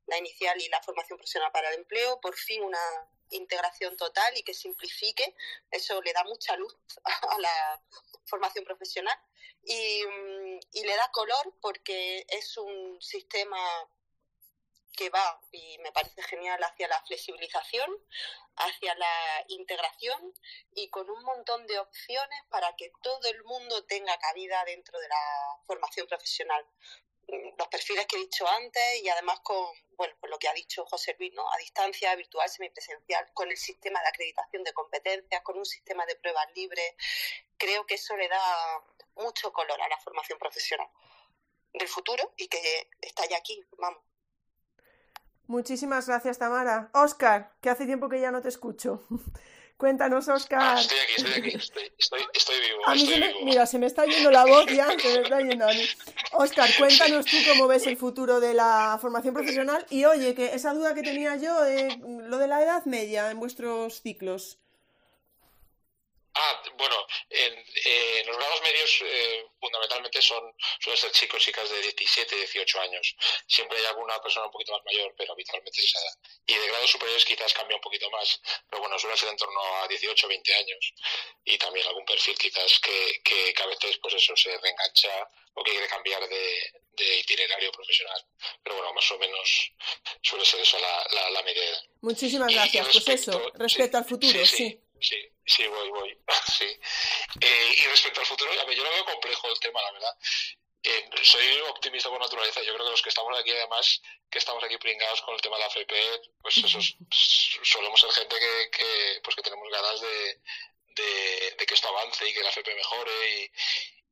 la 0.06 0.18
inicial 0.18 0.60
y 0.60 0.68
la 0.68 0.82
formación 0.82 1.18
profesional 1.18 1.50
para 1.52 1.68
el 1.70 1.76
empleo, 1.76 2.20
por 2.20 2.36
fin 2.36 2.62
una 2.62 3.08
integración 3.30 3.96
total 3.96 4.36
y 4.36 4.42
que 4.42 4.54
simplifique, 4.54 5.34
eso 5.70 6.02
le 6.02 6.12
da 6.12 6.24
mucha 6.24 6.56
luz 6.56 6.76
a 7.04 7.38
la 7.38 7.82
formación 8.26 8.64
profesional 8.64 9.18
y, 9.64 10.04
mm, 10.04 10.60
y 10.72 10.84
le 10.84 10.96
da 10.96 11.10
color 11.12 11.54
porque 11.60 12.26
es 12.28 12.56
un 12.58 13.00
sistema 13.00 13.58
que 14.92 15.10
va, 15.10 15.40
y 15.50 15.78
me 15.78 15.92
parece 15.92 16.22
genial, 16.22 16.62
hacia 16.62 16.88
la 16.88 17.02
flexibilización, 17.02 17.90
hacia 18.56 18.94
la 18.94 19.44
integración 19.48 20.34
y 20.74 20.88
con 20.90 21.08
un 21.08 21.22
montón 21.22 21.66
de 21.66 21.78
opciones 21.78 22.44
para 22.50 22.74
que 22.76 22.92
todo 23.02 23.28
el 23.28 23.42
mundo 23.44 23.84
tenga 23.84 24.16
cabida 24.18 24.64
dentro 24.64 24.98
de 24.98 25.08
la 25.08 25.58
formación 25.66 26.06
profesional. 26.06 26.66
Mm, 27.28 27.56
los 27.56 27.68
perfiles 27.68 28.06
que 28.06 28.16
he 28.16 28.20
dicho 28.20 28.46
antes 28.48 29.02
y 29.02 29.08
además 29.08 29.40
con, 29.40 29.66
bueno, 29.96 30.14
pues 30.20 30.30
lo 30.30 30.38
que 30.38 30.48
ha 30.48 30.52
dicho 30.54 30.84
José 30.86 31.16
Luis, 31.18 31.32
¿no? 31.34 31.50
A 31.50 31.56
distancia, 31.56 32.14
virtual, 32.16 32.48
semipresencial, 32.48 33.32
con 33.32 33.50
el 33.50 33.56
sistema 33.56 34.00
de 34.02 34.08
acreditación 34.08 34.64
de 34.64 34.72
competencias, 34.72 35.42
con 35.42 35.56
un 35.58 35.66
sistema 35.66 36.04
de 36.06 36.16
pruebas 36.16 36.46
libres, 36.54 36.94
creo 37.56 37.86
que 37.86 37.94
eso 37.94 38.16
le 38.16 38.28
da 38.28 38.84
mucho 39.16 39.52
color 39.52 39.80
a 39.80 39.88
la 39.88 39.98
formación 39.98 40.38
profesional 40.38 40.88
del 41.72 41.88
futuro 41.88 42.32
y 42.36 42.48
que 42.48 42.90
está 43.00 43.26
ya 43.26 43.38
aquí, 43.38 43.64
vamos. 43.78 44.02
Muchísimas 45.46 46.06
gracias, 46.06 46.38
Tamara. 46.38 46.90
Oscar, 46.92 47.52
que 47.60 47.70
hace 47.70 47.86
tiempo 47.86 48.08
que 48.08 48.20
ya 48.20 48.30
no 48.30 48.42
te 48.42 48.48
escucho. 48.48 49.02
Cuéntanos, 49.76 50.28
Oscar. 50.28 50.60
Ah, 50.62 50.80
estoy 50.80 50.98
aquí, 50.98 51.14
estoy 51.16 51.32
aquí, 51.32 51.56
estoy, 51.56 52.20
estoy, 52.32 52.56
vivo. 52.60 52.86
A 52.86 52.94
mí 52.94 53.04
se 53.04 53.18
me, 53.18 53.34
mira, 53.44 53.66
se 53.66 53.78
me 53.80 53.86
está 53.86 54.04
yendo 54.06 54.30
la 54.30 54.44
voz 54.44 54.66
ya, 54.66 54.88
se 54.96 55.08
me 55.08 55.22
está 55.22 55.40
yendo 55.40 55.64
a 55.64 55.72
mí. 55.72 55.82
Oscar, 56.34 56.70
cuéntanos 56.78 57.26
tú 57.26 57.36
cómo 57.48 57.66
ves 57.66 57.88
el 57.88 57.96
futuro 57.96 58.38
de 58.38 58.54
la 58.54 58.96
formación 59.00 59.34
profesional 59.34 59.84
y 59.90 60.04
oye, 60.04 60.36
que 60.36 60.54
esa 60.54 60.72
duda 60.72 60.94
que 60.94 61.02
tenía 61.02 61.34
yo, 61.34 61.60
de 61.62 61.96
lo 62.28 62.38
de 62.38 62.46
la 62.46 62.62
edad 62.62 62.84
media 62.84 63.32
en 63.32 63.40
vuestros 63.40 64.02
ciclos. 64.02 64.61
Ah, 66.34 66.62
bueno, 66.76 67.06
en, 67.28 68.26
los 68.26 68.36
grados 68.36 68.62
medios 68.62 69.02
eh, 69.02 69.44
fundamentalmente 69.60 70.22
son 70.22 70.54
suelen 70.80 71.00
ser 71.00 71.12
chicos 71.12 71.42
y 71.42 71.46
chicas 71.46 71.68
de 71.68 71.82
17, 71.82 72.36
18 72.36 72.80
años. 72.80 73.14
Siempre 73.46 73.78
hay 73.78 73.84
alguna 73.86 74.18
persona 74.20 74.46
un 74.46 74.52
poquito 74.52 74.72
más 74.72 74.82
mayor, 74.84 75.14
pero 75.16 75.32
habitualmente 75.34 75.80
es 75.80 75.86
esa 75.88 76.00
edad. 76.00 76.18
Y 76.46 76.54
de 76.54 76.66
grados 76.68 76.90
superiores 76.90 77.24
quizás 77.24 77.52
cambia 77.52 77.76
un 77.76 77.82
poquito 77.82 78.08
más, 78.10 78.40
pero 78.68 78.80
bueno, 78.80 78.98
suele 78.98 79.16
ser 79.16 79.28
en 79.28 79.36
torno 79.36 79.60
a 79.82 79.88
18, 79.88 80.26
20 80.28 80.54
años. 80.54 80.94
Y 81.44 81.58
también 81.58 81.86
algún 81.86 82.04
perfil 82.06 82.36
quizás 82.38 82.78
que, 82.80 83.20
que, 83.22 83.54
a 83.62 83.66
veces 83.66 83.98
pues 83.98 84.14
eso 84.14 84.34
se 84.34 84.56
reengancha 84.56 85.28
o 85.54 85.62
que 85.62 85.72
quiere 85.72 85.88
cambiar 85.88 86.26
de, 86.28 87.18
itinerario 87.20 87.72
profesional. 87.72 88.24
Pero 88.62 88.76
bueno, 88.76 88.94
más 88.94 89.10
o 89.10 89.18
menos 89.18 89.72
suele 90.22 90.44
ser 90.44 90.60
eso 90.60 90.78
la, 90.78 91.30
la, 91.30 91.42
media 91.42 91.62
Muchísimas 92.00 92.52
gracias. 92.52 92.88
pues 92.90 93.08
eso, 93.08 93.52
respecto 93.54 93.98
al 93.98 94.04
futuro, 94.04 94.46
sí. 94.46 94.46
sí. 94.46 94.56
Sí, 94.56 94.81
voy, 95.68 95.88
voy. 95.90 96.18
Sí. 96.58 96.78
Eh, 97.40 97.74
y 97.78 97.86
respecto 97.86 98.20
al 98.20 98.26
futuro, 98.26 98.52
yo 98.52 98.84
lo 98.84 98.90
veo 98.90 99.04
complejo 99.04 99.48
el 99.48 99.58
tema, 99.58 99.82
la 99.82 99.92
verdad. 99.92 100.16
Eh, 100.84 101.10
soy 101.22 101.60
optimista 101.68 102.08
por 102.08 102.20
naturaleza. 102.20 102.62
Yo 102.62 102.74
creo 102.74 102.86
que 102.86 102.90
los 102.90 103.02
que 103.02 103.08
estamos 103.08 103.38
aquí, 103.38 103.50
además, 103.52 104.02
que 104.30 104.38
estamos 104.38 104.62
aquí 104.64 104.76
pringados 104.78 105.22
con 105.22 105.34
el 105.34 105.40
tema 105.40 105.56
de 105.56 105.62
la 105.62 105.68
FP, 105.68 105.94
pues 106.40 106.56
eso 106.58 106.78
solemos 107.62 108.00
ser 108.00 108.10
gente 108.12 108.36
que, 108.38 108.70
que, 108.70 109.20
pues 109.22 109.36
que 109.36 109.42
tenemos 109.42 109.68
ganas 109.70 110.00
de, 110.00 110.40
de, 111.56 111.66
que 111.66 111.74
esto 111.74 111.88
avance 111.88 112.28
y 112.28 112.34
que 112.34 112.42
la 112.42 112.50
FP 112.50 112.74
mejore. 112.74 113.50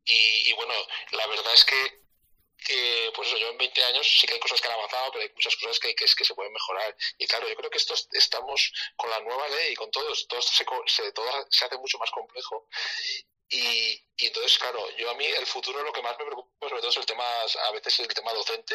Y, 0.05 0.15
y, 0.15 0.51
y 0.51 0.53
bueno, 0.53 0.75
la 1.13 1.27
verdad 1.27 1.55
es 1.55 1.65
que 1.65 2.01
que, 2.61 3.11
pues 3.15 3.29
eso, 3.29 3.37
yo 3.39 3.49
en 3.49 3.59
20 3.59 3.85
años 3.85 4.07
sí 4.07 4.27
que 4.27 4.35
hay 4.35 4.41
cosas 4.41 4.61
que 4.61 4.69
han 4.69 4.75
avanzado, 4.75 5.11
pero 5.13 5.25
hay 5.25 5.33
muchas 5.35 5.57
cosas 5.57 5.79
que, 5.79 5.95
que, 5.95 6.05
que 6.05 6.25
se 6.25 6.35
pueden 6.35 6.53
mejorar. 6.53 6.97
Y 7.19 7.27
claro, 7.27 7.49
yo 7.49 7.57
creo 7.57 7.71
que 7.71 7.79
esto 7.79 7.95
estamos 8.13 8.73
con 8.97 9.11
la 9.11 9.21
nueva 9.21 9.49
ley 9.49 9.73
y 9.73 9.77
con 9.77 9.91
todo, 9.91 10.07
todo, 10.29 10.43
se, 10.43 10.65
se, 10.87 11.13
todo 11.13 11.47
se 11.51 11.65
hace 11.65 11.79
mucho 11.79 11.99
más 11.99 12.11
complejo. 12.11 12.69
Y, 13.49 14.05
y, 14.17 14.27
entonces, 14.27 14.59
claro, 14.59 14.89
yo 14.97 15.11
a 15.11 15.15
mí 15.15 15.27
el 15.27 15.47
futuro 15.47 15.83
lo 15.83 15.93
que 15.93 16.03
más 16.03 16.17
me 16.19 16.25
preocupa 16.25 16.51
sobre 16.69 16.81
todo 16.81 16.91
es 16.91 16.97
el 16.99 17.07
tema, 17.07 17.25
a 17.25 17.71
veces 17.73 17.99
el 17.99 18.09
tema 18.09 18.33
docente, 18.33 18.75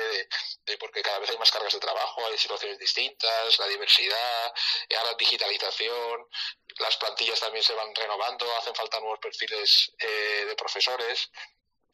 de, 0.66 0.78
porque 0.78 1.02
cada 1.02 1.20
vez 1.20 1.30
hay 1.30 1.38
más 1.38 1.52
cargas 1.52 1.72
de 1.72 1.80
trabajo, 1.80 2.26
hay 2.26 2.38
situaciones 2.38 2.78
distintas, 2.80 3.58
la 3.60 3.68
diversidad, 3.68 4.54
la 4.90 5.14
digitalización, 5.18 6.28
las 6.80 6.98
plantillas 6.98 7.40
también 7.40 7.64
se 7.64 7.74
van 7.74 7.94
renovando, 7.96 8.46
hacen 8.58 8.76
falta 8.76 9.00
nuevos 9.00 9.20
perfiles 9.20 9.94
eh, 10.00 10.46
de 10.48 10.56
profesores 10.56 11.30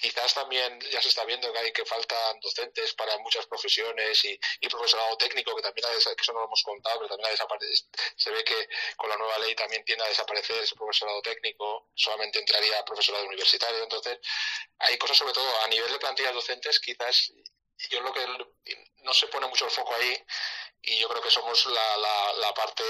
quizás 0.01 0.33
también 0.33 0.79
ya 0.91 0.99
se 1.01 1.09
está 1.09 1.23
viendo 1.25 1.53
que 1.53 1.59
hay 1.59 1.71
que 1.71 1.85
faltan 1.85 2.39
docentes 2.39 2.93
para 2.93 3.17
muchas 3.19 3.45
profesiones 3.45 4.25
y, 4.25 4.39
y 4.59 4.67
profesorado 4.67 5.15
técnico, 5.17 5.55
que 5.55 5.61
también 5.61 5.85
ha 5.85 6.15
que 6.15 6.21
eso 6.21 6.33
no 6.33 6.39
lo 6.39 6.45
hemos 6.47 6.63
contado, 6.63 6.97
pero 6.97 7.09
también 7.09 7.27
ha 7.27 7.31
desaparecido. 7.31 7.89
Se 8.15 8.31
ve 8.31 8.43
que 8.43 8.67
con 8.97 9.09
la 9.09 9.17
nueva 9.17 9.37
ley 9.39 9.53
también 9.55 9.85
tiende 9.85 10.03
a 10.03 10.07
desaparecer 10.07 10.57
ese 10.57 10.75
profesorado 10.75 11.21
técnico, 11.21 11.89
solamente 11.93 12.39
entraría 12.39 12.83
profesorado 12.83 13.25
universitario. 13.27 13.83
Entonces, 13.83 14.17
hay 14.79 14.97
cosas 14.97 15.17
sobre 15.17 15.33
todo 15.33 15.61
a 15.61 15.67
nivel 15.67 15.91
de 15.91 15.99
plantillas 15.99 16.33
docentes, 16.33 16.79
quizás 16.79 17.31
yo 17.89 18.01
lo 18.01 18.13
que 18.13 18.25
no 19.03 19.13
se 19.13 19.27
pone 19.27 19.47
mucho 19.47 19.65
el 19.65 19.71
foco 19.71 19.93
ahí 19.95 20.23
y 20.81 20.99
yo 20.99 21.09
creo 21.09 21.21
que 21.21 21.31
somos 21.31 21.65
la, 21.67 21.97
la, 21.97 22.33
la 22.33 22.53
parte 22.53 22.83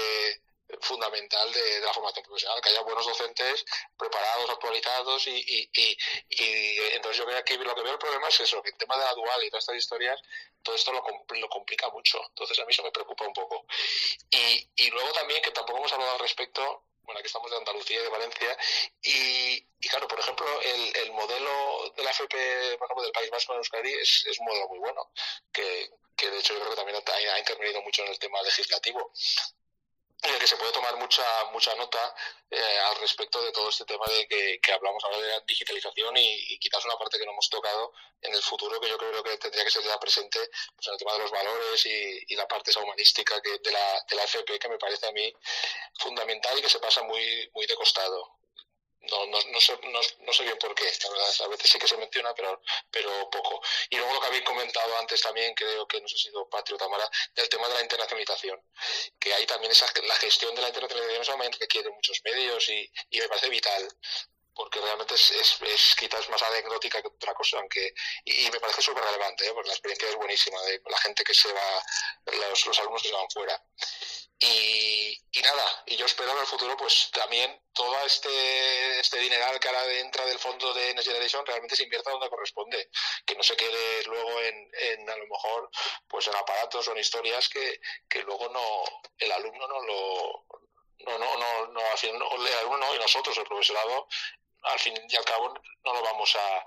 fundamental 0.80 1.52
de, 1.52 1.80
la 1.80 1.92
formación 1.92 2.24
profesional, 2.24 2.60
que 2.60 2.70
haya 2.70 2.82
buenos 2.82 3.06
docentes 3.06 3.64
preparados, 3.96 4.50
actualizados 4.50 5.26
y, 5.26 5.36
y, 5.36 5.96
y, 6.28 6.78
entonces 6.94 7.18
yo 7.18 7.26
creo 7.26 7.44
que 7.44 7.56
lo 7.58 7.74
que 7.74 7.82
veo 7.82 7.92
el 7.92 7.98
problema 7.98 8.28
es 8.28 8.40
eso, 8.40 8.62
que 8.62 8.70
el 8.70 8.76
tema 8.76 8.96
de 8.96 9.04
la 9.04 9.14
dual 9.14 9.44
y 9.44 9.50
todas 9.50 9.64
estas 9.64 9.76
historias, 9.76 10.20
todo 10.62 10.74
esto 10.74 10.92
lo, 10.92 11.02
lo 11.28 11.48
complica 11.48 11.88
mucho, 11.90 12.20
entonces 12.28 12.58
a 12.58 12.64
mí 12.64 12.70
eso 12.70 12.82
me 12.82 12.90
preocupa 12.90 13.26
un 13.26 13.32
poco. 13.32 13.66
Y, 14.30 14.68
y 14.76 14.90
luego 14.90 15.12
también, 15.12 15.42
que 15.42 15.50
tampoco 15.50 15.78
hemos 15.78 15.92
hablado 15.92 16.12
al 16.12 16.20
respecto, 16.20 16.84
bueno, 17.02 17.18
aquí 17.18 17.26
estamos 17.26 17.50
de 17.50 17.56
Andalucía 17.56 18.00
y 18.00 18.02
de 18.02 18.08
Valencia, 18.08 18.56
y, 19.02 19.66
y 19.80 19.88
claro, 19.88 20.06
por 20.06 20.20
ejemplo, 20.20 20.46
el, 20.62 20.96
el, 20.96 21.12
modelo 21.12 21.92
de 21.96 22.04
la 22.04 22.10
FP, 22.10 22.76
por 22.78 22.86
ejemplo, 22.86 23.02
del 23.02 23.12
País 23.12 23.30
Vasco 23.30 23.52
en 23.52 23.58
Euskadi 23.58 23.92
es, 23.92 24.24
es 24.26 24.38
un 24.38 24.46
modelo 24.46 24.68
muy 24.68 24.78
bueno, 24.78 25.10
que, 25.52 25.90
que 26.16 26.30
de 26.30 26.38
hecho 26.38 26.54
yo 26.54 26.60
creo 26.60 26.70
que 26.70 26.76
también 26.76 27.02
ha 27.32 27.38
intervenido 27.38 27.82
mucho 27.82 28.02
en 28.04 28.12
el 28.12 28.18
tema 28.18 28.40
legislativo 28.42 29.12
el 30.22 30.38
que 30.38 30.46
se 30.46 30.56
puede 30.56 30.72
tomar 30.72 30.96
mucha 30.96 31.24
mucha 31.52 31.74
nota 31.74 32.14
eh, 32.50 32.78
al 32.86 32.96
respecto 32.96 33.42
de 33.42 33.50
todo 33.50 33.68
este 33.68 33.84
tema 33.84 34.04
de 34.06 34.28
que, 34.28 34.60
que 34.60 34.72
hablamos 34.72 35.02
ahora 35.04 35.18
de 35.18 35.28
la 35.28 35.40
digitalización 35.40 36.16
y, 36.16 36.58
quizás 36.58 36.84
una 36.84 36.96
parte 36.96 37.18
que 37.18 37.24
no 37.24 37.32
hemos 37.32 37.48
tocado 37.50 37.92
en 38.20 38.32
el 38.32 38.42
futuro 38.42 38.80
que 38.80 38.88
yo 38.88 38.96
creo 38.98 39.22
que 39.22 39.36
tendría 39.38 39.64
que 39.64 39.70
ser 39.70 39.82
ya 39.82 39.98
presente 39.98 40.38
pues 40.76 40.86
en 40.86 40.92
el 40.92 40.98
tema 40.98 41.12
de 41.14 41.18
los 41.18 41.30
valores 41.30 41.86
y, 41.86 42.24
y 42.28 42.36
la 42.36 42.46
parte 42.46 42.70
humanística 42.78 43.40
que, 43.42 43.58
de, 43.58 43.72
la, 43.72 44.04
de 44.08 44.16
la 44.16 44.24
FP 44.24 44.58
que 44.58 44.68
me 44.68 44.78
parece 44.78 45.06
a 45.06 45.12
mí 45.12 45.32
fundamental 45.98 46.56
y 46.58 46.62
que 46.62 46.68
se 46.68 46.78
pasa 46.78 47.02
muy 47.02 47.50
muy 47.54 47.66
de 47.66 47.74
costado 47.74 48.41
no, 49.10 49.26
no, 49.26 49.38
no, 49.50 49.60
sé, 49.60 49.78
no, 49.82 50.32
sé 50.32 50.42
bien 50.44 50.58
por 50.58 50.74
qué, 50.74 50.84
la 50.84 51.10
verdad. 51.10 51.34
A 51.44 51.48
veces 51.48 51.70
sí 51.70 51.78
que 51.78 51.88
se 51.88 51.96
menciona, 51.96 52.34
pero, 52.34 52.60
pero 52.90 53.30
poco. 53.30 53.60
Y 53.90 53.96
luego 53.96 54.14
lo 54.14 54.20
que 54.20 54.26
habéis 54.26 54.44
comentado 54.44 54.96
antes 54.98 55.20
también, 55.20 55.54
creo 55.54 55.86
que 55.86 56.00
no 56.00 56.08
sé 56.08 56.16
si 56.16 56.22
sido 56.24 56.48
Patrio 56.48 56.76
Tamara, 56.76 57.08
del 57.34 57.48
tema 57.48 57.68
de 57.68 57.74
la 57.74 57.82
internacionalización. 57.82 58.62
Que 59.18 59.34
ahí 59.34 59.46
también 59.46 59.72
esa, 59.72 59.86
la 60.04 60.14
gestión 60.16 60.54
de 60.54 60.62
la 60.62 60.68
internacionalización 60.68 61.24
solamente 61.24 61.58
requiere 61.60 61.90
muchos 61.90 62.20
medios 62.24 62.68
y, 62.68 62.90
y 63.10 63.20
me 63.20 63.28
parece 63.28 63.48
vital 63.48 63.88
porque 64.54 64.80
realmente 64.80 65.14
es, 65.14 65.30
es, 65.30 65.56
es, 65.62 65.94
quizás 65.96 66.28
más 66.28 66.42
anecdótica 66.42 67.00
que 67.00 67.08
otra 67.08 67.34
cosa, 67.34 67.58
aunque 67.58 67.94
y, 68.24 68.50
me 68.50 68.60
parece 68.60 68.82
súper 68.82 69.02
relevante, 69.02 69.46
¿eh? 69.46 69.52
porque 69.54 69.68
la 69.68 69.74
experiencia 69.74 70.08
es 70.08 70.16
buenísima 70.16 70.60
de 70.62 70.82
la 70.84 70.98
gente 70.98 71.24
que 71.24 71.34
se 71.34 71.52
va, 71.52 71.82
los, 72.26 72.66
los 72.66 72.78
alumnos 72.80 73.02
que 73.02 73.08
se 73.08 73.14
van 73.14 73.30
fuera. 73.30 73.64
Y, 74.44 75.16
y, 75.30 75.40
nada, 75.42 75.84
y 75.86 75.96
yo 75.96 76.04
espero 76.04 76.32
en 76.32 76.38
el 76.38 76.46
futuro 76.46 76.76
pues 76.76 77.12
también 77.12 77.62
todo 77.72 77.96
este, 78.04 78.98
este 78.98 79.18
dineral 79.20 79.60
que 79.60 79.68
ahora 79.68 79.84
entra 79.92 80.26
del 80.26 80.38
fondo 80.40 80.74
de 80.74 80.92
Next 80.94 81.06
Generation 81.06 81.46
realmente 81.46 81.76
se 81.76 81.84
invierta 81.84 82.10
donde 82.10 82.28
corresponde, 82.28 82.90
que 83.24 83.36
no 83.36 83.42
se 83.44 83.56
quede 83.56 84.02
luego 84.06 84.40
en, 84.40 85.08
a 85.08 85.16
lo 85.16 85.26
mejor 85.28 85.70
pues 86.08 86.26
en 86.26 86.34
aparatos 86.34 86.88
o 86.88 86.92
en 86.92 86.98
historias 86.98 87.48
que, 87.48 87.80
que 88.08 88.22
luego 88.22 88.48
no 88.48 88.82
el 89.16 89.30
alumno 89.30 89.68
no 89.68 89.80
lo 89.82 90.46
no 91.06 91.18
no 91.18 91.36
no 91.36 91.66
no, 91.68 91.80
no 92.18 92.46
el 92.46 92.54
alumno 92.54 92.94
y 92.96 92.98
nosotros 92.98 93.38
el 93.38 93.44
profesorado 93.44 94.08
al 94.62 94.78
fin 94.80 94.94
y 95.08 95.16
al 95.16 95.24
cabo 95.24 95.54
no 95.84 95.92
lo 95.92 96.02
vamos 96.02 96.34
a, 96.34 96.58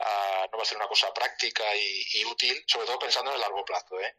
a 0.00 0.48
no 0.50 0.58
va 0.58 0.62
a 0.62 0.66
ser 0.66 0.76
una 0.76 0.88
cosa 0.88 1.12
práctica 1.14 1.74
y, 1.76 2.04
y, 2.12 2.24
útil 2.26 2.62
sobre 2.66 2.86
todo 2.86 2.98
pensando 2.98 3.30
en 3.30 3.36
el 3.36 3.40
largo 3.40 3.64
plazo 3.64 3.98
¿eh? 4.00 4.16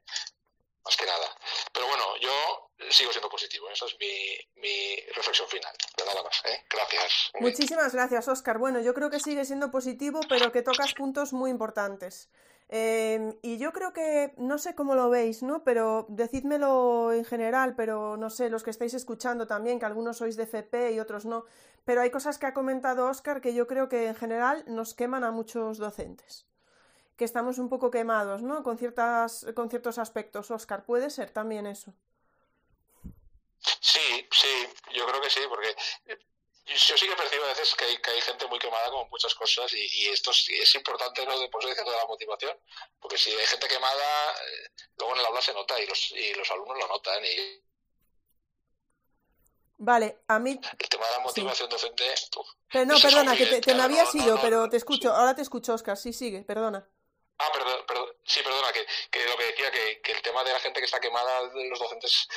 Más 0.83 0.97
que 0.97 1.05
nada. 1.05 1.27
Pero 1.73 1.87
bueno, 1.87 2.03
yo 2.19 2.69
sigo 2.89 3.11
siendo 3.11 3.29
positivo, 3.29 3.69
esa 3.69 3.85
es 3.85 3.95
mi, 3.99 4.95
reflexión 5.15 5.47
final. 5.47 5.73
nada 6.05 6.23
más, 6.23 6.41
¿eh? 6.45 6.65
Gracias. 6.69 7.31
Muchísimas 7.39 7.93
gracias, 7.93 8.27
Oscar. 8.27 8.57
Bueno, 8.57 8.81
yo 8.81 8.93
creo 8.93 9.09
que 9.09 9.19
sigue 9.19 9.45
siendo 9.45 9.71
positivo, 9.71 10.21
pero 10.27 10.51
que 10.51 10.61
tocas 10.61 10.93
puntos 10.93 11.33
muy 11.33 11.49
importantes. 11.49 12.29
Em, 12.69 13.37
y 13.41 13.57
yo 13.57 13.71
creo 13.71 13.93
que, 13.93 14.33
no 14.37 14.57
sé 14.57 14.73
cómo 14.73 14.95
lo 14.95 15.09
veis, 15.09 15.43
¿no? 15.43 15.63
Pero 15.63 16.05
decídmelo 16.09 17.13
en 17.13 17.23
general, 17.23 17.75
pero 17.75 18.17
no 18.17 18.29
sé, 18.29 18.49
los 18.49 18.63
que 18.63 18.71
estáis 18.71 18.93
escuchando 18.93 19.47
también, 19.47 19.79
que 19.79 19.85
algunos 19.85 20.17
sois 20.17 20.35
de 20.35 20.43
FP 20.43 20.93
y 20.93 20.99
otros 20.99 21.25
no. 21.25 21.45
Pero 21.85 22.01
hay 22.01 22.09
cosas 22.09 22.37
que 22.37 22.47
ha 22.47 22.53
comentado 22.53 23.07
Oscar 23.07 23.41
que 23.41 23.53
yo 23.53 23.67
creo 23.67 23.89
que 23.89 24.07
en 24.07 24.15
general 24.15 24.63
nos 24.67 24.93
queman 24.93 25.23
a 25.23 25.31
muchos 25.31 25.77
docentes 25.77 26.47
que 27.15 27.25
estamos 27.25 27.57
un 27.57 27.69
poco 27.69 27.91
quemados, 27.91 28.41
¿no? 28.41 28.63
Con, 28.63 28.77
ciertas, 28.77 29.45
con 29.55 29.69
ciertos 29.69 29.97
aspectos. 29.97 30.51
Oscar, 30.51 30.85
¿puede 30.85 31.09
ser 31.09 31.29
también 31.31 31.67
eso? 31.67 31.93
Sí, 33.79 34.27
sí, 34.31 34.67
yo 34.93 35.05
creo 35.05 35.21
que 35.21 35.29
sí, 35.29 35.41
porque 35.47 35.75
yo 36.65 36.97
sí 36.97 37.07
que 37.07 37.15
percibo 37.15 37.43
a 37.45 37.49
veces 37.49 37.75
que 37.75 37.85
hay, 37.85 37.97
que 37.97 38.11
hay 38.11 38.21
gente 38.21 38.47
muy 38.47 38.57
quemada 38.59 38.89
con 38.89 39.09
muchas 39.09 39.35
cosas 39.35 39.71
y, 39.73 40.07
esto 40.07 40.31
es, 40.31 40.75
importante, 40.75 41.25
¿no? 41.25 41.33
Eso 41.33 41.67
de 41.67 41.91
la 41.91 42.05
motivación, 42.07 42.57
porque 42.99 43.17
si 43.17 43.31
hay 43.31 43.45
gente 43.45 43.67
quemada, 43.67 44.31
eh, 44.31 44.69
luego 44.97 45.13
en 45.13 45.19
el 45.19 45.25
aula 45.25 45.41
se 45.41 45.53
nota 45.53 45.79
y 45.81 45.87
los, 45.87 46.11
y 46.11 46.33
los 46.33 46.49
alumnos 46.51 46.77
lo 46.77 46.87
notan 46.87 47.23
y... 47.25 47.63
Vale, 49.77 50.19
a 50.27 50.39
mí... 50.39 50.51
El 50.79 50.89
tema 50.89 51.05
de 51.05 51.11
la 51.11 51.19
motivación 51.19 51.69
docente... 51.69 52.05
pero 52.71 52.85
no, 52.85 52.99
perdona, 52.99 53.35
que 53.35 53.45
te, 53.45 53.75
me 53.75 53.83
había 53.83 54.05
ido, 54.13 54.39
pero 54.41 54.69
te 54.69 54.77
escucho, 54.77 55.11
ahora 55.11 55.35
te 55.35 55.41
escucho, 55.41 55.73
Oscar, 55.73 55.97
sí, 55.97 56.13
sigue, 56.13 56.43
perdona. 56.43 56.87
Ah, 57.39 57.51
perdón, 57.51 57.83
perdón, 57.87 58.15
sí, 58.25 58.41
perdona, 58.41 58.71
que, 58.71 58.85
que 59.11 59.25
lo 59.25 59.35
que 59.37 59.45
decía, 59.45 59.71
que, 59.71 60.01
que, 60.01 60.11
el 60.11 60.21
tema 60.21 60.43
de 60.43 60.53
la 60.53 60.59
gente 60.59 60.79
que 60.79 60.85
está 60.85 60.99
quemada, 60.99 61.47
de 61.49 61.67
los 61.67 61.79
docentes, 61.79 62.27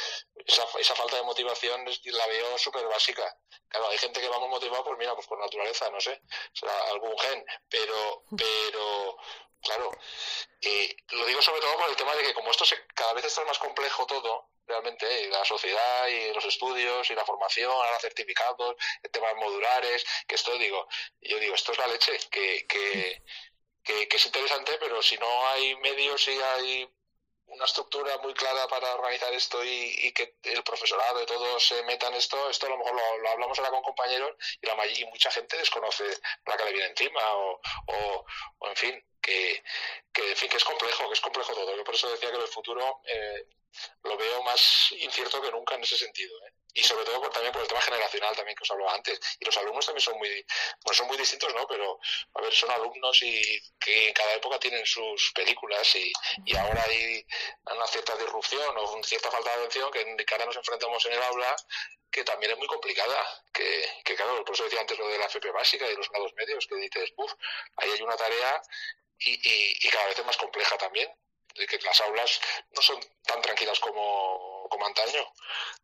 esa, 0.47 0.65
esa 0.79 0.95
falta 0.95 1.17
de 1.17 1.23
motivación 1.23 1.85
la 2.05 2.27
veo 2.27 2.59
súper 2.59 2.87
básica. 2.87 3.37
Claro, 3.69 3.89
hay 3.89 3.99
gente 3.99 4.21
que 4.21 4.29
va 4.29 4.39
muy 4.39 4.49
motivada, 4.49 4.83
pues 4.83 4.99
mira, 4.99 5.15
pues 5.15 5.27
por 5.27 5.39
naturaleza, 5.39 5.91
no 5.91 6.01
sé, 6.01 6.23
será 6.53 6.73
algún 6.89 7.17
gen, 7.19 7.45
pero, 7.69 8.25
pero, 8.37 9.19
claro, 9.63 9.91
y 10.61 10.97
lo 11.15 11.27
digo 11.27 11.43
sobre 11.43 11.61
todo 11.61 11.77
por 11.77 11.91
el 11.91 11.97
tema 11.97 12.15
de 12.17 12.23
que 12.23 12.35
como 12.35 12.51
esto 12.51 12.65
se, 12.65 12.87
cada 12.95 13.13
vez 13.13 13.25
está 13.27 13.45
más 13.45 13.59
complejo 13.59 14.07
todo, 14.07 14.49
realmente, 14.67 15.23
y 15.23 15.29
la 15.29 15.45
sociedad 15.45 16.09
y 16.09 16.33
los 16.33 16.45
estudios 16.45 17.09
y 17.11 17.15
la 17.15 17.25
formación, 17.25 17.71
ahora 17.71 18.01
certificados, 18.01 18.77
el 19.03 19.11
tema 19.11 19.29
de 19.29 19.35
modulares, 19.35 20.05
que 20.27 20.35
esto 20.35 20.57
digo, 20.59 20.89
yo 21.21 21.39
digo, 21.39 21.55
esto 21.55 21.73
es 21.73 21.79
la 21.79 21.87
leche, 21.87 22.19
que, 22.31 22.67
que 22.67 23.23
que, 23.87 24.17
es 24.17 24.27
interesante, 24.27 24.77
pero 24.81 25.01
si 25.03 25.17
no 25.17 25.49
hay 25.49 25.77
medios 25.77 26.29
y 26.29 26.41
hay 26.41 26.91
una 27.47 27.65
estructura 27.65 28.19
muy 28.19 28.35
clara 28.35 28.67
para 28.67 28.95
organizar 28.95 29.33
esto 29.33 29.65
y, 29.65 30.13
que 30.13 30.37
el 30.43 30.65
profesorado 30.65 31.23
y 31.23 31.27
todos 31.27 31.65
se 31.65 31.83
metan 31.85 32.13
esto, 32.15 32.51
esto 32.51 32.67
a 32.67 32.71
lo 32.71 32.79
mejor 32.79 32.95
lo, 32.95 33.31
hablamos 33.31 33.59
ahora 33.59 33.71
con 33.71 33.83
compañeros 33.83 34.37
y, 34.61 34.67
la, 34.67 34.87
y 34.87 35.05
mucha 35.07 35.31
gente 35.31 35.57
desconoce 35.57 36.05
la 36.45 36.57
que 36.57 36.65
le 36.65 36.73
viene 36.73 36.89
encima 36.89 37.21
o, 37.37 37.61
o, 37.87 38.69
en 38.69 38.77
fin, 38.77 39.07
que, 39.23 39.63
que, 40.13 40.31
en 40.31 40.37
fin, 40.37 40.49
que 40.49 40.57
es 40.57 40.65
complejo, 40.65 41.09
que 41.09 41.15
es 41.15 41.21
complejo 41.21 41.55
todo. 41.55 41.77
Yo 41.77 41.85
por 41.85 41.95
eso 41.95 42.11
decía 42.11 42.33
que 42.33 42.39
el 42.39 42.49
futuro 42.49 43.01
eh, 43.07 43.47
lo 44.03 44.17
veo 44.17 44.43
más 44.43 44.93
incierto 44.99 45.41
que 45.41 45.53
nunca 45.53 45.77
en 45.77 45.85
ese 45.85 45.97
sentido. 45.97 46.37
¿eh? 46.47 46.53
Y 46.77 46.83
sobre 46.83 47.07
todo 47.07 47.23
por, 47.23 47.31
también 47.33 47.53
por 47.53 47.63
el 47.63 47.69
tema 47.69 47.81
generacional 47.81 48.37
también 48.37 48.55
que 48.55 48.63
os 48.63 48.71
hablaba 48.71 48.95
antes. 48.95 49.19
Y 49.41 49.45
los 49.47 49.57
alumnos 49.57 49.87
también 49.87 50.03
son 50.03 50.19
muy, 50.19 50.29
bueno, 50.85 50.95
son 50.95 51.07
muy 51.07 51.17
distintos, 51.17 51.53
¿no? 51.55 51.67
Pero, 51.67 51.99
a 52.35 52.41
ver, 52.43 52.53
son 52.53 52.71
alumnos 52.71 53.23
y 53.23 53.61
que 53.81 54.09
en 54.09 54.15
cada 54.15 54.35
época 54.35 54.59
tienen 54.59 54.85
sus 54.85 55.33
películas 55.35 55.97
y, 55.97 56.13
y 56.45 56.55
ahora 56.55 56.85
hay 56.87 57.27
una 57.75 57.87
cierta 57.87 58.15
disrupción 58.17 58.77
o 58.77 59.03
cierta 59.03 59.31
falta 59.31 59.51
de 59.51 59.57
atención 59.57 59.91
que, 59.91 60.17
que 60.25 60.35
ahora 60.35 60.45
nos 60.47 60.57
enfrentamos 60.57 61.05
en 61.07 61.13
el 61.15 61.23
aula 61.23 61.57
que 62.11 62.25
también 62.25 62.53
es 62.53 62.59
muy 62.59 62.67
complicada, 62.67 63.45
que, 63.53 63.89
que 64.05 64.15
claro, 64.15 64.45
por 64.45 64.55
eso 64.55 64.65
decía 64.65 64.81
antes 64.81 64.99
lo 64.99 65.09
de 65.09 65.19
la 65.19 65.27
FP 65.27 65.51
básica 65.51 65.91
y 65.91 65.97
los 65.97 66.09
grados 66.09 66.33
medios, 66.35 66.67
que 66.67 66.77
dices, 66.77 67.13
uff, 67.17 67.33
ahí 67.77 67.91
hay 67.91 68.03
una 68.03 68.17
tarea 68.17 68.63
y, 69.19 69.33
y, 69.33 69.77
y 69.83 69.91
cada 69.91 70.07
vez 70.07 70.19
es 70.19 70.25
más 70.25 70.37
compleja 70.37 70.79
también, 70.79 71.11
de 71.55 71.67
que 71.67 71.79
las 71.79 72.01
aulas 72.03 72.41
no 72.71 72.83
son 72.83 73.01
tan 73.25 73.43
tranquilas 73.43 73.81
como 73.81 74.56
como 74.69 74.87
antaño. 74.87 75.33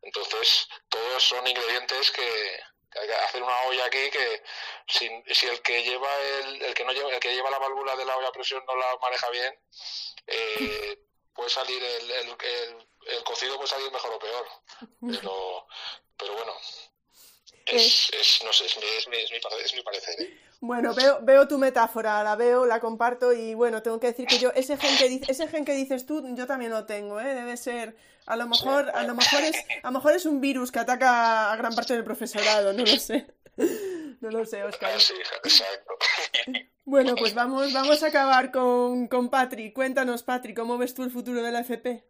Entonces, 0.01 0.67
todos 0.89 1.23
son 1.23 1.45
ingredientes 1.47 2.11
que, 2.11 2.59
hay 2.99 3.07
que 3.07 3.13
hacer 3.13 3.41
una 3.41 3.61
olla 3.63 3.85
aquí 3.85 4.09
que 4.11 4.43
si, 4.87 5.09
si 5.33 5.47
el 5.47 5.61
que 5.61 5.83
lleva 5.83 6.09
el, 6.39 6.61
el, 6.61 6.73
que 6.73 6.85
no 6.85 6.91
lleva 6.91 7.11
el 7.11 7.19
que 7.19 7.33
lleva 7.33 7.49
la 7.49 7.59
válvula 7.59 7.95
de 7.95 8.05
la 8.05 8.15
olla 8.17 8.27
a 8.27 8.31
presión 8.31 8.63
no 8.67 8.75
la 8.75 8.95
maneja 9.01 9.29
bien 9.31 9.59
eh, 10.27 10.99
puede 11.33 11.49
salir 11.49 11.83
el, 11.83 12.11
el, 12.11 12.29
el, 13.07 13.23
cocido 13.23 13.55
puede 13.55 13.69
salir 13.69 13.91
mejor 13.91 14.13
o 14.13 14.19
peor 14.19 14.45
pero 15.01 15.67
pero 16.17 16.33
bueno 16.35 16.53
es, 17.65 18.11
es 18.13 18.43
no 18.43 18.53
sé 18.53 18.65
es 18.65 18.77
mi, 18.77 18.85
es 18.85 19.07
mi, 19.07 19.17
es 19.17 19.73
mi, 19.73 19.81
parecer 19.81 20.21
¿eh? 20.21 20.39
Bueno, 20.65 20.95
veo, 20.95 21.19
veo 21.23 21.45
tu 21.45 21.57
metáfora, 21.57 22.23
la 22.23 22.37
veo, 22.37 22.65
la 22.65 22.79
comparto 22.79 23.33
y 23.33 23.53
bueno, 23.53 23.81
tengo 23.81 23.99
que 23.99 24.07
decir 24.07 24.25
que 24.25 24.39
yo, 24.39 24.49
ese 24.55 24.77
gen 24.77 24.97
que, 24.97 25.29
ese 25.29 25.49
gen 25.49 25.65
que 25.65 25.73
dices 25.73 26.05
tú, 26.05 26.23
yo 26.37 26.47
también 26.47 26.71
lo 26.71 26.85
tengo, 26.85 27.19
¿eh? 27.19 27.33
Debe 27.33 27.57
ser, 27.57 27.97
a 28.25 28.35
lo 28.35 28.47
mejor, 28.47 28.89
a 28.93 29.03
lo 29.03 29.15
mejor 29.15 29.41
es, 29.41 29.55
a 29.83 29.87
lo 29.87 29.91
mejor 29.93 30.13
es 30.13 30.25
un 30.25 30.41
virus 30.41 30.71
que 30.71 30.79
ataca 30.79 31.51
a 31.51 31.55
gran 31.55 31.75
parte 31.75 31.93
del 31.93 32.03
profesorado, 32.03 32.73
no 32.73 32.83
lo 32.83 32.97
sé. 32.97 33.27
No 34.23 34.29
lo 34.29 34.45
sé, 34.45 34.63
Oscar. 34.63 34.99
Sí, 35.01 35.13
exacto. 35.43 35.97
Bueno, 36.85 37.15
pues 37.15 37.33
vamos, 37.33 37.71
vamos 37.71 38.03
a 38.03 38.07
acabar 38.07 38.51
con, 38.51 39.07
con 39.07 39.29
Patri. 39.29 39.71
Cuéntanos, 39.71 40.23
Patri, 40.23 40.53
¿cómo 40.53 40.77
ves 40.77 40.93
tú 40.93 41.03
el 41.03 41.11
futuro 41.11 41.41
de 41.41 41.51
la 41.51 41.61
FP? 41.61 42.03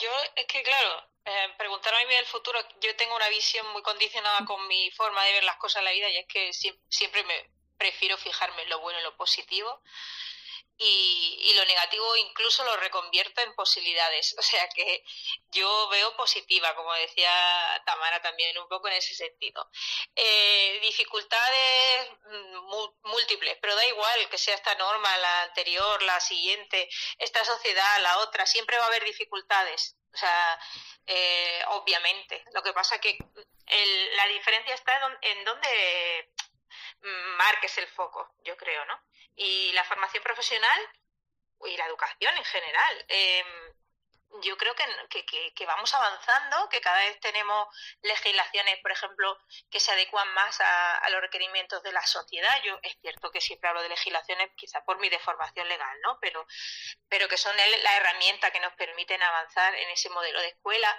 Yo, 0.00 0.10
es 0.34 0.46
que 0.46 0.62
claro, 0.62 1.06
eh, 1.26 1.48
preguntaron 1.58 2.00
a 2.00 2.06
mí 2.06 2.14
del 2.14 2.24
futuro, 2.24 2.58
yo 2.80 2.96
tengo 2.96 3.14
una 3.14 3.28
visión 3.28 3.66
muy 3.72 3.82
condicionada 3.82 4.44
con 4.46 4.66
mi 4.68 4.90
forma 4.92 5.24
de 5.24 5.32
ver 5.32 5.44
las 5.44 5.56
cosas 5.56 5.80
en 5.80 5.84
la 5.84 5.92
vida 5.92 6.08
y 6.08 6.16
es 6.16 6.26
que 6.26 6.52
siempre 6.88 7.24
me 7.24 7.50
prefiero 7.76 8.16
fijarme 8.16 8.62
en 8.62 8.70
lo 8.70 8.80
bueno 8.80 9.00
y 9.00 9.02
lo 9.02 9.16
positivo 9.16 9.82
y, 10.78 11.38
y, 11.42 11.54
lo 11.54 11.64
negativo 11.64 12.16
incluso 12.16 12.64
lo 12.64 12.76
reconvierto 12.76 13.40
en 13.40 13.54
posibilidades. 13.54 14.34
O 14.38 14.42
sea 14.42 14.68
que 14.68 15.04
yo 15.50 15.88
veo 15.88 16.16
positiva, 16.16 16.74
como 16.74 16.92
decía 16.94 17.82
Tamara 17.84 18.20
también 18.22 18.56
un 18.58 18.68
poco 18.68 18.88
en 18.88 18.94
ese 18.94 19.14
sentido. 19.14 19.70
Eh, 20.14 20.78
dificultades 20.82 22.10
mm, 22.24 23.08
múltiples, 23.08 23.58
pero 23.60 23.74
da 23.74 23.86
igual 23.86 24.28
que 24.28 24.38
sea 24.38 24.54
esta 24.54 24.74
norma, 24.76 25.16
la 25.18 25.42
anterior, 25.42 26.02
la 26.02 26.20
siguiente, 26.20 26.88
esta 27.18 27.44
sociedad, 27.44 28.00
la 28.02 28.18
otra, 28.18 28.46
siempre 28.46 28.78
va 28.78 28.84
a 28.84 28.88
haber 28.88 29.04
dificultades. 29.04 29.96
O 30.12 30.16
sea, 30.16 30.58
eh, 31.06 31.62
obviamente. 31.68 32.44
Lo 32.52 32.62
que 32.62 32.72
pasa 32.72 32.98
que 33.00 33.18
el, 33.66 34.16
la 34.16 34.26
diferencia 34.28 34.74
está 34.74 34.96
en, 34.96 35.38
en 35.38 35.44
dónde 35.44 36.30
marques 37.38 37.78
el 37.78 37.86
foco, 37.88 38.34
yo 38.44 38.56
creo, 38.56 38.84
¿no? 38.86 39.00
Y 39.34 39.72
la 39.72 39.84
formación 39.84 40.22
profesional 40.22 40.80
y 41.64 41.76
la 41.76 41.86
educación 41.86 42.36
en 42.36 42.44
general. 42.44 43.04
Eh, 43.08 43.44
yo 44.42 44.56
creo 44.56 44.74
que, 44.74 45.52
que, 45.54 45.66
vamos 45.66 45.92
avanzando, 45.94 46.68
que 46.68 46.80
cada 46.80 46.98
vez 46.98 47.18
tenemos 47.20 47.68
legislaciones, 48.02 48.78
por 48.80 48.92
ejemplo, 48.92 49.38
que 49.70 49.80
se 49.80 49.92
adecuan 49.92 50.28
más 50.34 50.60
a, 50.60 50.98
a, 50.98 51.10
los 51.10 51.20
requerimientos 51.20 51.82
de 51.82 51.92
la 51.92 52.04
sociedad. 52.06 52.62
Yo 52.64 52.78
es 52.82 52.96
cierto 53.00 53.30
que 53.30 53.40
siempre 53.40 53.68
hablo 53.68 53.82
de 53.82 53.88
legislaciones, 53.88 54.50
quizá 54.56 54.84
por 54.84 54.98
mi 54.98 55.08
deformación 55.08 55.68
legal, 55.68 55.96
¿no? 56.02 56.18
Pero, 56.20 56.46
pero 57.08 57.28
que 57.28 57.36
son 57.36 57.56
la 57.56 57.96
herramienta 57.96 58.50
que 58.50 58.60
nos 58.60 58.74
permiten 58.74 59.22
avanzar 59.22 59.74
en 59.74 59.90
ese 59.90 60.10
modelo 60.10 60.40
de 60.40 60.48
escuela. 60.48 60.96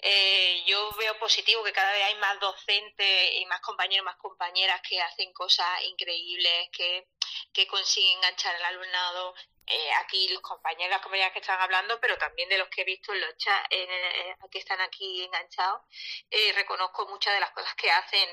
Eh, 0.00 0.62
yo 0.64 0.90
veo 0.92 1.18
positivo 1.18 1.64
que 1.64 1.72
cada 1.72 1.92
vez 1.92 2.04
hay 2.04 2.14
más 2.16 2.38
docentes 2.38 3.32
y 3.34 3.44
más 3.46 3.60
compañeros, 3.60 4.04
más 4.04 4.16
compañeras 4.16 4.80
que 4.88 5.00
hacen 5.00 5.32
cosas 5.32 5.66
increíbles, 5.84 6.68
que, 6.72 7.08
que 7.52 7.66
consiguen 7.66 8.18
enganchar 8.18 8.54
al 8.56 8.64
alumnado. 8.64 9.34
Eh, 9.70 9.92
aquí 10.00 10.28
los 10.28 10.40
compañeros, 10.42 10.90
las 10.90 11.02
compañeras 11.02 11.32
que 11.32 11.40
están 11.40 11.60
hablando, 11.60 12.00
pero 12.00 12.16
también 12.16 12.48
de 12.48 12.58
los 12.58 12.68
que 12.68 12.82
he 12.82 12.84
visto 12.84 13.12
en 13.12 13.20
los 13.20 13.36
chats 13.36 13.66
eh, 13.70 14.34
que 14.50 14.58
están 14.58 14.80
aquí 14.80 15.24
enganchados, 15.24 15.82
eh, 16.30 16.52
reconozco 16.54 17.06
muchas 17.08 17.34
de 17.34 17.40
las 17.40 17.50
cosas 17.50 17.74
que 17.74 17.90
hacen 17.90 18.28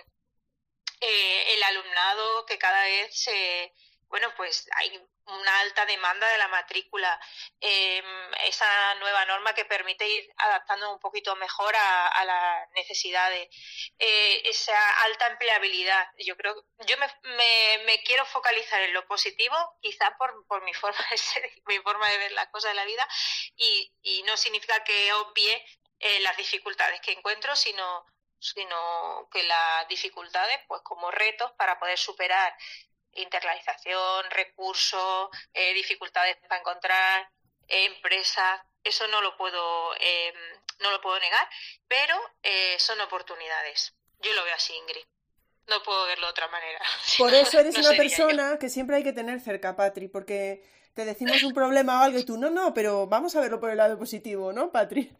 eh, 1.01 1.53
el 1.53 1.63
alumnado, 1.63 2.45
que 2.45 2.57
cada 2.57 2.83
vez 2.83 3.19
se, 3.19 3.73
bueno, 4.07 4.33
pues 4.37 4.67
hay 4.75 4.99
una 5.27 5.59
alta 5.59 5.85
demanda 5.85 6.27
de 6.27 6.37
la 6.37 6.47
matrícula, 6.47 7.19
eh, 7.59 8.03
esa 8.43 8.95
nueva 8.95 9.25
norma 9.25 9.53
que 9.53 9.65
permite 9.65 10.07
ir 10.07 10.29
adaptando 10.37 10.91
un 10.91 10.99
poquito 10.99 11.35
mejor 11.35 11.75
a, 11.75 12.25
las 12.25 12.69
necesidades, 12.71 13.49
eh, 13.99 14.41
esa 14.45 15.03
alta 15.03 15.27
empleabilidad. 15.27 16.07
Yo 16.19 16.35
creo, 16.37 16.55
yo 16.85 16.97
me, 16.97 17.07
me, 17.35 17.83
me, 17.85 18.03
quiero 18.03 18.25
focalizar 18.25 18.81
en 18.81 18.93
lo 18.93 19.05
positivo, 19.07 19.55
quizá 19.81 20.15
por, 20.17 20.45
por 20.47 20.63
mi 20.63 20.73
forma 20.73 20.99
de 21.09 21.17
ser, 21.17 21.51
mi 21.65 21.79
forma 21.79 22.09
de 22.09 22.17
ver 22.17 22.31
las 22.33 22.47
cosas 22.49 22.71
de 22.71 22.75
la 22.75 22.85
vida, 22.85 23.07
y, 23.55 23.91
y 24.01 24.23
no 24.23 24.37
significa 24.37 24.83
que 24.83 25.13
obvie 25.13 25.65
eh, 25.99 26.19
las 26.21 26.37
dificultades 26.37 27.01
que 27.01 27.13
encuentro, 27.13 27.55
sino 27.55 28.05
sino 28.37 29.27
que 29.31 29.43
las 29.43 29.87
dificultades, 29.87 30.59
pues 30.67 30.81
como 30.83 31.09
retos 31.09 31.51
para 31.53 31.79
poder 31.79 31.97
superar 31.97 32.55
internalización, 33.15 34.29
recursos, 34.29 35.29
eh, 35.53 35.73
dificultades 35.73 36.37
para 36.47 36.59
encontrar 36.59 37.29
empresas, 37.67 38.61
eso 38.83 39.07
no 39.07 39.21
lo 39.21 39.35
puedo, 39.37 39.93
em, 39.99 40.35
no 40.79 40.91
lo 40.91 41.01
puedo 41.01 41.19
negar, 41.19 41.47
pero 41.87 42.15
eh, 42.43 42.75
son 42.79 42.99
oportunidades. 43.01 43.95
Yo 44.21 44.33
lo 44.33 44.43
veo 44.43 44.55
así, 44.55 44.73
Ingrid. 44.75 45.05
No 45.67 45.81
puedo 45.81 46.05
verlo 46.05 46.27
de 46.27 46.31
otra 46.31 46.47
manera. 46.47 46.79
Por 47.17 47.33
eso 47.33 47.59
eres 47.59 47.77
una 47.77 47.93
persona 47.93 48.57
que 48.59 48.69
siempre 48.69 48.97
hay 48.97 49.03
que 49.03 49.13
tener 49.13 49.39
cerca, 49.39 49.75
Patri, 49.75 50.07
porque 50.07 50.63
te 50.93 51.05
decimos 51.05 51.41
un 51.43 51.53
problema 51.53 51.99
o 51.99 52.03
algo 52.03 52.19
y 52.19 52.23
tú, 52.23 52.37
no, 52.37 52.49
no, 52.49 52.73
pero 52.73 53.07
vamos 53.07 53.35
a 53.35 53.41
verlo 53.41 53.59
por 53.59 53.71
el 53.71 53.77
lado 53.77 53.97
positivo, 53.97 54.53
¿no, 54.53 54.71
Patri? 54.71 55.11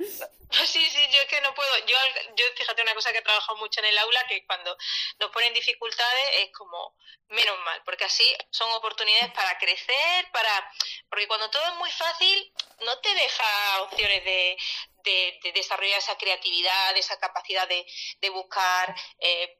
Sí, 0.50 0.84
sí, 0.90 1.08
yo 1.12 1.20
es 1.20 1.28
que 1.28 1.40
no 1.42 1.54
puedo. 1.54 1.78
Yo, 1.86 1.96
yo 2.36 2.44
fíjate, 2.56 2.82
una 2.82 2.94
cosa 2.94 3.12
que 3.12 3.18
he 3.18 3.22
trabajado 3.22 3.56
mucho 3.58 3.80
en 3.80 3.86
el 3.86 3.98
aula, 3.98 4.26
que 4.26 4.44
cuando 4.46 4.76
nos 5.20 5.30
ponen 5.30 5.54
dificultades 5.54 6.24
es 6.38 6.52
como 6.52 6.96
menos 7.28 7.56
mal, 7.60 7.80
porque 7.84 8.04
así 8.04 8.36
son 8.50 8.70
oportunidades 8.72 9.32
para 9.32 9.56
crecer, 9.58 10.28
para 10.32 10.72
porque 11.08 11.28
cuando 11.28 11.48
todo 11.50 11.64
es 11.66 11.74
muy 11.74 11.90
fácil, 11.92 12.52
no 12.80 12.98
te 12.98 13.14
deja 13.14 13.82
opciones 13.82 14.24
de, 14.24 14.56
de, 15.04 15.52
desarrollar 15.52 15.98
esa 15.98 16.18
creatividad, 16.18 16.96
esa 16.96 17.18
capacidad 17.18 17.68
de, 17.68 17.86
de 18.20 18.30
buscar 18.30 18.94
eh, 19.20 19.59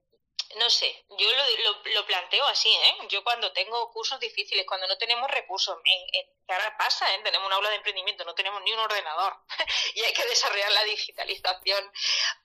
no 0.56 0.68
sé, 0.68 1.04
yo 1.08 1.28
lo, 1.32 1.82
lo, 1.94 2.06
planteo 2.06 2.44
así, 2.46 2.68
¿eh? 2.68 2.96
Yo 3.08 3.22
cuando 3.22 3.52
tengo 3.52 3.90
cursos 3.92 4.18
difíciles, 4.18 4.66
cuando 4.66 4.86
no 4.88 4.98
tenemos 4.98 5.30
recursos, 5.30 5.78
en, 5.84 6.26
ahora 6.48 6.76
pasa, 6.76 7.12
¿eh? 7.14 7.20
Tenemos 7.22 7.46
un 7.46 7.52
aula 7.52 7.70
de 7.70 7.76
emprendimiento, 7.76 8.24
no 8.24 8.34
tenemos 8.34 8.60
ni 8.62 8.72
un 8.72 8.80
ordenador 8.80 9.36
y 9.94 10.02
hay 10.02 10.12
que 10.12 10.26
desarrollar 10.26 10.72
la 10.72 10.84
digitalización. 10.84 11.92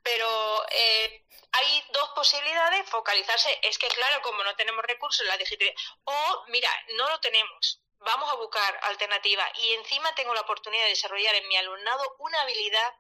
Pero 0.04 0.66
eh, 0.72 1.26
hay 1.52 1.84
dos 1.92 2.10
posibilidades, 2.10 2.90
focalizarse, 2.90 3.60
es 3.64 3.78
que 3.78 3.88
claro, 3.88 4.22
como 4.22 4.44
no 4.44 4.56
tenemos 4.56 4.84
recursos, 4.86 5.22
en 5.22 5.28
la 5.28 5.38
digitalización, 5.38 5.96
o 6.04 6.44
mira, 6.48 6.70
no 6.96 7.10
lo 7.10 7.20
tenemos, 7.20 7.82
vamos 8.00 8.32
a 8.32 8.36
buscar 8.36 8.80
alternativas 8.84 9.50
y 9.56 9.74
encima 9.74 10.14
tengo 10.16 10.34
la 10.34 10.42
oportunidad 10.42 10.84
de 10.84 10.90
desarrollar 10.90 11.36
en 11.36 11.48
mi 11.48 11.58
alumnado 11.58 12.16
una 12.20 12.42
habilidad 12.42 12.94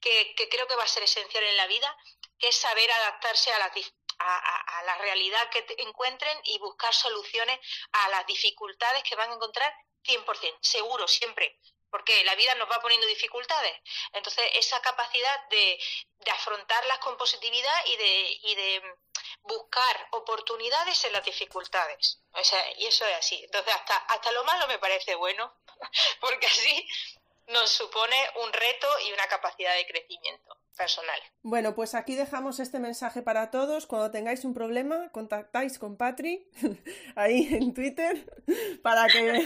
que, 0.00 0.34
que 0.36 0.48
creo 0.48 0.66
que 0.68 0.76
va 0.76 0.84
a 0.84 0.88
ser 0.88 1.02
esencial 1.02 1.42
en 1.44 1.56
la 1.56 1.66
vida, 1.66 1.96
que 2.38 2.48
es 2.48 2.56
saber 2.56 2.90
adaptarse 2.90 3.52
a 3.52 3.58
las 3.58 3.72
a, 4.22 4.82
la 4.84 4.96
realidad 4.98 5.48
que 5.50 5.64
encuentren 5.78 6.38
y 6.44 6.58
buscar 6.58 6.92
soluciones 6.92 7.58
a 7.92 8.08
las 8.08 8.26
dificultades 8.26 9.02
que 9.04 9.14
van 9.14 9.30
a 9.30 9.34
encontrar 9.34 9.72
100%, 10.04 10.58
seguro, 10.60 11.06
siempre, 11.06 11.58
porque 11.90 12.24
la 12.24 12.34
vida 12.34 12.54
nos 12.56 12.70
va 12.70 12.80
poniendo 12.80 13.06
dificultades. 13.06 13.80
Entonces, 14.12 14.44
esa 14.54 14.80
capacidad 14.80 15.48
de, 15.48 15.78
de 16.18 16.30
afrontarlas 16.30 16.98
con 16.98 17.16
positividad 17.16 17.86
y 17.86 17.96
de, 17.96 18.38
y 18.42 18.54
de 18.54 18.82
buscar 19.42 20.08
oportunidades 20.12 21.04
en 21.04 21.12
las 21.12 21.24
dificultades. 21.24 22.20
O 22.32 22.42
sea, 22.42 22.64
y 22.78 22.86
eso 22.86 23.06
es 23.06 23.16
así. 23.16 23.42
Entonces, 23.44 23.74
hasta, 23.74 23.96
hasta 23.96 24.32
lo 24.32 24.42
malo 24.44 24.66
me 24.66 24.78
parece 24.78 25.14
bueno, 25.14 25.54
porque 26.20 26.46
así 26.46 26.88
nos 27.48 27.70
supone 27.70 28.30
un 28.36 28.52
reto 28.52 28.88
y 29.00 29.12
una 29.12 29.28
capacidad 29.28 29.74
de 29.74 29.86
crecimiento 29.86 30.61
personal. 30.76 31.18
Bueno, 31.42 31.74
pues 31.74 31.94
aquí 31.94 32.14
dejamos 32.14 32.60
este 32.60 32.78
mensaje 32.78 33.22
para 33.22 33.50
todos. 33.50 33.86
Cuando 33.86 34.10
tengáis 34.10 34.44
un 34.44 34.54
problema, 34.54 35.10
contactáis 35.10 35.78
con 35.78 35.96
Patri 35.96 36.48
ahí 37.16 37.48
en 37.52 37.74
Twitter 37.74 38.24
para 38.82 39.06
que 39.06 39.44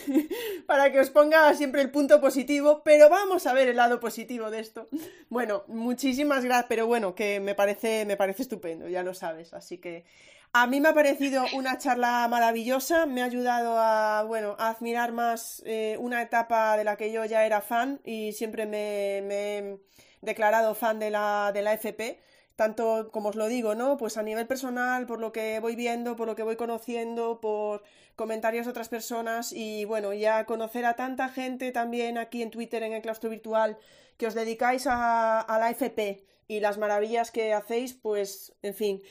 para 0.66 0.92
que 0.92 1.00
os 1.00 1.10
ponga 1.10 1.52
siempre 1.54 1.82
el 1.82 1.90
punto 1.90 2.20
positivo, 2.20 2.82
pero 2.84 3.08
vamos 3.08 3.46
a 3.46 3.52
ver 3.52 3.68
el 3.68 3.76
lado 3.76 4.00
positivo 4.00 4.50
de 4.50 4.60
esto. 4.60 4.88
Bueno, 5.28 5.64
muchísimas 5.68 6.44
gracias, 6.44 6.66
pero 6.68 6.86
bueno, 6.86 7.14
que 7.14 7.40
me 7.40 7.54
parece 7.54 8.04
me 8.04 8.16
parece 8.16 8.42
estupendo, 8.42 8.88
ya 8.88 9.02
lo 9.02 9.14
sabes, 9.14 9.52
así 9.54 9.78
que 9.78 10.04
a 10.52 10.66
mí 10.66 10.80
me 10.80 10.88
ha 10.88 10.94
parecido 10.94 11.44
una 11.54 11.78
charla 11.78 12.26
maravillosa, 12.28 13.06
me 13.06 13.22
ha 13.22 13.26
ayudado 13.26 13.78
a, 13.78 14.24
bueno, 14.24 14.56
a 14.58 14.70
admirar 14.70 15.12
más 15.12 15.62
eh, 15.64 15.96
una 16.00 16.22
etapa 16.22 16.76
de 16.76 16.82
la 16.82 16.96
que 16.96 17.12
yo 17.12 17.24
ya 17.24 17.46
era 17.46 17.60
fan 17.60 18.00
y 18.04 18.32
siempre 18.32 18.66
me, 18.66 19.18
he 19.18 19.78
declarado 20.20 20.74
fan 20.74 20.98
de 20.98 21.10
la, 21.10 21.50
de 21.52 21.62
la 21.62 21.74
FP, 21.74 22.20
tanto 22.56 23.10
como 23.10 23.30
os 23.30 23.36
lo 23.36 23.48
digo, 23.48 23.74
¿no? 23.74 23.96
Pues 23.96 24.16
a 24.16 24.22
nivel 24.22 24.46
personal, 24.46 25.06
por 25.06 25.18
lo 25.20 25.32
que 25.32 25.60
voy 25.60 25.76
viendo, 25.76 26.16
por 26.16 26.26
lo 26.26 26.36
que 26.36 26.42
voy 26.42 26.56
conociendo, 26.56 27.40
por 27.40 27.82
comentarios 28.16 28.66
de 28.66 28.70
otras 28.70 28.88
personas 28.88 29.52
y 29.52 29.84
bueno, 29.86 30.12
ya 30.12 30.44
conocer 30.44 30.84
a 30.84 30.94
tanta 30.94 31.28
gente 31.28 31.72
también 31.72 32.18
aquí 32.18 32.42
en 32.42 32.50
Twitter, 32.50 32.82
en 32.82 32.92
el 32.92 33.02
claustro 33.02 33.30
virtual, 33.30 33.78
que 34.18 34.26
os 34.26 34.34
dedicáis 34.34 34.86
a, 34.86 35.40
a 35.40 35.58
la 35.58 35.70
FP 35.70 36.24
y 36.48 36.60
las 36.60 36.78
maravillas 36.78 37.30
que 37.30 37.54
hacéis, 37.54 37.94
pues, 37.94 38.52
en 38.62 38.74
fin. 38.74 39.02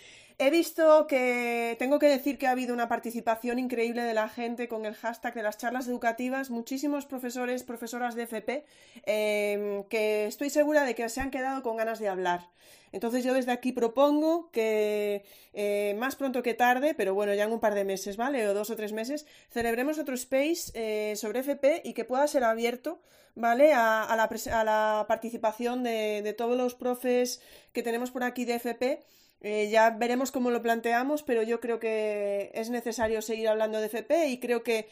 He 0.41 0.51
visto 0.51 1.05
que 1.05 1.75
tengo 1.79 1.99
que 1.99 2.07
decir 2.07 2.37
que 2.37 2.47
ha 2.47 2.51
habido 2.51 2.73
una 2.73 2.87
participación 2.87 3.59
increíble 3.59 4.03
de 4.03 4.13
la 4.13 4.29
gente 4.29 4.69
con 4.69 4.85
el 4.85 4.95
hashtag 4.95 5.33
de 5.33 5.43
las 5.43 5.57
charlas 5.57 5.89
educativas, 5.89 6.49
muchísimos 6.49 7.05
profesores, 7.05 7.63
profesoras 7.63 8.15
de 8.15 8.23
FP, 8.23 8.63
em, 9.05 9.83
que 9.89 10.27
estoy 10.27 10.49
segura 10.49 10.85
de 10.85 10.95
que 10.95 11.09
se 11.09 11.19
han 11.19 11.29
quedado 11.29 11.61
con 11.61 11.75
ganas 11.75 11.99
de 11.99 12.07
hablar. 12.07 12.47
Entonces 12.93 13.25
yo 13.25 13.33
desde 13.33 13.51
aquí 13.51 13.73
propongo 13.73 14.49
que 14.51 15.25
eh, 15.53 15.93
más 15.99 16.15
pronto 16.15 16.41
que 16.41 16.53
tarde, 16.53 16.93
pero 16.93 17.13
bueno, 17.13 17.33
ya 17.33 17.43
en 17.43 17.51
un 17.51 17.59
par 17.59 17.75
de 17.75 17.83
meses, 17.83 18.15
¿vale? 18.15 18.47
O 18.47 18.53
dos 18.53 18.69
o 18.69 18.77
tres 18.77 18.93
meses, 18.93 19.25
celebremos 19.49 19.99
otro 19.99 20.15
space 20.15 20.71
eh, 20.73 21.17
sobre 21.17 21.39
FP 21.41 21.81
y 21.83 21.93
que 21.93 22.05
pueda 22.05 22.25
ser 22.29 22.45
abierto, 22.45 23.01
¿vale? 23.35 23.73
A, 23.73 24.15
la, 24.15 25.05
participación 25.05 25.83
de, 25.83 26.21
de 26.21 26.33
todos 26.33 26.55
los 26.55 26.75
profes 26.75 27.41
que 27.73 27.83
tenemos 27.83 28.09
por 28.11 28.23
aquí 28.23 28.45
de 28.45 28.55
FP 28.55 29.03
eh, 29.41 29.69
ya 29.71 29.91
veremos 29.91 30.31
cómo 30.31 30.51
lo 30.51 30.61
planteamos, 30.61 31.23
pero 31.23 31.43
yo 31.43 31.59
creo 31.59 31.79
que 31.79 32.51
es 32.53 32.69
necesario 32.69 33.21
seguir 33.21 33.47
hablando 33.47 33.79
de 33.79 33.85
FP 33.87 34.27
y 34.27 34.39
creo 34.39 34.63
que 34.63 34.87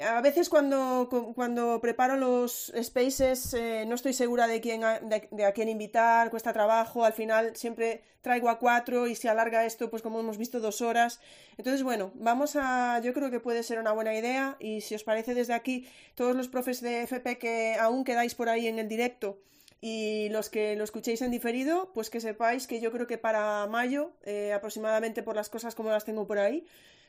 a 0.00 0.20
veces 0.20 0.48
cuando, 0.48 1.08
cuando 1.34 1.80
preparo 1.80 2.16
los 2.16 2.72
spaces 2.82 3.54
eh, 3.54 3.84
no 3.86 3.94
estoy 3.94 4.12
segura 4.12 4.46
de, 4.46 4.60
quién 4.60 4.82
de, 4.82 5.44
a 5.44 5.52
quién 5.52 5.68
invitar, 5.68 6.30
cuesta 6.30 6.52
trabajo, 6.52 7.04
al 7.04 7.12
final 7.12 7.56
siempre 7.56 8.02
traigo 8.20 8.48
a 8.48 8.58
cuatro 8.58 9.06
y 9.06 9.14
se 9.14 9.28
alarga 9.28 9.64
esto, 9.64 9.88
pues 9.88 10.02
como 10.02 10.20
hemos 10.20 10.36
visto, 10.36 10.60
dos 10.60 10.82
horas. 10.82 11.20
Entonces, 11.56 11.82
bueno, 11.82 12.10
vamos 12.14 12.56
a, 12.56 13.00
yo 13.00 13.14
creo 13.14 13.30
que 13.30 13.40
puede 13.40 13.62
ser 13.62 13.78
una 13.78 13.92
buena 13.92 14.14
idea 14.14 14.56
y 14.58 14.80
si 14.80 14.94
os 14.94 15.04
parece 15.04 15.34
desde 15.34 15.54
aquí, 15.54 15.88
todos 16.14 16.36
los 16.36 16.48
profes 16.48 16.80
de 16.80 17.02
FP 17.02 17.38
que 17.38 17.76
aún 17.78 18.04
quedáis 18.04 18.34
por 18.34 18.48
ahí 18.48 18.66
en 18.66 18.78
el 18.78 18.88
directo, 18.88 19.38
y 19.80 20.28
los 20.30 20.48
que 20.48 20.76
lo 20.76 20.84
escuchéis 20.84 21.22
en 21.22 21.30
diferido, 21.30 21.92
pues 21.92 22.10
que 22.10 22.20
sepáis 22.20 22.66
que 22.66 22.80
yo 22.80 22.90
creo 22.92 23.06
que 23.06 23.18
para 23.18 23.66
mayo, 23.66 24.12
eh, 24.24 24.52
aproximadamente 24.52 25.22
por 25.22 25.36
las 25.36 25.48
cosas 25.48 25.74
como 25.74 25.90
las 25.90 26.04
tengo 26.04 26.26
por 26.26 26.38
ahí, 26.38 26.66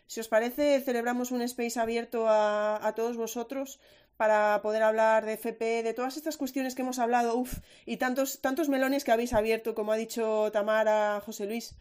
si 0.07 0.19
os 0.19 0.27
parece, 0.27 0.79
celebramos 0.81 1.31
un 1.31 1.41
space 1.41 1.79
abierto 1.79 2.27
a, 2.27 2.85
a 2.85 2.95
todos 2.95 3.17
vosotros 3.17 3.79
para 4.15 4.61
poder 4.61 4.83
hablar 4.83 5.25
de 5.25 5.33
FP, 5.33 5.83
de 5.83 5.93
todas 5.93 6.17
estas 6.17 6.37
cuestiones 6.37 6.75
que 6.75 6.81
hemos 6.81 6.97
hablado, 6.97 7.37
uff, 7.37 7.59
y 7.85 7.97
tantos, 7.97 8.41
tantos 8.41 8.67
melones 8.67 9.03
que 9.03 9.11
habéis 9.11 9.33
abierto, 9.33 9.75
como 9.75 9.91
ha 9.91 9.97
dicho 9.97 10.51
Tamara, 10.51 11.21
José 11.23 11.45
Luis, 11.45 11.75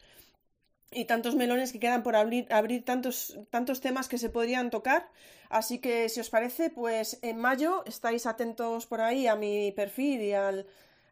y 0.90 1.04
tantos 1.06 1.34
melones 1.34 1.72
que 1.72 1.80
quedan 1.80 2.02
por 2.02 2.16
abrir, 2.16 2.46
abrir 2.52 2.84
tantos, 2.84 3.38
tantos 3.50 3.80
temas 3.80 4.08
que 4.08 4.18
se 4.18 4.30
podrían 4.30 4.70
tocar. 4.70 5.08
Así 5.48 5.78
que 5.78 6.08
si 6.08 6.20
os 6.20 6.30
parece, 6.30 6.70
pues 6.70 7.18
en 7.22 7.38
mayo 7.38 7.84
estáis 7.86 8.26
atentos 8.26 8.86
por 8.86 9.00
ahí 9.00 9.26
a 9.26 9.36
mi 9.36 9.72
perfil 9.72 10.22
y 10.22 10.32
al, 10.32 10.66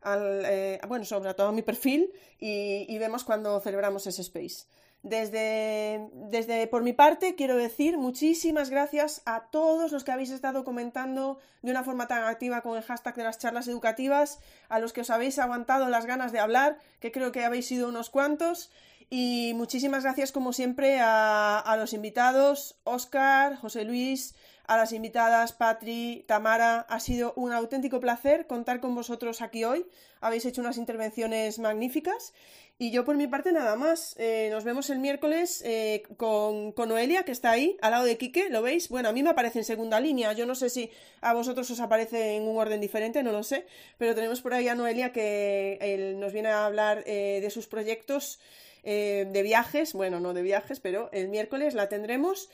eh, 0.05 0.81
bueno, 0.89 1.05
sobre 1.05 1.35
todo 1.35 1.49
a 1.49 1.53
mi 1.53 1.63
perfil 1.63 2.13
y, 2.39 2.99
vemos 2.99 3.25
cuando 3.25 3.61
celebramos 3.61 4.07
ese 4.07 4.23
space. 4.23 4.67
Desde, 5.03 6.09
desde, 6.15 6.67
por 6.67 6.83
mi 6.83 6.95
parte, 6.95 7.35
quiero 7.35 7.59
decir 7.59 7.99
muchísimas 7.99 8.71
gracias 8.71 9.21
a 9.27 9.51
todos 9.51 9.93
los 9.93 10.03
que 10.03 10.13
habéis 10.13 10.31
estado 10.31 10.65
comentando 10.65 11.39
de 11.61 11.71
una 11.71 11.85
forma 11.85 12.09
tan 12.09 12.25
activa 12.25 12.63
con 12.63 12.79
el 12.79 12.83
hashtag 12.83 13.15
de 13.15 13.25
las 13.25 13.39
charlas 13.39 13.69
educativas, 13.69 14.41
a 14.71 14.79
los 14.79 14.95
que 14.95 15.03
os 15.03 15.11
habéis 15.11 15.39
aguantado 15.39 15.91
las 15.91 16.07
ganas 16.07 16.33
de 16.33 16.39
hablar, 16.39 16.79
que 17.01 17.13
creo 17.13 17.33
que 17.33 17.45
habéis 17.45 17.67
sido 17.67 17.91
unos 17.91 18.09
cuantos. 18.09 18.71
Y 19.17 19.53
muchísimas 19.55 20.03
gracias, 20.03 20.33
como 20.33 20.53
siempre, 20.53 20.99
a, 21.01 21.77
los 21.79 21.93
invitados, 21.93 22.81
Oscar, 22.83 23.55
José 23.55 23.85
Luis, 23.85 24.35
a 24.67 24.77
las 24.77 24.91
invitadas, 24.91 25.53
Patri, 25.53 26.25
Tamara. 26.27 26.81
Ha 26.89 26.99
sido 26.99 27.33
un 27.37 27.53
auténtico 27.53 28.01
placer 28.01 28.49
contar 28.49 28.81
con 28.81 28.97
vosotros 28.97 29.41
aquí 29.41 29.63
hoy. 29.63 29.87
Habéis 30.21 30.47
hecho 30.47 30.63
unas 30.63 30.79
intervenciones 30.79 31.61
magníficas. 31.61 32.33
Y 32.77 32.91
yo, 32.91 33.05
por 33.05 33.17
mi 33.17 33.29
parte, 33.29 33.53
nada 33.53 33.77
más. 33.77 34.17
Eh, 34.19 34.49
nos 34.51 34.65
vemos 34.65 34.91
el 34.91 34.99
miércoles 34.99 35.63
eh, 35.65 36.03
con, 36.17 36.73
con, 36.73 36.89
Noelia, 36.89 37.23
que 37.23 37.31
está 37.31 37.53
ahí, 37.53 37.77
al 37.83 37.93
lado 37.93 38.07
de 38.07 38.19
Quique. 38.19 38.51
¿Lo 38.51 38.63
veis? 38.63 38.89
Bueno, 38.89 39.11
a 39.11 39.13
mí 39.13 39.23
me 39.23 39.31
aparece 39.31 39.61
en 39.61 39.65
segunda 39.65 40.01
línea. 40.01 40.33
Yo 40.33 40.45
no 40.45 40.57
sé 40.57 40.71
si 40.71 40.91
a 41.21 41.35
vosotros 41.35 41.71
os 41.71 41.79
aparece 41.79 42.35
en 42.35 42.49
un 42.49 42.57
orden 42.57 42.81
diferente, 42.81 43.23
no 43.23 43.31
lo 43.31 43.45
sé. 43.45 43.65
Pero 43.97 44.17
tenemos 44.17 44.41
por 44.41 44.55
ahí 44.55 44.67
a 44.67 44.75
Noelia 44.75 45.13
que 45.13 46.17
nos 46.19 46.33
viene 46.33 46.49
a 46.49 46.67
hablar 46.67 47.05
eh, 47.07 47.39
de 47.41 47.51
sus 47.51 47.69
proyectos. 47.69 48.41
Eh, 48.87 49.27
de 49.31 49.43
viajes, 49.43 49.95
bueno, 49.95 50.21
no 50.21 50.35
de 50.35 50.43
viajes, 50.43 50.79
pero 50.79 51.09
el 51.13 51.29
miércoles 51.29 51.73
la 51.73 51.89
tendremos. 51.89 52.51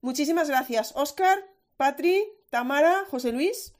Muchísimas 0.00 0.48
gracias, 0.48 0.92
Oscar, 0.96 1.44
Patri, 1.76 2.24
Tamara, 2.48 3.04
José 3.10 3.32
Luis. 3.32 3.74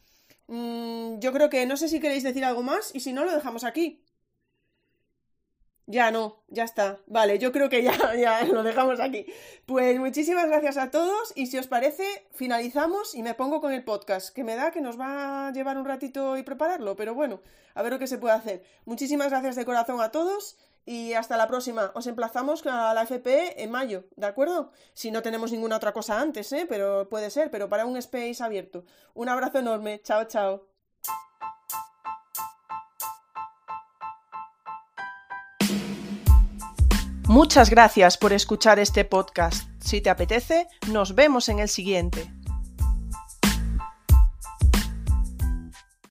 Mm, 0.47 1.19
yo 1.21 1.33
creo 1.33 1.49
que 1.49 1.65
no 1.65 1.79
sé 1.79 1.89
si 1.89 2.01
queréis 2.01 2.23
decir 2.23 2.45
algo 2.45 2.63
más 2.63 2.95
y 2.95 3.01
si 3.01 3.15
no, 3.15 3.25
lo 3.25 3.35
dejamos 3.35 3.65
aquí. 3.65 4.03
Ya 5.87 6.11
no, 6.11 6.43
ya 6.49 6.65
está. 6.65 7.01
Vale, 7.07 7.39
yo 7.39 7.53
creo 7.53 7.69
que 7.71 7.83
ya, 7.83 7.93
ya 8.17 8.45
lo 8.45 8.63
dejamos 8.63 9.01
aquí. 9.01 9.27
Pues 9.65 9.99
muchísimas 9.99 10.47
gracias 10.47 10.77
a 10.77 10.91
todos 10.91 11.33
y 11.35 11.47
si 11.47 11.57
os 11.57 11.67
parece, 11.67 12.05
finalizamos 12.33 13.15
y 13.15 13.23
me 13.23 13.35
pongo 13.35 13.63
con 13.63 13.73
el 13.73 13.85
podcast, 13.85 14.35
que 14.35 14.45
me 14.45 14.57
da 14.57 14.73
que 14.73 14.83
nos 14.83 15.01
va 15.01 15.49
a 15.49 15.53
llevar 15.53 15.79
un 15.79 15.87
ratito 15.87 16.37
y 16.37 16.43
prepararlo, 16.43 16.97
pero 16.97 17.15
bueno, 17.15 17.41
a 17.75 17.83
ver 17.83 17.93
lo 17.93 17.99
que 17.99 18.07
se 18.07 18.19
puede 18.19 18.35
hacer. 18.35 18.63
Muchísimas 18.85 19.31
gracias 19.31 19.57
de 19.57 19.65
corazón 19.65 20.01
a 20.01 20.11
todos 20.11 20.57
y 20.87 21.15
hasta 21.15 21.37
la 21.37 21.49
próxima. 21.49 21.93
Os 21.95 22.07
emplazamos 22.07 22.65
a 22.67 22.93
la 22.95 23.03
FP 23.03 23.63
en 23.63 23.71
mayo, 23.71 24.05
¿de 24.17 24.27
acuerdo? 24.27 24.71
Si 24.93 25.11
no 25.11 25.23
tenemos 25.23 25.53
ninguna 25.53 25.77
otra 25.77 25.93
cosa 25.93 26.21
antes, 26.21 26.53
¿eh? 26.53 26.67
Pero 26.69 27.09
puede 27.09 27.31
ser, 27.31 27.51
pero 27.51 27.69
para 27.69 27.87
un 27.87 27.97
space 27.97 28.37
abierto. 28.41 28.85
Un 29.15 29.29
abrazo 29.29 29.59
enorme. 29.59 30.01
Chao, 30.03 30.25
chao. 30.25 30.67
Muchas 37.27 37.71
gracias 37.71 38.19
por 38.19 38.35
escuchar 38.35 38.79
este 38.79 39.05
podcast. 39.05 39.67
Si 39.81 40.03
te 40.03 40.11
apetece, 40.11 40.69
nos 40.93 41.15
vemos 41.15 41.49
en 41.49 41.59
el 41.59 41.69
siguiente. 41.69 42.31